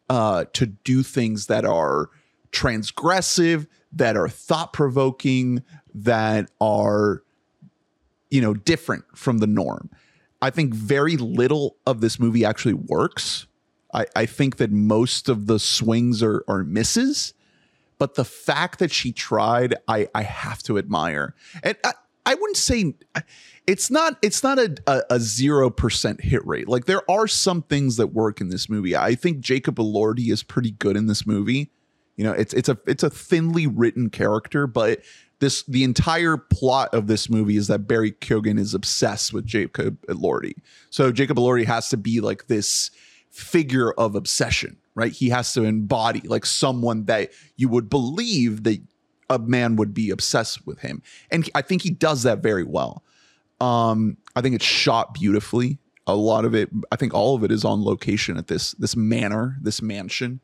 uh, 0.09 0.45
to 0.53 0.65
do 0.67 1.03
things 1.03 1.47
that 1.47 1.65
are 1.65 2.09
transgressive, 2.51 3.67
that 3.91 4.17
are 4.17 4.29
thought 4.29 4.73
provoking, 4.73 5.63
that 5.93 6.51
are, 6.59 7.23
you 8.29 8.41
know, 8.41 8.53
different 8.53 9.05
from 9.15 9.39
the 9.39 9.47
norm. 9.47 9.89
I 10.41 10.49
think 10.49 10.73
very 10.73 11.17
little 11.17 11.77
of 11.87 12.01
this 12.01 12.19
movie 12.19 12.45
actually 12.45 12.73
works. 12.73 13.47
I, 13.93 14.05
I 14.15 14.25
think 14.25 14.57
that 14.57 14.71
most 14.71 15.29
of 15.29 15.47
the 15.47 15.59
swings 15.59 16.21
are, 16.21 16.43
are 16.47 16.63
misses 16.63 17.33
but 17.97 18.15
the 18.15 18.25
fact 18.25 18.79
that 18.79 18.91
she 18.91 19.11
tried 19.11 19.75
i 19.87 20.07
i 20.13 20.21
have 20.21 20.61
to 20.63 20.77
admire 20.77 21.33
and 21.63 21.77
i, 21.83 21.93
I 22.25 22.33
wouldn't 22.33 22.57
say 22.57 22.93
it's 23.67 23.91
not 23.91 24.17
it's 24.21 24.43
not 24.43 24.57
a, 24.59 24.75
a, 24.87 25.01
a 25.11 25.15
0% 25.17 26.21
hit 26.21 26.45
rate. 26.45 26.67
Like 26.67 26.85
there 26.85 27.09
are 27.09 27.27
some 27.27 27.61
things 27.63 27.97
that 27.97 28.07
work 28.07 28.41
in 28.41 28.49
this 28.49 28.69
movie. 28.69 28.95
I 28.95 29.15
think 29.15 29.39
jacob 29.39 29.75
elordi 29.75 30.31
is 30.31 30.43
pretty 30.43 30.71
good 30.71 30.97
in 30.97 31.07
this 31.07 31.25
movie. 31.25 31.71
You 32.15 32.23
know 32.23 32.31
it's 32.33 32.53
it's 32.53 32.69
a 32.69 32.77
it's 32.87 33.03
a 33.03 33.09
thinly 33.09 33.67
written 33.67 34.09
character 34.09 34.67
but 34.67 35.01
this 35.39 35.63
the 35.63 35.83
entire 35.83 36.37
plot 36.37 36.93
of 36.93 37.07
this 37.07 37.29
movie 37.29 37.57
is 37.57 37.67
that 37.67 37.87
barry 37.87 38.13
Keoghan 38.13 38.57
is 38.57 38.73
obsessed 38.73 39.33
with 39.33 39.45
jacob 39.45 40.01
elordi. 40.07 40.53
So 40.89 41.11
jacob 41.11 41.37
elordi 41.37 41.65
has 41.65 41.89
to 41.89 41.97
be 41.97 42.21
like 42.21 42.47
this 42.47 42.89
figure 43.35 43.91
of 43.91 44.15
obsession, 44.15 44.77
right? 44.95 45.11
He 45.11 45.27
has 45.29 45.51
to 45.53 45.63
embody 45.63 46.21
like 46.21 46.45
someone 46.45 47.03
that 47.05 47.31
you 47.57 47.67
would 47.67 47.89
believe 47.89 48.63
that 48.63 48.81
a 49.29 49.39
man 49.39 49.75
would 49.75 49.93
be 49.93 50.09
obsessed 50.09 50.65
with 50.65 50.79
him. 50.79 51.01
And 51.31 51.49
I 51.55 51.61
think 51.61 51.81
he 51.81 51.89
does 51.89 52.23
that 52.23 52.39
very 52.43 52.63
well. 52.63 53.03
Um, 53.59 54.17
I 54.35 54.41
think 54.41 54.55
it's 54.55 54.65
shot 54.65 55.13
beautifully. 55.13 55.79
A 56.07 56.15
lot 56.15 56.45
of 56.45 56.53
it, 56.53 56.69
I 56.91 56.95
think 56.95 57.13
all 57.13 57.35
of 57.35 57.43
it 57.43 57.51
is 57.51 57.65
on 57.65 57.83
location 57.83 58.37
at 58.37 58.47
this 58.47 58.73
this 58.73 58.95
manor, 58.95 59.57
this 59.61 59.81
mansion 59.81 60.39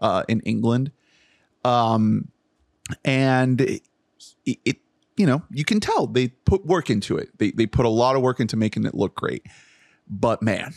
uh, 0.00 0.22
in 0.28 0.40
England. 0.40 0.90
Um, 1.64 2.28
and 3.04 3.60
it, 3.60 3.82
it, 4.46 4.78
you 5.16 5.26
know, 5.26 5.42
you 5.50 5.64
can 5.64 5.80
tell 5.80 6.06
they 6.06 6.28
put 6.28 6.64
work 6.64 6.88
into 6.88 7.18
it. 7.18 7.36
They 7.38 7.50
they 7.50 7.66
put 7.66 7.84
a 7.84 7.90
lot 7.90 8.16
of 8.16 8.22
work 8.22 8.40
into 8.40 8.56
making 8.56 8.86
it 8.86 8.94
look 8.94 9.14
great. 9.14 9.44
But 10.08 10.42
man, 10.42 10.74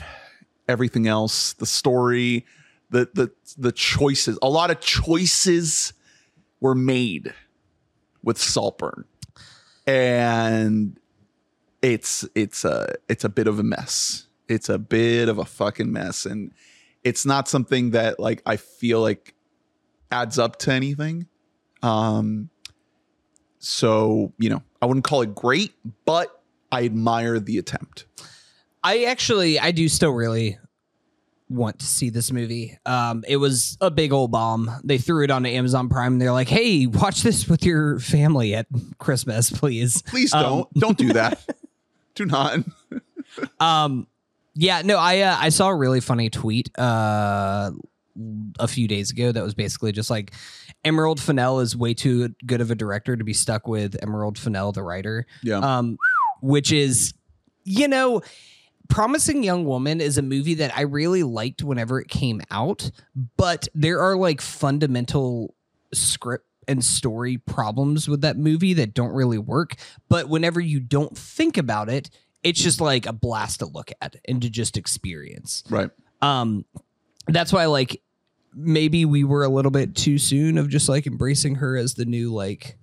everything 0.67 1.07
else, 1.07 1.53
the 1.53 1.65
story, 1.65 2.45
the 2.89 3.09
the 3.13 3.31
the 3.57 3.71
choices, 3.71 4.37
a 4.41 4.49
lot 4.49 4.69
of 4.69 4.81
choices 4.81 5.93
were 6.59 6.75
made 6.75 7.33
with 8.25 8.37
Saltburn. 8.37 9.05
And 9.87 10.99
it's 11.81 12.27
it's 12.35 12.65
a 12.65 12.95
it's 13.07 13.23
a 13.23 13.29
bit 13.29 13.47
of 13.47 13.59
a 13.59 13.63
mess. 13.63 14.27
It's 14.49 14.67
a 14.67 14.77
bit 14.77 15.29
of 15.29 15.37
a 15.37 15.45
fucking 15.45 15.91
mess 15.91 16.25
and 16.25 16.51
it's 17.03 17.25
not 17.25 17.47
something 17.47 17.91
that 17.91 18.19
like 18.19 18.41
I 18.45 18.57
feel 18.57 18.99
like 18.99 19.33
adds 20.11 20.37
up 20.37 20.57
to 20.59 20.73
anything. 20.73 21.27
Um 21.81 22.49
so, 23.59 24.33
you 24.37 24.49
know, 24.49 24.61
I 24.81 24.85
wouldn't 24.85 25.05
call 25.05 25.21
it 25.21 25.33
great, 25.33 25.73
but 26.05 26.41
I 26.71 26.85
admire 26.85 27.39
the 27.39 27.57
attempt. 27.57 28.05
I 28.83 29.05
actually, 29.05 29.59
I 29.59 29.71
do 29.71 29.89
still 29.89 30.11
really 30.11 30.59
want 31.49 31.79
to 31.79 31.85
see 31.85 32.09
this 32.09 32.31
movie. 32.31 32.77
Um, 32.85 33.23
it 33.27 33.37
was 33.37 33.77
a 33.81 33.91
big 33.91 34.11
old 34.11 34.31
bomb. 34.31 34.71
They 34.83 34.97
threw 34.97 35.23
it 35.23 35.31
onto 35.31 35.49
Amazon 35.49 35.89
Prime. 35.89 36.13
And 36.13 36.21
they're 36.21 36.31
like, 36.31 36.49
"Hey, 36.49 36.87
watch 36.87 37.21
this 37.23 37.47
with 37.47 37.63
your 37.65 37.99
family 37.99 38.55
at 38.55 38.65
Christmas, 38.97 39.51
please." 39.51 40.01
Please 40.03 40.33
Um, 40.33 40.43
don't. 40.43 40.73
don't 40.73 40.97
do 40.97 41.13
that. 41.13 41.45
do 42.15 42.25
not. 42.25 42.59
Um, 43.59 44.07
yeah, 44.55 44.81
no, 44.83 44.97
I 44.97 45.19
uh, 45.21 45.37
I 45.39 45.49
saw 45.49 45.67
a 45.69 45.75
really 45.75 45.99
funny 45.99 46.29
tweet 46.29 46.69
uh 46.79 47.71
a 48.59 48.67
few 48.67 48.87
days 48.87 49.11
ago 49.11 49.33
that 49.33 49.43
was 49.43 49.53
basically 49.53 49.91
just 49.91 50.09
like 50.09 50.31
Emerald 50.85 51.19
Fennell 51.19 51.59
is 51.59 51.75
way 51.75 51.93
too 51.93 52.33
good 52.45 52.61
of 52.61 52.71
a 52.71 52.75
director 52.75 53.17
to 53.17 53.23
be 53.25 53.33
stuck 53.33 53.67
with 53.67 54.01
Emerald 54.01 54.37
Fennell, 54.39 54.71
the 54.71 54.81
writer. 54.83 55.25
Yeah. 55.43 55.57
um, 55.57 55.97
which 56.41 56.71
is, 56.71 57.13
you 57.65 57.89
know, 57.89 58.21
Promising 58.89 59.43
Young 59.43 59.65
Woman 59.65 60.01
is 60.01 60.17
a 60.17 60.21
movie 60.21 60.55
that 60.55 60.75
I 60.77 60.81
really 60.81 61.23
liked 61.23 61.63
whenever 61.63 61.99
it 61.99 62.07
came 62.07 62.41
out, 62.51 62.91
but 63.37 63.67
there 63.73 63.99
are 63.99 64.15
like 64.15 64.41
fundamental 64.41 65.55
script 65.93 66.45
and 66.67 66.83
story 66.83 67.37
problems 67.37 68.07
with 68.07 68.21
that 68.21 68.37
movie 68.37 68.73
that 68.73 68.93
don't 68.93 69.13
really 69.13 69.37
work. 69.37 69.75
But 70.09 70.29
whenever 70.29 70.59
you 70.59 70.79
don't 70.79 71.17
think 71.17 71.57
about 71.57 71.89
it, 71.89 72.09
it's 72.43 72.61
just 72.61 72.81
like 72.81 73.05
a 73.05 73.13
blast 73.13 73.59
to 73.59 73.65
look 73.65 73.91
at 74.01 74.15
and 74.27 74.41
to 74.41 74.49
just 74.49 74.77
experience. 74.77 75.63
right. 75.69 75.89
Um, 76.21 76.65
that's 77.27 77.51
why 77.51 77.65
like 77.65 78.01
maybe 78.53 79.05
we 79.05 79.23
were 79.23 79.43
a 79.43 79.49
little 79.49 79.71
bit 79.71 79.95
too 79.95 80.17
soon 80.17 80.57
of 80.57 80.69
just 80.69 80.87
like 80.87 81.07
embracing 81.07 81.55
her 81.55 81.75
as 81.75 81.95
the 81.95 82.05
new 82.05 82.33
like 82.33 82.77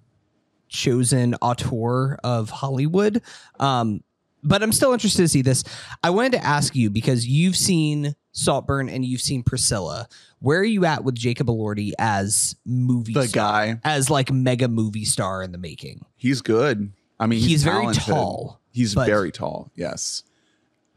chosen 0.68 1.34
auteur 1.36 2.18
of 2.24 2.50
Hollywood. 2.50 3.22
Um, 3.60 4.02
but 4.43 4.62
I'm 4.62 4.73
still 4.73 4.93
interested 4.93 5.23
to 5.23 5.28
see 5.28 5.43
this. 5.43 5.64
I 6.02 6.10
wanted 6.10 6.32
to 6.32 6.44
ask 6.44 6.74
you 6.74 6.90
because 6.90 7.27
you've 7.27 7.56
seen 7.56 8.14
Saltburn 8.32 8.89
and 8.89 9.05
you've 9.05 9.20
seen 9.20 9.43
Priscilla. 9.43 10.09
Where 10.40 10.60
are 10.60 10.64
you 10.64 10.85
at 10.85 11.05
with 11.05 11.14
Jacob 11.14 11.47
Elordi 11.48 11.93
as 11.98 12.56
movie 12.64 13.12
The 13.14 13.28
star, 13.28 13.66
guy. 13.66 13.81
as 13.85 14.10
like 14.10 14.31
mega 14.32 14.69
movie 14.69 15.05
star 15.05 15.43
in 15.43 15.52
the 15.52 15.59
making? 15.59 16.05
He's 16.16 16.40
good. 16.43 16.93
I 17.20 17.27
mean, 17.27 17.40
He's, 17.40 17.62
very 17.62 17.93
tall. 17.94 18.60
He's 18.73 18.94
very 18.94 19.31
tall. 19.31 19.70
Yes. 19.77 20.24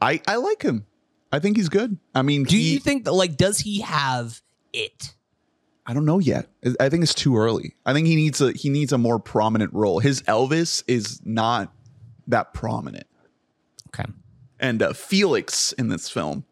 I 0.00 0.20
I 0.26 0.36
like 0.36 0.62
him. 0.62 0.86
I 1.32 1.38
think 1.38 1.56
he's 1.56 1.68
good. 1.68 1.98
I 2.14 2.22
mean, 2.22 2.44
Do 2.44 2.56
he, 2.56 2.74
you 2.74 2.80
think 2.80 3.04
that 3.04 3.12
like 3.12 3.36
does 3.36 3.58
he 3.60 3.80
have 3.80 4.40
it? 4.72 5.14
I 5.86 5.94
don't 5.94 6.04
know 6.04 6.18
yet. 6.18 6.48
I 6.80 6.88
think 6.88 7.04
it's 7.04 7.14
too 7.14 7.36
early. 7.36 7.76
I 7.86 7.92
think 7.92 8.08
he 8.08 8.16
needs 8.16 8.40
a 8.40 8.52
he 8.52 8.70
needs 8.70 8.92
a 8.92 8.98
more 8.98 9.18
prominent 9.20 9.72
role. 9.72 10.00
His 10.00 10.22
Elvis 10.22 10.82
is 10.88 11.20
not 11.24 11.72
that 12.26 12.52
prominent. 12.52 13.06
Okay. 13.98 14.10
And 14.58 14.82
uh, 14.82 14.92
Felix 14.92 15.72
in 15.72 15.88
this 15.88 16.08
film, 16.08 16.44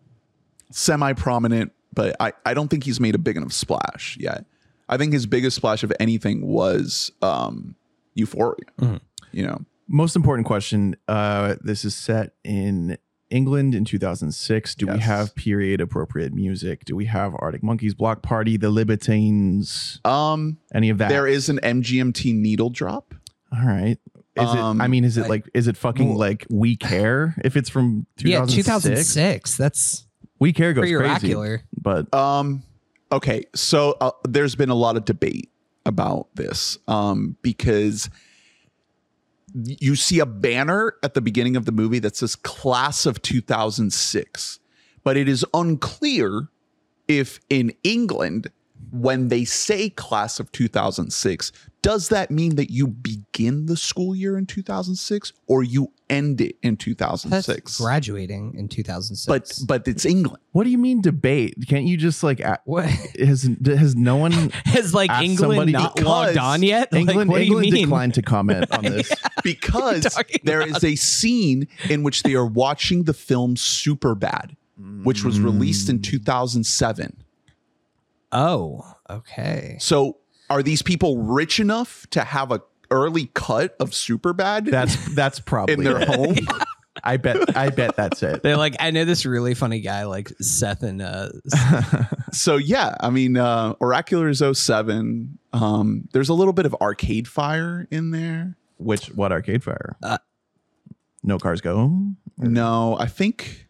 semi 0.70 1.12
prominent, 1.14 1.72
but 1.92 2.16
I, 2.20 2.32
I 2.44 2.54
don't 2.54 2.68
think 2.68 2.84
he's 2.84 3.00
made 3.00 3.14
a 3.14 3.18
big 3.18 3.36
enough 3.36 3.52
splash 3.52 4.16
yet. 4.20 4.44
I 4.88 4.96
think 4.98 5.12
his 5.12 5.26
biggest 5.26 5.56
splash 5.56 5.82
of 5.82 5.92
anything 5.98 6.46
was 6.46 7.10
um, 7.22 7.74
Euphoria. 8.14 9.00
You 9.32 9.46
know, 9.46 9.64
Most 9.88 10.14
important 10.16 10.46
question. 10.46 10.96
Uh, 11.08 11.56
this 11.62 11.84
is 11.84 11.94
set 11.94 12.34
in 12.44 12.98
England 13.30 13.74
in 13.74 13.84
2006. 13.86 14.74
Do 14.74 14.86
we 14.86 14.98
have 14.98 15.34
period 15.34 15.80
appropriate 15.80 16.32
music? 16.34 16.84
Do 16.84 16.94
we 16.94 17.06
have 17.06 17.34
Arctic 17.38 17.62
Monkeys, 17.62 17.94
Bloc 17.94 18.22
Party, 18.22 18.56
The 18.58 18.68
Libertines, 18.70 20.00
um, 20.04 20.58
any 20.74 20.90
of 20.90 20.98
that? 20.98 21.08
there 21.08 21.26
is 21.26 21.48
an 21.48 21.58
MGMT 21.62 22.34
needle 22.34 22.68
drop. 22.70 23.14
All 23.52 23.66
right. 23.66 23.96
Is 24.36 24.48
Um, 24.48 24.80
it? 24.80 24.84
I 24.84 24.88
mean, 24.88 25.04
is 25.04 25.16
it 25.16 25.24
I- 25.24 25.28
like? 25.28 25.48
Is 25.54 25.68
it 25.68 25.76
fucking 25.76 26.10
Well- 26.10 26.18
like 26.18 26.46
We 26.50 26.76
Care? 26.76 27.34
If 27.44 27.56
it's 27.56 27.68
from 27.68 28.06
2006, 28.16 28.56
Yeah, 28.66 28.74
2006. 28.78 29.56
That's 29.56 30.06
We 30.40 30.52
Care 30.52 30.72
goes 30.72 30.82
pretty 30.82 30.94
crazy. 30.96 31.34
oracular. 31.34 31.62
But 31.80 32.12
Um, 32.12 32.62
okay, 33.12 33.44
so 33.54 33.96
uh, 34.00 34.10
there's 34.28 34.56
been 34.56 34.70
a 34.70 34.74
lot 34.74 34.96
of 34.96 35.04
debate 35.04 35.50
about 35.86 36.28
this 36.34 36.78
um, 36.88 37.36
because 37.42 38.10
you 39.54 39.94
see 39.94 40.18
a 40.18 40.26
banner 40.26 40.94
at 41.04 41.14
the 41.14 41.20
beginning 41.20 41.54
of 41.56 41.64
the 41.64 41.72
movie 41.72 42.00
that 42.00 42.16
says 42.16 42.34
"Class 42.34 43.06
of 43.06 43.22
2006," 43.22 44.58
but 45.04 45.16
it 45.16 45.28
is 45.28 45.44
unclear 45.54 46.48
if 47.06 47.38
in 47.50 47.72
England, 47.84 48.50
when 48.94 49.28
they 49.28 49.44
say 49.44 49.90
"Class 49.90 50.38
of 50.40 50.50
2006," 50.52 51.52
does 51.82 52.08
that 52.08 52.30
mean 52.30 52.54
that 52.56 52.70
you 52.70 52.86
begin 52.86 53.66
the 53.66 53.76
school 53.76 54.16
year 54.16 54.38
in 54.38 54.46
2006 54.46 55.34
or 55.46 55.62
you 55.62 55.92
end 56.08 56.40
it 56.40 56.56
in 56.62 56.74
That's 56.76 56.84
2006? 56.84 57.78
graduating 57.78 58.54
in 58.56 58.68
2006. 58.68 59.26
But 59.26 59.66
but 59.66 59.86
it's 59.86 60.06
England. 60.06 60.40
what 60.52 60.64
do 60.64 60.70
you 60.70 60.78
mean 60.78 61.02
debate? 61.02 61.56
Can't 61.68 61.84
you 61.84 61.98
just 61.98 62.22
like? 62.22 62.40
a- 62.40 62.60
what 62.64 62.86
Has 62.86 63.50
has 63.66 63.94
no 63.96 64.16
one 64.16 64.32
has 64.64 64.94
like 64.94 65.10
Ask 65.10 65.24
England 65.24 65.52
somebody 65.52 65.72
not 65.72 66.00
logged 66.00 66.38
on 66.38 66.62
yet? 66.62 66.90
Like, 66.90 67.00
England 67.08 67.30
what 67.30 67.38
do 67.38 67.44
you 67.44 67.58
England 67.58 67.72
mean? 67.72 67.84
declined 67.84 68.14
to 68.14 68.22
comment 68.22 68.70
on 68.70 68.82
this? 68.84 69.12
because 69.42 70.04
talking 70.14 70.40
there 70.44 70.62
is 70.62 70.82
a 70.82 70.94
scene 70.96 71.68
in 71.90 72.02
which 72.02 72.22
they 72.22 72.34
are 72.34 72.46
watching 72.46 73.02
the 73.02 73.12
film 73.14 73.56
Superbad, 73.56 74.56
which 75.02 75.22
was 75.22 75.38
released 75.38 75.90
in 75.90 75.98
mm. 75.98 76.04
2007. 76.04 77.16
Oh, 78.34 78.82
okay. 79.08 79.76
So, 79.80 80.18
are 80.50 80.62
these 80.62 80.82
people 80.82 81.22
rich 81.22 81.60
enough 81.60 82.06
to 82.10 82.22
have 82.22 82.52
a 82.52 82.60
early 82.90 83.30
cut 83.34 83.74
of 83.80 83.90
Superbad 83.90 84.70
That's 84.70 84.96
that's 85.14 85.40
probably 85.40 85.74
in 85.74 85.84
their 85.84 86.04
home? 86.04 86.36
I 87.02 87.16
bet 87.16 87.56
I 87.56 87.70
bet 87.70 87.96
that's 87.96 88.22
it. 88.22 88.42
They're 88.42 88.56
like, 88.56 88.76
I 88.78 88.90
know 88.90 89.04
this 89.04 89.26
really 89.26 89.54
funny 89.54 89.80
guy, 89.80 90.04
like 90.04 90.30
Seth 90.40 90.82
and 90.82 91.02
uh, 91.02 91.30
so, 92.32 92.56
yeah, 92.56 92.94
I 93.00 93.10
mean, 93.10 93.36
uh, 93.36 93.74
Oracular 93.80 94.28
is 94.28 94.42
07. 94.52 95.38
Um, 95.52 96.08
there's 96.12 96.28
a 96.28 96.34
little 96.34 96.52
bit 96.52 96.66
of 96.66 96.74
Arcade 96.80 97.26
Fire 97.26 97.88
in 97.90 98.10
there. 98.10 98.56
Which 98.78 99.06
what 99.06 99.32
Arcade 99.32 99.64
Fire? 99.64 99.96
Uh, 100.02 100.18
no 101.22 101.38
cars 101.38 101.60
go. 101.60 102.12
No, 102.38 102.96
I 102.98 103.06
think, 103.06 103.63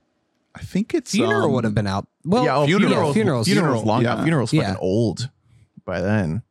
I 0.55 0.61
think 0.61 0.95
it's 0.95 1.11
Funeral 1.11 1.47
um, 1.47 1.53
would 1.53 1.65
have 1.65 1.75
been 1.75 1.87
out. 1.87 2.07
Well, 2.25 2.45
yeah, 2.45 2.57
oh, 2.57 2.67
Funeral. 2.67 2.89
funerals, 2.91 3.15
funerals. 3.15 3.47
funerals, 3.49 3.85
long. 3.85 4.03
Yeah. 4.03 4.23
Funerals 4.23 4.53
Yeah. 4.53 4.63
fucking 4.63 4.77
old 4.81 5.31
by 5.85 6.01
then. 6.01 6.43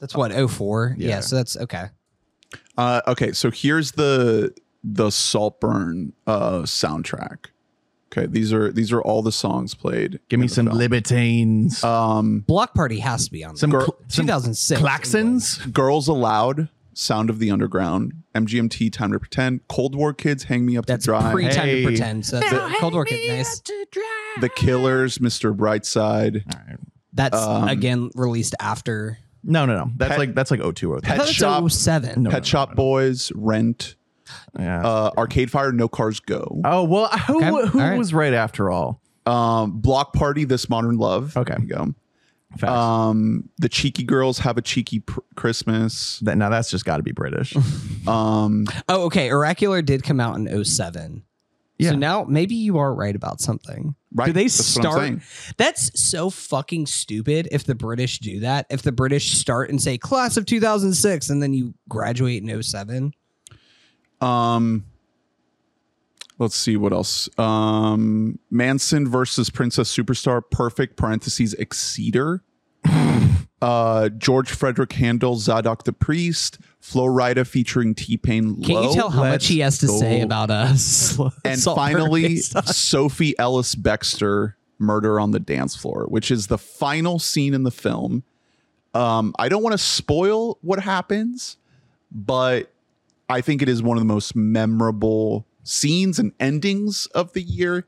That's 0.00 0.14
what 0.14 0.32
04. 0.32 0.94
Yeah. 0.98 1.08
Yeah. 1.08 1.20
so 1.20 1.36
that's 1.36 1.56
okay. 1.56 1.86
Uh, 2.78 3.00
okay, 3.08 3.32
so 3.32 3.50
here's 3.50 3.92
the 3.92 4.54
the 4.84 5.10
Saltburn 5.10 6.12
uh, 6.26 6.60
soundtrack. 6.62 7.46
Okay, 8.12 8.26
these 8.26 8.52
are 8.52 8.70
these 8.70 8.92
are 8.92 9.02
all 9.02 9.22
the 9.22 9.32
songs 9.32 9.74
played. 9.74 10.20
Give 10.28 10.38
me 10.38 10.46
some 10.48 10.66
film. 10.66 10.78
libertines. 10.78 11.82
Um, 11.82 12.40
Bloc 12.46 12.72
Party 12.74 13.00
has 13.00 13.24
to 13.26 13.32
be 13.32 13.42
on. 13.44 13.56
some 13.56 13.70
there. 13.70 13.80
cl- 13.80 13.96
some 14.08 14.26
2006. 14.26 14.80
klaxons. 14.80 15.72
Girls 15.72 16.06
Aloud, 16.08 16.68
Sound 16.98 17.28
of 17.28 17.38
the 17.38 17.50
Underground, 17.50 18.14
MGMT, 18.34 18.90
Time 18.90 19.12
to 19.12 19.18
Pretend, 19.20 19.60
Cold 19.68 19.94
War 19.94 20.14
Kids, 20.14 20.44
Hang 20.44 20.64
Me 20.64 20.78
Up 20.78 20.86
That's 20.86 21.04
to 21.04 21.10
Dry, 21.10 21.30
pre 21.30 21.44
time 21.50 21.66
Hey. 21.66 21.82
to 21.82 21.86
pretend. 21.88 22.24
So 22.24 22.40
that's 22.40 22.78
Cold 22.80 22.94
War 22.94 23.04
Kids, 23.04 23.28
nice. 23.28 23.60
The 24.40 24.48
Killers, 24.48 25.18
Mr. 25.18 25.54
Brightside, 25.54 26.42
All 26.54 26.60
right. 26.68 26.78
That's 27.12 27.36
Um, 27.38 27.68
again 27.68 28.10
released 28.14 28.54
after. 28.60 29.18
No, 29.44 29.64
no, 29.66 29.76
no. 29.76 29.90
That's 29.96 30.10
Pet- 30.10 30.18
like 30.18 30.34
that's 30.34 30.50
like 30.50 30.60
02 30.60 30.96
I 30.96 31.00
Pet 31.00 31.28
Shop. 31.28 31.70
07. 31.70 32.22
No. 32.22 32.30
Pet 32.30 32.44
Shop 32.46 32.74
Boys, 32.74 33.30
Rent, 33.34 33.94
Yeah. 34.58 34.82
uh, 34.82 35.10
Arcade 35.18 35.50
Fire, 35.50 35.72
No 35.72 35.88
Cars 35.88 36.20
Go, 36.20 36.60
oh 36.64 36.84
well, 36.84 37.08
who 37.08 37.36
Okay, 37.36 37.46
who 37.68 37.78
all 37.80 37.88
right. 37.90 37.98
was 37.98 38.12
right 38.14 38.32
after 38.34 38.70
all? 38.70 39.00
um, 39.26 39.80
Bloc 39.80 40.12
Party, 40.14 40.44
This 40.44 40.68
Modern 40.70 40.96
Love. 40.96 41.36
Okay. 41.36 41.54
There 41.54 41.62
you 41.62 41.68
go. 41.68 41.94
Facts. 42.58 42.72
Um, 42.72 43.48
the 43.58 43.68
Cheeky 43.68 44.04
Girls 44.04 44.38
have 44.38 44.56
a 44.56 44.62
cheeky 44.62 45.00
pr- 45.00 45.20
Christmas. 45.34 46.20
that 46.20 46.38
now 46.38 46.48
that's 46.48 46.70
just 46.70 46.84
got 46.84 46.98
to 46.98 47.02
be 47.02 47.12
British. 47.12 47.54
Um, 48.06 48.66
Oh, 48.88 49.06
okay. 49.06 49.32
Oracular 49.32 49.82
did 49.82 50.04
come 50.04 50.20
out 50.20 50.36
in 50.36 50.64
07. 50.64 51.24
Yeah. 51.78 51.90
So 51.90 51.96
now 51.96 52.22
maybe 52.22 52.54
you 52.54 52.78
are 52.78 52.94
right 52.94 53.16
about 53.16 53.40
something. 53.40 53.96
Right, 54.14 54.26
Do 54.26 54.32
they 54.32 54.44
that's 54.44 54.76
what 54.76 54.86
I'm 54.86 55.20
start? 55.20 55.54
That's 55.58 56.00
so 56.00 56.30
fucking 56.30 56.86
stupid 56.86 57.48
if 57.50 57.64
the 57.64 57.74
British 57.74 58.20
do 58.20 58.38
that. 58.40 58.66
If 58.70 58.82
the 58.82 58.92
British 58.92 59.32
start 59.34 59.70
and 59.70 59.82
say 59.82 59.98
class 59.98 60.36
of 60.36 60.46
2006 60.46 61.28
and 61.28 61.42
then 61.42 61.52
you 61.52 61.74
graduate 61.88 62.42
in 62.44 62.62
07. 62.62 63.12
Um, 64.20 64.84
let's 66.38 66.56
see 66.56 66.76
what 66.76 66.92
else. 66.92 67.28
Um, 67.38 68.38
Mason 68.50 69.08
versus 69.08 69.50
Princess 69.50 69.94
Superstar, 69.94 70.42
perfect 70.50 70.96
parentheses 70.96 71.54
Exceeder. 71.54 72.40
uh, 73.62 74.08
George 74.10 74.50
Frederick 74.50 74.92
Handel, 74.92 75.36
Zadok 75.36 75.84
the 75.84 75.92
Priest, 75.92 76.58
Flo 76.80 77.04
Rida 77.04 77.46
featuring 77.46 77.94
T 77.94 78.16
Pain. 78.16 78.62
Can 78.62 78.82
you 78.82 78.94
tell 78.94 79.10
how 79.10 79.24
much 79.24 79.46
he 79.46 79.60
has 79.60 79.78
to 79.78 79.88
say 79.88 80.20
about 80.20 80.50
us? 80.50 81.18
And 81.44 81.60
finally, 81.60 82.36
Sophie 82.36 83.38
Ellis 83.38 83.74
Bextor, 83.74 84.54
Murder 84.78 85.18
on 85.18 85.30
the 85.30 85.40
Dance 85.40 85.74
Floor, 85.74 86.06
which 86.08 86.30
is 86.30 86.48
the 86.48 86.58
final 86.58 87.18
scene 87.18 87.54
in 87.54 87.62
the 87.62 87.70
film. 87.70 88.22
Um, 88.94 89.34
I 89.38 89.48
don't 89.48 89.62
want 89.62 89.72
to 89.72 89.78
spoil 89.78 90.58
what 90.62 90.80
happens, 90.80 91.56
but 92.10 92.72
I 93.28 93.40
think 93.40 93.62
it 93.62 93.68
is 93.68 93.82
one 93.82 93.96
of 93.96 94.00
the 94.00 94.12
most 94.12 94.36
memorable 94.36 95.46
scenes 95.66 96.18
and 96.18 96.32
endings 96.40 97.06
of 97.06 97.32
the 97.32 97.42
year. 97.42 97.86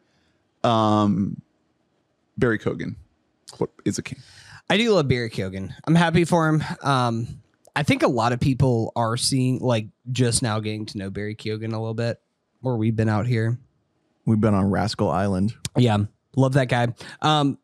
Um, 0.64 1.40
Barry 2.36 2.58
Keoghan, 2.58 2.96
what 3.58 3.70
is 3.84 3.98
a 3.98 4.02
king? 4.02 4.18
I 4.68 4.76
do 4.76 4.92
love 4.92 5.08
Barry 5.08 5.30
Keoghan. 5.30 5.72
I'm 5.84 5.94
happy 5.94 6.24
for 6.24 6.48
him. 6.48 6.62
Um, 6.82 7.40
I 7.74 7.84
think 7.84 8.02
a 8.02 8.08
lot 8.08 8.32
of 8.32 8.40
people 8.40 8.92
are 8.96 9.16
seeing, 9.16 9.60
like, 9.60 9.86
just 10.10 10.42
now 10.42 10.60
getting 10.60 10.84
to 10.86 10.98
know 10.98 11.10
Barry 11.10 11.34
Keoghan 11.34 11.72
a 11.72 11.78
little 11.78 11.94
bit, 11.94 12.20
where 12.60 12.76
we've 12.76 12.96
been 12.96 13.08
out 13.08 13.26
here. 13.26 13.56
We've 14.26 14.40
been 14.40 14.54
on 14.54 14.70
Rascal 14.70 15.10
Island. 15.10 15.54
Yeah, 15.76 15.98
love 16.36 16.54
that 16.54 16.68
guy. 16.68 16.88
Um, 17.22 17.58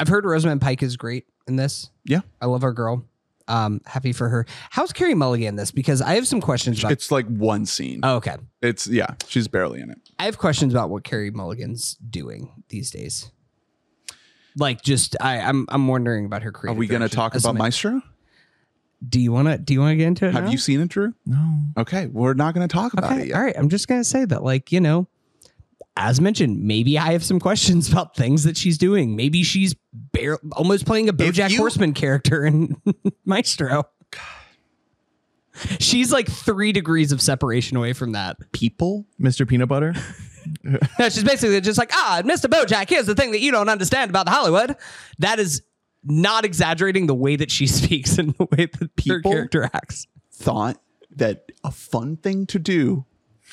I've 0.00 0.08
heard 0.08 0.24
Rosamund 0.24 0.60
Pike 0.60 0.82
is 0.82 0.96
great 0.96 1.26
in 1.46 1.56
this. 1.56 1.90
Yeah. 2.04 2.20
I 2.40 2.46
love 2.46 2.64
our 2.64 2.72
girl. 2.72 3.04
Um, 3.50 3.80
happy 3.84 4.12
for 4.12 4.28
her. 4.28 4.46
How's 4.70 4.92
Carey 4.92 5.14
Mulligan 5.14 5.48
in 5.48 5.56
this? 5.56 5.70
Because 5.70 6.00
I 6.00 6.14
have 6.14 6.26
some 6.26 6.40
questions 6.40 6.78
about. 6.78 6.92
It's 6.92 7.10
like 7.10 7.26
one 7.26 7.66
scene. 7.66 8.00
Oh, 8.02 8.16
okay, 8.16 8.36
It's 8.62 8.86
yeah, 8.86 9.14
she's 9.26 9.48
barely 9.48 9.80
in 9.80 9.90
it. 9.90 9.98
I 10.18 10.24
have 10.24 10.38
questions 10.38 10.72
about 10.72 10.90
what 10.90 11.04
Carey 11.04 11.30
Mulligan's 11.30 11.94
doing 11.96 12.62
these 12.68 12.90
days. 12.90 13.30
Like, 14.56 14.82
just 14.82 15.16
I, 15.20 15.40
I'm 15.40 15.66
I'm 15.68 15.88
wondering 15.88 16.26
about 16.26 16.42
her 16.42 16.52
career. 16.52 16.72
Are 16.72 16.76
we 16.76 16.86
going 16.86 17.02
to 17.02 17.08
talk 17.08 17.34
about 17.34 17.54
Maestro? 17.56 18.02
Do 19.08 19.18
you 19.20 19.32
want 19.32 19.48
to? 19.48 19.58
Do 19.58 19.72
you 19.72 19.80
want 19.80 19.92
to 19.92 19.96
get 19.96 20.06
into 20.06 20.26
it? 20.26 20.32
Have 20.32 20.44
now? 20.44 20.50
you 20.50 20.58
seen 20.58 20.80
it, 20.80 20.88
Drew? 20.88 21.14
No. 21.24 21.60
Okay, 21.78 22.06
we're 22.06 22.34
not 22.34 22.54
going 22.54 22.68
to 22.68 22.72
talk 22.72 22.92
about 22.92 23.18
it 23.18 23.28
yet. 23.28 23.36
all 23.36 23.42
right. 23.42 23.56
I'm 23.56 23.68
just 23.68 23.88
gonna 23.88 24.04
say 24.04 24.24
that, 24.26 24.42
like, 24.44 24.72
you 24.72 24.80
know, 24.80 25.08
as 25.96 26.20
mentioned, 26.20 26.62
maybe 26.62 26.98
I 26.98 27.12
have 27.12 27.24
some 27.24 27.40
questions 27.40 27.90
about 27.90 28.16
things 28.16 28.44
that 28.44 28.56
she's 28.56 28.78
doing. 28.78 29.16
Maybe 29.16 29.42
she's 29.42 29.74
bare, 29.92 30.38
almost 30.52 30.86
playing 30.86 31.08
a 31.08 31.12
BoJack 31.12 31.50
you- 31.50 31.58
Horseman 31.58 31.92
character 31.94 32.44
in 32.44 32.76
Maestro. 33.24 33.84
She's 35.78 36.10
like 36.12 36.30
three 36.30 36.72
degrees 36.72 37.12
of 37.12 37.20
separation 37.20 37.76
away 37.76 37.92
from 37.92 38.12
that. 38.12 38.36
People 38.52 39.06
Mr. 39.20 39.46
Peanut 39.46 39.68
Butter. 39.68 39.94
No, 40.64 40.78
she's 41.10 41.22
basically 41.22 41.60
just 41.60 41.76
like, 41.78 41.90
ah, 41.92 42.22
Mr. 42.24 42.46
Bojack, 42.46 42.88
here's 42.88 43.04
the 43.04 43.14
thing 43.14 43.32
that 43.32 43.40
you 43.40 43.50
don't 43.52 43.68
understand 43.68 44.08
about 44.08 44.26
Hollywood. 44.26 44.74
That 45.18 45.38
is 45.38 45.60
not 46.02 46.46
exaggerating 46.46 47.06
the 47.06 47.14
way 47.14 47.36
that 47.36 47.50
she 47.50 47.66
speaks 47.66 48.16
and 48.16 48.32
the 48.38 48.44
way 48.46 48.64
that 48.66 48.76
her 48.80 48.88
People- 48.96 49.32
character 49.32 49.68
acts. 49.74 50.06
thought 50.32 50.80
that 51.16 51.52
a 51.62 51.70
fun 51.70 52.16
thing 52.16 52.46
to 52.46 52.58
do 52.58 53.04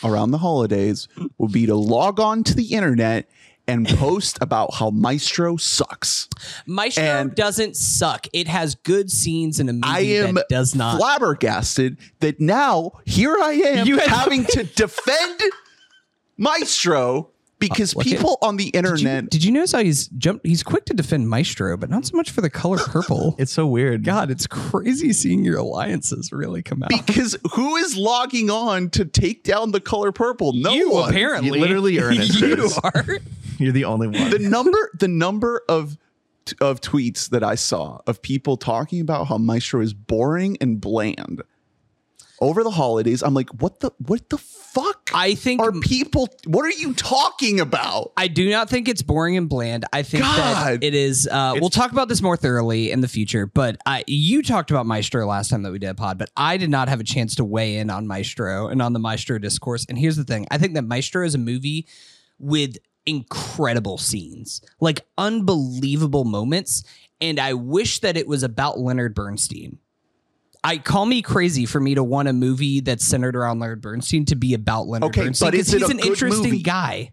around 0.03 0.31
the 0.31 0.37
holidays 0.39 1.07
would 1.37 1.51
be 1.51 1.65
to 1.65 1.75
log 1.75 2.19
on 2.19 2.43
to 2.43 2.53
the 2.55 2.73
internet 2.73 3.29
and 3.69 3.85
post 3.97 4.37
about 4.41 4.73
how 4.75 4.89
Maestro 4.89 5.57
sucks. 5.57 6.29
Maestro 6.65 7.03
And- 7.03 7.35
doesn't 7.35 7.75
suck. 7.75 8.27
It 8.31 8.47
has 8.47 8.75
good 8.75 9.11
scenes 9.11 9.59
in 9.59 9.67
a 9.69 9.73
movie 9.73 9.83
I 9.85 9.99
am 9.99 10.35
that 10.35 10.47
does 10.49 10.73
not. 10.75 10.97
flabbergasted 10.97 11.97
that 12.21 12.39
now 12.39 12.93
here 13.05 13.35
I 13.41 13.51
am 13.53 13.87
You 13.87 13.97
having 13.99 14.45
to 14.45 14.63
defend 14.63 15.41
Maestro 16.37 17.29
because 17.59 17.95
look 17.95 18.05
at- 18.05 18.11
people 18.13 18.37
on 18.41 18.57
the 18.57 18.65
Did 18.71 18.73
you, 18.73 18.77
internet 18.91 19.29
did 19.29 19.43
you 19.43 19.51
notice 19.51 19.71
how 19.71 19.79
he's 19.83 20.07
jumped? 20.09 20.45
He's 20.45 20.63
quick 20.63 20.85
to 20.85 20.93
defend 20.93 21.29
Maestro, 21.29 21.75
but 21.77 21.89
not 21.89 22.05
so 22.05 22.15
much 22.17 22.31
for 22.31 22.41
the 22.41 22.49
color 22.49 22.77
purple. 22.77 23.35
It's 23.39 23.51
so 23.51 23.65
weird. 23.67 24.03
God, 24.03 24.29
it's 24.31 24.47
crazy 24.47 25.13
seeing 25.13 25.43
your 25.43 25.57
alliances 25.57 26.31
really 26.31 26.61
come 26.63 26.83
out. 26.83 26.89
because 26.89 27.37
who 27.53 27.75
is 27.77 27.95
logging 27.97 28.49
on 28.49 28.89
to 28.91 29.05
take 29.05 29.43
down 29.43 29.71
the 29.71 29.81
color 29.81 30.11
purple? 30.11 30.53
No 30.53 30.71
you 30.73 30.91
one. 30.91 31.09
apparently, 31.09 31.57
You 31.57 31.61
literally 31.65 31.99
Ernest 31.99 32.39
you 32.39 32.69
are. 32.83 33.05
You're 33.59 33.71
the 33.71 33.85
only 33.85 34.07
one. 34.07 34.29
the 34.29 34.39
number 34.39 34.91
the 34.99 35.07
number 35.07 35.63
of 35.67 35.97
of 36.61 36.79
tweets 36.79 37.29
that 37.31 37.43
I 37.43 37.55
saw 37.55 37.99
of 38.07 38.21
people 38.21 38.55
talking 38.55 39.01
about 39.01 39.27
how 39.27 39.37
Maestro 39.37 39.81
is 39.81 39.93
boring 39.93 40.57
and 40.61 40.79
bland 40.79 41.41
over 42.39 42.63
the 42.63 42.71
holidays. 42.71 43.23
I'm 43.23 43.33
like, 43.33 43.49
what 43.61 43.79
the 43.79 43.91
what 43.99 44.29
the 44.29 44.37
fuck? 44.37 45.09
I 45.13 45.35
think 45.35 45.61
are 45.61 45.71
people. 45.71 46.29
What 46.45 46.65
are 46.65 46.71
you 46.71 46.93
talking 46.93 47.59
about? 47.59 48.11
I 48.17 48.27
do 48.27 48.49
not 48.49 48.69
think 48.69 48.87
it's 48.87 49.01
boring 49.01 49.37
and 49.37 49.49
bland. 49.49 49.85
I 49.91 50.03
think 50.03 50.23
God. 50.23 50.81
that 50.81 50.83
it 50.83 50.93
is. 50.93 51.27
Uh, 51.27 51.55
we'll 51.59 51.69
talk 51.69 51.91
about 51.91 52.09
this 52.09 52.21
more 52.21 52.37
thoroughly 52.37 52.91
in 52.91 53.01
the 53.01 53.07
future. 53.07 53.47
But 53.47 53.77
I, 53.85 54.03
you 54.07 54.43
talked 54.43 54.71
about 54.71 54.85
Maestro 54.85 55.25
last 55.25 55.49
time 55.49 55.63
that 55.63 55.71
we 55.71 55.79
did 55.79 55.89
a 55.89 55.95
pod, 55.95 56.17
but 56.17 56.29
I 56.37 56.57
did 56.57 56.69
not 56.69 56.89
have 56.89 56.99
a 56.99 57.03
chance 57.03 57.35
to 57.35 57.45
weigh 57.45 57.77
in 57.77 57.89
on 57.89 58.07
Maestro 58.07 58.67
and 58.67 58.81
on 58.81 58.93
the 58.93 58.99
Maestro 58.99 59.39
discourse. 59.39 59.85
And 59.89 59.97
here's 59.97 60.17
the 60.17 60.23
thing: 60.23 60.47
I 60.51 60.57
think 60.57 60.75
that 60.75 60.83
Maestro 60.83 61.25
is 61.25 61.35
a 61.35 61.39
movie 61.39 61.87
with 62.39 62.77
incredible 63.05 63.97
scenes, 63.97 64.61
like 64.79 65.05
unbelievable 65.17 66.25
moments. 66.25 66.83
And 67.19 67.39
I 67.39 67.53
wish 67.53 67.99
that 68.01 68.15
it 68.15 68.27
was 68.27 68.43
about 68.43 68.79
Leonard 68.79 69.15
Bernstein. 69.15 69.79
I 70.63 70.77
call 70.77 71.05
me 71.05 71.21
crazy 71.21 71.65
for 71.65 71.79
me 71.79 71.95
to 71.95 72.03
want 72.03 72.27
a 72.27 72.33
movie 72.33 72.79
that's 72.81 73.05
centered 73.05 73.35
around 73.35 73.59
Leonard 73.59 73.81
Bernstein 73.81 74.25
to 74.25 74.35
be 74.35 74.53
about 74.53 74.87
Leonard 74.87 75.09
Okay, 75.09 75.25
Bernstein 75.25 75.47
but 75.47 75.51
because 75.51 75.71
he's 75.71 75.81
a 75.81 75.85
an 75.85 75.97
good 75.97 76.05
interesting 76.07 76.43
movie? 76.51 76.61
guy. 76.63 77.11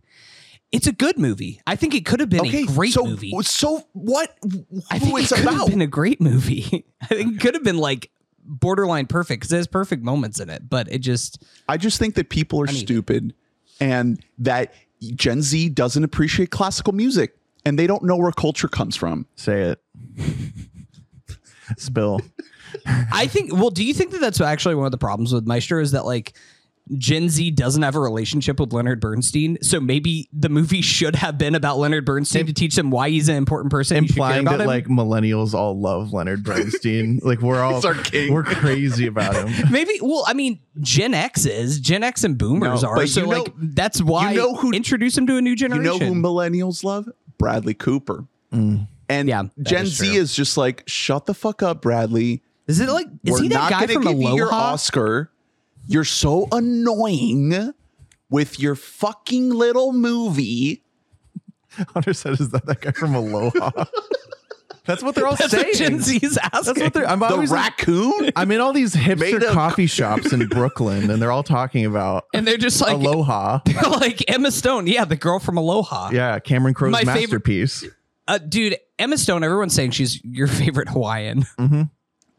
It's 0.73 0.89
a 0.89 0.93
good 0.93 1.19
movie. 1.19 1.61
I 1.67 1.77
think 1.77 1.95
it 1.95 2.05
could 2.05 2.19
have 2.19 2.29
been 2.31 2.45
a 2.47 2.65
great 2.67 2.93
so 2.93 3.05
movie. 3.07 3.33
so 3.43 3.85
what? 3.93 4.37
I 4.91 4.99
Who 4.99 5.07
think 5.07 5.21
it's 5.21 5.33
it 5.33 5.37
could 5.45 5.55
have 5.55 5.69
been 5.69 5.83
a 5.83 5.87
great 5.87 6.21
movie. 6.21 6.85
I 7.01 7.07
think 7.07 7.37
it 7.37 7.41
could 7.41 7.55
have 7.55 7.63
been 7.63 7.79
like 7.79 8.11
borderline 8.45 9.07
perfect 9.07 9.43
because 9.43 9.53
it 9.53 9.57
has 9.59 9.67
perfect 9.69 10.03
moments 10.03 10.41
in 10.41 10.51
it, 10.51 10.69
but 10.69 10.91
it 10.93 10.99
just 10.99 11.43
I 11.69 11.77
just 11.77 11.99
think 12.01 12.17
that 12.17 12.29
people 12.29 12.61
are 12.61 12.67
stupid 12.67 13.35
and 13.81 14.21
that 14.39 14.75
Gen 15.15 15.43
Z 15.43 15.69
doesn't 15.69 16.03
appreciate 16.03 16.51
classical 16.51 16.93
music 16.93 17.37
and 17.65 17.79
they 17.79 17.87
don't 17.87 18.03
know 18.03 18.17
where 18.17 18.33
culture 18.33 18.69
comes 18.69 18.97
from. 18.97 19.27
Say 19.37 19.61
it. 19.63 19.81
Spill. 21.79 22.21
I 22.87 23.27
think. 23.27 23.53
Well, 23.53 23.71
do 23.71 23.85
you 23.85 23.95
think 23.95 24.11
that 24.13 24.21
that's 24.21 24.41
actually 24.41 24.75
one 24.75 24.87
of 24.87 24.93
the 24.93 24.99
problems 24.99 25.33
with 25.33 25.47
Maestro 25.47 25.81
is 25.81 25.93
that 25.93 26.05
like 26.05 26.35
Gen 26.99 27.31
Z 27.31 27.51
doesn't 27.53 27.83
have 27.83 27.95
a 27.97 28.01
relationship 28.01 28.61
with 28.61 28.75
Leonard 28.75 29.01
Bernstein, 29.01 29.57
so 29.63 29.81
maybe 29.81 30.29
the 30.35 30.51
movie 30.51 30.83
should 30.83 31.17
have 31.17 31.39
been 31.39 31.55
about 31.55 31.79
Leonard 31.79 32.05
Bernstein 32.05 32.45
to 32.45 32.53
teach 32.53 32.77
them 32.77 32.91
why 32.91 33.09
he's 33.09 33.31
an 33.31 33.37
important 33.37 33.71
person. 33.71 34.03
you 34.03 34.09
should 34.09 34.17
care 34.17 34.39
Implying 34.39 34.45
that 34.45 34.61
him. 34.61 34.67
like 34.67 34.87
millennials 34.89 35.55
all 35.55 35.81
love 35.81 36.13
Leonard 36.13 36.45
Bernstein. 36.45 37.21
like 37.25 37.41
we're 37.41 37.63
all 37.63 37.77
He's 37.77 37.85
our 37.87 37.95
king. 37.95 38.31
we're 38.35 38.43
crazy 38.45 39.07
about 39.07 39.35
him. 39.49 39.69
Maybe. 39.73 39.99
Well, 40.03 40.25
I 40.27 40.35
mean, 40.35 40.61
Gen 40.81 41.15
X 41.15 41.47
is 41.47 41.81
Gen 41.81 42.03
X 42.03 42.23
and 42.23 42.37
Boomers 42.37 42.83
No, 42.83 42.89
are. 42.91 43.07
So 43.07 43.23
know- 43.23 43.29
like 43.45 43.53
that's 43.57 44.03
why 44.03 44.33
you 44.33 44.37
know 44.39 44.55
who- 44.55 44.73
introduce 44.73 45.15
them 45.15 45.27
to 45.29 45.39
a 45.39 45.41
new 45.41 45.57
generation. 45.57 45.85
You 45.87 45.99
know 45.99 46.07
who 46.07 46.15
millennials 46.21 46.85
love? 46.85 47.09
Bradley 47.39 47.73
Cooper. 47.75 48.27
Mm. 48.53 48.89
And 49.09 49.29
Yeah, 49.29 49.45
Gen 49.63 49.85
is 49.85 49.97
Z 49.97 50.17
is 50.17 50.35
just 50.35 50.57
like, 50.59 50.83
shut 50.87 51.25
the 51.27 51.35
fuck 51.35 51.63
up, 51.63 51.81
Bradley. 51.83 52.43
Is 52.67 52.81
it 52.81 52.89
like 52.89 53.07
is 53.25 53.33
We're 53.33 53.43
he 53.43 53.49
that 53.49 53.55
not 53.55 53.71
guy 53.71 53.81
gonna 53.87 53.93
from 53.95 54.03
give 54.05 54.19
you 54.23 54.35
your 54.37 54.49
Aloha? 54.49 54.73
Oscar. 54.75 55.31
You're 55.87 56.05
so 56.05 56.49
annoying 56.53 57.73
with 58.31 58.59
your 58.59 58.75
fucking 58.75 59.51
little 59.51 59.93
movie. 59.93 60.83
Hunter 61.93 62.13
said, 62.15 62.41
"Is 62.41 62.51
that 62.51 62.67
that 62.67 62.81
guy 62.81 62.93
from 62.93 63.15
Aloha?" 63.15 63.71
That's 64.87 65.03
what 65.03 65.15
they're 65.15 65.27
all 65.27 65.35
That's 65.35 65.51
saying. 65.51 65.65
what 65.69 65.75
Gen 65.77 66.01
Z 66.01 66.21
is 66.23 66.37
asking. 66.37 66.61
That's 66.75 66.79
what 66.81 66.93
they're. 66.93 67.09
I'm 67.09 67.19
The 67.21 67.25
always 67.27 67.51
like- 67.51 67.79
raccoon? 67.79 68.31
I'm 68.37 68.51
in 68.51 68.61
all 68.61 68.75
these 68.75 68.95
Made 68.95 69.19
hipster 69.19 69.43
of- 69.43 69.55
coffee 69.55 69.87
shops 69.87 70.31
in 70.33 70.47
Brooklyn, 70.49 71.11
and 71.11 71.23
they're 71.23 71.33
all 71.33 71.43
talking 71.43 71.87
about 71.87 72.25
and 72.35 72.47
they're 72.47 72.59
just 72.59 72.81
like 72.83 72.93
Aloha. 72.95 73.61
like 73.83 74.23
Emma 74.29 74.51
Stone. 74.51 74.87
Yeah, 74.87 75.07
the 75.07 75.17
girl 75.17 75.39
from 75.39 75.57
Aloha. 75.57 76.11
Yeah, 76.13 76.39
Cameron 76.39 76.75
Crowe's 76.75 76.93
My 76.93 76.99
favorite- 77.05 77.19
masterpiece. 77.21 77.85
Uh, 78.29 78.37
dude, 78.39 78.77
Emma 78.99 79.17
Stone. 79.17 79.43
Everyone's 79.43 79.75
saying 79.75 79.93
she's 79.93 80.23
your 80.23 80.47
favorite 80.49 80.89
Hawaiian. 80.91 81.47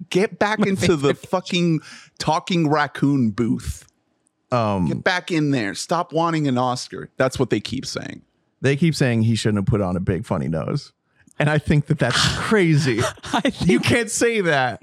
Get 0.09 0.39
back 0.39 0.59
into 0.59 0.95
the 0.95 1.13
fucking 1.13 1.79
talking 2.19 2.69
raccoon 2.69 3.31
booth. 3.31 3.87
Um, 4.51 4.87
Get 4.87 5.03
back 5.03 5.31
in 5.31 5.51
there. 5.51 5.73
Stop 5.73 6.13
wanting 6.13 6.47
an 6.47 6.57
Oscar. 6.57 7.09
That's 7.17 7.39
what 7.39 7.49
they 7.49 7.59
keep 7.59 7.85
saying. 7.85 8.21
they 8.61 8.75
keep 8.75 8.95
saying 8.95 9.23
he 9.23 9.35
shouldn't 9.35 9.59
have 9.59 9.65
put 9.65 9.81
on 9.81 9.95
a 9.95 9.99
big 9.99 10.25
funny 10.25 10.47
nose, 10.47 10.91
and 11.39 11.49
I 11.49 11.57
think 11.57 11.87
that 11.87 11.97
that's 11.99 12.17
crazy. 12.37 12.99
I 13.33 13.41
think 13.41 13.69
you 13.69 13.79
can't 13.79 14.11
say 14.11 14.41
that. 14.41 14.81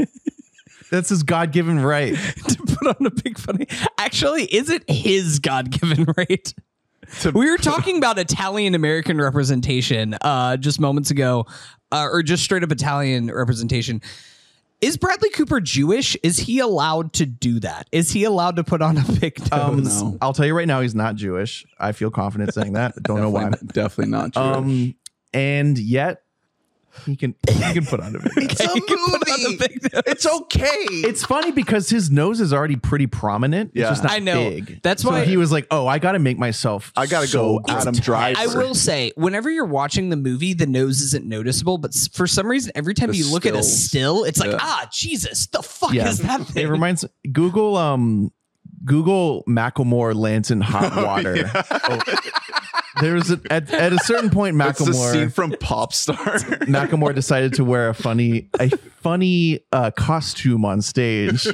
That's 0.90 1.08
his 1.08 1.22
God 1.22 1.52
given 1.52 1.80
right. 1.80 2.14
to 2.48 2.58
put 2.58 2.96
on 3.00 3.06
a 3.06 3.10
big 3.10 3.38
funny. 3.38 3.66
Actually, 3.98 4.44
is 4.44 4.68
it 4.68 4.82
his 4.90 5.38
God 5.38 5.70
given 5.70 6.06
right? 6.16 6.54
we 7.34 7.50
were 7.50 7.58
talking 7.58 7.98
about 7.98 8.18
Italian 8.18 8.74
American 8.74 9.18
representation 9.20 10.14
uh, 10.22 10.56
just 10.56 10.80
moments 10.80 11.10
ago, 11.10 11.46
uh, 11.92 12.08
or 12.10 12.22
just 12.22 12.42
straight 12.42 12.62
up 12.62 12.72
Italian 12.72 13.30
representation. 13.32 14.00
Is 14.82 14.96
Bradley 14.96 15.30
Cooper 15.30 15.60
Jewish? 15.60 16.16
Is 16.24 16.38
he 16.38 16.58
allowed 16.58 17.12
to 17.14 17.24
do 17.24 17.60
that? 17.60 17.88
Is 17.92 18.10
he 18.10 18.24
allowed 18.24 18.56
to 18.56 18.64
put 18.64 18.82
on 18.82 18.98
a 18.98 19.04
big 19.20 19.40
Um, 19.52 19.76
nose? 19.84 20.02
No. 20.02 20.18
I'll 20.20 20.32
tell 20.32 20.44
you 20.44 20.56
right 20.56 20.66
now, 20.66 20.80
he's 20.80 20.94
not 20.94 21.14
Jewish. 21.14 21.64
I 21.78 21.92
feel 21.92 22.10
confident 22.10 22.52
saying 22.52 22.72
that. 22.72 23.00
Don't 23.00 23.20
know 23.20 23.30
why. 23.30 23.44
Definitely- 23.44 23.68
Definitely 23.72 24.10
not 24.10 24.30
Jewish. 24.32 24.56
Um, 24.56 24.94
and 25.32 25.78
yet 25.78 26.22
he 27.06 27.16
can 27.16 27.34
he 27.48 27.72
can 27.72 27.84
put 27.86 28.00
on 28.00 28.14
a 28.14 28.18
big 28.18 28.36
nose. 28.36 28.46
it's 28.50 28.60
a 28.60 28.68
He 28.68 28.80
can 28.80 28.98
put 28.98 29.28
on 29.28 29.40
a 29.40 29.48
movie. 29.48 29.56
big 29.56 29.92
nose. 29.92 30.02
It's 30.06 30.26
okay. 30.26 30.66
It's 30.88 31.24
funny 31.24 31.50
because 31.52 31.88
his 31.88 32.10
nose 32.10 32.40
is 32.40 32.52
already 32.52 32.76
pretty 32.76 33.06
prominent. 33.06 33.70
It's 33.70 33.80
Yeah. 33.80 33.88
just 33.90 34.02
not 34.02 34.12
I 34.12 34.18
know. 34.18 34.50
big. 34.50 34.80
That's 34.82 35.02
So 35.02 35.10
why- 35.10 35.24
he 35.24 35.36
was 35.36 35.50
like, 35.52 35.66
"Oh, 35.70 35.86
I 35.86 35.98
got 35.98 36.12
to 36.12 36.18
make 36.18 36.38
myself. 36.38 36.92
I 36.96 37.06
gotta 37.06 37.26
so 37.26 37.58
go 37.60 37.64
Adam 37.74 37.94
Driver. 37.94 38.38
I 38.38 38.46
will 38.46 38.74
say, 38.74 39.12
whenever 39.16 39.50
you're 39.50 39.64
watching 39.64 40.10
the 40.10 40.16
movie, 40.16 40.52
the 40.54 40.66
nose 40.66 41.00
isn't 41.00 41.24
noticeable, 41.26 41.78
but 41.78 41.92
s- 41.94 42.08
for 42.08 42.26
some 42.26 42.46
reason, 42.46 42.72
every 42.74 42.94
time 42.94 43.10
The 43.10 43.16
you 43.16 43.30
look 43.32 43.46
at 43.46 43.54
a 43.54 43.62
stills. 43.62 43.84
still, 43.84 44.24
it's 44.24 44.38
like, 44.40 44.50
Yeah. 44.52 44.58
ah, 44.60 44.88
Jesus, 44.92 45.46
the 45.46 45.62
fuck 45.62 45.92
Yeah. 45.94 46.08
is 46.08 46.18
that 46.18 46.46
thing? 46.46 46.64
It 46.64 46.68
reminds 46.68 47.04
Google 47.32 47.76
um 47.76 48.32
Google 48.84 49.44
Macklemore 49.44 50.14
lands 50.14 50.50
in 50.50 50.60
hot 50.60 50.96
water. 51.04 51.50
Oh, 51.54 52.00
there's 53.00 53.30
a, 53.30 53.40
at, 53.50 53.72
at 53.72 53.92
a 53.92 53.98
certain 53.98 54.30
point 54.30 54.56
Macklemore 54.58 55.12
scene 55.12 55.30
from 55.30 55.52
Popstar. 55.52 56.16
Macklemore 56.66 57.14
decided 57.14 57.54
to 57.54 57.64
wear 57.64 57.88
a 57.88 57.94
funny 57.94 58.48
a 58.60 58.68
funny 59.00 59.60
uh, 59.72 59.90
costume 59.92 60.64
on 60.64 60.82
stage 60.82 61.44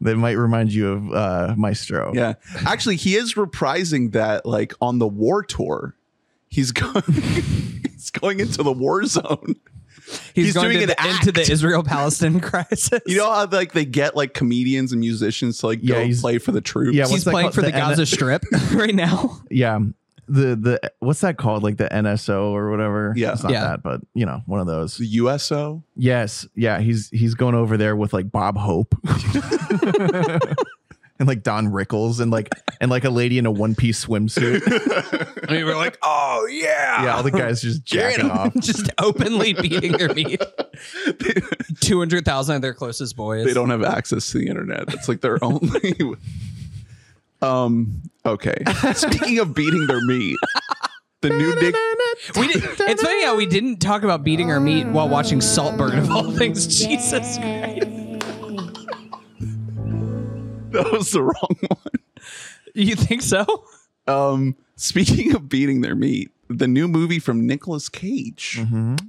that 0.00 0.16
might 0.16 0.32
remind 0.32 0.72
you 0.72 0.90
of 0.92 1.12
uh, 1.12 1.54
Maestro. 1.56 2.12
yeah. 2.14 2.34
Actually, 2.66 2.96
he 2.96 3.16
is 3.16 3.34
reprising 3.34 4.12
that 4.12 4.46
like 4.46 4.72
on 4.80 4.98
the 4.98 5.08
war 5.08 5.42
tour. 5.42 5.94
He's 6.48 6.72
going 6.72 7.02
he's 7.84 8.10
going 8.10 8.40
into 8.40 8.62
the 8.62 8.72
war 8.72 9.04
zone. 9.04 9.56
He's, 10.34 10.46
He's 10.46 10.54
going 10.54 10.70
doing 10.70 10.86
to 10.88 10.92
an 10.98 11.08
the, 11.08 11.10
into 11.16 11.32
the. 11.32 11.40
Israel 11.52 11.82
Palestine 11.82 12.40
crisis. 12.40 13.00
You 13.06 13.18
know 13.18 13.30
how 13.32 13.46
like 13.46 13.72
they 13.72 13.84
get 13.84 14.16
like 14.16 14.34
comedians 14.34 14.92
and 14.92 15.00
musicians 15.00 15.58
to 15.58 15.66
like 15.66 15.80
Yeah, 15.82 15.96
go 15.96 16.04
he's- 16.06 16.20
play 16.20 16.38
for 16.38 16.52
the 16.52 16.60
troops. 16.60 16.94
Yeah, 16.96 17.06
he's 17.08 17.24
playing 17.24 17.46
called? 17.46 17.54
for 17.54 17.60
the, 17.62 17.68
The 17.70 17.74
N- 17.76 17.80
Gaza 17.90 18.06
Strip 18.06 18.44
right 18.72 18.94
now. 18.94 19.40
Yeah. 19.50 19.78
The 20.28 20.54
the 20.54 20.92
what's 21.00 21.22
that 21.22 21.38
called? 21.38 21.64
Like 21.64 21.76
the 21.76 21.88
NSO 21.88 22.50
or 22.52 22.70
whatever. 22.70 23.12
Yeah. 23.16 23.32
It's 23.32 23.42
not 23.42 23.50
Yeah. 23.52 23.62
that, 23.64 23.82
but 23.82 24.00
you 24.14 24.24
know, 24.26 24.42
one 24.46 24.60
of 24.60 24.66
those. 24.68 24.96
the 24.96 25.06
USO. 25.06 25.82
Yes, 25.96 26.46
yeah, 26.54 26.78
he's 26.78 27.08
he's 27.10 27.34
going 27.34 27.56
over 27.56 27.76
there 27.76 27.96
with 27.96 28.12
like 28.12 28.30
Bob 28.30 28.56
Hope 28.56 28.94
and 31.20 31.28
like 31.28 31.42
Don 31.42 31.66
Rickles 31.68 32.18
and 32.18 32.32
like 32.32 32.48
and 32.80 32.90
like 32.90 33.04
a 33.04 33.10
lady 33.10 33.38
in 33.38 33.44
a 33.46 33.50
one 33.50 33.74
piece 33.74 34.04
swimsuit. 34.06 34.62
I 35.48 35.52
mean, 35.52 35.66
we're 35.66 35.76
like, 35.76 35.98
oh 36.02 36.48
yeah, 36.50 37.04
yeah, 37.04 37.14
all 37.16 37.22
the 37.22 37.30
guys 37.30 37.60
just 37.60 37.84
jacking 37.84 38.30
off. 38.30 38.52
just 38.60 38.90
openly 38.98 39.52
beating 39.62 39.92
their 39.92 40.12
meat. 40.12 40.42
Two 41.80 41.98
hundred 41.98 42.24
thousand 42.24 42.56
of 42.56 42.62
their 42.62 42.74
closest 42.74 43.14
boys. 43.16 43.44
They 43.44 43.52
don't 43.52 43.70
have 43.70 43.84
access 43.84 44.30
to 44.32 44.38
the 44.38 44.48
internet. 44.48 44.92
It's 44.94 45.08
like 45.08 45.20
their 45.20 45.42
only. 45.44 45.94
um. 47.42 48.02
Okay. 48.24 48.56
Speaking 48.94 49.38
of 49.38 49.54
beating 49.54 49.86
their 49.86 50.04
meat, 50.04 50.36
the 51.20 51.30
new 51.30 51.54
Nick. 51.54 51.74
We 52.36 52.48
did, 52.52 52.62
it's 52.80 53.02
funny 53.02 53.24
how 53.24 53.36
we 53.36 53.46
didn't 53.46 53.78
talk 53.78 54.02
about 54.02 54.24
beating 54.24 54.50
our 54.50 54.60
meat 54.60 54.86
while 54.86 55.08
watching 55.08 55.40
Saltburn 55.40 55.98
of 55.98 56.10
all 56.10 56.30
things. 56.32 56.66
Jesus 56.66 57.38
Christ. 57.38 57.99
That 60.72 60.90
was 60.92 61.10
the 61.12 61.22
wrong 61.22 61.56
one. 61.68 61.94
You 62.74 62.94
think 62.96 63.22
so? 63.22 63.44
Um. 64.06 64.56
Speaking 64.76 65.34
of 65.34 65.48
beating 65.48 65.82
their 65.82 65.94
meat, 65.94 66.30
the 66.48 66.66
new 66.66 66.88
movie 66.88 67.18
from 67.18 67.46
Nicolas 67.46 67.88
Cage, 67.90 68.58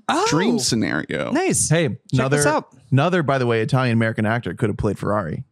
Oh, 0.09 0.25
Dream 0.27 0.59
Scenario. 0.59 1.31
Nice. 1.31 1.69
Hey, 1.69 1.87
Check 1.87 1.97
another 2.13 2.37
this 2.37 2.45
out. 2.45 2.75
another 2.91 3.23
by 3.23 3.37
the 3.37 3.45
way 3.45 3.61
Italian 3.61 3.93
American 3.93 4.25
actor 4.25 4.53
could 4.53 4.69
have 4.69 4.75
played 4.77 4.99
Ferrari. 4.99 5.45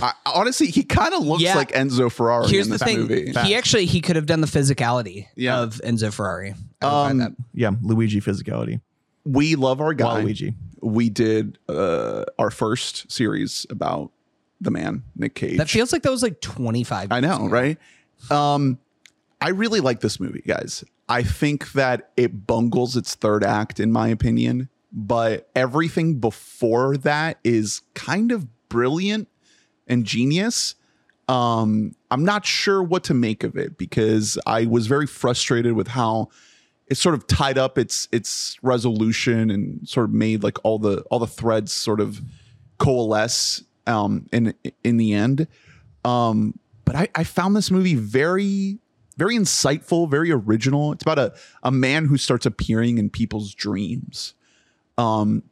I, 0.00 0.12
honestly, 0.26 0.68
he 0.68 0.84
kind 0.84 1.12
of 1.14 1.24
looks 1.24 1.42
Yeah. 1.42 1.56
like 1.56 1.72
Enzo 1.72 2.10
Ferrari 2.10 2.48
Here's 2.48 2.66
in 2.66 2.72
the 2.72 2.78
thing. 2.78 3.00
movie. 3.00 3.32
He 3.44 3.54
actually 3.56 3.86
he 3.86 4.00
could 4.00 4.14
have 4.16 4.26
done 4.26 4.40
the 4.42 4.46
physicality 4.46 5.26
Yeah. 5.36 5.60
of 5.60 5.80
Enzo 5.84 6.12
Ferrari. 6.12 6.54
I 6.80 7.08
would 7.08 7.18
buy 7.18 7.24
Um. 7.26 7.36
Yeah, 7.52 7.70
Luigi 7.82 8.20
physicality. 8.20 8.80
we 9.24 9.56
love 9.56 9.80
our 9.80 9.92
guy. 9.94 10.22
Waluigi. 10.22 10.54
We 10.82 11.08
did 11.10 11.58
uh, 11.68 12.24
our 12.38 12.50
first 12.52 13.10
series 13.10 13.66
about 13.70 14.12
the 14.60 14.70
man 14.70 15.02
Nick 15.16 15.34
Cage. 15.34 15.58
That 15.58 15.68
feels 15.68 15.92
like 15.92 16.02
that 16.02 16.10
was 16.10 16.22
like 16.22 16.40
25. 16.40 17.12
I 17.12 17.20
know, 17.20 17.36
ago. 17.36 17.46
right? 17.46 17.78
Um, 18.30 18.78
I 19.40 19.50
really 19.50 19.80
like 19.80 20.00
this 20.00 20.18
movie, 20.18 20.42
guys. 20.46 20.84
I 21.08 21.22
think 21.22 21.72
that 21.72 22.10
it 22.16 22.46
bungles 22.46 22.96
its 22.96 23.14
third 23.14 23.44
act, 23.44 23.78
in 23.78 23.92
my 23.92 24.08
opinion, 24.08 24.68
but 24.90 25.50
everything 25.54 26.18
before 26.18 26.96
that 26.98 27.38
is 27.44 27.82
kind 27.94 28.32
of 28.32 28.46
brilliant 28.68 29.28
and 29.86 30.04
genius. 30.04 30.76
Um, 31.28 31.94
I'm 32.10 32.24
not 32.24 32.46
sure 32.46 32.82
what 32.82 33.04
to 33.04 33.14
make 33.14 33.44
of 33.44 33.56
it 33.56 33.76
because 33.76 34.38
I 34.46 34.66
was 34.66 34.86
very 34.86 35.06
frustrated 35.06 35.74
with 35.74 35.88
how 35.88 36.28
it 36.86 36.96
sort 36.96 37.14
of 37.14 37.26
tied 37.26 37.58
up 37.58 37.78
its 37.78 38.08
its 38.12 38.58
resolution 38.62 39.50
and 39.50 39.86
sort 39.88 40.04
of 40.04 40.12
made 40.12 40.42
like 40.42 40.58
all 40.64 40.78
the 40.78 41.00
all 41.10 41.18
the 41.18 41.26
threads 41.26 41.72
sort 41.72 42.00
of 42.00 42.20
coalesce 42.78 43.64
um 43.86 44.26
in 44.32 44.54
in 44.82 44.96
the 44.96 45.14
end. 45.14 45.46
Um, 46.04 46.58
but 46.84 46.94
I, 46.94 47.08
I 47.14 47.24
found 47.24 47.56
this 47.56 47.70
movie 47.70 47.94
very, 47.94 48.78
very 49.16 49.36
insightful, 49.36 50.08
very 50.10 50.30
original. 50.30 50.92
It's 50.92 51.02
about 51.02 51.18
a, 51.18 51.34
a 51.62 51.70
man 51.70 52.06
who 52.06 52.18
starts 52.18 52.46
appearing 52.46 52.98
in 52.98 53.08
people's 53.10 53.54
dreams. 53.54 54.34
Um, 54.98 55.42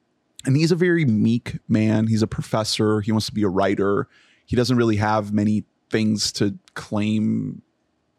and 0.44 0.56
he's 0.56 0.72
a 0.72 0.76
very 0.76 1.04
meek 1.04 1.58
man. 1.68 2.06
He's 2.06 2.22
a 2.22 2.26
professor. 2.26 3.00
He 3.00 3.12
wants 3.12 3.26
to 3.26 3.32
be 3.32 3.42
a 3.44 3.48
writer. 3.48 4.08
He 4.44 4.56
doesn't 4.56 4.76
really 4.76 4.96
have 4.96 5.32
many 5.32 5.64
things 5.90 6.32
to 6.32 6.58
claim 6.74 7.62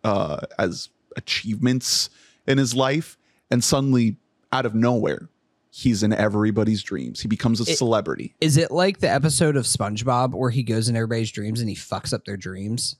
uh, 0.03 0.39
as 0.57 0.89
achievements 1.15 2.09
in 2.47 2.57
his 2.57 2.73
life. 2.73 3.17
And 3.51 3.63
suddenly, 3.63 4.17
out 4.51 4.65
of 4.65 4.73
nowhere, 4.73 5.29
he's 5.75 6.03
in 6.03 6.13
everybody's 6.13 6.83
dreams. 6.83 7.21
He 7.21 7.27
becomes 7.27 7.59
a 7.59 7.63
It- 7.71 7.77
celebrity. 7.77 8.35
Is 8.39 8.57
it 8.57 8.69
like 8.69 8.99
the 8.99 9.09
episode 9.09 9.55
of 9.57 9.65
SpongeBob 9.65 10.33
where 10.35 10.51
he 10.51 10.61
goes 10.61 10.87
in 10.87 10.95
everybody's 10.95 11.31
dreams 11.31 11.59
and 11.61 11.67
he 11.69 11.75
fucks 11.75 12.13
up 12.13 12.25
their 12.25 12.37
dreams? 12.37 12.95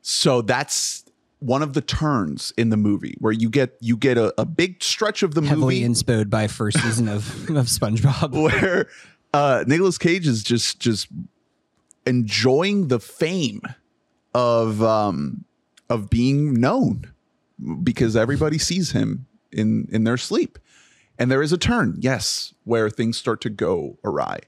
So 0.00 0.40
that's 0.40 1.04
one 1.40 1.60
of 1.62 1.72
the 1.74 1.80
turns 1.80 2.52
in 2.56 2.70
the 2.70 2.76
movie 2.76 3.16
where 3.18 3.32
you 3.32 3.50
get 3.50 3.76
you 3.80 3.96
get 3.96 4.16
a, 4.16 4.32
a 4.40 4.44
big 4.46 4.82
stretch 4.82 5.22
of 5.24 5.34
the 5.34 5.42
Heavily 5.42 5.74
movie 5.76 5.84
inspired 5.84 6.30
by 6.30 6.46
first 6.46 6.80
season 6.80 7.08
of, 7.08 7.26
of 7.50 7.66
SpongeBob. 7.66 8.30
where 8.32 8.86
uh 9.34 9.64
Nicolas 9.66 9.98
Cage 9.98 10.26
is 10.28 10.42
just 10.44 10.78
just 10.78 11.08
enjoying 12.06 12.88
the 12.88 13.00
fame 13.00 13.60
of 14.34 14.82
um 14.82 15.44
of 15.90 16.08
being 16.10 16.54
known 16.54 17.12
because 17.82 18.16
everybody 18.16 18.58
sees 18.58 18.92
him 18.92 19.26
in 19.52 19.88
in 19.90 20.04
their 20.04 20.16
sleep. 20.16 20.58
And 21.18 21.30
there 21.30 21.42
is 21.42 21.52
a 21.52 21.58
turn, 21.58 21.96
yes, 21.98 22.54
where 22.64 22.90
things 22.90 23.16
start 23.16 23.40
to 23.42 23.50
go 23.50 23.98
awry. 24.04 24.40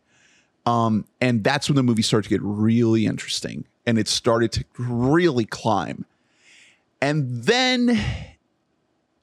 Um, 0.65 1.07
and 1.21 1.45
that's 1.45 1.69
when 1.69 1.77
the 1.77 1.83
movie 1.83 2.03
started 2.03 2.25
to 2.25 2.35
get 2.35 2.43
really 2.43 3.07
interesting 3.07 3.67
and 3.87 3.99
it 3.99 4.09
started 4.09 4.53
to 4.53 4.65
really 4.79 5.45
climb. 5.45 6.05
And 7.01 7.45
then 7.45 8.01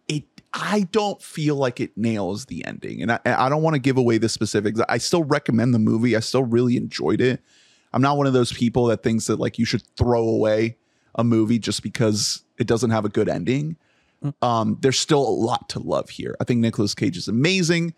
it 0.08 0.24
I 0.54 0.88
don't 0.92 1.22
feel 1.22 1.56
like 1.56 1.82
it 1.82 1.98
nails 1.98 2.46
the 2.46 2.64
ending. 2.66 3.02
And 3.02 3.12
I, 3.12 3.20
I 3.26 3.50
don't 3.50 3.62
want 3.62 3.74
to 3.74 3.80
give 3.80 3.98
away 3.98 4.18
the 4.18 4.30
specifics. 4.30 4.80
I 4.88 4.98
still 5.00 5.24
recommend 5.24 5.74
the 5.74 5.80
movie. 5.80 6.16
I 6.16 6.22
still 6.22 6.44
really 6.44 6.78
enjoyed 6.78 7.20
it. 7.20 7.42
I'm 7.92 8.02
not 8.02 8.18
one 8.18 8.28
of 8.28 8.34
those 8.34 8.54
people 8.54 8.86
that 8.88 9.04
thinks 9.04 9.28
that 9.28 9.40
like 9.40 9.60
you 9.60 9.66
should 9.66 9.84
throw 9.98 10.28
away 10.28 10.78
a 11.16 11.24
movie 11.24 11.60
just 11.60 11.84
because 11.84 12.44
it 12.58 12.68
doesn't 12.68 12.90
have 12.92 13.06
a 13.06 13.10
good 13.10 13.28
ending. 13.28 13.76
Um, 14.42 14.78
there's 14.82 15.00
still 15.00 15.22
a 15.28 15.30
lot 15.36 15.70
to 15.70 15.80
love 15.80 16.10
here. 16.10 16.36
I 16.40 16.44
think 16.44 16.60
Nicolas 16.62 16.94
Cage 16.96 17.18
is 17.18 17.28
amazing. 17.28 17.94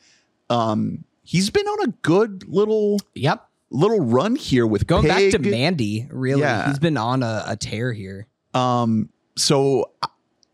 Um, 0.50 1.04
he's 1.24 1.50
been 1.50 1.66
on 1.68 1.90
a 1.90 1.92
good 2.02 2.48
little 2.48 3.00
Yep. 3.16 3.48
little 3.72 4.00
run 4.00 4.36
here 4.36 4.66
with 4.68 4.88
Going 4.88 5.08
back 5.08 5.32
to 5.32 5.40
Mandy, 5.40 6.08
really. 6.12 6.42
Yeah. 6.42 6.68
He's 6.68 6.80
been 6.80 6.98
on 6.98 7.24
a, 7.24 7.44
a 7.48 7.56
tear 7.58 7.92
here. 7.94 8.28
Um, 8.54 9.10
so 9.38 9.92
I- 10.02 10.08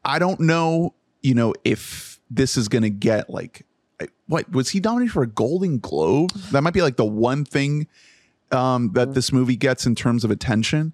I 0.03 0.17
don't 0.19 0.39
know, 0.39 0.95
you 1.21 1.35
know, 1.35 1.53
if 1.63 2.19
this 2.31 2.57
is 2.57 2.67
gonna 2.67 2.89
get 2.89 3.29
like 3.29 3.65
what 4.27 4.51
was 4.51 4.69
he 4.69 4.79
nominated 4.79 5.11
for 5.13 5.21
a 5.21 5.27
Golden 5.27 5.77
Globe? 5.77 6.31
That 6.51 6.61
might 6.63 6.73
be 6.73 6.81
like 6.81 6.95
the 6.97 7.05
one 7.05 7.45
thing 7.45 7.85
um 8.51 8.91
that 8.93 9.13
this 9.13 9.31
movie 9.31 9.55
gets 9.55 9.85
in 9.85 9.93
terms 9.93 10.23
of 10.23 10.31
attention. 10.31 10.93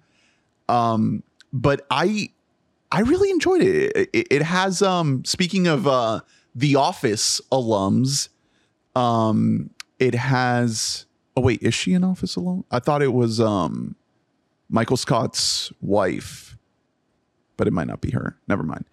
Um, 0.68 1.22
but 1.52 1.86
I 1.90 2.30
I 2.90 3.00
really 3.00 3.30
enjoyed 3.30 3.62
it. 3.62 4.08
It, 4.12 4.26
it- 4.30 4.42
has 4.42 4.82
um 4.82 5.24
speaking 5.24 5.66
of 5.66 5.86
uh 5.86 6.20
the 6.54 6.76
office 6.76 7.40
alums, 7.52 8.28
um, 8.96 9.70
it 9.98 10.14
has 10.14 11.06
oh 11.36 11.40
wait, 11.42 11.62
is 11.62 11.74
she 11.74 11.92
an 11.94 12.02
office 12.04 12.34
alum? 12.36 12.64
I 12.70 12.78
thought 12.78 13.02
it 13.02 13.12
was 13.12 13.40
um 13.40 13.94
Michael 14.68 14.96
Scott's 14.96 15.72
wife 15.80 16.56
but 17.56 17.66
it 17.66 17.72
might 17.72 17.88
not 17.88 18.00
be 18.00 18.12
her. 18.12 18.36
Never 18.46 18.62
mind. 18.62 18.84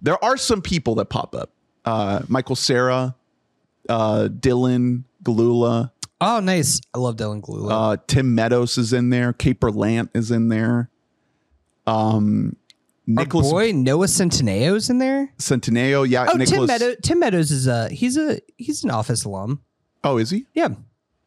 There 0.00 0.22
are 0.24 0.38
some 0.38 0.62
people 0.62 0.94
that 0.94 1.10
pop 1.10 1.34
up. 1.34 1.50
Uh, 1.84 2.22
Michael 2.26 2.56
Cera, 2.56 3.14
uh, 3.90 4.28
Dylan 4.30 5.04
Gelula, 5.22 5.90
Oh, 6.22 6.40
nice. 6.40 6.80
I 6.94 6.98
love 7.00 7.16
Dylan 7.16 7.42
Gelula. 7.42 7.70
uh, 7.70 7.96
Tim 8.06 8.34
Meadows 8.34 8.78
is 8.78 8.94
in 8.94 9.10
there. 9.10 9.34
Kate 9.34 9.60
Berlant 9.60 10.08
is 10.14 10.30
in 10.30 10.48
there. 10.48 10.88
Um, 11.86 12.56
Our 13.18 13.26
boy 13.26 13.72
Noah 13.72 14.06
Centineo 14.06 14.88
in 14.88 14.98
there. 14.98 15.30
Centineo. 15.38 16.08
Yeah, 16.08 16.22
Oh, 16.28 16.30
Tim 16.32 16.38
Nicholas. 16.38 16.68
Meadows. 16.68 16.96
Tim 17.02 17.18
Meadows 17.18 17.50
is 17.50 17.66
a 17.66 17.88
he's 17.90 18.16
a 18.16 18.40
he's 18.56 18.82
an 18.84 18.90
office 18.90 19.24
alum. 19.24 19.60
Oh, 20.02 20.16
is 20.16 20.30
he? 20.30 20.46
Yeah, 20.54 20.68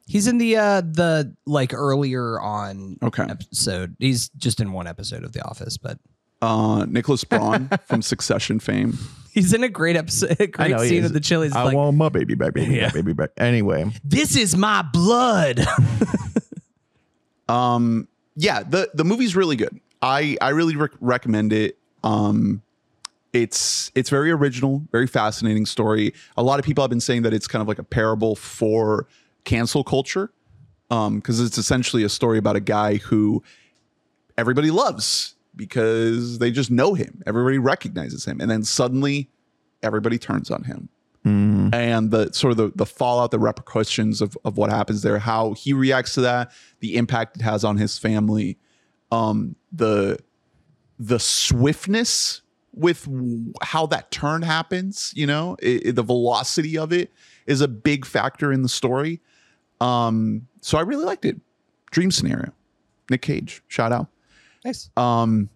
he's 0.07 0.25
in 0.27 0.37
the 0.39 0.57
uh 0.57 0.81
the 0.81 1.35
like 1.45 1.73
earlier 1.73 2.39
on 2.41 2.97
Okay. 3.03 3.23
episode. 3.23 3.95
He's 3.99 4.29
just 4.29 4.59
in 4.59 4.71
one 4.71 4.87
episode 4.87 5.23
of 5.23 5.33
The 5.33 5.43
Office, 5.43 5.77
but 5.77 5.99
Uh, 6.41 6.85
Nicholas 6.89 7.23
Braun 7.29 7.69
from 7.85 8.01
Succession 8.01 8.59
fame. 8.59 8.97
he's 9.31 9.53
in 9.53 9.63
a 9.63 9.69
great 9.69 9.95
episode. 9.95 10.35
A 10.39 10.47
great 10.47 10.71
know 10.71 10.79
scene 10.79 11.05
of 11.05 11.13
the 11.13 11.19
Chili's. 11.19 11.53
I 11.53 11.63
like, 11.63 11.75
want 11.75 11.95
my 11.95 12.09
baby 12.09 12.33
back, 12.33 12.53
baby 12.55 12.73
Yeah. 12.75 12.85
back, 12.85 12.93
baby 12.95 13.13
back. 13.13 13.29
Anyway, 13.37 13.85
this 14.03 14.35
is 14.35 14.55
my 14.57 14.81
blood. 14.93 15.63
Um, 17.49 18.07
yeah, 18.35 18.63
the 18.63 18.89
the 18.93 19.03
movie's 19.05 19.35
really 19.35 19.55
good. 19.55 19.79
I 20.07 20.37
I 20.41 20.49
really 20.49 20.75
rec- 20.75 20.91
recommend 21.01 21.51
it. 21.53 21.77
Um, 22.03 22.61
it's 23.33 23.91
it's 23.93 24.09
very 24.09 24.31
original, 24.31 24.83
very 24.91 25.07
fascinating 25.07 25.65
story. 25.65 26.13
A 26.37 26.43
lot 26.43 26.59
of 26.59 26.65
people 26.65 26.81
have 26.83 26.89
been 26.89 27.01
saying 27.01 27.23
that 27.23 27.33
it's 27.33 27.47
kind 27.47 27.61
of 27.61 27.67
like 27.67 27.79
a 27.79 27.83
parable 27.83 28.35
for 28.35 29.07
cancel 29.43 29.83
culture, 29.83 30.31
um, 30.89 31.17
because 31.17 31.39
it's 31.39 31.57
essentially 31.57 32.03
a 32.03 32.09
story 32.09 32.37
about 32.37 32.55
a 32.55 32.61
guy 32.61 32.95
who 32.95 33.43
everybody 34.37 34.71
loves 34.71 35.35
because 35.55 36.39
they 36.39 36.51
just 36.51 36.71
know 36.71 36.93
him, 36.93 37.21
everybody 37.25 37.57
recognizes 37.57 38.25
him, 38.25 38.39
and 38.39 38.49
then 38.49 38.63
suddenly 38.63 39.29
everybody 39.83 40.17
turns 40.17 40.49
on 40.49 40.63
him. 40.63 40.89
And 41.73 42.11
the 42.11 42.31
sort 42.31 42.51
of 42.51 42.57
the, 42.57 42.71
the 42.75 42.85
fallout, 42.85 43.31
the 43.31 43.39
repercussions 43.39 44.21
of, 44.21 44.37
of 44.45 44.57
what 44.57 44.69
happens 44.69 45.01
there, 45.01 45.19
how 45.19 45.53
he 45.53 45.73
reacts 45.73 46.13
to 46.13 46.21
that, 46.21 46.51
the 46.79 46.95
impact 46.95 47.35
it 47.37 47.41
has 47.41 47.65
on 47.65 47.75
his 47.77 47.97
family, 47.97 48.57
um, 49.11 49.55
the 49.71 50.17
the 50.99 51.19
swiftness 51.19 52.41
with 52.73 53.05
w- 53.05 53.53
how 53.61 53.85
that 53.87 54.11
turn 54.11 54.41
happens, 54.41 55.13
you 55.15 55.25
know, 55.27 55.55
i 55.63 55.79
i- 55.85 55.91
the 55.91 56.03
velocity 56.03 56.77
of 56.77 56.91
it 56.93 57.11
is 57.45 57.61
a 57.61 57.67
big 57.67 58.05
factor 58.05 58.51
in 58.51 58.61
the 58.61 58.69
story. 58.69 59.19
Um, 59.81 60.47
so 60.61 60.77
I 60.77 60.81
really 60.81 61.05
liked 61.05 61.25
it. 61.25 61.39
Dream 61.91 62.11
scenario, 62.11 62.51
Nick 63.09 63.21
Cage, 63.21 63.63
shout 63.67 63.91
out. 63.91 64.07
nice. 64.65 64.89
Um, 64.97 65.49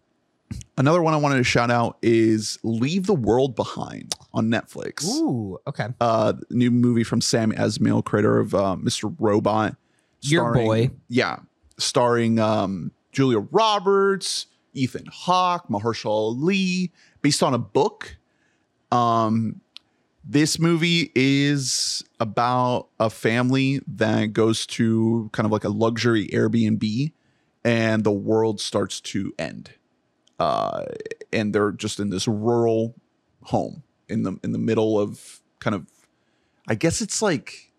another 0.78 1.02
one 1.02 1.14
I 1.14 1.18
wanted 1.18 1.38
to 1.38 1.44
shout 1.44 1.69
out 1.72 1.98
is 2.02 2.57
Leave 2.64 3.06
the 3.07 3.14
World 3.15 3.56
Behind 3.56 4.14
on 4.34 4.48
Netflix 4.49 5.06
Ooh, 5.06 5.60
okay. 5.68 5.88
uh 5.99 6.34
new 6.49 6.72
movie 6.72 7.03
from 7.03 7.19
Sam 7.22 7.52
Esmail, 7.52 8.03
creator 8.06 8.40
of 8.40 8.53
uh, 8.56 8.76
Mr. 8.80 9.14
Robot. 9.19 9.76
Your 10.22 10.53
boy. 10.53 10.91
Yeah. 11.10 11.38
Starring 11.78 12.38
um 12.40 12.91
Julia 13.11 13.39
Roberts, 13.51 14.47
Ethan 14.73 15.05
Hawke, 15.11 15.67
Mahershala 15.67 16.09
Ali, 16.09 16.91
based 17.21 17.43
on 17.43 17.53
a 17.53 17.57
book. 17.57 18.17
Um 18.91 19.61
this 20.23 20.59
movie 20.59 21.11
is 21.15 22.03
about 22.19 22.88
a 22.99 23.09
family 23.09 23.81
that 23.88 24.33
goes 24.33 24.67
to 24.67 25.29
kind 25.33 25.45
of 25.45 25.51
like 25.51 25.63
a 25.63 25.69
luxury 25.69 26.27
Airbnb 26.27 27.11
and 27.63 28.03
the 28.03 28.11
world 28.11 28.59
starts 28.59 29.01
to 29.01 29.33
end. 29.39 29.71
Uh 30.39 30.85
and 31.33 31.53
they're 31.53 31.71
just 31.71 31.99
in 31.99 32.09
this 32.09 32.27
rural 32.27 32.95
home 33.43 33.83
in 34.09 34.23
the 34.23 34.38
in 34.43 34.51
the 34.51 34.59
middle 34.59 34.99
of 34.99 35.41
kind 35.59 35.75
of 35.75 35.88
I 36.67 36.75
guess 36.75 37.01
it's 37.01 37.21
like 37.21 37.71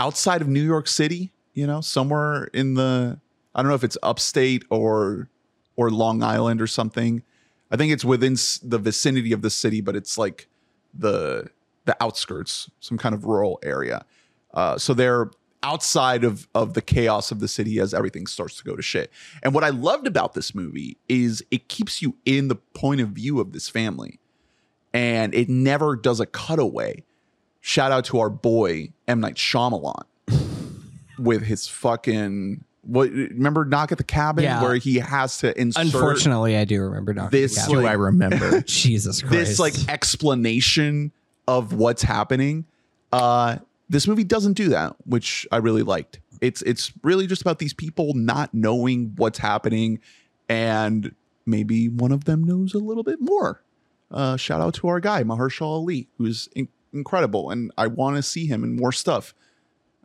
outside 0.00 0.40
of 0.40 0.48
New 0.48 0.62
York 0.62 0.88
City, 0.88 1.32
you 1.54 1.66
know, 1.66 1.80
somewhere 1.80 2.44
in 2.54 2.74
the 2.74 3.20
I 3.58 3.62
don't 3.62 3.70
know 3.70 3.74
if 3.74 3.82
it's 3.82 3.98
upstate 4.04 4.64
or 4.70 5.28
or 5.76 5.90
Long 5.90 6.22
Island 6.22 6.62
or 6.62 6.68
something. 6.68 7.24
I 7.72 7.76
think 7.76 7.92
it's 7.92 8.04
within 8.04 8.36
the 8.62 8.78
vicinity 8.78 9.32
of 9.32 9.42
the 9.42 9.50
city, 9.50 9.80
but 9.80 9.96
it's 9.96 10.16
like 10.16 10.46
the 10.94 11.50
the 11.84 11.96
outskirts, 12.00 12.70
some 12.78 12.98
kind 12.98 13.16
of 13.16 13.24
rural 13.24 13.58
area. 13.64 14.04
Uh, 14.54 14.78
so 14.78 14.94
they're 14.94 15.32
outside 15.64 16.22
of 16.22 16.46
of 16.54 16.74
the 16.74 16.80
chaos 16.80 17.32
of 17.32 17.40
the 17.40 17.48
city 17.48 17.80
as 17.80 17.92
everything 17.92 18.28
starts 18.28 18.58
to 18.58 18.64
go 18.64 18.76
to 18.76 18.82
shit. 18.82 19.10
And 19.42 19.52
what 19.52 19.64
I 19.64 19.70
loved 19.70 20.06
about 20.06 20.34
this 20.34 20.54
movie 20.54 20.96
is 21.08 21.42
it 21.50 21.66
keeps 21.66 22.00
you 22.00 22.14
in 22.24 22.46
the 22.46 22.54
point 22.54 23.00
of 23.00 23.08
view 23.08 23.40
of 23.40 23.50
this 23.50 23.68
family, 23.68 24.20
and 24.94 25.34
it 25.34 25.48
never 25.48 25.96
does 25.96 26.20
a 26.20 26.26
cutaway. 26.26 27.02
Shout 27.60 27.90
out 27.90 28.04
to 28.04 28.20
our 28.20 28.30
boy 28.30 28.92
M 29.08 29.18
Night 29.18 29.34
Shyamalan 29.34 30.04
with 31.18 31.42
his 31.42 31.66
fucking 31.66 32.64
what? 32.82 33.10
Remember 33.10 33.64
Knock 33.64 33.92
at 33.92 33.98
the 33.98 34.04
Cabin 34.04 34.44
Yeah. 34.44 34.62
where 34.62 34.76
he 34.76 34.96
has 34.96 35.38
to 35.38 35.58
insert 35.60 35.84
Unfortunately, 35.86 36.56
I 36.56 36.64
do 36.64 36.80
remember 36.82 37.12
Doctor 37.12 37.36
This, 37.36 37.66
Do 37.66 37.86
I 37.86 37.92
remember? 37.92 38.60
Jesus 38.66 39.20
Christ. 39.22 39.32
this 39.34 39.58
like 39.58 39.74
explanation 39.88 41.12
of 41.46 41.72
what's 41.72 42.02
happening. 42.02 42.64
Uh, 43.12 43.56
this 43.88 44.06
movie 44.06 44.24
doesn't 44.24 44.52
do 44.54 44.68
that, 44.70 44.94
which 45.06 45.46
I 45.50 45.56
really 45.58 45.82
liked. 45.82 46.20
It's 46.40 46.62
it's 46.62 46.92
really 47.02 47.26
just 47.26 47.42
about 47.42 47.58
these 47.58 47.72
people 47.74 48.14
not 48.14 48.52
knowing 48.54 49.14
what's 49.16 49.38
happening, 49.38 49.98
and 50.48 51.14
maybe 51.46 51.88
one 51.88 52.12
of 52.12 52.24
them 52.24 52.44
knows 52.44 52.74
a 52.74 52.78
little 52.78 53.02
bit 53.02 53.20
more. 53.20 53.62
Uh, 54.10 54.36
shout 54.36 54.60
out 54.60 54.74
to 54.74 54.88
our 54.88 55.00
guy 55.00 55.22
Mahershala 55.22 55.66
Ali, 55.66 56.08
who's 56.18 56.48
in- 56.54 56.68
incredible, 56.92 57.50
and 57.50 57.72
I 57.76 57.86
want 57.88 58.16
to 58.16 58.22
see 58.22 58.46
him 58.46 58.62
in 58.62 58.76
more 58.76 58.92
stuff. 58.92 59.34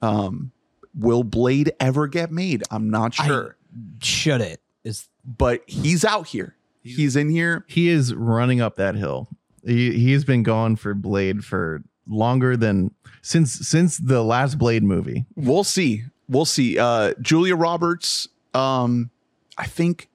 Um, 0.01 0.51
will 0.98 1.24
Blade 1.24 1.72
ever 1.80 2.07
get 2.07 2.32
made? 2.32 2.64
I'm 2.72 2.90
not 2.90 3.20
I- 3.20 3.28
sure, 3.28 3.57
should 4.02 4.41
it 4.41 4.61
is 4.84 5.07
but 5.26 5.61
he's 5.68 6.03
out 6.03 6.28
here. 6.28 6.56
He's 6.84 7.15
in 7.15 7.30
here. 7.30 7.64
he 7.70 7.88
is 7.88 8.14
running 8.14 8.60
up 8.60 8.76
that 8.76 8.95
hill. 8.95 9.30
He 9.65 9.91
he's 9.94 10.26
been 10.26 10.44
gone 10.44 10.76
for 10.76 10.94
Blade 10.94 11.45
for 11.45 11.82
longer 12.06 12.57
than 12.57 12.94
since 13.22 13.53
since 13.53 13.98
the 13.98 14.22
last 14.22 14.57
Blade 14.57 14.84
movie. 14.84 15.26
We'll 15.36 15.64
see. 15.64 16.03
We'll 16.28 16.44
see. 16.45 16.78
Uh, 16.78 17.14
Julia 17.22 17.56
Roberts. 17.56 18.28
Um, 18.53 19.10
I 19.57 19.65
think 19.65 20.10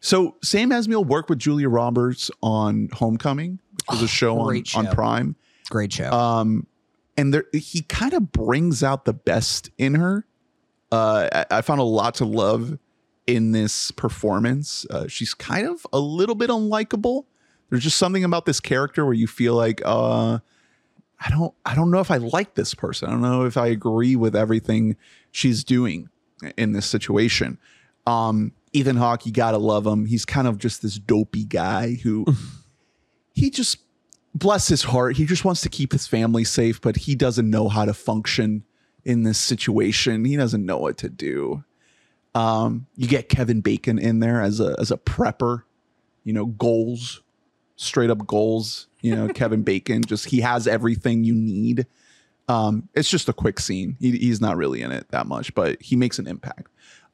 so. 0.00 0.36
Sam 0.42 0.68
Esmail 0.70 1.06
worked 1.06 1.30
with 1.30 1.38
Julia 1.38 1.70
Roberts 1.70 2.30
on 2.42 2.90
Homecoming, 2.92 3.58
which 3.72 3.86
was 3.88 4.02
a 4.02 4.08
show 4.08 4.38
on, 4.40 4.46
great 4.48 4.76
on. 4.76 4.86
Prime. 4.88 5.36
great 5.70 5.92
show. 5.92 6.10
Um, 6.12 6.66
and 7.20 7.34
there, 7.34 7.44
he 7.52 7.82
kind 7.82 8.14
of 8.14 8.32
brings 8.32 8.82
out 8.82 9.04
the 9.04 9.12
best 9.12 9.70
in 9.76 9.94
her. 9.96 10.24
Uh, 10.90 11.28
I, 11.50 11.58
I 11.58 11.60
found 11.60 11.78
a 11.78 11.84
lot 11.84 12.14
to 12.14 12.24
love 12.24 12.78
in 13.26 13.52
this 13.52 13.90
performance. 13.90 14.86
Uh, 14.88 15.06
she's 15.06 15.34
kind 15.34 15.66
of 15.66 15.86
a 15.92 15.98
little 16.00 16.34
bit 16.34 16.48
unlikable. 16.48 17.26
There's 17.68 17.82
just 17.82 17.98
something 17.98 18.24
about 18.24 18.46
this 18.46 18.58
character 18.58 19.04
where 19.04 19.12
you 19.12 19.26
feel 19.26 19.54
like, 19.54 19.82
uh, 19.84 20.38
I 21.20 21.28
don't, 21.28 21.52
I 21.66 21.74
don't 21.74 21.90
know 21.90 22.00
if 22.00 22.10
I 22.10 22.16
like 22.16 22.54
this 22.54 22.74
person. 22.74 23.08
I 23.08 23.12
don't 23.12 23.20
know 23.20 23.44
if 23.44 23.58
I 23.58 23.66
agree 23.66 24.16
with 24.16 24.34
everything 24.34 24.96
she's 25.30 25.62
doing 25.62 26.08
in 26.56 26.72
this 26.72 26.86
situation. 26.86 27.58
Um, 28.06 28.52
Ethan 28.72 28.96
Hawke, 28.96 29.26
you 29.26 29.32
gotta 29.32 29.58
love 29.58 29.86
him. 29.86 30.06
He's 30.06 30.24
kind 30.24 30.48
of 30.48 30.56
just 30.56 30.80
this 30.80 30.98
dopey 30.98 31.44
guy 31.44 31.96
who 32.02 32.24
he 33.34 33.50
just 33.50 33.76
bless 34.34 34.68
his 34.68 34.82
heart. 34.84 35.16
He 35.16 35.26
just 35.26 35.44
wants 35.44 35.60
to 35.62 35.68
keep 35.68 35.92
his 35.92 36.06
family 36.06 36.44
safe, 36.44 36.80
but 36.80 36.96
he 36.96 37.14
doesn't 37.14 37.48
know 37.48 37.68
how 37.68 37.84
to 37.84 37.94
function 37.94 38.64
in 39.04 39.22
this 39.22 39.38
situation. 39.38 40.24
He 40.24 40.36
doesn't 40.36 40.64
know 40.64 40.78
what 40.78 40.98
to 40.98 41.08
do. 41.08 41.64
Um, 42.34 42.86
you 42.96 43.08
get 43.08 43.28
Kevin 43.28 43.60
Bacon 43.60 43.98
in 43.98 44.20
there 44.20 44.40
as 44.40 44.60
a 44.60 44.76
as 44.78 44.90
a 44.90 44.96
prepper, 44.96 45.62
you 46.22 46.32
know, 46.32 46.46
goals, 46.46 47.22
straight 47.76 48.10
up 48.10 48.26
goals. 48.26 48.86
You 49.00 49.16
know, 49.16 49.28
Kevin 49.34 49.62
Bacon 49.62 50.02
just 50.04 50.26
he 50.26 50.40
has 50.40 50.68
everything 50.68 51.24
you 51.24 51.34
need. 51.34 51.86
Um, 52.48 52.88
it's 52.94 53.08
just 53.08 53.28
a 53.28 53.32
quick 53.32 53.60
scene. 53.60 53.96
He, 54.00 54.12
he's 54.12 54.40
not 54.40 54.56
really 54.56 54.82
in 54.82 54.90
it 54.90 55.08
that 55.10 55.26
much, 55.26 55.54
but 55.54 55.80
he 55.80 55.94
makes 55.96 56.18
an 56.18 56.26
impact. 56.26 56.68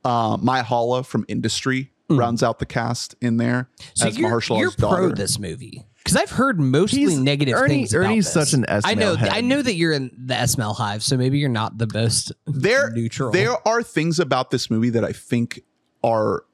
Uh, 0.05 0.37
Myha'la 0.39 1.05
from 1.05 1.25
Industry 1.29 1.93
rounds 2.09 2.43
out 2.43 2.59
the 2.59 2.67
cast 2.67 3.15
in 3.21 3.37
there 3.37 3.69
so 3.95 4.07
as 4.07 4.19
you're, 4.19 4.31
Mahershala's 4.31 4.61
you're 4.61 4.71
pro 4.71 5.09
daughter. 5.09 5.15
this 5.15 5.39
movie 5.39 5.85
because 6.07 6.23
I've 6.23 6.31
heard 6.31 6.61
mostly 6.61 7.01
He's- 7.01 7.17
negative 7.19 7.55
Ernie- 7.55 7.75
things. 7.75 7.93
about 7.95 8.07
Ernie's 8.07 8.33
this. 8.33 8.51
such 8.51 8.53
an 8.55 8.65
I 8.69 8.95
know. 8.95 9.17
Head. 9.17 9.29
I 9.31 9.41
know 9.41 9.61
that 9.61 9.75
you're 9.75 9.93
in 9.93 10.11
the 10.17 10.35
Esmail 10.35 10.75
hive, 10.77 11.03
so 11.03 11.17
maybe 11.17 11.39
you're 11.39 11.49
not 11.49 11.79
the 11.79 11.89
most 11.93 12.33
there 12.47 12.91
neutral. 12.91 13.31
there 13.33 13.57
are 13.67 13.83
things 13.83 14.19
about 14.21 14.51
this 14.51 14.71
movie 14.71 14.91
that 14.91 15.05
I 15.05 15.13
think 15.13 15.61
are 16.05 16.45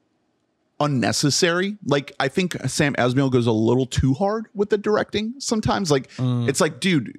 unnecessary. 0.79 1.77
Like 1.85 2.11
I 2.19 2.27
think 2.27 2.55
Sam 2.67 2.93
Esmail 2.95 3.31
goes 3.31 3.47
a 3.47 3.51
little 3.51 3.85
too 3.85 4.13
hard 4.13 4.47
with 4.53 4.69
the 4.69 4.77
directing 4.77 5.35
sometimes. 5.39 5.91
Like 5.91 6.09
Mm. 6.15 6.49
it's 6.49 6.59
like, 6.59 6.79
dude, 6.79 7.13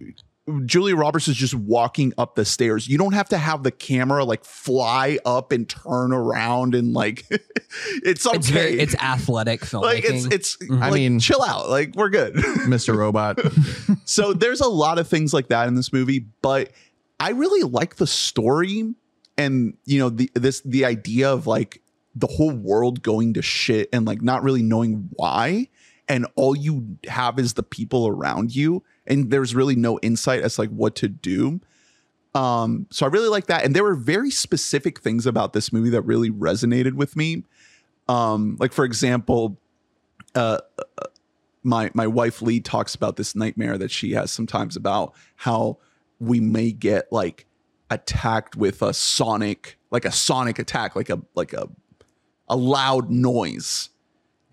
Julia 0.67 0.95
Roberts 0.95 1.27
is 1.27 1.37
just 1.37 1.55
walking 1.55 2.13
up 2.19 2.35
the 2.35 2.45
stairs. 2.45 2.87
You 2.87 2.99
don't 2.99 3.15
have 3.15 3.31
to 3.31 3.39
have 3.39 3.63
the 3.63 3.71
camera 3.71 4.25
like 4.25 4.45
fly 4.45 5.19
up 5.25 5.53
and 5.53 5.67
turn 5.67 6.13
around 6.13 6.75
and 6.75 6.93
like 6.93 7.25
it's 8.05 8.27
okay. 8.27 8.37
it's 8.37 8.49
very 8.51 8.79
it's 8.79 8.95
athletic 8.97 9.63
filmmaking. 9.63 9.83
like 9.83 10.05
it's 10.05 10.27
it's 10.27 10.57
mm-hmm. 10.59 10.83
I 10.83 10.91
like, 10.91 10.95
mean- 10.95 11.19
chill 11.19 11.43
out. 11.43 11.71
Like 11.71 11.95
we're 11.95 12.11
good. 12.11 12.35
Mr. 12.35 12.95
Robot. 12.95 13.41
so 14.05 14.35
there's 14.35 14.61
a 14.61 14.69
lot 14.69 14.99
of 14.99 15.09
things 15.09 15.33
like 15.33 15.49
that 15.49 15.67
in 15.67 15.77
this 15.77 15.93
movie, 15.93 16.27
but 16.43 16.73
I 17.19 17.31
really 17.31 17.63
like 17.63 17.97
the 17.97 18.07
story 18.07 18.93
and 19.39 19.77
you 19.87 19.99
know 19.99 20.11
the 20.11 20.31
this 20.35 20.61
the 20.61 20.85
idea 20.85 21.33
of 21.33 21.47
like 21.47 21.81
the 22.15 22.27
whole 22.27 22.53
world 22.53 23.03
going 23.03 23.35
to 23.35 23.43
shit 23.43 23.89
and 23.93 24.07
like 24.07 24.21
not 24.21 24.43
really 24.43 24.63
knowing 24.63 25.09
why 25.13 25.69
and 26.07 26.27
all 26.37 26.55
you 26.55 26.99
have 27.09 27.39
is 27.39 27.55
the 27.55 27.63
people 27.63 28.07
around 28.07 28.55
you 28.55 28.83
and 29.07 29.31
there's 29.31 29.55
really 29.55 29.77
no 29.77 29.99
insight 30.01 30.43
as 30.43 30.59
like 30.59 30.71
what 30.71 30.95
to 30.97 31.09
do. 31.09 31.61
Um 32.35 32.87
so 32.91 33.07
I 33.07 33.09
really 33.09 33.29
like 33.29 33.47
that 33.47 33.65
and 33.65 33.75
there 33.75 33.85
were 33.85 33.95
very 33.95 34.31
specific 34.31 35.01
things 35.01 35.27
about 35.27 35.53
this 35.53 35.73
movie 35.73 35.91
that 35.91 36.03
really 36.03 36.31
resonated 36.31 36.95
with 36.95 37.17
me. 37.17 37.45
Um 38.09 38.57
like 38.59 38.73
for 38.73 38.85
example 38.85 39.59
uh 40.35 40.59
my 41.65 41.91
my 41.95 42.07
wife 42.07 42.43
Lee 42.43 42.61
talks 42.61 42.95
about 42.95 43.17
this 43.17 43.35
nightmare 43.35 43.79
that 43.79 43.91
she 43.91 44.13
has 44.13 44.31
sometimes 44.31 44.77
about 44.77 45.15
how 45.37 45.79
we 46.21 46.39
may 46.39 46.71
get 46.71 47.11
like 47.11 47.47
attacked 47.91 48.57
with 48.57 48.83
a 48.83 48.93
sonic 48.95 49.79
like 49.91 50.05
a 50.05 50.13
sonic 50.13 50.59
attack 50.59 50.95
like 50.95 51.11
a 51.11 51.21
like 51.35 51.53
a 51.53 51.69
a 52.49 52.57
loud 52.57 53.11
noise 53.11 53.89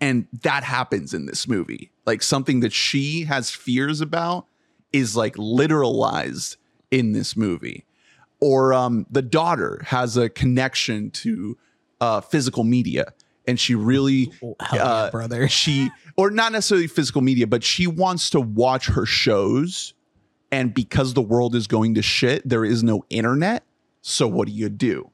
and 0.00 0.26
that 0.42 0.64
happens 0.64 1.14
in 1.14 1.26
this 1.26 1.46
movie 1.46 1.91
like 2.06 2.22
something 2.22 2.60
that 2.60 2.72
she 2.72 3.24
has 3.24 3.50
fears 3.50 4.00
about 4.00 4.46
is 4.92 5.16
like 5.16 5.34
literalized 5.36 6.56
in 6.90 7.12
this 7.12 7.36
movie 7.36 7.84
or 8.40 8.74
um 8.74 9.06
the 9.10 9.22
daughter 9.22 9.82
has 9.86 10.16
a 10.16 10.28
connection 10.28 11.10
to 11.10 11.56
uh 12.00 12.20
physical 12.20 12.64
media 12.64 13.06
and 13.46 13.58
she 13.58 13.74
really 13.74 14.30
Oh, 14.42 14.54
hell 14.60 14.76
yeah, 14.78 14.84
uh, 14.84 15.10
brother. 15.10 15.48
she 15.48 15.90
or 16.16 16.30
not 16.30 16.52
necessarily 16.52 16.86
physical 16.86 17.22
media 17.22 17.46
but 17.46 17.64
she 17.64 17.86
wants 17.86 18.30
to 18.30 18.40
watch 18.40 18.86
her 18.88 19.06
shows 19.06 19.94
and 20.50 20.74
because 20.74 21.14
the 21.14 21.22
world 21.22 21.54
is 21.54 21.66
going 21.66 21.94
to 21.94 22.02
shit 22.02 22.46
there 22.46 22.64
is 22.64 22.82
no 22.82 23.04
internet 23.08 23.64
so 24.02 24.26
what 24.28 24.48
do 24.48 24.52
you 24.52 24.68
do 24.68 25.10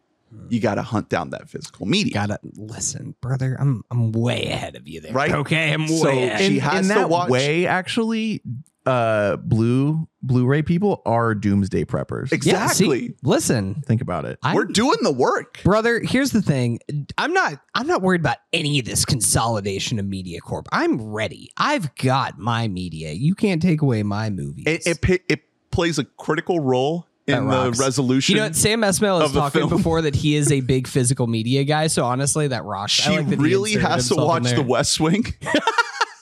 you 0.49 0.61
got 0.61 0.75
to 0.77 0.83
hunt 0.83 1.09
down 1.09 1.31
that 1.31 1.49
physical 1.49 1.87
media 1.87 2.13
Gotta 2.15 2.39
listen, 2.55 3.15
brother. 3.21 3.57
I'm 3.59 3.83
I'm 3.91 4.13
way 4.13 4.47
ahead 4.47 4.77
of 4.77 4.87
you 4.89 5.01
there. 5.01 5.13
Right. 5.13 5.33
Okay, 5.33 5.73
I'm 5.73 5.83
way 5.83 5.97
So 5.97 6.09
ahead. 6.09 6.41
she 6.41 6.57
in, 6.57 6.61
has 6.63 6.89
in 6.89 6.95
to 6.95 7.01
that 7.01 7.09
watch- 7.11 7.31
way, 7.31 7.67
actually, 7.67 8.43
uh, 8.87 9.37
blue 9.37 10.09
Blu-ray 10.23 10.63
people 10.63 11.01
are 11.07 11.35
doomsday 11.35 11.85
preppers. 11.85 12.31
Yeah, 12.45 12.67
see, 12.69 12.85
exactly 12.85 13.15
listen, 13.23 13.83
Think 13.87 14.01
about 14.01 14.25
it. 14.25 14.39
I, 14.43 14.55
we're 14.55 14.65
doing 14.65 14.97
the 15.03 15.13
work 15.13 15.61
brother. 15.63 16.01
Here's 16.01 16.33
the 16.33 16.43
thing. 16.43 16.81
I'm 17.17 17.33
not. 17.33 17.61
I'm 17.75 17.87
not 17.87 18.03
worried 18.03 18.21
about 18.23 18.39
any 18.53 18.79
of 18.81 18.85
this 18.85 19.05
consolidation 19.05 19.99
of 19.99 20.07
media 20.07 20.41
corp. 20.41 20.69
I'm 20.73 21.01
ready. 21.01 21.51
I've 21.57 21.95
got 21.97 22.39
my 22.39 22.67
media. 22.69 23.13
You 23.13 23.35
can't 23.35 23.63
take 23.63 23.81
away 23.83 24.03
my 24.03 24.29
movies. 24.31 24.65
it, 24.67 24.87
it 24.87 25.01
pi- 25.03 25.21
it 25.29 25.43
plays 25.71 25.99
a 25.99 26.05
critical 26.05 26.59
role 26.61 27.01
That 27.01 27.07
in 27.29 27.47
the 27.49 27.77
resolution 27.79 28.35
you 28.35 28.41
know 28.41 28.47
what? 28.47 28.57
Sam 28.57 28.81
Esmail 28.81 29.21
the 29.33 29.41
talking 29.41 29.61
film. 29.63 29.71
before 29.71 30.03
that 30.03 30.15
he 30.15 30.37
is 30.37 30.51
a 30.51 30.61
big 30.63 30.87
physical 30.87 31.27
media 31.27 31.65
guy. 31.65 31.87
So 31.87 32.05
honestly, 32.05 32.49
that 32.49 32.65
rocks. 32.65 32.93
she 32.93 33.11
I 33.11 33.17
like 33.17 33.29
that 33.29 33.39
really 33.39 33.75
has 33.75 34.09
to 34.09 34.17
watch 34.17 34.51
the 34.51 34.63
west 34.63 35.01
wing 35.01 35.27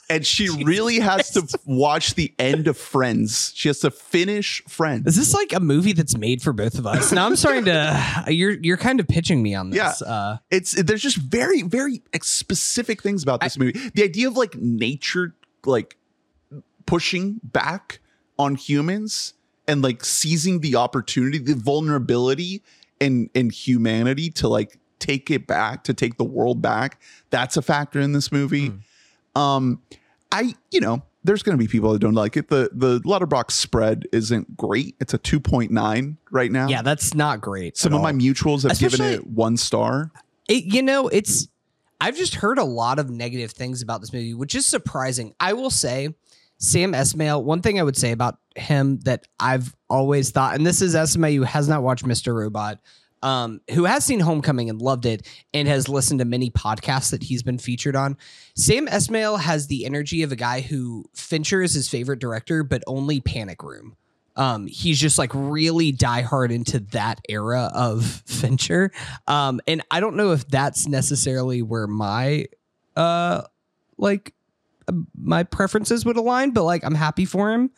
and 0.08 0.26
she 0.26 0.48
really 0.64 0.98
has 1.00 1.30
to 1.30 1.58
watch 1.64 2.14
the 2.14 2.32
end 2.38 2.68
of 2.68 2.76
friends 2.76 3.52
she 3.54 3.68
has 3.68 3.80
to 3.80 3.90
finish 3.90 4.62
friends 4.64 5.06
Is 5.06 5.16
this 5.16 5.34
like 5.34 5.52
a 5.52 5.60
movie 5.60 5.92
that's 5.92 6.16
made 6.16 6.42
for 6.42 6.52
both 6.52 6.78
of 6.78 6.86
us? 6.86 7.12
Now 7.12 7.26
I'm 7.26 7.36
starting 7.36 7.64
to. 7.66 8.24
You're 8.28 8.52
you're 8.52 8.76
kind 8.76 9.00
of 9.00 9.08
pitching 9.08 9.42
me 9.42 9.54
on 9.54 9.70
this. 9.70 10.02
Yeah. 10.04 10.08
Uh, 10.08 10.36
it's 10.50 10.72
there's 10.72 11.02
just 11.02 11.16
very 11.16 11.62
very 11.62 12.02
specific 12.22 13.02
things 13.02 13.22
about 13.22 13.40
this 13.40 13.58
movie 13.58 13.90
the 13.94 14.02
idea 14.02 14.28
of 14.28 14.36
like 14.36 14.54
nature 14.54 15.34
like 15.64 15.96
pushing 16.86 17.40
back 17.42 18.00
on 18.38 18.54
humans 18.54 19.34
and 19.68 19.82
like 19.82 20.04
seizing 20.04 20.60
the 20.60 20.76
opportunity, 20.76 21.38
the 21.38 21.54
vulnerability 21.54 22.62
and 23.00 23.30
and 23.34 23.52
humanity 23.52 24.30
to 24.30 24.48
like 24.48 24.78
take 24.98 25.30
it 25.30 25.46
back, 25.46 25.84
to 25.84 25.94
take 25.94 26.16
the 26.16 26.24
world 26.24 26.62
back. 26.62 27.00
That's 27.30 27.56
a 27.56 27.62
factor 27.62 28.00
in 28.00 28.12
this 28.12 28.32
movie. 28.32 28.72
Um 29.34 29.82
I, 30.32 30.54
you 30.70 30.80
know, 30.80 31.02
there's 31.24 31.42
going 31.42 31.56
to 31.56 31.62
be 31.62 31.68
people 31.68 31.92
that 31.92 31.98
don't 31.98 32.14
like 32.14 32.36
it. 32.36 32.48
The 32.48 32.70
the 32.72 33.00
Letterboxd 33.00 33.52
spread 33.52 34.06
isn't 34.12 34.56
great. 34.56 34.96
It's 35.00 35.14
a 35.14 35.18
2.9 35.18 36.16
right 36.30 36.52
now. 36.52 36.68
Yeah, 36.68 36.82
that's 36.82 37.14
not 37.14 37.40
great. 37.40 37.76
Some 37.76 37.94
of 37.94 38.02
my 38.02 38.12
mutuals 38.12 38.68
have 38.68 38.78
given 38.78 39.00
it 39.00 39.26
one 39.26 39.56
star. 39.56 40.10
It, 40.48 40.64
you 40.64 40.82
know, 40.82 41.08
it's 41.08 41.48
I've 42.00 42.16
just 42.16 42.36
heard 42.36 42.58
a 42.58 42.64
lot 42.64 42.98
of 42.98 43.10
negative 43.10 43.52
things 43.52 43.82
about 43.82 44.00
this 44.00 44.12
movie, 44.12 44.34
which 44.34 44.54
is 44.54 44.66
surprising. 44.66 45.34
I 45.40 45.54
will 45.54 45.70
say, 45.70 46.14
Sam 46.58 46.92
Esmail. 46.92 47.42
One 47.42 47.62
thing 47.62 47.78
I 47.78 47.82
would 47.82 47.96
say 47.96 48.12
about 48.12 48.38
him 48.54 48.98
that 49.00 49.26
I've 49.38 49.74
always 49.88 50.30
thought, 50.30 50.54
and 50.54 50.66
this 50.66 50.80
is 50.82 50.94
Esmail 50.94 51.34
who 51.34 51.42
has 51.42 51.68
not 51.68 51.82
watched 51.82 52.04
Mr. 52.04 52.34
Robot, 52.34 52.80
um, 53.22 53.60
who 53.72 53.84
has 53.84 54.04
seen 54.04 54.20
Homecoming 54.20 54.70
and 54.70 54.80
loved 54.80 55.06
it, 55.06 55.26
and 55.52 55.68
has 55.68 55.88
listened 55.88 56.20
to 56.20 56.24
many 56.24 56.50
podcasts 56.50 57.10
that 57.10 57.22
he's 57.22 57.42
been 57.42 57.58
featured 57.58 57.96
on. 57.96 58.16
Sam 58.54 58.86
Esmail 58.86 59.40
has 59.40 59.66
the 59.66 59.84
energy 59.84 60.22
of 60.22 60.32
a 60.32 60.36
guy 60.36 60.60
who 60.60 61.04
Fincher 61.14 61.62
is 61.62 61.74
his 61.74 61.88
favorite 61.88 62.18
director, 62.18 62.62
but 62.62 62.82
only 62.86 63.20
Panic 63.20 63.62
Room. 63.62 63.96
Um, 64.36 64.66
he's 64.66 65.00
just 65.00 65.18
like 65.18 65.30
really 65.34 65.92
diehard 65.92 66.52
into 66.52 66.80
that 66.92 67.20
era 67.28 67.70
of 67.74 68.04
Fincher. 68.26 68.92
Um, 69.26 69.60
and 69.66 69.82
I 69.90 70.00
don't 70.00 70.16
know 70.16 70.32
if 70.32 70.46
that's 70.46 70.86
necessarily 70.86 71.62
where 71.62 71.86
my 71.86 72.46
uh 72.94 73.42
like 73.98 74.32
my 75.16 75.42
preferences 75.42 76.04
would 76.04 76.16
align, 76.16 76.50
but 76.52 76.64
like 76.64 76.84
I'm 76.84 76.94
happy 76.94 77.24
for 77.24 77.52
him. 77.52 77.70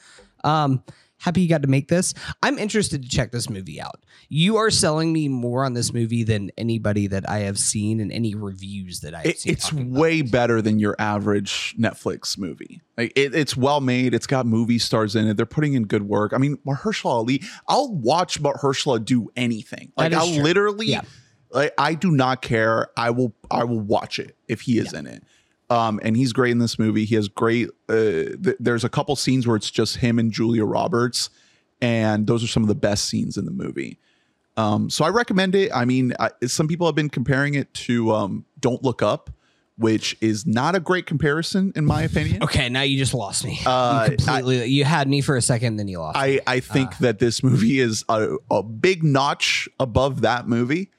Um, 0.45 0.83
happy 1.21 1.41
he 1.41 1.47
got 1.49 1.63
to 1.63 1.69
make 1.69 1.89
this. 1.89 2.15
I'm 2.45 2.59
interested 2.59 3.03
to 3.03 3.09
check 3.09 3.33
this 3.33 3.51
movie 3.51 3.81
out. 3.81 4.05
You 4.29 4.57
are 4.59 4.71
selling 4.71 5.13
me 5.13 5.27
more 5.29 5.65
on 5.65 5.73
this 5.75 5.93
movie 5.93 6.23
than 6.23 6.53
anybody 6.57 7.09
that 7.09 7.29
I 7.29 7.39
have 7.41 7.59
seen 7.59 7.99
and 7.99 8.13
any 8.13 8.35
reviews 8.37 9.01
that 9.01 9.15
I've 9.15 9.27
It, 9.27 9.39
seen. 9.41 9.53
it's 9.53 9.73
way 9.73 10.23
better 10.23 10.63
than 10.63 10.79
your 10.79 10.95
average 10.99 11.75
Netflix 11.77 12.39
movie. 12.39 12.83
Like 12.97 13.13
it, 13.17 13.35
it's 13.35 13.57
well 13.57 13.81
made. 13.81 14.15
It's 14.15 14.29
got 14.29 14.47
movie 14.47 14.79
stars 14.79 15.17
in 15.17 15.27
it. 15.27 15.37
They're 15.37 15.47
putting 15.47 15.73
in 15.75 15.85
good 15.87 16.03
work. 16.03 16.33
I 16.33 16.39
mean, 16.39 16.57
Mahershala 16.67 17.07
Ali. 17.11 17.43
I'll 17.67 17.93
watch 17.93 18.41
Mahershala 18.41 19.05
do 19.05 19.29
anything. 19.35 19.93
Like 19.97 20.13
I'll 20.13 20.33
true. 20.33 20.43
literally, 20.43 20.87
Yeah. 20.87 21.03
like 21.51 21.73
I 21.79 21.95
do 21.95 22.13
not 22.13 22.43
care. 22.43 22.89
I 22.97 23.11
will. 23.11 23.35
I 23.51 23.65
will 23.65 23.81
watch 23.81 24.19
it 24.21 24.37
if 24.47 24.61
he 24.61 24.79
is 24.79 24.93
in 24.93 25.07
it. 25.07 25.25
Um, 25.71 26.01
and 26.03 26.17
he's 26.17 26.33
great 26.33 26.53
in 26.53 26.59
this 26.59 26.79
movie. 26.79 27.05
He 27.05 27.15
has 27.17 27.29
great. 27.29 27.69
Uh, 27.89 27.93
th- 28.43 28.57
there's 28.59 28.85
a 28.85 28.89
couple 28.89 29.15
scenes 29.17 29.47
where 29.47 29.57
it's 29.57 29.71
just 29.71 29.97
him 29.97 30.19
and 30.19 30.33
Julia 30.33 30.65
Roberts, 30.65 31.29
and 31.83 32.27
those 32.27 32.43
are 32.43 32.47
some 32.47 32.63
of 32.63 32.69
the 32.69 32.75
best 32.75 33.05
scenes 33.05 33.37
in 33.37 33.45
the 33.45 33.51
movie. 33.51 33.99
Um, 34.57 34.91
so 34.91 35.05
I 35.05 35.11
recommend 35.11 35.55
it. 35.55 35.71
I 35.75 35.85
mean, 35.85 36.15
I, 36.19 36.31
some 36.47 36.67
people 36.69 36.87
have 36.87 36.95
been 36.97 37.11
comparing 37.11 37.55
it 37.55 37.73
to 37.75 38.13
um, 38.13 38.45
Don't 38.59 38.83
Look 38.83 39.03
Up, 39.03 39.31
which 39.77 40.17
is 40.21 40.47
not 40.47 40.75
a 40.75 40.81
great 40.81 41.07
comparison 41.07 41.73
in 41.77 41.85
my 41.85 42.03
opinion. 42.03 42.43
Okay, 42.43 42.69
now 42.69 42.83
you 42.83 42.99
just 42.99 43.15
lost 43.15 43.45
me. 43.45 43.61
Uh, 43.65 44.09
you 44.11 44.17
completely. 44.17 44.67
you 44.67 44.85
had 44.85 45.07
me 45.07 45.21
for 45.21 45.37
a 45.37 45.43
second, 45.43 45.77
then 45.77 45.87
you 45.87 46.01
lost. 46.01 46.17
me. 46.17 46.41
I, 46.47 46.55
I 46.55 46.61
think 46.61 46.99
that 46.99 47.21
this 47.21 47.43
movie 47.45 47.79
is 47.79 48.05
a, 48.09 48.37
a 48.51 48.63
big 48.65 49.05
notch 49.05 49.69
above 49.79 50.23
that 50.23 50.49
movie. 50.49 50.91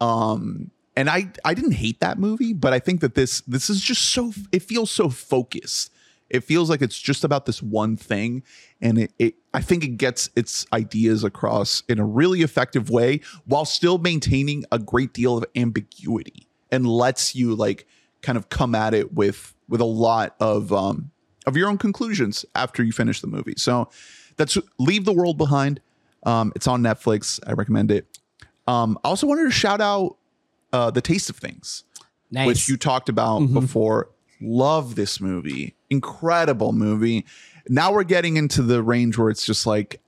Um, 0.00 0.70
and 0.96 1.08
I, 1.08 1.32
I 1.44 1.54
didn't 1.54 1.72
hate 1.72 2.00
that 2.00 2.18
movie, 2.18 2.52
but 2.52 2.72
I 2.72 2.78
think 2.78 3.00
that 3.00 3.14
this 3.14 3.40
this 3.42 3.70
is 3.70 3.80
just 3.80 4.10
so 4.10 4.32
it 4.50 4.62
feels 4.62 4.90
so 4.90 5.08
focused. 5.08 5.90
It 6.28 6.44
feels 6.44 6.70
like 6.70 6.80
it's 6.80 6.98
just 6.98 7.24
about 7.24 7.44
this 7.44 7.62
one 7.62 7.96
thing, 7.96 8.42
and 8.80 8.98
it, 8.98 9.12
it 9.18 9.34
I 9.52 9.60
think 9.60 9.84
it 9.84 9.96
gets 9.96 10.30
its 10.34 10.66
ideas 10.72 11.24
across 11.24 11.82
in 11.88 11.98
a 11.98 12.04
really 12.04 12.42
effective 12.42 12.90
way 12.90 13.20
while 13.44 13.64
still 13.64 13.98
maintaining 13.98 14.64
a 14.72 14.78
great 14.78 15.12
deal 15.12 15.36
of 15.36 15.44
ambiguity 15.56 16.46
and 16.70 16.86
lets 16.86 17.34
you 17.34 17.54
like 17.54 17.86
kind 18.22 18.38
of 18.38 18.48
come 18.48 18.74
at 18.74 18.94
it 18.94 19.14
with 19.14 19.54
with 19.68 19.80
a 19.80 19.86
lot 19.86 20.36
of 20.40 20.72
um 20.72 21.10
of 21.46 21.56
your 21.56 21.68
own 21.68 21.78
conclusions 21.78 22.44
after 22.54 22.82
you 22.82 22.92
finish 22.92 23.20
the 23.20 23.26
movie. 23.26 23.54
So 23.56 23.88
that's 24.36 24.56
Leave 24.78 25.04
the 25.04 25.12
World 25.12 25.38
Behind. 25.38 25.80
Um, 26.24 26.52
it's 26.54 26.66
on 26.66 26.82
Netflix. 26.82 27.40
I 27.46 27.52
recommend 27.52 27.90
it. 27.90 28.06
Um, 28.66 28.98
I 29.04 29.08
also 29.08 29.26
wanted 29.26 29.44
to 29.44 29.50
shout 29.50 29.80
out 29.80 30.16
uh, 30.72 30.90
The 30.90 31.00
Taste 31.00 31.30
of 31.30 31.36
Things, 31.36 31.84
nice. 32.30 32.46
which 32.46 32.68
you 32.68 32.76
talked 32.76 33.08
about 33.08 33.40
before. 33.52 34.08
Love 34.40 34.96
this 34.96 35.20
movie. 35.20 35.76
Incredible 35.90 36.72
movie. 36.72 37.24
Now 37.68 37.92
we're 37.92 38.02
getting 38.02 38.36
into 38.36 38.62
the 38.62 38.82
range 38.82 39.16
where 39.16 39.30
it's 39.30 39.46
just 39.46 39.66
like 39.66 40.00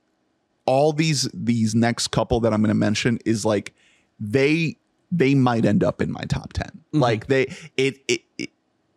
all 0.65 0.91
these 0.91 1.29
these 1.33 1.75
next 1.75 2.09
couple 2.09 2.39
that 2.41 2.53
I'm 2.53 2.61
going 2.61 2.69
to 2.69 2.73
mention 2.73 3.19
is 3.25 3.45
like 3.45 3.73
they 4.19 4.77
they 5.11 5.35
might 5.35 5.65
end 5.65 5.83
up 5.83 6.01
in 6.01 6.11
my 6.11 6.23
top 6.23 6.53
10. 6.53 6.83
Like 6.91 7.27
they 7.27 7.43
it, 7.77 7.99
it 8.07 8.21
it 8.37 8.49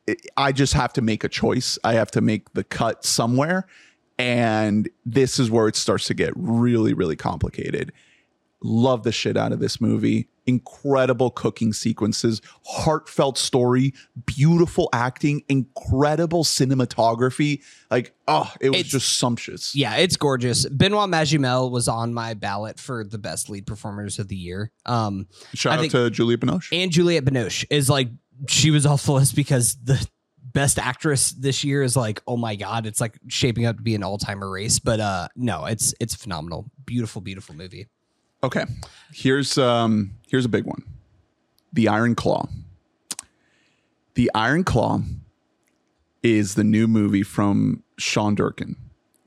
it 0.06 0.30
I 0.36 0.52
just 0.52 0.72
have 0.74 0.92
to 0.94 1.02
make 1.02 1.24
a 1.24 1.28
choice. 1.28 1.78
I 1.84 1.94
have 1.94 2.10
to 2.12 2.20
make 2.20 2.52
the 2.54 2.64
cut 2.64 3.04
somewhere 3.04 3.66
and 4.18 4.88
this 5.06 5.38
is 5.38 5.50
where 5.50 5.68
it 5.68 5.76
starts 5.76 6.06
to 6.06 6.14
get 6.14 6.32
really 6.34 6.94
really 6.94 7.16
complicated. 7.16 7.92
Love 8.62 9.02
the 9.04 9.12
shit 9.12 9.36
out 9.36 9.52
of 9.52 9.60
this 9.60 9.80
movie. 9.80 10.28
Incredible 10.46 11.30
cooking 11.30 11.72
sequences, 11.72 12.40
heartfelt 12.66 13.36
story, 13.38 13.92
beautiful 14.26 14.88
acting, 14.92 15.42
incredible 15.48 16.42
cinematography. 16.42 17.62
Like, 17.90 18.14
oh, 18.26 18.50
it 18.60 18.70
was 18.70 18.80
It's- 18.80 18.92
just 18.92 19.18
sumptuous. 19.18 19.74
yeah, 19.76 19.96
it's 19.96 20.16
gorgeous. 20.16 20.66
Benoit 20.68 21.08
Magimel 21.08 21.70
was 21.70 21.86
on 21.86 22.14
my 22.14 22.34
ballot 22.34 22.80
for 22.80 23.04
the 23.04 23.18
best 23.18 23.50
lead 23.50 23.66
performers 23.66 24.18
of 24.18 24.28
the 24.28 24.36
year. 24.36 24.72
Um, 24.86 25.26
Shout 25.54 25.72
I 25.72 25.76
out 25.76 25.80
think- 25.82 25.92
to 25.92 26.10
Juliette 26.10 26.40
Binoche. 26.40 26.68
and 26.72 26.90
Juliette 26.90 27.24
Binoche 27.24 27.64
is 27.70 27.88
like 27.90 28.08
she 28.48 28.70
was 28.70 28.86
off 28.86 29.04
the 29.04 29.12
list 29.12 29.34
because 29.36 29.76
the 29.84 30.04
best 30.52 30.78
actress 30.78 31.32
this 31.32 31.62
year 31.62 31.82
is 31.82 31.94
like 31.96 32.22
oh 32.26 32.36
my 32.36 32.56
god 32.56 32.86
it's 32.86 33.00
like 33.02 33.18
shaping 33.28 33.66
up 33.66 33.76
to 33.76 33.82
be 33.82 33.94
an 33.94 34.02
all-timer 34.02 34.48
race 34.50 34.78
but 34.78 34.98
uh 34.98 35.28
no 35.36 35.66
it's 35.66 35.92
it's 36.00 36.14
phenomenal 36.14 36.70
beautiful 36.86 37.20
beautiful 37.20 37.54
movie 37.54 37.86
Okay. 38.42 38.64
Here's 39.12 39.58
um 39.58 40.12
here's 40.28 40.44
a 40.44 40.48
big 40.48 40.64
one. 40.64 40.82
The 41.72 41.88
Iron 41.88 42.14
Claw. 42.14 42.48
The 44.14 44.30
Iron 44.34 44.64
Claw 44.64 45.00
is 46.22 46.54
the 46.54 46.64
new 46.64 46.88
movie 46.88 47.22
from 47.22 47.82
Sean 47.98 48.34
Durkin, 48.34 48.76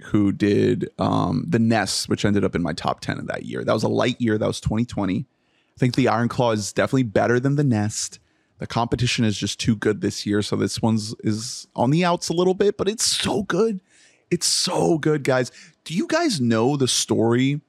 who 0.03 0.31
did 0.31 0.89
um 0.99 1.45
The 1.47 1.59
Nest, 1.59 2.09
which 2.09 2.25
ended 2.25 2.45
up 2.45 2.55
in 2.55 2.61
my 2.61 2.73
top 2.73 3.01
10 3.01 3.19
of 3.19 3.27
that 3.27 3.43
year. 3.43 3.63
That 3.63 3.73
was 3.73 3.83
a 3.83 3.89
light 3.89 4.19
year. 4.19 4.37
That 4.37 4.47
was 4.47 4.61
2020. 4.61 5.19
I 5.19 5.79
think 5.79 5.95
The 5.95 6.07
Iron 6.07 6.29
Claw 6.29 6.51
is 6.51 6.71
definitely 6.71 7.03
better 7.03 7.39
than 7.39 7.55
The 7.55 7.63
Nest. 7.63 8.19
The 8.59 8.67
competition 8.67 9.25
is 9.25 9.37
just 9.37 9.59
too 9.59 9.75
good 9.75 10.01
this 10.01 10.25
year. 10.25 10.41
So 10.43 10.55
this 10.55 10.81
one's 10.81 11.15
is 11.23 11.67
on 11.75 11.89
the 11.89 12.05
outs 12.05 12.29
a 12.29 12.33
little 12.33 12.53
bit, 12.53 12.77
but 12.77 12.87
it's 12.87 13.03
so 13.05 13.43
good. 13.43 13.81
It's 14.29 14.45
so 14.45 14.99
good, 14.99 15.23
guys. 15.23 15.51
Do 15.83 15.95
you 15.95 16.07
guys 16.07 16.39
know 16.39 16.77
the 16.77 16.87
story 16.87 17.61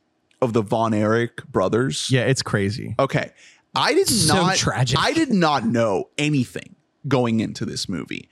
of 0.43 0.53
the 0.53 0.61
Von 0.61 0.93
Erich 0.93 1.47
brothers? 1.47 2.11
Yeah, 2.11 2.23
it's 2.23 2.43
crazy. 2.43 2.95
Okay. 2.99 3.31
I 3.75 3.95
did 3.95 4.09
So 4.09 4.35
not 4.35 4.57
tragic. 4.57 4.99
I 5.01 5.15
did 5.15 5.31
not 5.31 5.65
know 5.65 6.11
anything 6.19 6.77
going 7.09 7.41
into 7.41 7.65
this 7.65 7.89
movie. 7.89 8.29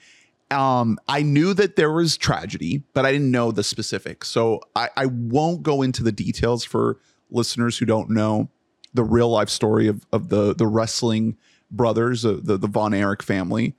Um, 0.50 0.98
I 1.08 1.22
knew 1.22 1.54
that 1.54 1.76
there 1.76 1.92
was 1.92 2.18
tragedy, 2.18 2.82
but 2.92 3.06
I 3.06 3.12
didn't 3.12 3.30
know 3.30 3.52
the 3.52 3.62
specifics. 3.62 4.28
So 4.28 4.60
I, 4.74 4.90
I 4.96 5.06
won't 5.06 5.62
go 5.62 5.80
into 5.80 6.02
the 6.02 6.12
details 6.12 6.64
for 6.64 6.98
listeners 7.30 7.78
who 7.78 7.86
don't 7.86 8.10
know 8.10 8.50
the 8.92 9.04
real 9.04 9.30
life 9.30 9.48
story 9.48 9.86
of, 9.86 10.04
of 10.12 10.28
the 10.28 10.52
the 10.52 10.66
wrestling 10.66 11.36
brothers, 11.70 12.26
uh, 12.26 12.38
the 12.42 12.58
the 12.58 12.66
Von 12.66 12.92
Erich 12.92 13.22
family. 13.22 13.76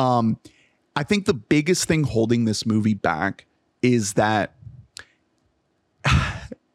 Um, 0.00 0.38
I 0.96 1.04
think 1.04 1.26
the 1.26 1.34
biggest 1.34 1.86
thing 1.86 2.02
holding 2.02 2.44
this 2.44 2.66
movie 2.66 2.94
back 2.94 3.46
is 3.80 4.14
that 4.14 4.56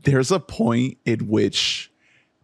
there's 0.06 0.32
a 0.32 0.40
point 0.40 0.98
in 1.06 1.28
which 1.28 1.92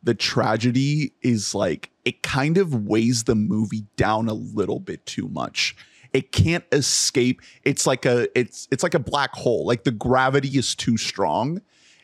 the 0.03 0.15
tragedy 0.15 1.13
is 1.21 1.55
like 1.55 1.91
it 2.05 2.23
kind 2.23 2.57
of 2.57 2.87
weighs 2.87 3.23
the 3.23 3.35
movie 3.35 3.85
down 3.95 4.27
a 4.27 4.33
little 4.33 4.79
bit 4.79 5.05
too 5.05 5.27
much. 5.29 5.75
It 6.11 6.31
can't 6.31 6.65
escape. 6.71 7.41
It's 7.63 7.85
like 7.85 8.05
a 8.05 8.27
it's 8.37 8.67
it's 8.71 8.83
like 8.83 8.95
a 8.95 8.99
black 8.99 9.33
hole. 9.33 9.65
Like 9.65 9.83
the 9.83 9.91
gravity 9.91 10.57
is 10.57 10.75
too 10.75 10.97
strong 10.97 11.61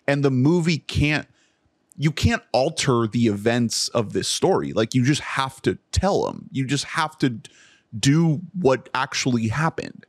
and 0.07 0.23
the 0.23 0.31
movie 0.31 0.77
can't 0.77 1.27
you 1.99 2.11
can't 2.11 2.43
alter 2.51 3.07
the 3.07 3.25
events 3.25 3.87
of 3.89 4.13
this 4.13 4.27
story. 4.27 4.71
Like 4.73 4.93
you 4.93 5.03
just 5.03 5.21
have 5.21 5.61
to 5.63 5.77
tell 5.91 6.25
them 6.25 6.47
you 6.51 6.65
just 6.65 6.85
have 6.85 7.17
to 7.17 7.39
do 7.99 8.41
what 8.53 8.89
actually 8.93 9.47
happened. 9.47 10.05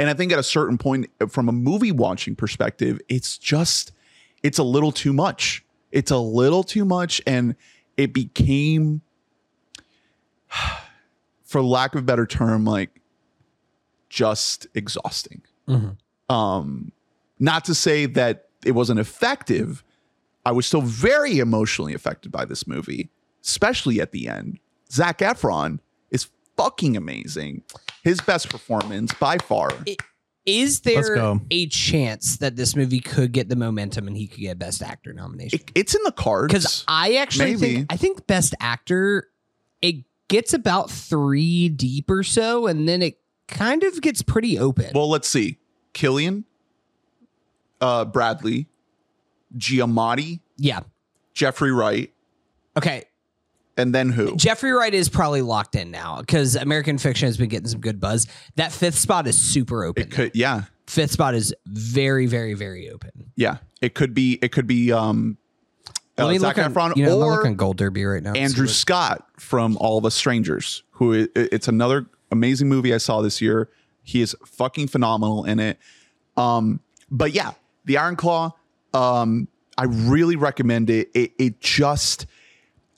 And 0.00 0.08
i 0.08 0.14
think 0.14 0.32
at 0.32 0.38
a 0.38 0.44
certain 0.44 0.78
point 0.78 1.08
from 1.28 1.48
a 1.48 1.52
movie 1.52 1.90
watching 1.90 2.36
perspective 2.36 3.00
it's 3.08 3.36
just 3.36 3.92
it's 4.42 4.58
a 4.58 4.62
little 4.62 4.92
too 4.92 5.12
much 5.12 5.64
it's 5.92 6.10
a 6.10 6.18
little 6.18 6.62
too 6.62 6.84
much 6.84 7.20
and 7.26 7.54
it 7.96 8.12
became 8.12 9.00
for 11.44 11.62
lack 11.62 11.94
of 11.94 12.00
a 12.00 12.04
better 12.04 12.26
term 12.26 12.64
like 12.64 13.00
just 14.08 14.66
exhausting 14.74 15.42
um 16.28 16.92
not 17.38 17.64
to 17.66 17.74
say 17.74 18.06
that 18.06 18.48
it 18.64 18.72
wasn't 18.72 19.00
effective, 19.00 19.84
I 20.44 20.52
was 20.52 20.66
still 20.66 20.82
very 20.82 21.38
emotionally 21.38 21.94
affected 21.94 22.32
by 22.32 22.44
this 22.44 22.66
movie, 22.66 23.10
especially 23.44 24.00
at 24.00 24.12
the 24.12 24.28
end. 24.28 24.58
Zac 24.90 25.18
Efron 25.18 25.78
is 26.10 26.28
fucking 26.56 26.96
amazing. 26.96 27.62
His 28.02 28.20
best 28.20 28.48
performance 28.48 29.12
by 29.14 29.38
far. 29.38 29.70
Is 30.48 30.80
Let's 30.84 31.06
there 31.08 31.14
go. 31.14 31.40
a 31.50 31.66
chance 31.66 32.38
that 32.38 32.56
this 32.56 32.74
movie 32.74 33.00
could 33.00 33.32
get 33.32 33.48
the 33.48 33.56
momentum 33.56 34.06
and 34.06 34.16
he 34.16 34.26
could 34.26 34.40
get 34.40 34.58
Best 34.58 34.82
Actor 34.82 35.12
nomination? 35.12 35.60
It- 35.60 35.70
it's 35.74 35.94
in 35.94 36.00
the 36.04 36.12
cards. 36.12 36.52
Because 36.52 36.84
I 36.88 37.16
actually 37.16 37.54
Maybe. 37.56 37.74
think 37.76 37.86
I 37.92 37.96
think 37.96 38.26
Best 38.26 38.54
Actor 38.60 39.28
it 39.82 40.04
gets 40.28 40.52
about 40.54 40.90
three 40.90 41.68
deep 41.68 42.10
or 42.10 42.22
so, 42.22 42.66
and 42.66 42.88
then 42.88 43.02
it 43.02 43.18
kind 43.46 43.82
of 43.82 44.00
gets 44.00 44.22
pretty 44.22 44.58
open. 44.58 44.90
Well, 44.94 45.08
let's 45.08 45.28
see. 45.28 45.58
Cillian, 45.94 46.44
uh, 47.80 48.04
Bradley, 48.06 48.66
Giamatti, 49.56 50.40
yeah. 50.56 50.80
Jeffrey 51.34 51.72
Wright, 51.72 52.12
Okay. 52.76 53.04
And 53.78 53.94
then 53.94 54.10
who? 54.10 54.36
Jeffrey 54.36 54.72
Wright 54.72 54.92
is 54.92 55.08
probably 55.08 55.40
locked 55.40 55.74
in 55.76 55.90
now 55.90 56.18
because 56.20 56.56
American 56.56 56.98
Fiction 56.98 57.26
has 57.26 57.38
been 57.38 57.48
getting 57.48 57.68
some 57.68 57.80
good 57.80 58.00
buzz. 58.00 58.26
That 58.56 58.72
fifth 58.72 58.96
spot 58.96 59.26
is 59.26 59.38
super 59.38 59.84
open. 59.84 60.02
It 60.02 60.10
could, 60.10 60.32
yeah, 60.34 60.64
fifth 60.86 61.12
spot 61.12 61.34
is 61.34 61.54
very, 61.66 62.26
very, 62.26 62.54
very 62.54 62.90
open. 62.90 63.30
yeah. 63.36 63.58
It 63.80 63.94
could 63.94 64.12
be. 64.12 64.40
It 64.42 64.50
could 64.50 64.66
be. 64.66 64.90
Um, 64.90 65.38
uh, 66.18 66.24
Let 66.24 66.32
me 66.32 66.38
Zac 66.38 66.56
look 66.56 66.66
on, 66.66 66.74
Efron 66.74 66.96
you 66.96 67.06
know, 67.06 67.22
I'm 67.22 67.28
or 67.28 67.36
looking 67.36 67.54
Gold 67.56 67.76
Derby 67.76 68.04
right 68.04 68.20
now. 68.20 68.32
Andrew 68.32 68.66
Scott 68.66 69.24
from 69.38 69.76
All 69.76 69.98
of 69.98 70.04
Us 70.04 70.16
Strangers, 70.16 70.82
who 70.90 71.28
it's 71.36 71.68
another 71.68 72.06
amazing 72.32 72.68
movie 72.68 72.92
I 72.92 72.98
saw 72.98 73.20
this 73.20 73.40
year. 73.40 73.70
He 74.02 74.20
is 74.20 74.34
fucking 74.44 74.88
phenomenal 74.88 75.44
in 75.44 75.60
it. 75.60 75.78
Um, 76.36 76.80
but 77.08 77.32
yeah, 77.32 77.52
The 77.84 77.98
Iron 77.98 78.16
Claw. 78.16 78.50
Um, 78.92 79.46
I 79.76 79.84
really 79.84 80.34
recommend 80.34 80.90
it. 80.90 81.08
It 81.14 81.34
it 81.38 81.60
just 81.60 82.26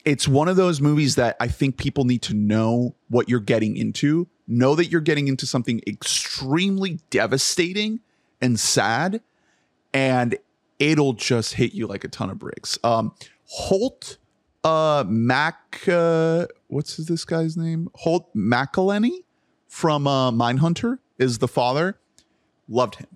it's 0.05 0.27
one 0.27 0.48
of 0.48 0.56
those 0.56 0.81
movies 0.81 1.16
that 1.16 1.36
I 1.40 1.48
think 1.48 1.77
people 1.77 2.05
need 2.05 2.22
to 2.22 2.35
know 2.35 2.94
what 3.09 3.28
you're 3.28 3.40
getting 3.40 3.77
into. 3.77 4.28
Know 4.48 4.74
that 4.74 4.86
you're 4.86 5.01
getting 5.01 5.28
into 5.28 5.47
something 5.47 5.81
extremely 5.86 6.98
devastating 7.10 8.01
and 8.40 8.59
sad, 8.59 9.20
and 9.93 10.36
it'll 10.78 11.12
just 11.12 11.55
hit 11.55 11.72
you 11.74 11.86
like 11.86 12.05
a 12.05 12.09
ton 12.09 12.31
of 12.31 12.39
bricks. 12.39 12.78
Um, 12.82 13.14
Holt 13.47 14.16
uh 14.62 15.05
Mac 15.09 15.89
uh 15.89 16.47
what's 16.68 16.97
this 16.98 17.24
guy's 17.24 17.56
name? 17.56 17.89
Holt 17.94 18.28
McCallany 18.36 19.24
from 19.68 20.06
uh 20.06 20.31
Mindhunter 20.31 20.98
is 21.18 21.39
the 21.39 21.48
father. 21.48 21.98
Loved 22.68 22.97
him. 22.97 23.06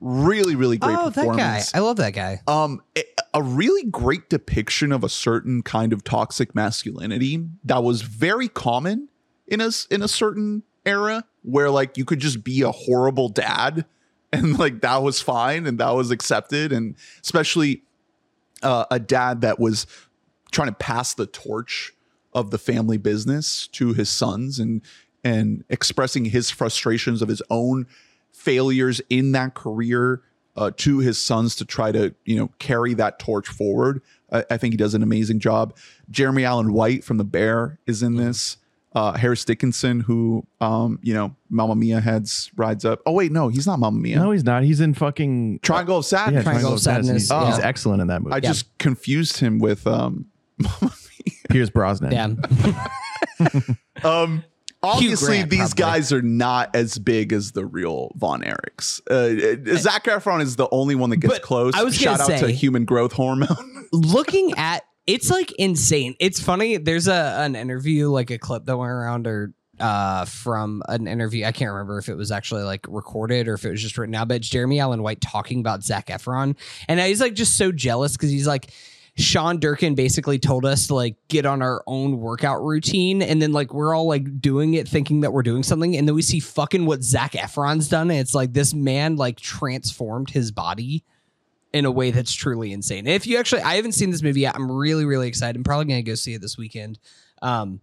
Really, 0.00 0.54
really 0.54 0.78
great 0.78 0.96
Oh, 0.96 1.10
that 1.10 1.14
guy. 1.14 1.20
performance. 1.26 1.74
I 1.74 1.78
love 1.80 1.96
that 1.96 2.12
guy. 2.12 2.40
Um, 2.46 2.82
a, 2.96 3.02
a 3.36 3.42
really 3.42 3.84
great 3.84 4.30
depiction 4.30 4.92
of 4.92 5.04
a 5.04 5.10
certain 5.10 5.62
kind 5.62 5.92
of 5.92 6.02
toxic 6.02 6.54
masculinity 6.54 7.46
that 7.64 7.84
was 7.84 8.00
very 8.00 8.48
common 8.48 9.10
in 9.46 9.60
a 9.60 9.70
in 9.90 10.00
a 10.00 10.08
certain 10.08 10.62
era 10.86 11.22
where 11.42 11.70
like 11.70 11.98
you 11.98 12.06
could 12.06 12.18
just 12.18 12.42
be 12.42 12.62
a 12.62 12.72
horrible 12.72 13.28
dad 13.28 13.84
and 14.32 14.58
like 14.58 14.80
that 14.80 15.02
was 15.02 15.20
fine 15.20 15.66
and 15.66 15.78
that 15.78 15.90
was 15.90 16.10
accepted. 16.10 16.72
And 16.72 16.96
especially 17.22 17.82
uh, 18.62 18.86
a 18.90 18.98
dad 18.98 19.42
that 19.42 19.60
was 19.60 19.86
trying 20.50 20.68
to 20.68 20.74
pass 20.74 21.12
the 21.12 21.26
torch 21.26 21.92
of 22.32 22.50
the 22.50 22.58
family 22.58 22.96
business 22.96 23.66
to 23.68 23.92
his 23.92 24.08
sons 24.08 24.58
and 24.58 24.80
and 25.22 25.62
expressing 25.68 26.24
his 26.24 26.50
frustrations 26.50 27.20
of 27.20 27.28
his 27.28 27.42
own 27.50 27.86
failures 28.32 29.02
in 29.10 29.32
that 29.32 29.52
career 29.52 30.22
uh, 30.56 30.70
to 30.78 30.98
his 30.98 31.18
sons 31.18 31.54
to 31.56 31.64
try 31.64 31.92
to 31.92 32.14
you 32.24 32.36
know 32.36 32.50
carry 32.58 32.94
that 32.94 33.18
torch 33.18 33.48
forward. 33.48 34.02
I, 34.32 34.44
I 34.50 34.56
think 34.56 34.72
he 34.72 34.76
does 34.76 34.94
an 34.94 35.02
amazing 35.02 35.40
job. 35.40 35.76
Jeremy 36.10 36.44
Allen 36.44 36.72
White 36.72 37.04
from 37.04 37.18
The 37.18 37.24
Bear 37.24 37.78
is 37.86 38.02
in 38.02 38.16
this. 38.16 38.56
Uh, 38.92 39.12
Harris 39.12 39.44
Dickinson, 39.44 40.00
who 40.00 40.46
um, 40.62 40.98
you 41.02 41.12
know, 41.12 41.36
Mamma 41.50 41.76
Mia 41.76 42.00
heads 42.00 42.50
rides 42.56 42.86
up. 42.86 43.02
Oh 43.04 43.12
wait, 43.12 43.30
no, 43.30 43.48
he's 43.48 43.66
not 43.66 43.78
Mamma 43.78 43.98
Mia. 43.98 44.16
No, 44.16 44.30
he's 44.30 44.44
not. 44.44 44.62
He's 44.62 44.80
in 44.80 44.94
fucking 44.94 45.58
Triangle 45.60 45.98
of 45.98 46.04
yeah, 46.04 46.24
Sadness. 46.24 46.44
Triangle 46.44 46.72
of 46.72 46.80
Sadness, 46.80 47.28
He's, 47.28 47.46
he's 47.46 47.58
excellent 47.58 48.00
in 48.00 48.08
that 48.08 48.22
movie. 48.22 48.34
I 48.34 48.40
just 48.40 48.78
confused 48.78 49.36
him 49.36 49.58
with 49.58 49.86
um, 49.86 50.24
Pierce 51.50 51.68
Brosnan. 51.68 52.12
Yeah. 52.12 52.34
Um, 54.04 54.44
obviously, 54.86 55.36
Grant, 55.38 55.50
these 55.50 55.74
probably. 55.74 55.82
guys 55.82 56.12
are 56.12 56.22
not 56.22 56.74
as 56.74 56.98
big 56.98 57.32
as 57.32 57.52
the 57.52 57.66
real 57.66 58.12
Von 58.16 58.42
Erichs. 58.42 59.00
Uh, 59.10 59.72
uh, 59.72 59.76
Zac 59.78 60.04
Efron 60.04 60.42
is 60.42 60.56
the 60.56 60.68
only 60.70 60.94
one 60.94 61.10
that 61.10 61.18
gets 61.18 61.34
But 61.34 61.42
close. 61.42 61.74
I 61.74 61.82
was 61.82 61.96
Shout 61.96 62.20
out 62.20 62.38
to 62.38 62.50
human 62.50 62.84
growth 62.84 63.12
hormone. 63.12 63.88
looking 63.92 64.52
at 64.56 64.84
it's 65.06 65.30
like 65.30 65.52
insane. 65.52 66.14
It's 66.18 66.40
funny. 66.40 66.76
There's 66.78 67.08
a 67.08 67.36
an 67.38 67.54
interview, 67.56 68.08
like 68.08 68.30
a 68.30 68.38
clip 68.38 68.64
that 68.66 68.76
went 68.76 68.90
around 68.90 69.26
or 69.26 69.52
uh 69.78 70.24
from 70.24 70.82
an 70.88 71.06
interview. 71.06 71.44
I 71.44 71.52
can't 71.52 71.70
remember 71.70 71.98
if 71.98 72.08
it 72.08 72.14
was 72.14 72.30
actually 72.32 72.62
like 72.62 72.86
recorded 72.88 73.46
or 73.46 73.54
if 73.54 73.64
it 73.64 73.70
was 73.70 73.82
just 73.82 73.98
written 73.98 74.14
out, 74.14 74.28
but 74.28 74.38
it's 74.38 74.48
Jeremy 74.48 74.80
Allen 74.80 75.02
White 75.02 75.20
talking 75.20 75.60
about 75.60 75.84
Zac 75.84 76.06
Efron. 76.06 76.56
And 76.88 76.98
he's 76.98 77.20
like 77.20 77.34
just 77.34 77.56
so 77.56 77.72
jealous 77.72 78.12
because 78.12 78.30
he's 78.30 78.46
like 78.46 78.70
Sean 79.16 79.58
Durkin 79.58 79.94
basically 79.94 80.38
told 80.38 80.66
us 80.66 80.88
to 80.88 80.94
like 80.94 81.16
get 81.28 81.46
on 81.46 81.62
our 81.62 81.82
own 81.86 82.18
workout 82.18 82.62
routine, 82.62 83.22
and 83.22 83.40
then 83.40 83.52
like 83.52 83.72
we're 83.72 83.94
all 83.94 84.06
like 84.06 84.40
doing 84.40 84.74
it, 84.74 84.86
thinking 84.86 85.22
that 85.22 85.32
we're 85.32 85.42
doing 85.42 85.62
something, 85.62 85.96
and 85.96 86.06
then 86.06 86.14
we 86.14 86.22
see 86.22 86.38
fucking 86.38 86.84
what 86.84 87.02
Zac 87.02 87.32
Efron's 87.32 87.88
done, 87.88 88.10
and 88.10 88.20
it's 88.20 88.34
like 88.34 88.52
this 88.52 88.74
man 88.74 89.16
like 89.16 89.40
transformed 89.40 90.30
his 90.30 90.52
body 90.52 91.02
in 91.72 91.84
a 91.86 91.90
way 91.90 92.10
that's 92.10 92.32
truly 92.32 92.72
insane. 92.72 93.06
If 93.06 93.26
you 93.26 93.38
actually, 93.38 93.62
I 93.62 93.76
haven't 93.76 93.92
seen 93.92 94.10
this 94.10 94.22
movie 94.22 94.40
yet. 94.40 94.54
I'm 94.54 94.70
really, 94.70 95.06
really 95.06 95.28
excited. 95.28 95.56
I'm 95.56 95.64
probably 95.64 95.86
gonna 95.86 96.02
go 96.02 96.14
see 96.14 96.34
it 96.34 96.42
this 96.42 96.58
weekend. 96.58 96.98
Um, 97.40 97.80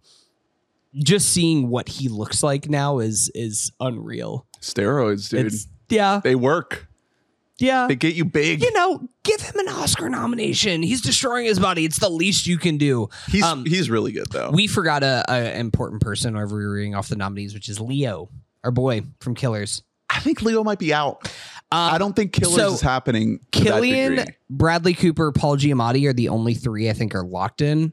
just 0.94 1.30
seeing 1.30 1.68
what 1.68 1.88
he 1.88 2.08
looks 2.08 2.44
like 2.44 2.68
now 2.68 3.00
is 3.00 3.30
is 3.34 3.72
unreal. 3.80 4.46
Steroids, 4.60 5.30
dude. 5.30 5.46
It's 5.46 5.66
yeah, 5.88 6.20
they 6.22 6.36
work. 6.36 6.86
Yeah. 7.58 7.86
They 7.86 7.96
get 7.96 8.14
you 8.14 8.24
big. 8.24 8.62
You 8.62 8.72
know, 8.72 9.08
give 9.22 9.40
him 9.40 9.58
an 9.58 9.68
Oscar 9.68 10.08
nomination. 10.08 10.82
He's 10.82 11.00
destroying 11.00 11.46
his 11.46 11.58
body. 11.58 11.84
It's 11.84 11.98
the 11.98 12.08
least 12.08 12.46
you 12.46 12.58
can 12.58 12.78
do. 12.78 13.08
he's 13.28 13.44
um, 13.44 13.64
he's 13.64 13.88
really 13.88 14.12
good 14.12 14.30
though. 14.30 14.50
We 14.52 14.66
forgot 14.66 15.02
a, 15.02 15.24
a 15.28 15.58
important 15.58 16.02
person 16.02 16.34
whenever 16.34 16.56
we 16.56 16.64
were 16.64 16.72
reading 16.72 16.94
off 16.94 17.08
the 17.08 17.16
nominees, 17.16 17.54
which 17.54 17.68
is 17.68 17.80
Leo, 17.80 18.28
our 18.64 18.70
boy 18.70 19.02
from 19.20 19.34
Killers. 19.34 19.82
I 20.10 20.20
think 20.20 20.42
Leo 20.42 20.62
might 20.64 20.78
be 20.78 20.92
out. 20.92 21.28
Um, 21.72 21.94
I 21.94 21.98
don't 21.98 22.14
think 22.14 22.32
Killers 22.32 22.56
so, 22.56 22.74
is 22.74 22.80
happening. 22.80 23.40
Cillian. 23.50 24.32
Bradley 24.48 24.94
Cooper, 24.94 25.32
Paul 25.32 25.56
Giamatti 25.56 26.08
are 26.08 26.12
the 26.12 26.28
only 26.28 26.54
three 26.54 26.88
I 26.88 26.92
think 26.92 27.14
are 27.14 27.24
locked 27.24 27.62
in. 27.62 27.92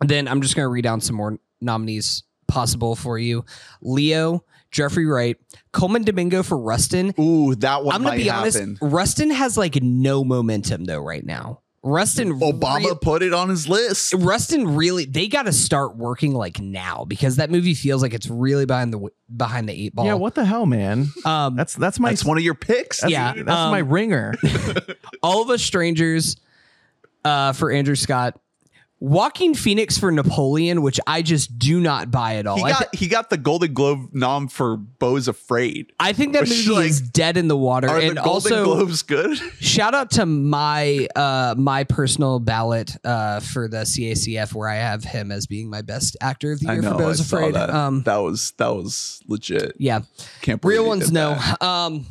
Then 0.00 0.28
I'm 0.28 0.40
just 0.40 0.54
going 0.54 0.64
to 0.64 0.68
read 0.68 0.82
down 0.82 1.00
some 1.00 1.16
more 1.16 1.38
nominees 1.60 2.22
possible 2.46 2.94
for 2.94 3.18
you. 3.18 3.44
Leo, 3.80 4.44
Jeffrey 4.72 5.06
Wright, 5.06 5.36
Colman 5.72 6.02
Domingo 6.02 6.42
for 6.42 6.58
Rustin. 6.58 7.14
Ooh, 7.20 7.54
that 7.56 7.84
one 7.84 7.94
I'm 7.94 8.02
going 8.02 8.12
might 8.14 8.18
to 8.18 8.24
be 8.24 8.28
happen. 8.28 8.78
honest. 8.80 8.94
Rustin 8.94 9.30
has 9.30 9.56
like 9.56 9.80
no 9.82 10.24
momentum 10.24 10.84
though 10.84 11.00
right 11.00 11.24
now. 11.24 11.60
Rustin 11.84 12.38
Obama 12.38 12.90
re- 12.90 12.94
put 13.02 13.22
it 13.24 13.34
on 13.34 13.48
his 13.48 13.68
list. 13.68 14.14
Rustin 14.14 14.76
really 14.76 15.04
they 15.04 15.26
got 15.26 15.46
to 15.46 15.52
start 15.52 15.96
working 15.96 16.32
like 16.32 16.60
now 16.60 17.04
because 17.04 17.36
that 17.36 17.50
movie 17.50 17.74
feels 17.74 18.02
like 18.02 18.14
it's 18.14 18.30
really 18.30 18.66
behind 18.66 18.92
the 18.92 19.08
behind 19.36 19.68
the 19.68 19.72
eight 19.72 19.92
ball. 19.94 20.06
Yeah, 20.06 20.14
what 20.14 20.36
the 20.36 20.44
hell, 20.44 20.64
man? 20.64 21.08
Um, 21.24 21.56
That's 21.56 21.74
that's 21.74 21.98
my 21.98 22.10
That's 22.10 22.24
one 22.24 22.38
of 22.38 22.44
your 22.44 22.54
picks. 22.54 23.00
that's, 23.00 23.12
yeah, 23.12 23.32
that's 23.34 23.50
um, 23.50 23.72
my 23.72 23.80
ringer. 23.80 24.32
all 25.24 25.42
of 25.42 25.50
us 25.50 25.60
strangers 25.60 26.36
uh, 27.24 27.52
for 27.52 27.72
Andrew 27.72 27.96
Scott. 27.96 28.38
Joaquin 29.02 29.54
Phoenix 29.54 29.98
for 29.98 30.12
Napoleon, 30.12 30.80
which 30.80 31.00
I 31.08 31.22
just 31.22 31.58
do 31.58 31.80
not 31.80 32.12
buy 32.12 32.36
at 32.36 32.46
all. 32.46 32.54
He 32.56 32.62
got 32.62 32.92
thi- 32.92 32.98
he 32.98 33.08
got 33.08 33.30
the 33.30 33.36
Golden 33.36 33.74
Globe 33.74 34.10
nom 34.12 34.46
for 34.46 34.76
Beau's 34.76 35.26
Afraid. 35.26 35.92
I 35.98 36.12
think 36.12 36.34
that 36.34 36.48
movie 36.48 36.70
like, 36.70 36.86
is 36.86 37.00
dead 37.00 37.36
in 37.36 37.48
the 37.48 37.56
water. 37.56 37.88
Are 37.88 37.98
and 37.98 38.16
the 38.16 38.22
Golden 38.22 38.52
also, 38.52 38.64
Globes 38.64 39.02
good? 39.02 39.38
shout 39.58 39.92
out 39.92 40.12
to 40.12 40.24
my 40.24 41.08
uh, 41.16 41.56
my 41.58 41.82
personal 41.82 42.38
ballot 42.38 42.96
uh, 43.02 43.40
for 43.40 43.66
the 43.66 43.78
CACF, 43.78 44.54
where 44.54 44.68
I 44.68 44.76
have 44.76 45.02
him 45.02 45.32
as 45.32 45.48
being 45.48 45.68
my 45.68 45.82
best 45.82 46.16
actor 46.20 46.52
of 46.52 46.60
the 46.60 46.66
year 46.66 46.82
know. 46.82 46.92
for 46.92 46.98
Beau's 46.98 47.20
I 47.20 47.24
Afraid. 47.24 47.54
that. 47.54 47.70
Um, 47.70 48.04
that 48.04 48.18
was 48.18 48.52
that 48.58 48.72
was 48.72 49.20
legit. 49.26 49.72
yeah, 49.78 50.02
Can't 50.42 50.60
believe 50.60 50.78
real 50.78 50.86
ones 50.86 51.10
no. 51.10 51.36
Um, 51.60 52.06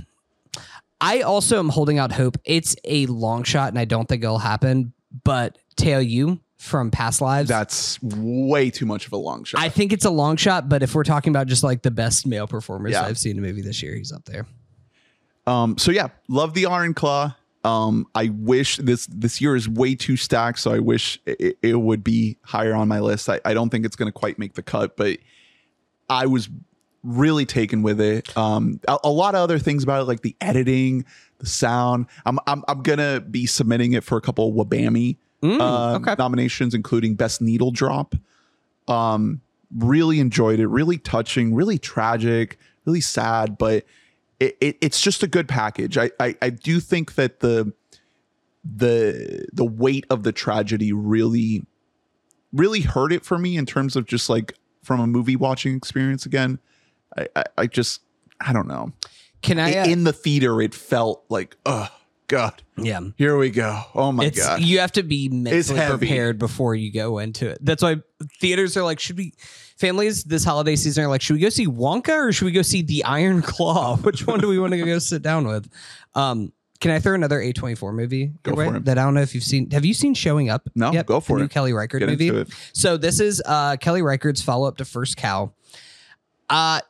I 0.99 1.21
also 1.21 1.57
am 1.57 1.69
holding 1.69 1.99
out 1.99 2.11
hope. 2.11 2.37
It's 2.43 2.75
a 2.83 3.05
long 3.05 3.43
shot, 3.43 3.69
and 3.69 3.79
I 3.79 3.85
don't 3.85 4.09
think 4.09 4.25
it'll 4.25 4.39
happen. 4.39 4.91
But 5.23 5.57
Teo 5.77 5.99
Yoo 5.99 6.41
from 6.61 6.91
Past 6.91 7.21
Lives, 7.21 7.49
That's 7.49 8.01
way 8.03 8.69
too 8.69 8.85
much 8.85 9.07
of 9.07 9.13
a 9.13 9.17
long 9.17 9.43
shot. 9.43 9.59
I 9.59 9.67
think 9.69 9.91
it's 9.91 10.05
a 10.05 10.11
long 10.11 10.35
shot, 10.37 10.69
but 10.69 10.83
if 10.83 10.93
we're 10.93 11.03
talking 11.03 11.31
about 11.31 11.47
just 11.47 11.63
like 11.63 11.81
the 11.81 11.89
best 11.89 12.27
male 12.27 12.45
performers 12.45 12.91
Yeah. 12.91 13.03
I've 13.03 13.17
seen 13.17 13.37
in 13.37 13.43
a 13.43 13.47
movie 13.47 13.63
this 13.63 13.81
year, 13.81 13.95
he's 13.95 14.11
up 14.11 14.25
there. 14.25 14.45
Um, 15.47 15.79
so 15.79 15.91
yeah, 15.91 16.09
love 16.27 16.53
the 16.53 16.67
Iron 16.67 16.93
Claw. 16.93 17.35
Um, 17.63 18.05
I 18.13 18.29
wish 18.29 18.77
this 18.77 19.07
this 19.07 19.41
year 19.41 19.55
is 19.55 19.67
way 19.67 19.95
too 19.95 20.15
stacked, 20.17 20.59
so 20.59 20.71
I 20.71 20.79
wish 20.79 21.19
it, 21.25 21.57
it 21.63 21.79
would 21.79 22.03
be 22.03 22.37
higher 22.43 22.75
on 22.75 22.87
my 22.87 22.99
list. 22.99 23.27
I, 23.27 23.41
I 23.43 23.55
don't 23.55 23.69
think 23.69 23.83
it's 23.83 23.95
going 23.95 24.07
to 24.07 24.17
quite 24.17 24.37
make 24.37 24.53
the 24.53 24.63
cut, 24.63 24.95
but 24.95 25.17
I 26.09 26.27
was 26.27 26.47
really 27.03 27.47
taken 27.47 27.81
with 27.81 27.99
it. 27.99 28.35
Um, 28.37 28.79
a, 28.87 28.99
a 29.05 29.09
lot 29.09 29.33
of 29.33 29.41
other 29.41 29.57
things 29.57 29.83
about 29.83 30.01
it, 30.01 30.05
like 30.05 30.21
the 30.21 30.35
editing, 30.41 31.05
the 31.39 31.47
sound. 31.47 32.05
I'm 32.23 32.37
I'm, 32.45 32.63
I'm 32.67 32.83
gonna 32.83 33.19
be 33.19 33.47
submitting 33.47 33.93
it 33.93 34.03
for 34.03 34.17
a 34.17 34.21
couple 34.21 34.47
of 34.47 34.53
Wabami 35.41 35.59
uh, 35.59 35.95
okay. 35.95 36.15
nominations, 36.17 36.73
including 36.73 37.15
Best 37.15 37.41
Needle 37.41 37.71
Drop. 37.71 38.15
Um, 38.87 39.41
really 39.75 40.19
enjoyed 40.19 40.59
it. 40.59 40.67
Really 40.67 40.97
touching. 40.97 41.55
Really 41.55 41.77
tragic. 41.77 42.59
Really 42.85 43.01
sad, 43.01 43.57
but 43.57 43.85
it, 44.39 44.57
it, 44.59 44.77
it's 44.81 45.01
just 45.01 45.23
a 45.23 45.27
good 45.27 45.47
package. 45.47 45.97
I, 45.97 46.11
I 46.19 46.35
I 46.41 46.49
do 46.49 46.79
think 46.79 47.15
that 47.15 47.41
the 47.41 47.73
the 48.63 49.45
the 49.53 49.65
weight 49.65 50.05
of 50.09 50.23
the 50.23 50.31
tragedy 50.31 50.91
really 50.91 51.65
really 52.53 52.81
hurt 52.81 53.13
it 53.13 53.23
for 53.23 53.37
me 53.37 53.55
in 53.57 53.65
terms 53.65 53.95
of 53.95 54.05
just 54.05 54.29
like 54.29 54.53
from 54.83 54.99
a 54.99 55.07
movie 55.07 55.35
watching 55.35 55.75
experience 55.75 56.25
again. 56.25 56.59
I 57.17 57.27
I, 57.35 57.43
I 57.59 57.67
just 57.67 58.01
I 58.39 58.51
don't 58.51 58.67
know. 58.67 58.93
Can 59.41 59.59
I? 59.59 59.75
Uh, 59.77 59.85
in 59.85 60.03
the 60.03 60.13
theater, 60.13 60.61
it 60.61 60.73
felt 60.73 61.23
like 61.29 61.55
oh 61.65 61.89
god, 62.31 62.63
yeah. 62.77 62.99
here 63.17 63.37
we 63.37 63.49
go. 63.49 63.81
Oh 63.93 64.11
my 64.11 64.25
It's 64.25 64.39
god. 64.39 64.61
you 64.61 64.79
have 64.79 64.91
to 64.93 65.03
be 65.03 65.29
mentally 65.29 65.79
prepared 65.87 66.39
before 66.39 66.73
you 66.73 66.91
go 66.91 67.19
into 67.19 67.49
it. 67.49 67.59
That's 67.61 67.83
why 67.83 67.97
theaters 68.39 68.75
are 68.77 68.83
like, 68.83 68.99
should 68.99 69.17
we 69.17 69.33
families 69.77 70.23
this 70.23 70.43
holiday 70.43 70.75
season 70.75 71.03
are 71.03 71.07
like, 71.07 71.21
should 71.21 71.33
we 71.35 71.39
go 71.39 71.49
see 71.49 71.67
Wonka 71.67 72.27
or 72.29 72.31
should 72.31 72.45
we 72.45 72.51
go 72.51 72.61
see 72.61 72.81
The 72.81 73.03
Iron 73.03 73.41
Claw? 73.41 73.97
Which 74.01 74.25
one 74.25 74.39
do 74.39 74.47
we 74.47 74.57
want 74.59 74.73
to 74.73 74.83
go 74.83 74.99
sit 74.99 75.21
down 75.21 75.47
with? 75.47 75.69
Um, 76.15 76.53
can 76.79 76.89
I 76.91 76.99
throw 76.99 77.13
another 77.13 77.39
A24 77.39 77.93
movie 77.93 78.31
Go 78.41 78.55
for 78.55 78.75
it. 78.77 78.85
that 78.85 78.97
I 78.97 79.03
don't 79.03 79.13
know 79.13 79.21
if 79.21 79.35
you've 79.35 79.43
seen? 79.43 79.69
Have 79.71 79.85
you 79.85 79.93
seen 79.93 80.13
Showing 80.15 80.49
Up? 80.49 80.67
No, 80.73 80.91
yet? 80.91 81.05
go 81.05 81.19
for 81.19 81.33
the 81.33 81.41
new 81.41 81.45
it. 81.45 81.51
Kelly 81.51 81.73
Reichardt 81.73 81.99
Get 81.99 82.09
movie. 82.09 82.51
So 82.73 82.97
this 82.97 83.19
is 83.19 83.41
uh, 83.45 83.77
Kelly 83.77 84.01
Reichardt's 84.01 84.41
follow 84.41 84.67
up 84.67 84.77
to 84.77 84.85
First 84.85 85.15
Cow. 85.17 85.53
Uh 86.49 86.81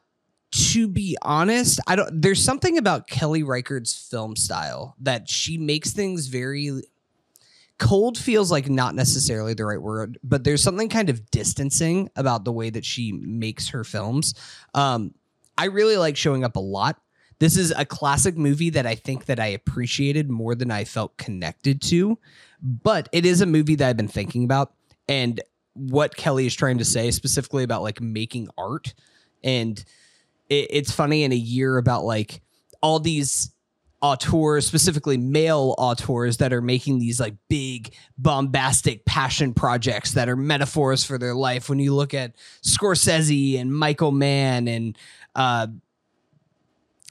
to 0.51 0.87
be 0.87 1.17
honest, 1.21 1.79
I 1.87 1.95
don't. 1.95 2.21
There's 2.21 2.43
something 2.43 2.77
about 2.77 3.07
Kelly 3.07 3.43
Reichardt's 3.43 3.93
film 4.09 4.35
style 4.35 4.95
that 4.99 5.29
she 5.29 5.57
makes 5.57 5.91
things 5.91 6.27
very 6.27 6.81
cold. 7.79 8.17
Feels 8.17 8.51
like 8.51 8.69
not 8.69 8.93
necessarily 8.93 9.53
the 9.53 9.65
right 9.65 9.81
word, 9.81 10.17
but 10.23 10.43
there's 10.43 10.61
something 10.61 10.89
kind 10.89 11.09
of 11.09 11.31
distancing 11.31 12.09
about 12.15 12.43
the 12.43 12.51
way 12.51 12.69
that 12.69 12.85
she 12.85 13.13
makes 13.13 13.69
her 13.69 13.83
films. 13.83 14.33
Um, 14.73 15.13
I 15.57 15.65
really 15.65 15.97
like 15.97 16.17
showing 16.17 16.43
up 16.43 16.57
a 16.57 16.61
lot. 16.61 16.99
This 17.39 17.57
is 17.57 17.71
a 17.75 17.85
classic 17.85 18.37
movie 18.37 18.69
that 18.71 18.85
I 18.85 18.95
think 18.95 19.25
that 19.25 19.39
I 19.39 19.47
appreciated 19.47 20.29
more 20.29 20.53
than 20.53 20.69
I 20.69 20.83
felt 20.83 21.17
connected 21.17 21.81
to, 21.83 22.19
but 22.61 23.09
it 23.11 23.25
is 23.25 23.41
a 23.41 23.47
movie 23.47 23.75
that 23.75 23.89
I've 23.89 23.97
been 23.97 24.07
thinking 24.07 24.43
about 24.43 24.73
and 25.07 25.41
what 25.73 26.15
Kelly 26.15 26.45
is 26.45 26.53
trying 26.53 26.77
to 26.77 26.85
say 26.85 27.09
specifically 27.09 27.63
about 27.63 27.81
like 27.81 28.01
making 28.01 28.49
art 28.57 28.93
and 29.43 29.83
it, 30.51 30.67
it's 30.69 30.91
funny 30.91 31.23
in 31.23 31.31
a 31.31 31.35
year 31.35 31.77
about 31.77 32.03
like 32.03 32.41
all 32.83 32.99
these 32.99 33.51
auteurs 34.01 34.65
specifically 34.65 35.15
male 35.15 35.75
auteurs 35.77 36.37
that 36.37 36.51
are 36.51 36.61
making 36.61 36.97
these 36.97 37.19
like 37.19 37.35
big 37.49 37.93
bombastic 38.17 39.05
passion 39.05 39.53
projects 39.53 40.13
that 40.13 40.27
are 40.27 40.35
metaphors 40.35 41.03
for 41.03 41.19
their 41.19 41.35
life. 41.35 41.69
When 41.69 41.79
you 41.79 41.93
look 41.93 42.13
at 42.13 42.35
scorsese 42.63 43.59
and 43.59 43.73
michael 43.73 44.11
mann 44.11 44.67
and 44.67 44.97
uh 45.35 45.67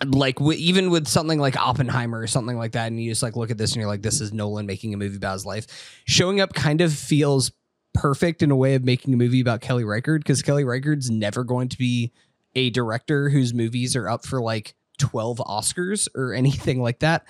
like 0.05 0.37
w- 0.37 0.59
even 0.59 0.91
with 0.91 1.07
something 1.07 1.39
like 1.39 1.57
oppenheimer 1.57 2.19
or 2.19 2.27
something 2.27 2.57
like 2.57 2.73
that 2.73 2.89
and 2.89 3.01
you 3.01 3.11
just 3.11 3.23
like 3.23 3.37
look 3.37 3.51
at 3.51 3.59
this 3.59 3.73
and 3.73 3.81
you're 3.81 3.89
like 3.89 4.03
this 4.03 4.21
is 4.21 4.33
nolan 4.33 4.67
making 4.67 4.93
a 4.93 4.97
movie 4.97 5.17
about 5.17 5.35
his 5.35 5.47
life. 5.47 6.03
Showing 6.07 6.41
up 6.41 6.55
kind 6.55 6.81
of 6.81 6.93
feels 6.93 7.53
perfect 7.95 8.43
in 8.43 8.51
a 8.51 8.57
way 8.57 8.75
of 8.75 8.85
making 8.85 9.15
a 9.15 9.17
movie 9.17 9.41
about 9.41 9.61
kelly 9.61 9.85
reichardt 9.85 10.23
because 10.23 10.43
kelly 10.43 10.65
reichardt's 10.65 11.11
never 11.11 11.43
going 11.43 11.69
to 11.69 11.77
be 11.77 12.13
a 12.55 12.71
director 12.71 13.31
whose 13.31 13.55
movies 13.55 13.97
are 13.97 14.09
up 14.09 14.27
for 14.27 14.41
like 14.41 14.75
12 14.99 15.39
Oscars 15.39 16.09
or 16.15 16.33
anything 16.35 16.83
like 16.83 17.01
that. 17.01 17.27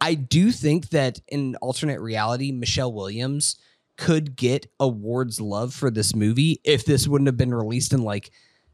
I 0.00 0.14
do 0.14 0.50
think 0.50 0.90
that 0.90 1.20
in 1.28 1.56
alternate 1.56 2.00
reality, 2.00 2.52
Michelle 2.52 2.92
Williams 2.92 3.56
could 3.96 4.36
get 4.36 4.66
awards 4.80 5.40
love 5.40 5.72
for 5.72 5.90
this 5.90 6.14
movie 6.14 6.60
if 6.64 6.84
this 6.84 7.06
wouldn't 7.06 7.28
have 7.28 7.36
been 7.36 7.54
released 7.54 7.92
in 7.92 8.02
like 8.02 8.30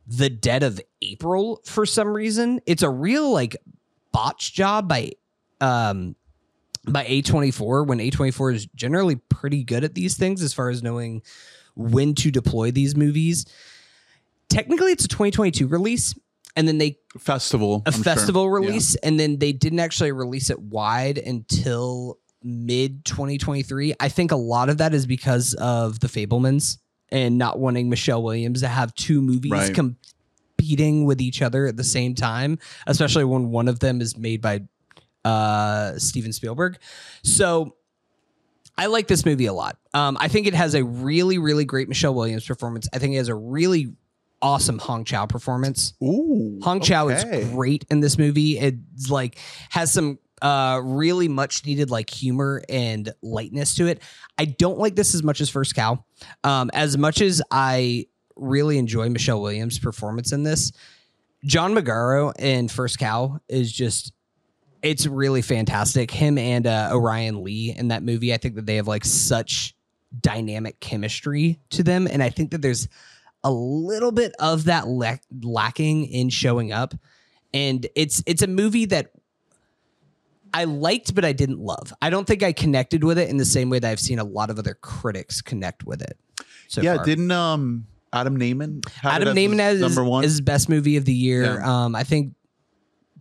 the 0.07 0.31
dead 0.31 0.63
of 0.63 0.81
April 1.03 1.61
for 1.65 1.85
some 1.85 2.09
reason. 2.09 2.61
It's 2.67 2.83
a 2.83 2.91
real 2.91 3.31
like 3.31 3.57
botch 4.13 4.55
job 4.55 4.89
by 4.89 5.13
um 5.61 6.17
by 6.89 7.05
A24 7.05 7.87
when 7.87 7.99
A24 7.99 8.55
is 8.55 8.67
generally 8.75 9.17
pretty 9.17 9.63
good 9.63 9.85
at 9.85 9.95
these 9.95 10.17
things 10.17 10.43
as 10.43 10.55
far 10.55 10.71
as 10.71 10.83
knowing 10.83 11.23
when 11.77 12.15
to 12.15 12.31
deploy 12.31 12.71
these 12.71 12.97
movies 12.97 13.45
technically 14.51 14.93
it's 14.93 15.05
a 15.05 15.09
2022 15.09 15.67
release 15.67 16.15
and 16.57 16.67
then 16.69 16.79
they 16.79 16.99
Festival. 17.19 17.83
a 17.87 17.89
I'm 17.89 17.93
sure. 17.95 18.03
festival 18.05 18.45
Yeah. 18.45 18.67
release 18.67 18.95
and 18.97 19.19
then 19.19 19.39
they 19.39 19.53
didn't 19.53 19.81
actually 19.81 20.13
release 20.13 20.51
it 20.51 20.61
wide 20.61 21.17
until 21.19 22.19
mid 22.43 23.05
2023 23.05 23.95
i 24.01 24.09
think 24.09 24.33
a 24.33 24.37
lot 24.37 24.69
of 24.71 24.79
that 24.79 24.95
is 24.95 25.07
because 25.07 25.55
of 25.55 26.01
the 26.01 26.07
fabelmans 26.09 26.79
and 27.11 27.37
not 27.39 27.59
wanting 27.59 27.89
michelle 27.91 28.23
williams 28.23 28.61
to 28.63 28.69
have 28.69 28.95
two 28.95 29.21
movies 29.21 29.53
Right. 29.53 29.75
competing 29.75 31.05
with 31.05 31.21
each 31.21 31.43
other 31.43 31.67
at 31.67 31.77
the 31.77 31.85
same 31.85 32.15
time 32.15 32.59
especially 32.87 33.25
when 33.25 33.51
one 33.51 33.69
of 33.69 33.81
them 33.81 34.01
is 34.01 34.17
made 34.17 34.41
by 34.41 34.61
uh 35.25 35.99
steven 35.99 36.33
spielberg 36.33 36.79
so 37.23 37.77
I 38.79 38.87
like 38.87 39.09
this 39.09 39.27
movie 39.27 39.45
a 39.45 39.53
lot. 39.53 39.77
Um, 39.93 40.17
I 40.19 40.29
think 40.29 40.47
it 40.47 40.55
has 40.55 40.73
a 40.75 40.83
really, 40.83 41.37
really 41.37 41.67
great 41.67 41.87
Michelle 41.91 42.15
Williams 42.15 42.47
performance. 42.47 42.89
I 42.95 42.99
think 42.99 43.13
it 43.13 43.19
has 43.19 43.29
a 43.29 43.35
really 43.35 43.93
awesome 44.43 44.79
Hong 44.79 45.05
Chau 45.05 45.27
performance. 45.27 45.95
Ooh. 46.03 46.59
Hong 46.63 46.81
Chau 46.81 47.09
okay. 47.09 47.41
is 47.41 47.49
great 47.51 47.85
in 47.91 48.01
this 48.01 48.19
movie. 48.19 48.59
It's 48.59 49.11
like 49.11 49.39
has 49.71 49.93
some 49.93 50.19
uh 50.43 50.81
really 50.83 51.29
much 51.29 51.67
needed 51.67 51.91
like 51.91 52.09
humor 52.09 52.63
and 52.69 53.13
lightness 53.23 53.75
to 53.77 53.87
it. 53.87 54.03
I 54.39 54.47
don't 54.47 54.79
like 54.79 54.97
this 54.97 55.15
as 55.15 55.23
much 55.23 55.41
as 55.41 55.51
First 55.51 55.75
Cow. 55.75 56.05
Um, 56.45 56.71
as 56.73 56.97
much 56.97 57.21
as 57.21 57.43
I 57.51 58.07
really 58.37 58.79
enjoy 58.79 59.09
Michelle 59.11 59.43
Williams' 59.43 59.79
performance 59.79 60.33
in 60.33 60.43
this, 60.43 60.73
John 61.45 61.75
Magaro 61.75 62.33
in 62.39 62.69
First 62.69 62.99
Cow 62.99 63.39
is 63.49 63.73
just 63.73 64.13
it's 64.83 65.07
really 65.07 65.43
fantastic. 65.43 66.11
Him 66.11 66.39
and 66.39 66.67
uh, 66.67 66.91
Orion 66.93 67.43
Lee 67.43 67.75
in 67.77 67.89
that 67.89 68.03
movie, 68.03 68.33
I 68.33 68.39
think 68.39 68.55
that 68.55 68.67
they 68.67 68.77
have 68.77 68.89
like 68.89 69.05
such 69.05 69.75
dynamic 70.21 70.81
chemistry 70.81 71.61
to 71.71 71.83
them, 71.83 72.09
and 72.11 72.23
I 72.23 72.31
think 72.31 72.51
that 72.51 72.63
there's 72.63 72.89
a 73.43 73.51
little 73.51 74.13
bit 74.13 74.33
of 74.39 74.65
that 74.65 74.89
lack 74.89 75.23
lacking 75.43 76.07
in 76.07 76.29
showing 76.29 76.73
up. 76.73 76.95
And 77.53 77.87
it's 77.97 78.23
it's 78.27 78.43
a 78.43 78.47
movie 78.47 78.87
that 78.87 79.13
I 80.53 80.65
liked, 80.65 81.15
but 81.15 81.25
I 81.25 81.33
didn't 81.33 81.61
love. 81.61 81.93
I 82.03 82.11
don't 82.11 82.27
think 82.27 82.43
I 82.43 82.53
connected 82.53 83.05
with 83.05 83.19
it 83.19 83.29
in 83.29 83.37
the 83.37 83.45
same 83.45 83.71
way 83.71 83.79
that 83.79 83.91
I've 83.91 84.01
seen 84.01 84.19
a 84.19 84.25
lot 84.25 84.51
of 84.51 84.59
other 84.59 84.75
critics 84.75 85.41
connect 85.41 85.85
with 85.85 86.03
it. 86.03 86.19
So 86.69 86.81
yeah, 86.81 86.97
far. 86.97 87.05
didn't 87.05 87.31
um 87.31 87.87
Adam 88.13 88.39
Nayman 88.39 88.89
have 88.89 89.23
Adam 89.23 89.37
Nayman 89.37 89.53
his 89.53 89.61
as 89.61 89.81
number 89.81 90.05
one? 90.05 90.25
is 90.25 90.41
best 90.41 90.69
movie 90.69 90.97
of 90.97 91.05
the 91.05 91.15
year. 91.15 91.61
Yeah. 91.61 91.85
Um, 91.85 91.95
I 91.95 92.05
think 92.05 92.35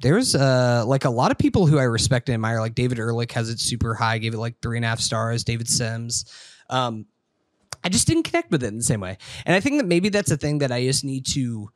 there's 0.02 0.36
uh 0.36 0.84
like 0.86 1.06
a 1.06 1.10
lot 1.10 1.32
of 1.32 1.38
people 1.38 1.68
who 1.68 1.78
I 1.78 1.84
respect 1.84 2.30
and 2.30 2.34
admire. 2.34 2.60
Like 2.60 2.76
David 2.76 3.00
Ehrlich 3.00 3.32
has 3.34 3.50
it 3.50 3.60
super 3.60 3.94
high, 3.94 4.18
gave 4.18 4.34
it 4.34 4.40
like 4.40 4.56
three 4.62 4.78
and 4.78 4.86
a 4.86 4.88
half 4.88 5.00
stars. 5.00 5.44
David 5.44 5.68
Sims. 5.68 6.26
Um, 6.70 7.06
I 7.84 7.90
just 7.90 8.08
didn't 8.08 8.24
connect 8.24 8.52
with 8.52 8.64
it 8.64 8.68
in 8.68 8.78
the 8.78 8.84
same 8.84 9.00
way, 9.02 9.18
and 9.46 9.56
I 9.56 9.60
think 9.60 9.78
that 9.78 9.86
maybe 9.88 10.10
that's 10.10 10.32
a 10.32 10.38
thing 10.38 10.60
that 10.60 10.72
I 10.72 10.84
just 10.86 11.04
need 11.04 11.26
to 11.28 11.72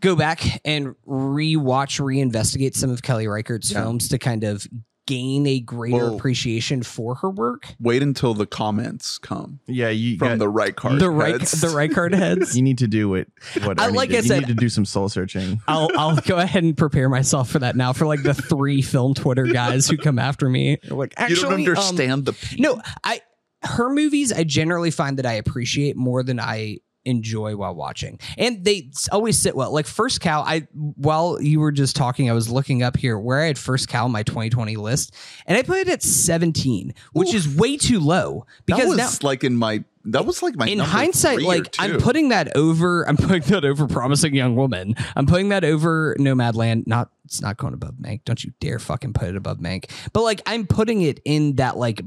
go 0.00 0.16
back 0.16 0.60
and 0.64 0.94
rewatch, 1.06 2.00
reinvestigate 2.00 2.74
some 2.74 2.90
of 2.90 3.02
Kelly 3.02 3.26
Reichardt's 3.26 3.70
Yeah. 3.70 3.82
films 3.82 4.08
to 4.08 4.18
kind 4.18 4.44
of 4.44 4.66
gain 5.06 5.44
a 5.46 5.58
greater 5.58 5.96
Well- 5.96 6.14
appreciation 6.16 6.82
for 6.84 7.16
her 7.16 7.28
work. 7.28 7.74
Wait 7.80 8.00
until 8.00 8.32
the 8.32 8.46
comments 8.46 9.18
come 9.18 9.58
Yeah, 9.66 9.88
you 9.88 10.16
from 10.18 10.38
the 10.38 10.48
right 10.48 10.74
card. 10.76 11.00
The 11.00 11.10
right, 11.10 11.32
heads. 11.40 11.60
the 11.60 11.68
Reichardt 11.68 12.14
heads. 12.14 12.54
You 12.56 12.62
need 12.62 12.78
to 12.78 12.86
do 12.86 13.14
it. 13.16 13.28
What 13.64 13.80
I- 13.80 13.88
Ernie 13.88 13.96
like 13.96 14.10
did. 14.10 14.18
I 14.18 14.20
you 14.22 14.28
said- 14.28 14.38
need 14.42 14.48
to 14.48 14.54
do 14.54 14.68
some 14.68 14.84
soul 14.84 15.08
searching. 15.08 15.60
I'll 15.68 15.90
I'll 15.98 16.16
go 16.16 16.36
ahead 16.38 16.62
and 16.62 16.76
prepare 16.76 17.08
myself 17.08 17.50
for 17.50 17.58
that 17.58 17.74
now 17.76 17.92
for 17.92 18.06
like 18.06 18.22
the 18.22 18.34
three 18.34 18.82
film 18.82 19.14
Twitter 19.14 19.46
guys 19.46 19.88
who 19.88 19.96
come 19.96 20.18
after 20.20 20.48
me. 20.48 20.78
They're 20.84 20.96
like, 20.96 21.14
You 21.18 21.24
actually, 21.24 21.64
don't 21.64 21.76
um, 21.76 21.80
understand 21.86 22.24
the 22.26 22.32
pain. 22.34 22.62
no, 22.62 22.80
I 23.02 23.20
her 23.62 23.90
movies 23.90 24.32
I 24.32 24.44
generally 24.44 24.90
find 24.90 25.18
that 25.18 25.26
I 25.26 25.34
appreciate 25.34 25.96
more 25.96 26.22
than 26.22 26.40
I 26.40 26.78
enjoy 27.04 27.56
while 27.56 27.74
watching, 27.74 28.18
and 28.36 28.64
they 28.64 28.90
always 29.10 29.38
sit 29.38 29.56
well. 29.56 29.72
Like 29.72 29.86
First 29.86 30.20
Cow, 30.20 30.42
I 30.42 30.66
while 30.74 31.40
you 31.40 31.60
were 31.60 31.72
just 31.72 31.96
talking, 31.96 32.28
I 32.30 32.32
was 32.32 32.50
looking 32.50 32.82
up 32.82 32.96
here 32.96 33.18
where 33.18 33.40
I 33.40 33.46
had 33.46 33.58
First 33.58 33.88
Cow 33.88 34.04
on 34.04 34.12
my 34.12 34.22
2020 34.22 34.76
list, 34.76 35.14
and 35.46 35.56
I 35.56 35.62
put 35.62 35.78
it 35.78 35.88
at 35.88 36.02
17, 36.02 36.94
which 37.12 37.34
is 37.34 37.48
way 37.48 37.76
too 37.76 38.00
low 38.00 38.46
that 38.66 38.76
because 38.76 38.88
was 38.88 39.22
now 39.22 39.28
like 39.28 39.44
in 39.44 39.56
my 39.56 39.84
that 40.06 40.24
was 40.24 40.42
like 40.42 40.56
my 40.56 40.66
in 40.66 40.78
hindsight, 40.78 41.42
like 41.42 41.74
I'm 41.78 41.98
putting 41.98 42.30
that 42.30 42.56
over. 42.56 43.06
I'm 43.08 43.16
putting 43.16 43.42
that 43.52 43.64
over 43.64 43.86
promising 43.86 44.34
young 44.34 44.56
woman. 44.56 44.94
I'm 45.14 45.26
putting 45.26 45.50
that 45.50 45.64
over 45.64 46.16
Nomadland. 46.18 46.86
Not 46.86 47.10
it's 47.24 47.40
not 47.40 47.56
going 47.58 47.74
above 47.74 47.94
Mank. 47.94 48.24
Don't 48.24 48.42
you 48.42 48.52
dare 48.60 48.78
fucking 48.78 49.12
put 49.12 49.28
it 49.28 49.36
above 49.36 49.58
Mank. 49.58 49.90
But 50.12 50.22
like 50.22 50.40
I'm 50.46 50.66
putting 50.66 51.02
it 51.02 51.20
in 51.24 51.56
that 51.56 51.76
like 51.76 52.00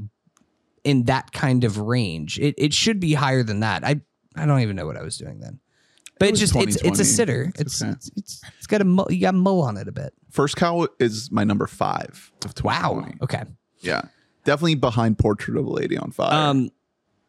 in 0.84 1.04
that 1.06 1.32
kind 1.32 1.64
of 1.64 1.78
range. 1.78 2.40
It 2.40 2.56
it 2.58 2.74
should 2.74 3.00
be 3.00 3.14
higher 3.14 3.44
than 3.44 3.62
that. 3.62 3.84
I 3.86 4.02
I 4.36 4.46
don't 4.46 4.60
even 4.62 4.76
know 4.76 4.86
what 4.86 4.98
I 4.98 5.02
was 5.04 5.18
doing 5.18 5.40
then. 5.40 5.60
but 6.20 6.28
It 6.28 6.32
it's 6.32 6.40
just 6.40 6.56
it's 6.56 6.76
it's 6.78 7.00
a 7.00 7.06
sitter. 7.06 7.52
It's 7.56 7.82
It's 7.82 7.82
okay. 7.82 7.92
it's, 7.92 8.12
it's 8.18 8.42
it's 8.58 8.68
got 8.68 8.82
a 8.82 8.86
mo- 8.86 9.08
you 9.10 9.22
got 9.22 9.36
mo 9.36 9.60
on 9.60 9.78
it 9.78 9.88
a 9.88 9.92
bit. 9.92 10.14
First 10.32 10.56
Cow 10.58 10.88
is 11.00 11.32
my 11.32 11.44
number 11.44 11.68
five 11.68 12.32
of 12.46 12.54
2020. 12.56 13.18
Okay. 13.22 13.44
Yeah. 13.82 14.02
Definitely 14.46 14.76
behind 14.76 15.18
Portrait 15.20 15.58
of 15.58 15.66
a 15.66 15.70
Lady 15.70 15.98
on 15.98 16.12
Fire, 16.12 16.34
Um. 16.50 16.70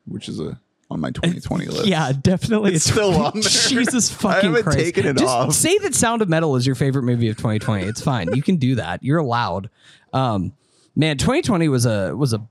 which 0.07 0.29
is 0.29 0.41
a 0.41 0.59
on 0.91 1.01
my 1.01 1.11
2020 1.11 1.67
list. 1.67 1.87
Yeah, 1.87 2.13
definitely. 2.13 2.75
It's 2.75 2.85
still 2.91 3.15
on 3.25 3.33
there. 3.35 3.43
Jesus 3.43 4.11
fucking 4.15 4.37
I 4.39 4.43
haven't 4.43 4.63
Christ. 4.65 4.79
taken 4.79 5.07
it 5.07 5.17
Just 5.17 5.31
off. 5.35 5.53
say 5.55 5.77
that 5.79 5.95
Sound 5.95 6.23
of 6.23 6.29
Metal 6.29 6.57
is 6.57 6.67
your 6.67 6.75
favorite 6.77 7.05
movie 7.05 7.29
of 7.29 7.37
2020. 7.37 7.85
It's 7.85 8.03
fine. 8.03 8.35
You 8.35 8.43
can 8.43 8.57
do 8.57 8.75
that. 8.77 9.03
You're 9.03 9.19
allowed. 9.19 9.71
Um, 10.13 10.53
man, 10.95 11.17
2020 11.19 11.69
was 11.69 11.87
a 11.87 12.15
was 12.17 12.33
a 12.35 12.47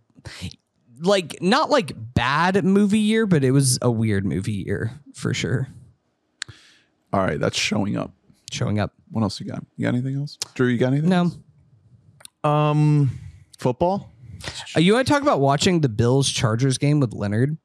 like 1.03 1.41
not 1.41 1.69
like 1.69 1.93
bad 1.95 2.63
movie 2.63 2.99
year, 2.99 3.25
but 3.25 3.43
it 3.43 3.51
was 3.51 3.79
a 3.81 3.91
weird 3.91 4.25
movie 4.25 4.53
year 4.53 4.91
for 5.13 5.33
sure. 5.33 5.67
All 7.11 7.19
right, 7.19 7.39
that's 7.39 7.57
showing 7.57 7.97
up. 7.97 8.11
Showing 8.51 8.79
up. 8.79 8.93
What 9.11 9.21
else 9.21 9.39
you 9.39 9.45
got? 9.45 9.63
You 9.77 9.85
got 9.85 9.93
anything 9.93 10.15
else? 10.15 10.37
Drew, 10.55 10.67
you 10.67 10.77
got 10.77 10.93
anything? 10.93 11.09
No. 11.09 11.31
Um, 12.49 13.19
Football? 13.57 14.11
Uh, 14.75 14.79
you 14.79 14.93
want 14.93 15.07
to 15.07 15.13
talk 15.13 15.21
about 15.21 15.39
watching 15.39 15.81
the 15.81 15.89
Bills 15.89 16.29
Chargers 16.29 16.77
game 16.77 16.99
with 16.99 17.13
Leonard? 17.13 17.57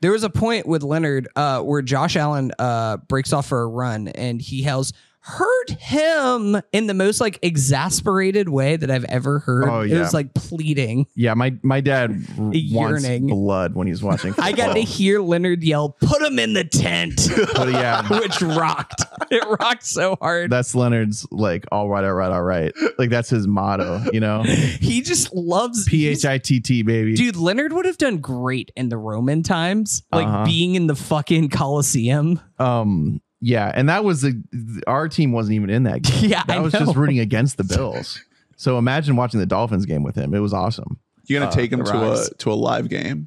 There 0.00 0.12
was 0.12 0.22
a 0.22 0.30
point 0.30 0.66
with 0.66 0.82
Leonard 0.82 1.28
uh, 1.34 1.60
where 1.62 1.80
Josh 1.80 2.16
Allen 2.16 2.52
uh, 2.58 2.98
breaks 2.98 3.32
off 3.32 3.46
for 3.46 3.62
a 3.62 3.66
run 3.66 4.08
and 4.08 4.40
he 4.40 4.62
yells, 4.62 4.92
"Hurt 5.24 5.70
him!" 5.78 6.60
in 6.72 6.86
the 6.86 6.94
most 6.94 7.20
like 7.20 7.38
exasperated 7.42 8.48
way 8.48 8.76
that 8.76 8.90
I've 8.90 9.04
ever 9.06 9.38
heard. 9.40 9.64
Oh, 9.68 9.80
It 9.80 9.98
was 9.98 10.12
like 10.14 10.34
pleading. 10.34 11.06
yeah, 11.14 11.34
my 11.34 11.54
my 11.62 11.80
dad 11.80 12.10
r- 12.38 12.50
Yearning. 12.52 13.26
blood 13.28 13.74
when 13.74 13.86
he's 13.86 14.02
watching. 14.02 14.34
I 14.38 14.52
got 14.52 14.74
to 14.74 14.80
hear 14.80 15.20
Leonard 15.20 15.62
yell, 15.64 15.96
"Put 16.00 16.22
him 16.22 16.38
in 16.38 16.52
the 16.52 16.64
tent," 16.64 17.28
But 17.54 17.68
yeah, 17.72 18.06
which 18.08 18.40
rocked. 18.42 19.02
It 19.30 19.44
rocked 19.60 19.86
so 19.86 20.16
hard. 20.20 20.50
that's 20.50 20.74
Leonard's 20.74 21.26
like 21.30 21.64
all 21.72 21.88
right, 21.88 22.04
all 22.04 22.12
right, 22.14 22.30
all 22.32 22.42
right. 22.42 22.72
Like 22.98 23.10
that's 23.10 23.30
his 23.30 23.46
motto, 23.46 24.02
you 24.12 24.20
know. 24.20 24.42
he 24.42 25.00
just 25.02 25.34
loves 25.34 25.88
P 25.88 26.06
H 26.08 26.24
I 26.24 26.38
T 26.38 26.60
T 26.60 26.82
baby. 26.82 27.14
Dude, 27.14 27.36
Leonard 27.36 27.72
would 27.72 27.86
have 27.86 27.98
done 27.98 28.18
great 28.18 28.70
in 28.76 28.88
the 28.88 28.98
Roman 28.98 29.42
times, 29.42 30.02
like 30.12 30.26
Uh-huh. 30.26 30.44
being 30.44 30.74
in 30.74 30.86
the 30.86 30.94
fucking 30.96 31.48
Colosseum. 31.48 32.40
Um, 32.58 33.20
yeah, 33.46 33.70
and 33.74 33.88
that 33.90 34.02
was 34.04 34.22
the 34.22 34.42
our 34.86 35.08
team 35.08 35.32
wasn't 35.32 35.54
even 35.56 35.68
in 35.70 35.82
that 35.82 36.02
game. 36.02 36.30
Yeah, 36.30 36.42
that 36.46 36.56
I 36.56 36.60
was 36.60 36.72
know. 36.72 36.80
just 36.80 36.96
rooting 36.96 37.18
against 37.18 37.56
the 37.58 37.64
Bills. 37.64 38.20
So 38.56 38.78
imagine 38.78 39.16
watching 39.16 39.40
the 39.40 39.46
Dolphins 39.46 39.84
game 39.84 40.04
with 40.04 40.14
him. 40.14 40.32
It 40.32 40.38
was 40.38 40.52
awesome. 40.54 41.00
You 41.26 41.36
gonna 41.40 41.50
Uh, 41.50 41.54
take 41.54 41.72
him 41.72 41.80
the 41.80 41.86
to 41.90 42.12
a 42.12 42.28
to 42.38 42.52
a 42.52 42.54
live 42.54 42.88
game? 42.88 43.26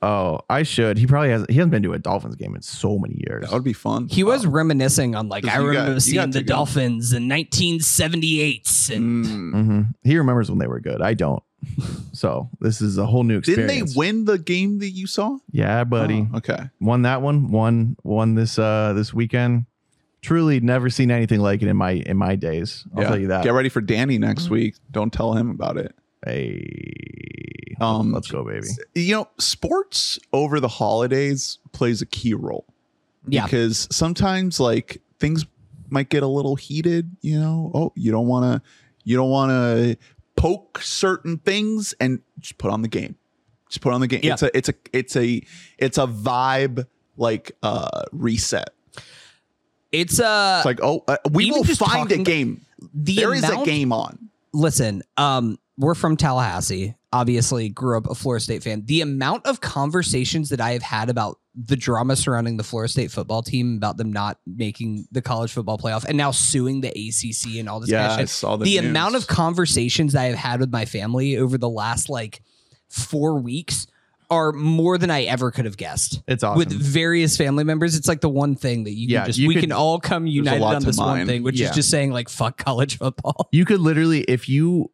Oh, 0.00 0.38
I 0.48 0.62
should. 0.62 0.96
He 0.96 1.08
probably 1.08 1.30
has. 1.30 1.44
He 1.48 1.56
hasn't 1.56 1.72
been 1.72 1.82
to 1.82 1.92
a 1.92 1.98
Dolphins 1.98 2.36
game 2.36 2.54
in 2.54 2.62
so 2.62 2.96
many 2.96 3.20
years. 3.28 3.42
That 3.46 3.52
would 3.52 3.64
be 3.64 3.72
fun. 3.72 4.06
He 4.08 4.22
was 4.22 4.46
reminiscing 4.46 5.16
on 5.16 5.28
like 5.28 5.44
I 5.44 5.54
you 5.58 5.72
got- 5.72 5.80
remember 5.80 6.00
seeing 6.00 6.30
the 6.30 6.38
to 6.38 6.44
go. 6.44 6.54
Dolphins 6.54 7.12
in 7.12 7.28
1978, 7.28 8.90
and 8.94 9.24
Mm. 9.26 9.52
hmm 9.52 9.80
He 10.04 10.16
remembers 10.16 10.48
when 10.50 10.60
they 10.60 10.68
were 10.68 10.80
good. 10.80 11.02
I 11.02 11.14
don't. 11.14 11.42
So 12.12 12.50
this 12.60 12.80
is 12.82 12.98
a 12.98 13.06
whole 13.06 13.22
new 13.24 13.38
experience. 13.38 13.70
Didn't 13.72 13.82
experience. 13.84 13.94
they 13.94 13.98
win 13.98 14.24
the 14.24 14.38
game 14.38 14.78
that 14.80 14.90
you 14.90 15.06
saw? 15.06 15.38
Yeah, 15.52 15.84
buddy. 15.84 16.26
Oh, 16.32 16.38
okay. 16.38 16.68
Won 16.80 17.02
that 17.02 17.22
one. 17.22 17.50
Won 17.50 17.96
won 18.02 18.34
this 18.34 18.58
uh 18.58 18.92
this 18.94 19.14
weekend. 19.14 19.66
Truly 20.22 20.60
never 20.60 20.90
seen 20.90 21.10
anything 21.10 21.40
like 21.40 21.62
it 21.62 21.68
in 21.68 21.76
my 21.76 21.92
in 21.92 22.16
my 22.16 22.36
days. 22.36 22.84
I'll 22.94 23.02
Yeah. 23.02 23.08
tell 23.08 23.18
you 23.18 23.26
that. 23.28 23.44
Get 23.44 23.52
ready 23.54 23.68
for 23.68 23.80
Danny 23.80 24.18
next 24.18 24.50
week. 24.50 24.74
Don't 24.90 25.12
tell 25.12 25.34
him 25.34 25.50
about 25.50 25.76
it. 25.78 25.94
Hey, 26.26 27.76
Um, 27.80 28.12
let's 28.12 28.30
go, 28.30 28.44
baby. 28.44 28.66
You 28.94 29.14
know, 29.14 29.28
sports 29.38 30.18
over 30.32 30.60
the 30.60 30.68
holidays 30.68 31.58
plays 31.72 32.02
a 32.02 32.06
key 32.06 32.34
role. 32.34 32.66
Yeah. 33.26 33.44
Because 33.44 33.88
sometimes 33.90 34.60
like 34.60 35.00
things 35.18 35.46
might 35.88 36.08
get 36.10 36.22
a 36.22 36.26
little 36.26 36.56
heated, 36.56 37.16
you 37.22 37.38
know. 37.40 37.70
Oh, 37.74 37.92
you 37.96 38.10
don't 38.12 38.26
want 38.26 38.44
to 38.62 38.68
you 39.04 39.16
don't 39.16 39.30
want 39.30 39.50
to 39.50 39.96
poke 40.40 40.80
certain 40.82 41.38
things 41.38 41.94
and 42.00 42.20
just 42.38 42.56
put 42.58 42.70
on 42.70 42.82
the 42.82 42.88
game. 42.88 43.16
Just 43.68 43.82
put 43.82 43.92
on 43.92 44.00
the 44.00 44.06
game. 44.06 44.20
Yeah. 44.22 44.32
It's 44.32 44.42
a 44.42 44.56
it's 44.56 44.68
a 44.68 44.74
it's 44.92 45.16
a 45.16 45.42
it's 45.78 45.98
a 45.98 46.06
vibe 46.06 46.86
like 47.16 47.52
uh 47.62 48.02
reset. 48.12 48.70
it's 49.92 50.18
uh 50.18 50.56
It's 50.58 50.66
like, 50.66 50.80
oh, 50.82 51.04
uh, 51.06 51.18
we 51.30 51.50
will 51.50 51.64
find 51.64 52.10
a 52.10 52.18
game. 52.18 52.64
the 52.94 53.16
There 53.16 53.34
is 53.34 53.44
amount, 53.44 53.62
a 53.62 53.70
game 53.70 53.92
on. 53.92 54.30
Listen, 54.52 55.02
um 55.16 55.58
we're 55.78 55.94
from 55.94 56.16
Tallahassee. 56.16 56.94
Obviously, 57.12 57.68
grew 57.68 57.96
up 57.96 58.08
a 58.08 58.14
Florida 58.14 58.42
State 58.42 58.62
fan. 58.62 58.82
The 58.86 59.00
amount 59.00 59.46
of 59.46 59.60
conversations 59.60 60.50
that 60.50 60.60
I 60.60 60.72
have 60.72 60.82
had 60.82 61.08
about 61.10 61.38
the 61.62 61.76
drama 61.76 62.16
surrounding 62.16 62.56
the 62.56 62.62
Florida 62.64 62.90
State 62.90 63.10
football 63.10 63.42
team, 63.42 63.76
about 63.76 63.96
them 63.96 64.12
not 64.12 64.38
making 64.46 65.06
the 65.12 65.20
college 65.20 65.52
football 65.52 65.76
playoff, 65.78 66.04
and 66.04 66.16
now 66.16 66.30
suing 66.30 66.80
the 66.80 66.88
ACC 66.88 67.58
and 67.58 67.68
all 67.68 67.80
this 67.80 67.90
Yeah, 67.90 68.06
kind 68.08 68.12
I 68.12 68.14
of 68.14 68.20
shit. 68.20 68.28
saw 68.30 68.56
the 68.56 68.64
the 68.64 68.80
news. 68.80 68.90
amount 68.90 69.14
of 69.16 69.26
conversations 69.26 70.14
I 70.14 70.24
have 70.24 70.36
had 70.36 70.60
with 70.60 70.70
my 70.72 70.84
family 70.84 71.36
over 71.36 71.58
the 71.58 71.68
last 71.68 72.08
like 72.08 72.40
four 72.88 73.38
weeks 73.40 73.86
are 74.30 74.52
more 74.52 74.96
than 74.96 75.10
I 75.10 75.24
ever 75.24 75.50
could 75.50 75.64
have 75.64 75.76
guessed. 75.76 76.22
It's 76.28 76.44
awesome. 76.44 76.58
With 76.58 76.70
various 76.72 77.36
family 77.36 77.64
members, 77.64 77.96
it's 77.96 78.06
like 78.06 78.20
the 78.20 78.28
one 78.28 78.54
thing 78.54 78.84
that 78.84 78.92
you 78.94 79.08
Yeah, 79.08 79.20
can 79.22 79.26
just 79.26 79.38
you 79.40 79.48
we 79.48 79.54
could- 79.54 79.62
can 79.64 79.72
all 79.72 79.98
come 79.98 80.26
united 80.28 80.62
on 80.62 80.82
this 80.84 80.98
one 80.98 81.26
thing, 81.26 81.42
which 81.42 81.58
Yeah. 81.58 81.70
is 81.70 81.74
just 81.74 81.90
saying 81.90 82.12
like 82.12 82.28
fuck 82.28 82.56
college 82.56 82.96
football. 82.98 83.48
You 83.50 83.64
could 83.64 83.80
literally, 83.80 84.20
if 84.22 84.48
you 84.48 84.92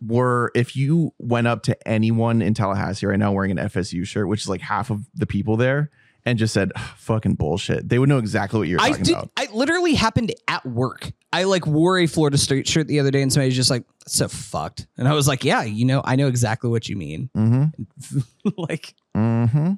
were, 0.00 0.52
if 0.54 0.76
you 0.76 1.12
went 1.18 1.48
up 1.48 1.64
to 1.64 1.88
anyone 1.88 2.40
in 2.40 2.54
Tallahassee 2.54 3.04
right 3.06 3.18
now 3.18 3.32
wearing 3.32 3.50
an 3.50 3.58
FSU 3.58 4.06
shirt, 4.06 4.28
which 4.28 4.42
is 4.42 4.48
like 4.48 4.60
half 4.60 4.90
of 4.90 5.02
the 5.12 5.26
people 5.26 5.56
there, 5.56 5.90
and 6.28 6.38
just 6.38 6.52
said 6.54 6.72
fucking 6.96 7.34
bullshit, 7.34 7.88
they 7.88 7.98
would 7.98 8.08
know 8.08 8.18
exactly 8.18 8.58
what 8.58 8.68
you're 8.68 8.80
I 8.80 8.90
talking 8.90 9.04
did. 9.04 9.14
about. 9.14 9.30
I 9.36 9.48
literally 9.52 9.94
happened 9.94 10.32
at 10.46 10.64
work. 10.66 11.12
I 11.32 11.44
like 11.44 11.66
wore 11.66 11.98
a 11.98 12.06
Florida 12.06 12.38
State 12.38 12.66
shirt 12.68 12.86
the 12.86 13.00
other 13.00 13.10
day, 13.10 13.22
and 13.22 13.32
somebody 13.32 13.48
was 13.48 13.56
just 13.56 13.70
like, 13.70 13.84
"That's 14.00 14.14
"So 14.14 14.28
fucked," 14.28 14.86
and 14.96 15.06
I 15.08 15.12
was 15.14 15.26
like, 15.28 15.44
"Yeah, 15.44 15.62
you 15.62 15.84
know, 15.84 16.00
I 16.04 16.16
know 16.16 16.26
exactly 16.28 16.70
what 16.70 16.88
you 16.88 16.96
mean." 16.96 17.30
Mm-hmm. 17.36 18.18
like, 18.56 18.94
Mm-hmm. 19.16 19.72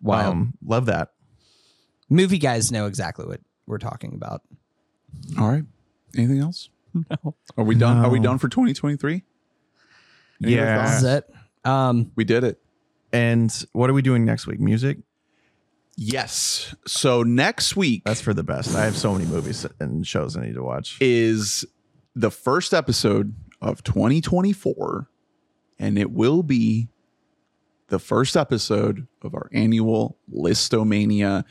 Wild. 0.00 0.32
Um, 0.32 0.54
love 0.64 0.86
that. 0.86 1.12
movie 2.08 2.38
guys 2.38 2.70
know 2.72 2.86
exactly 2.86 3.26
what 3.26 3.40
we're 3.66 3.78
talking 3.78 4.14
about. 4.14 4.42
All 5.38 5.48
right. 5.48 5.64
Anything 6.16 6.38
else? 6.40 6.70
No. 6.94 7.34
Are 7.56 7.64
we 7.64 7.74
done? 7.74 7.98
Are 7.98 8.08
we 8.10 8.18
done 8.18 8.38
for 8.38 8.48
2023? 8.48 9.22
Yeah. 10.40 10.82
This 10.86 10.96
is 10.96 11.02
thoughts? 11.02 11.28
it. 11.64 11.68
Um, 11.68 12.12
We 12.16 12.24
did 12.24 12.44
it. 12.44 12.60
And 13.12 13.52
what 13.72 13.90
are 13.90 13.92
we 13.92 14.02
doing 14.02 14.24
next 14.24 14.46
week? 14.46 14.58
Music? 14.58 14.98
Yes. 16.00 16.76
So 16.86 17.24
next 17.24 17.74
week 17.74 18.04
That's 18.04 18.20
for 18.20 18.32
the 18.32 18.44
best. 18.44 18.76
I 18.76 18.84
have 18.84 18.96
so 18.96 19.12
many 19.12 19.24
movies 19.24 19.66
and 19.80 20.06
shows 20.06 20.36
I 20.36 20.46
need 20.46 20.54
to 20.54 20.62
watch. 20.62 20.96
is 21.00 21.64
the 22.14 22.30
first 22.30 22.72
episode 22.72 23.34
of 23.60 23.82
2024, 23.82 25.10
and 25.80 25.98
it 25.98 26.12
will 26.12 26.44
be 26.44 26.88
the 27.88 27.98
first 27.98 28.36
episode 28.36 29.08
of 29.22 29.34
our 29.34 29.50
annual 29.52 30.16
Listomania. 30.32 31.42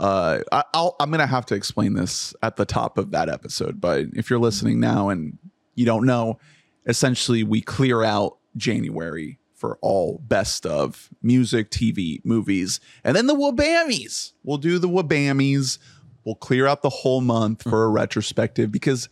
Uh, 0.00 0.40
I, 0.50 0.64
I'll, 0.74 0.96
I'm 0.98 1.12
gonna 1.12 1.24
have 1.28 1.46
to 1.46 1.54
explain 1.54 1.94
this 1.94 2.34
at 2.42 2.56
the 2.56 2.64
top 2.64 2.98
of 2.98 3.12
that 3.12 3.28
episode, 3.28 3.80
but 3.80 4.06
if 4.14 4.28
you're 4.28 4.40
listening 4.40 4.80
now 4.80 5.10
and 5.10 5.38
you 5.76 5.86
don't 5.86 6.06
know, 6.06 6.40
essentially 6.86 7.44
we 7.44 7.60
clear 7.60 8.02
out 8.02 8.38
January 8.56 9.38
for 9.62 9.78
all 9.80 10.20
best 10.26 10.66
of 10.66 11.08
music, 11.22 11.70
TV, 11.70 12.18
movies, 12.24 12.80
and 13.04 13.14
then 13.14 13.28
the 13.28 13.34
Wabammies. 13.34 14.32
We'll 14.42 14.58
do 14.58 14.80
the 14.80 14.88
Wabammies. 14.88 15.78
We'll 16.24 16.34
clear 16.34 16.66
out 16.66 16.82
the 16.82 16.90
whole 16.90 17.20
month 17.20 17.62
for 17.62 17.84
a 17.84 17.88
retrospective 17.88 18.72
because 18.72 19.08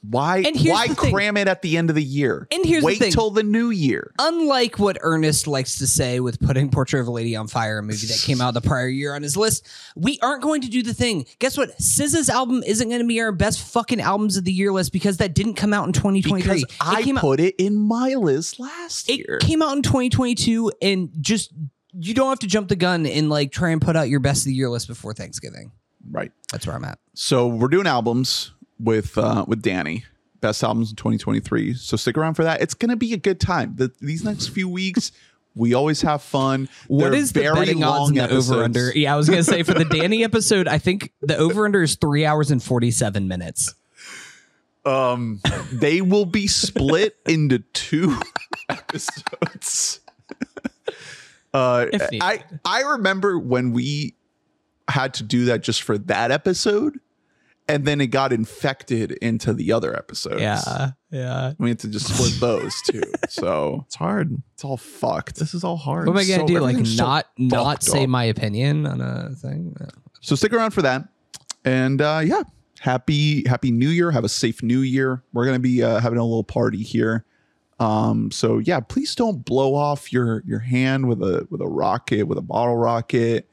why 0.00 0.42
why 0.42 0.86
the 0.86 0.94
cram 0.94 1.36
it 1.36 1.48
at 1.48 1.60
the 1.60 1.76
end 1.76 1.90
of 1.90 1.96
the 1.96 2.02
year? 2.02 2.46
And 2.52 2.64
here's 2.64 2.82
the 2.82 2.86
wait 2.86 2.98
thing. 2.98 3.12
till 3.12 3.30
the 3.30 3.42
new 3.42 3.70
year. 3.70 4.12
unlike 4.18 4.78
what 4.78 4.96
Ernest 5.00 5.46
likes 5.48 5.78
to 5.78 5.86
say 5.86 6.20
with 6.20 6.38
putting 6.40 6.70
Portrait 6.70 7.00
of 7.00 7.08
a 7.08 7.10
Lady 7.10 7.34
on 7.34 7.48
Fire, 7.48 7.78
a 7.78 7.82
movie 7.82 8.06
that 8.06 8.20
came 8.22 8.40
out 8.40 8.54
the 8.54 8.60
prior 8.60 8.86
year 8.86 9.14
on 9.14 9.22
his 9.22 9.36
list, 9.36 9.66
we 9.96 10.18
aren't 10.22 10.42
going 10.42 10.60
to 10.60 10.68
do 10.68 10.82
the 10.82 10.94
thing. 10.94 11.26
Guess 11.40 11.58
what? 11.58 11.76
SZA's 11.78 12.30
album 12.30 12.62
isn't 12.64 12.88
going 12.88 13.00
to 13.00 13.06
be 13.06 13.20
our 13.20 13.32
best 13.32 13.60
fucking 13.60 14.00
albums 14.00 14.36
of 14.36 14.44
the 14.44 14.52
year 14.52 14.72
list 14.72 14.92
because 14.92 15.16
that 15.16 15.34
didn't 15.34 15.54
come 15.54 15.74
out 15.74 15.86
in 15.86 15.92
2023. 15.92 16.42
Because 16.42 16.76
I 16.80 17.00
it 17.00 17.16
out, 17.16 17.20
put 17.20 17.40
it 17.40 17.56
in 17.58 17.74
my 17.74 18.14
list 18.14 18.60
last 18.60 19.10
it 19.10 19.18
year. 19.18 19.38
It 19.40 19.46
came 19.46 19.62
out 19.62 19.76
in 19.76 19.82
2022 19.82 20.72
and 20.80 21.10
just 21.20 21.52
you 21.92 22.14
don't 22.14 22.28
have 22.28 22.38
to 22.40 22.46
jump 22.46 22.68
the 22.68 22.76
gun 22.76 23.04
and 23.04 23.28
like 23.28 23.50
try 23.50 23.70
and 23.70 23.82
put 23.82 23.96
out 23.96 24.08
your 24.08 24.20
best 24.20 24.42
of 24.42 24.44
the 24.46 24.54
year 24.54 24.68
list 24.68 24.86
before 24.86 25.12
Thanksgiving. 25.12 25.72
right. 26.08 26.30
That's 26.52 26.66
where 26.66 26.76
I'm 26.76 26.84
at. 26.84 26.98
So 27.14 27.48
we're 27.48 27.68
doing 27.68 27.86
albums 27.86 28.52
with 28.80 29.16
uh, 29.18 29.44
with 29.46 29.62
Danny. 29.62 30.04
Best 30.40 30.62
albums 30.62 30.90
in 30.90 30.96
2023. 30.96 31.74
So 31.74 31.96
stick 31.96 32.16
around 32.16 32.34
for 32.34 32.44
that. 32.44 32.60
It's 32.60 32.74
gonna 32.74 32.96
be 32.96 33.12
a 33.12 33.16
good 33.16 33.40
time. 33.40 33.74
The, 33.76 33.90
these 34.00 34.22
next 34.22 34.48
few 34.48 34.68
weeks, 34.68 35.10
we 35.56 35.74
always 35.74 36.02
have 36.02 36.22
fun. 36.22 36.68
What 36.86 37.10
They're 37.10 37.14
is 37.14 37.32
the 37.32 37.40
betting 37.42 37.82
odds 37.82 38.10
in 38.10 38.14
the 38.16 38.22
episodes. 38.22 38.50
over 38.52 38.62
under? 38.62 38.92
Yeah, 38.94 39.14
I 39.14 39.16
was 39.16 39.28
gonna 39.28 39.42
say 39.42 39.64
for 39.64 39.74
the 39.74 39.84
Danny 39.84 40.22
episode, 40.24 40.68
I 40.68 40.78
think 40.78 41.12
the 41.20 41.36
over 41.36 41.64
under 41.64 41.82
is 41.82 41.96
three 41.96 42.24
hours 42.24 42.52
and 42.52 42.62
47 42.62 43.26
minutes. 43.26 43.74
Um, 44.84 45.40
they 45.72 46.00
will 46.00 46.24
be 46.24 46.46
split 46.46 47.16
into 47.26 47.58
two 47.72 48.16
episodes. 48.68 50.00
Uh, 51.52 51.86
I 52.20 52.44
I 52.64 52.82
remember 52.82 53.38
when 53.38 53.72
we 53.72 54.14
had 54.88 55.14
to 55.14 55.22
do 55.24 55.46
that 55.46 55.62
just 55.62 55.82
for 55.82 55.98
that 55.98 56.30
episode, 56.30 57.00
and 57.68 57.84
then 57.84 58.00
it 58.00 58.06
got 58.08 58.32
infected 58.32 59.12
into 59.12 59.52
the 59.52 59.72
other 59.72 59.94
episodes. 59.94 60.40
Yeah, 60.40 60.90
yeah. 61.10 61.52
we 61.58 61.68
had 61.68 61.78
to 61.80 61.88
just 61.88 62.06
split 62.14 62.40
those 62.40 62.74
too. 62.82 63.02
So 63.28 63.84
It's 63.86 63.94
hard. 63.96 64.40
it's 64.54 64.64
all 64.64 64.76
fucked. 64.78 65.36
This 65.36 65.54
is 65.54 65.64
all 65.64 65.76
hard. 65.76 66.06
What 66.06 66.14
am 66.14 66.18
I 66.18 66.24
gonna 66.24 66.40
so- 66.40 66.46
do? 66.46 66.54
Like 66.60 66.74
everything's 66.74 66.96
so 66.96 67.04
not 67.04 67.26
not 67.38 67.82
say 67.82 68.04
up. 68.04 68.08
my 68.08 68.24
opinion 68.24 68.86
on 68.86 69.00
a 69.00 69.30
thing? 69.34 69.76
So 70.20 70.34
stick 70.34 70.52
around 70.52 70.70
for 70.72 70.82
that. 70.82 71.08
And 71.64 72.00
uh, 72.00 72.22
yeah, 72.24 72.42
happy 72.80 73.46
happy 73.46 73.70
New 73.70 73.88
Year. 73.90 74.10
Have 74.10 74.24
a 74.24 74.28
safe 74.28 74.62
New 74.62 74.80
Year. 74.80 75.22
We're 75.32 75.44
gonna 75.44 75.58
be 75.58 75.82
uh, 75.82 76.00
having 76.00 76.18
a 76.18 76.24
little 76.24 76.44
party 76.44 76.82
here. 76.82 77.24
Um, 77.80 78.30
so 78.32 78.58
yeah, 78.58 78.80
please 78.80 79.14
don't 79.14 79.44
blow 79.44 79.74
off 79.74 80.12
your 80.12 80.42
your 80.46 80.58
hand 80.60 81.08
with 81.08 81.22
a 81.22 81.46
with 81.50 81.60
a 81.60 81.68
rocket 81.68 82.24
with 82.24 82.38
a 82.38 82.42
bottle 82.42 82.76
rocket. 82.76 83.48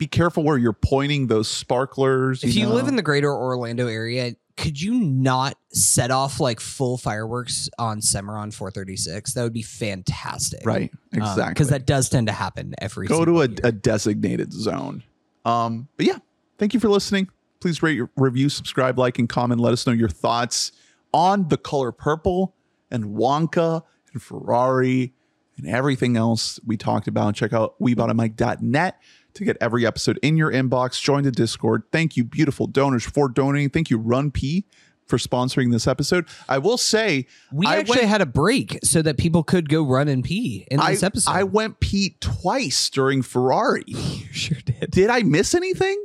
Be 0.00 0.06
careful 0.06 0.44
where 0.44 0.56
you're 0.56 0.72
pointing 0.72 1.26
those 1.26 1.46
sparklers. 1.46 2.42
If 2.42 2.54
you 2.54 2.64
know? 2.64 2.72
live 2.72 2.88
in 2.88 2.96
the 2.96 3.02
greater 3.02 3.30
Orlando 3.30 3.86
area, 3.86 4.34
could 4.56 4.80
you 4.80 4.94
not 4.94 5.58
set 5.74 6.10
off 6.10 6.40
like 6.40 6.58
full 6.58 6.96
fireworks 6.96 7.68
on 7.78 8.00
Semoran 8.00 8.54
436? 8.54 9.34
That 9.34 9.42
would 9.42 9.52
be 9.52 9.60
fantastic. 9.60 10.64
right, 10.64 10.90
exactly, 11.12 11.52
Because 11.52 11.68
that 11.68 11.84
does 11.84 12.08
tend 12.08 12.28
to 12.28 12.32
happen 12.32 12.74
every 12.78 13.08
go 13.08 13.26
to 13.26 13.42
a, 13.42 13.48
a 13.62 13.72
designated 13.72 14.54
zone. 14.54 15.02
Um, 15.44 15.86
but 15.98 16.06
yeah, 16.06 16.16
thank 16.56 16.72
you 16.72 16.80
for 16.80 16.88
listening. 16.88 17.28
Please 17.60 17.82
rate, 17.82 17.94
your 17.94 18.08
review, 18.16 18.48
subscribe, 18.48 18.98
like, 18.98 19.18
and 19.18 19.28
comment. 19.28 19.60
Let 19.60 19.74
us 19.74 19.86
know 19.86 19.92
your 19.92 20.08
thoughts 20.08 20.72
on 21.12 21.48
the 21.48 21.58
color 21.58 21.92
purple 21.92 22.54
and 22.90 23.16
Wonka 23.16 23.82
and 24.14 24.22
Ferrari 24.22 25.12
and 25.58 25.66
everything 25.68 26.16
else 26.16 26.58
we 26.64 26.78
talked 26.78 27.06
about. 27.06 27.34
Check 27.34 27.52
out 27.52 27.78
weboughtamic.net 27.80 28.98
to 29.34 29.44
get 29.44 29.56
every 29.60 29.86
episode 29.86 30.18
in 30.22 30.36
your 30.36 30.50
inbox. 30.52 31.00
Join 31.00 31.22
the 31.24 31.30
Discord. 31.32 31.82
Thank 31.92 32.16
you, 32.16 32.24
beautiful 32.24 32.66
donors, 32.66 33.04
for 33.04 33.28
donating. 33.28 33.70
Thank 33.70 33.90
you, 33.90 33.98
Run 33.98 34.30
P, 34.30 34.64
for 35.06 35.16
sponsoring 35.18 35.72
this 35.72 35.86
episode. 35.86 36.26
I 36.48 36.58
will 36.58 36.78
say, 36.78 37.26
we 37.52 37.66
I 37.66 37.76
actually 37.76 37.98
went- 37.98 38.08
had 38.08 38.20
a 38.22 38.26
break 38.26 38.78
so 38.84 39.02
that 39.02 39.16
people 39.18 39.42
could 39.42 39.68
go 39.68 39.82
run 39.82 40.08
and 40.08 40.22
pee 40.24 40.66
in 40.70 40.78
I, 40.80 40.92
this 40.92 41.02
episode. 41.02 41.30
I 41.32 41.42
went 41.44 41.80
pee 41.80 42.16
twice 42.20 42.90
during 42.90 43.22
Ferrari. 43.22 43.84
You 43.88 44.32
sure 44.32 44.58
did. 44.64 44.90
Did 44.90 45.10
I 45.10 45.22
miss 45.22 45.54
anything? 45.54 46.04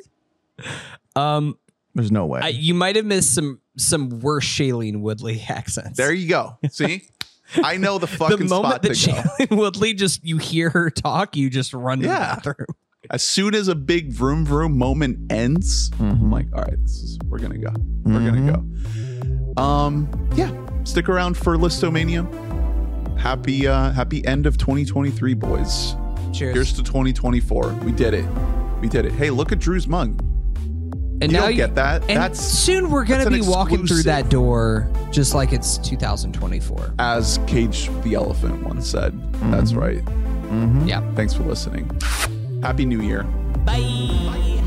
Um, 1.16 1.58
There's 1.94 2.12
no 2.12 2.26
way. 2.26 2.42
I, 2.44 2.48
you 2.50 2.74
might 2.74 2.96
have 2.96 3.06
missed 3.06 3.34
some 3.36 3.60
some 3.78 4.22
worse 4.22 4.46
Shailene 4.46 5.02
Woodley 5.02 5.44
accents. 5.50 5.98
There 5.98 6.12
you 6.14 6.28
go. 6.30 6.58
See, 6.72 7.08
I 7.64 7.78
know 7.78 7.98
the 8.00 8.08
the 8.08 8.16
fucking 8.18 8.48
moment 8.50 8.66
spot 8.76 8.82
that 8.84 8.96
to 8.96 9.12
go. 9.12 9.14
Shailene 9.18 9.58
Woodley 9.58 9.94
just 9.94 10.24
you 10.26 10.38
hear 10.38 10.70
her 10.72 10.90
talk, 10.90 11.36
you 11.36 11.50
just 11.50 11.74
run 11.74 12.00
to 12.00 12.06
Yeah. 12.08 12.36
the 12.36 12.42
bathroom. 12.42 12.68
As 13.12 13.22
soon 13.24 13.54
as 13.56 13.68
a 13.68 13.76
big 13.76 14.12
vroom 14.12 14.46
vroom 14.46 14.78
moment 14.78 15.32
ends, 15.32 15.92
I'm 16.00 16.32
like, 16.32 16.48
all 16.54 16.62
right, 16.62 16.82
this 16.84 17.04
is 17.04 17.20
we're 17.26 17.40
gonna 17.40 17.58
go. 17.58 17.72
We're 18.04 18.30
gonna 18.32 18.52
go. 19.56 19.62
Um, 19.62 20.10
yeah. 20.36 20.52
Stick 20.84 21.10
around 21.10 21.36
for 21.38 21.56
Listomania. 21.58 22.26
Happy 23.18 23.68
uh 23.68 23.92
happy 23.92 24.26
end 24.26 24.46
of 24.46 24.58
2023, 24.58 25.34
boys. 25.34 25.96
Cheers. 26.34 26.54
Here's 26.56 26.74
to 26.74 26.84
2024. 26.84 27.74
We 27.84 27.92
did 27.92 28.14
it. 28.14 28.26
We 28.82 28.90
did 28.90 29.06
it. 29.06 29.14
Hey, 29.14 29.30
look 29.30 29.52
at 29.52 29.60
Drew's 29.60 29.88
mug. 29.88 30.20
and 31.22 31.24
You 31.24 31.30
now 31.30 31.42
don't 31.44 31.52
you- 31.52 31.56
get 31.58 31.76
that. 31.76 32.02
And 32.10 32.18
That's 32.18 32.40
soon 32.42 32.90
we're 32.92 33.06
gonna 33.06 33.30
be 33.30 33.42
walking 33.42 33.88
through 33.88 34.04
that 34.04 34.30
door 34.30 34.90
just 35.12 35.34
like 35.34 35.54
it's 35.54 35.78
2024. 35.80 36.96
as 37.00 37.40
Cage 37.48 37.90
the 38.04 38.16
Elephant 38.16 38.64
once 38.64 38.88
said. 38.88 39.14
That's 39.52 39.74
right. 39.74 40.04
Yeah. 40.86 41.02
Thanks 41.16 41.34
for 41.34 41.44
listening. 41.44 41.90
Happy 42.66 42.84
New 42.84 43.02
Year. 43.02 43.22
Bye. 43.64 44.65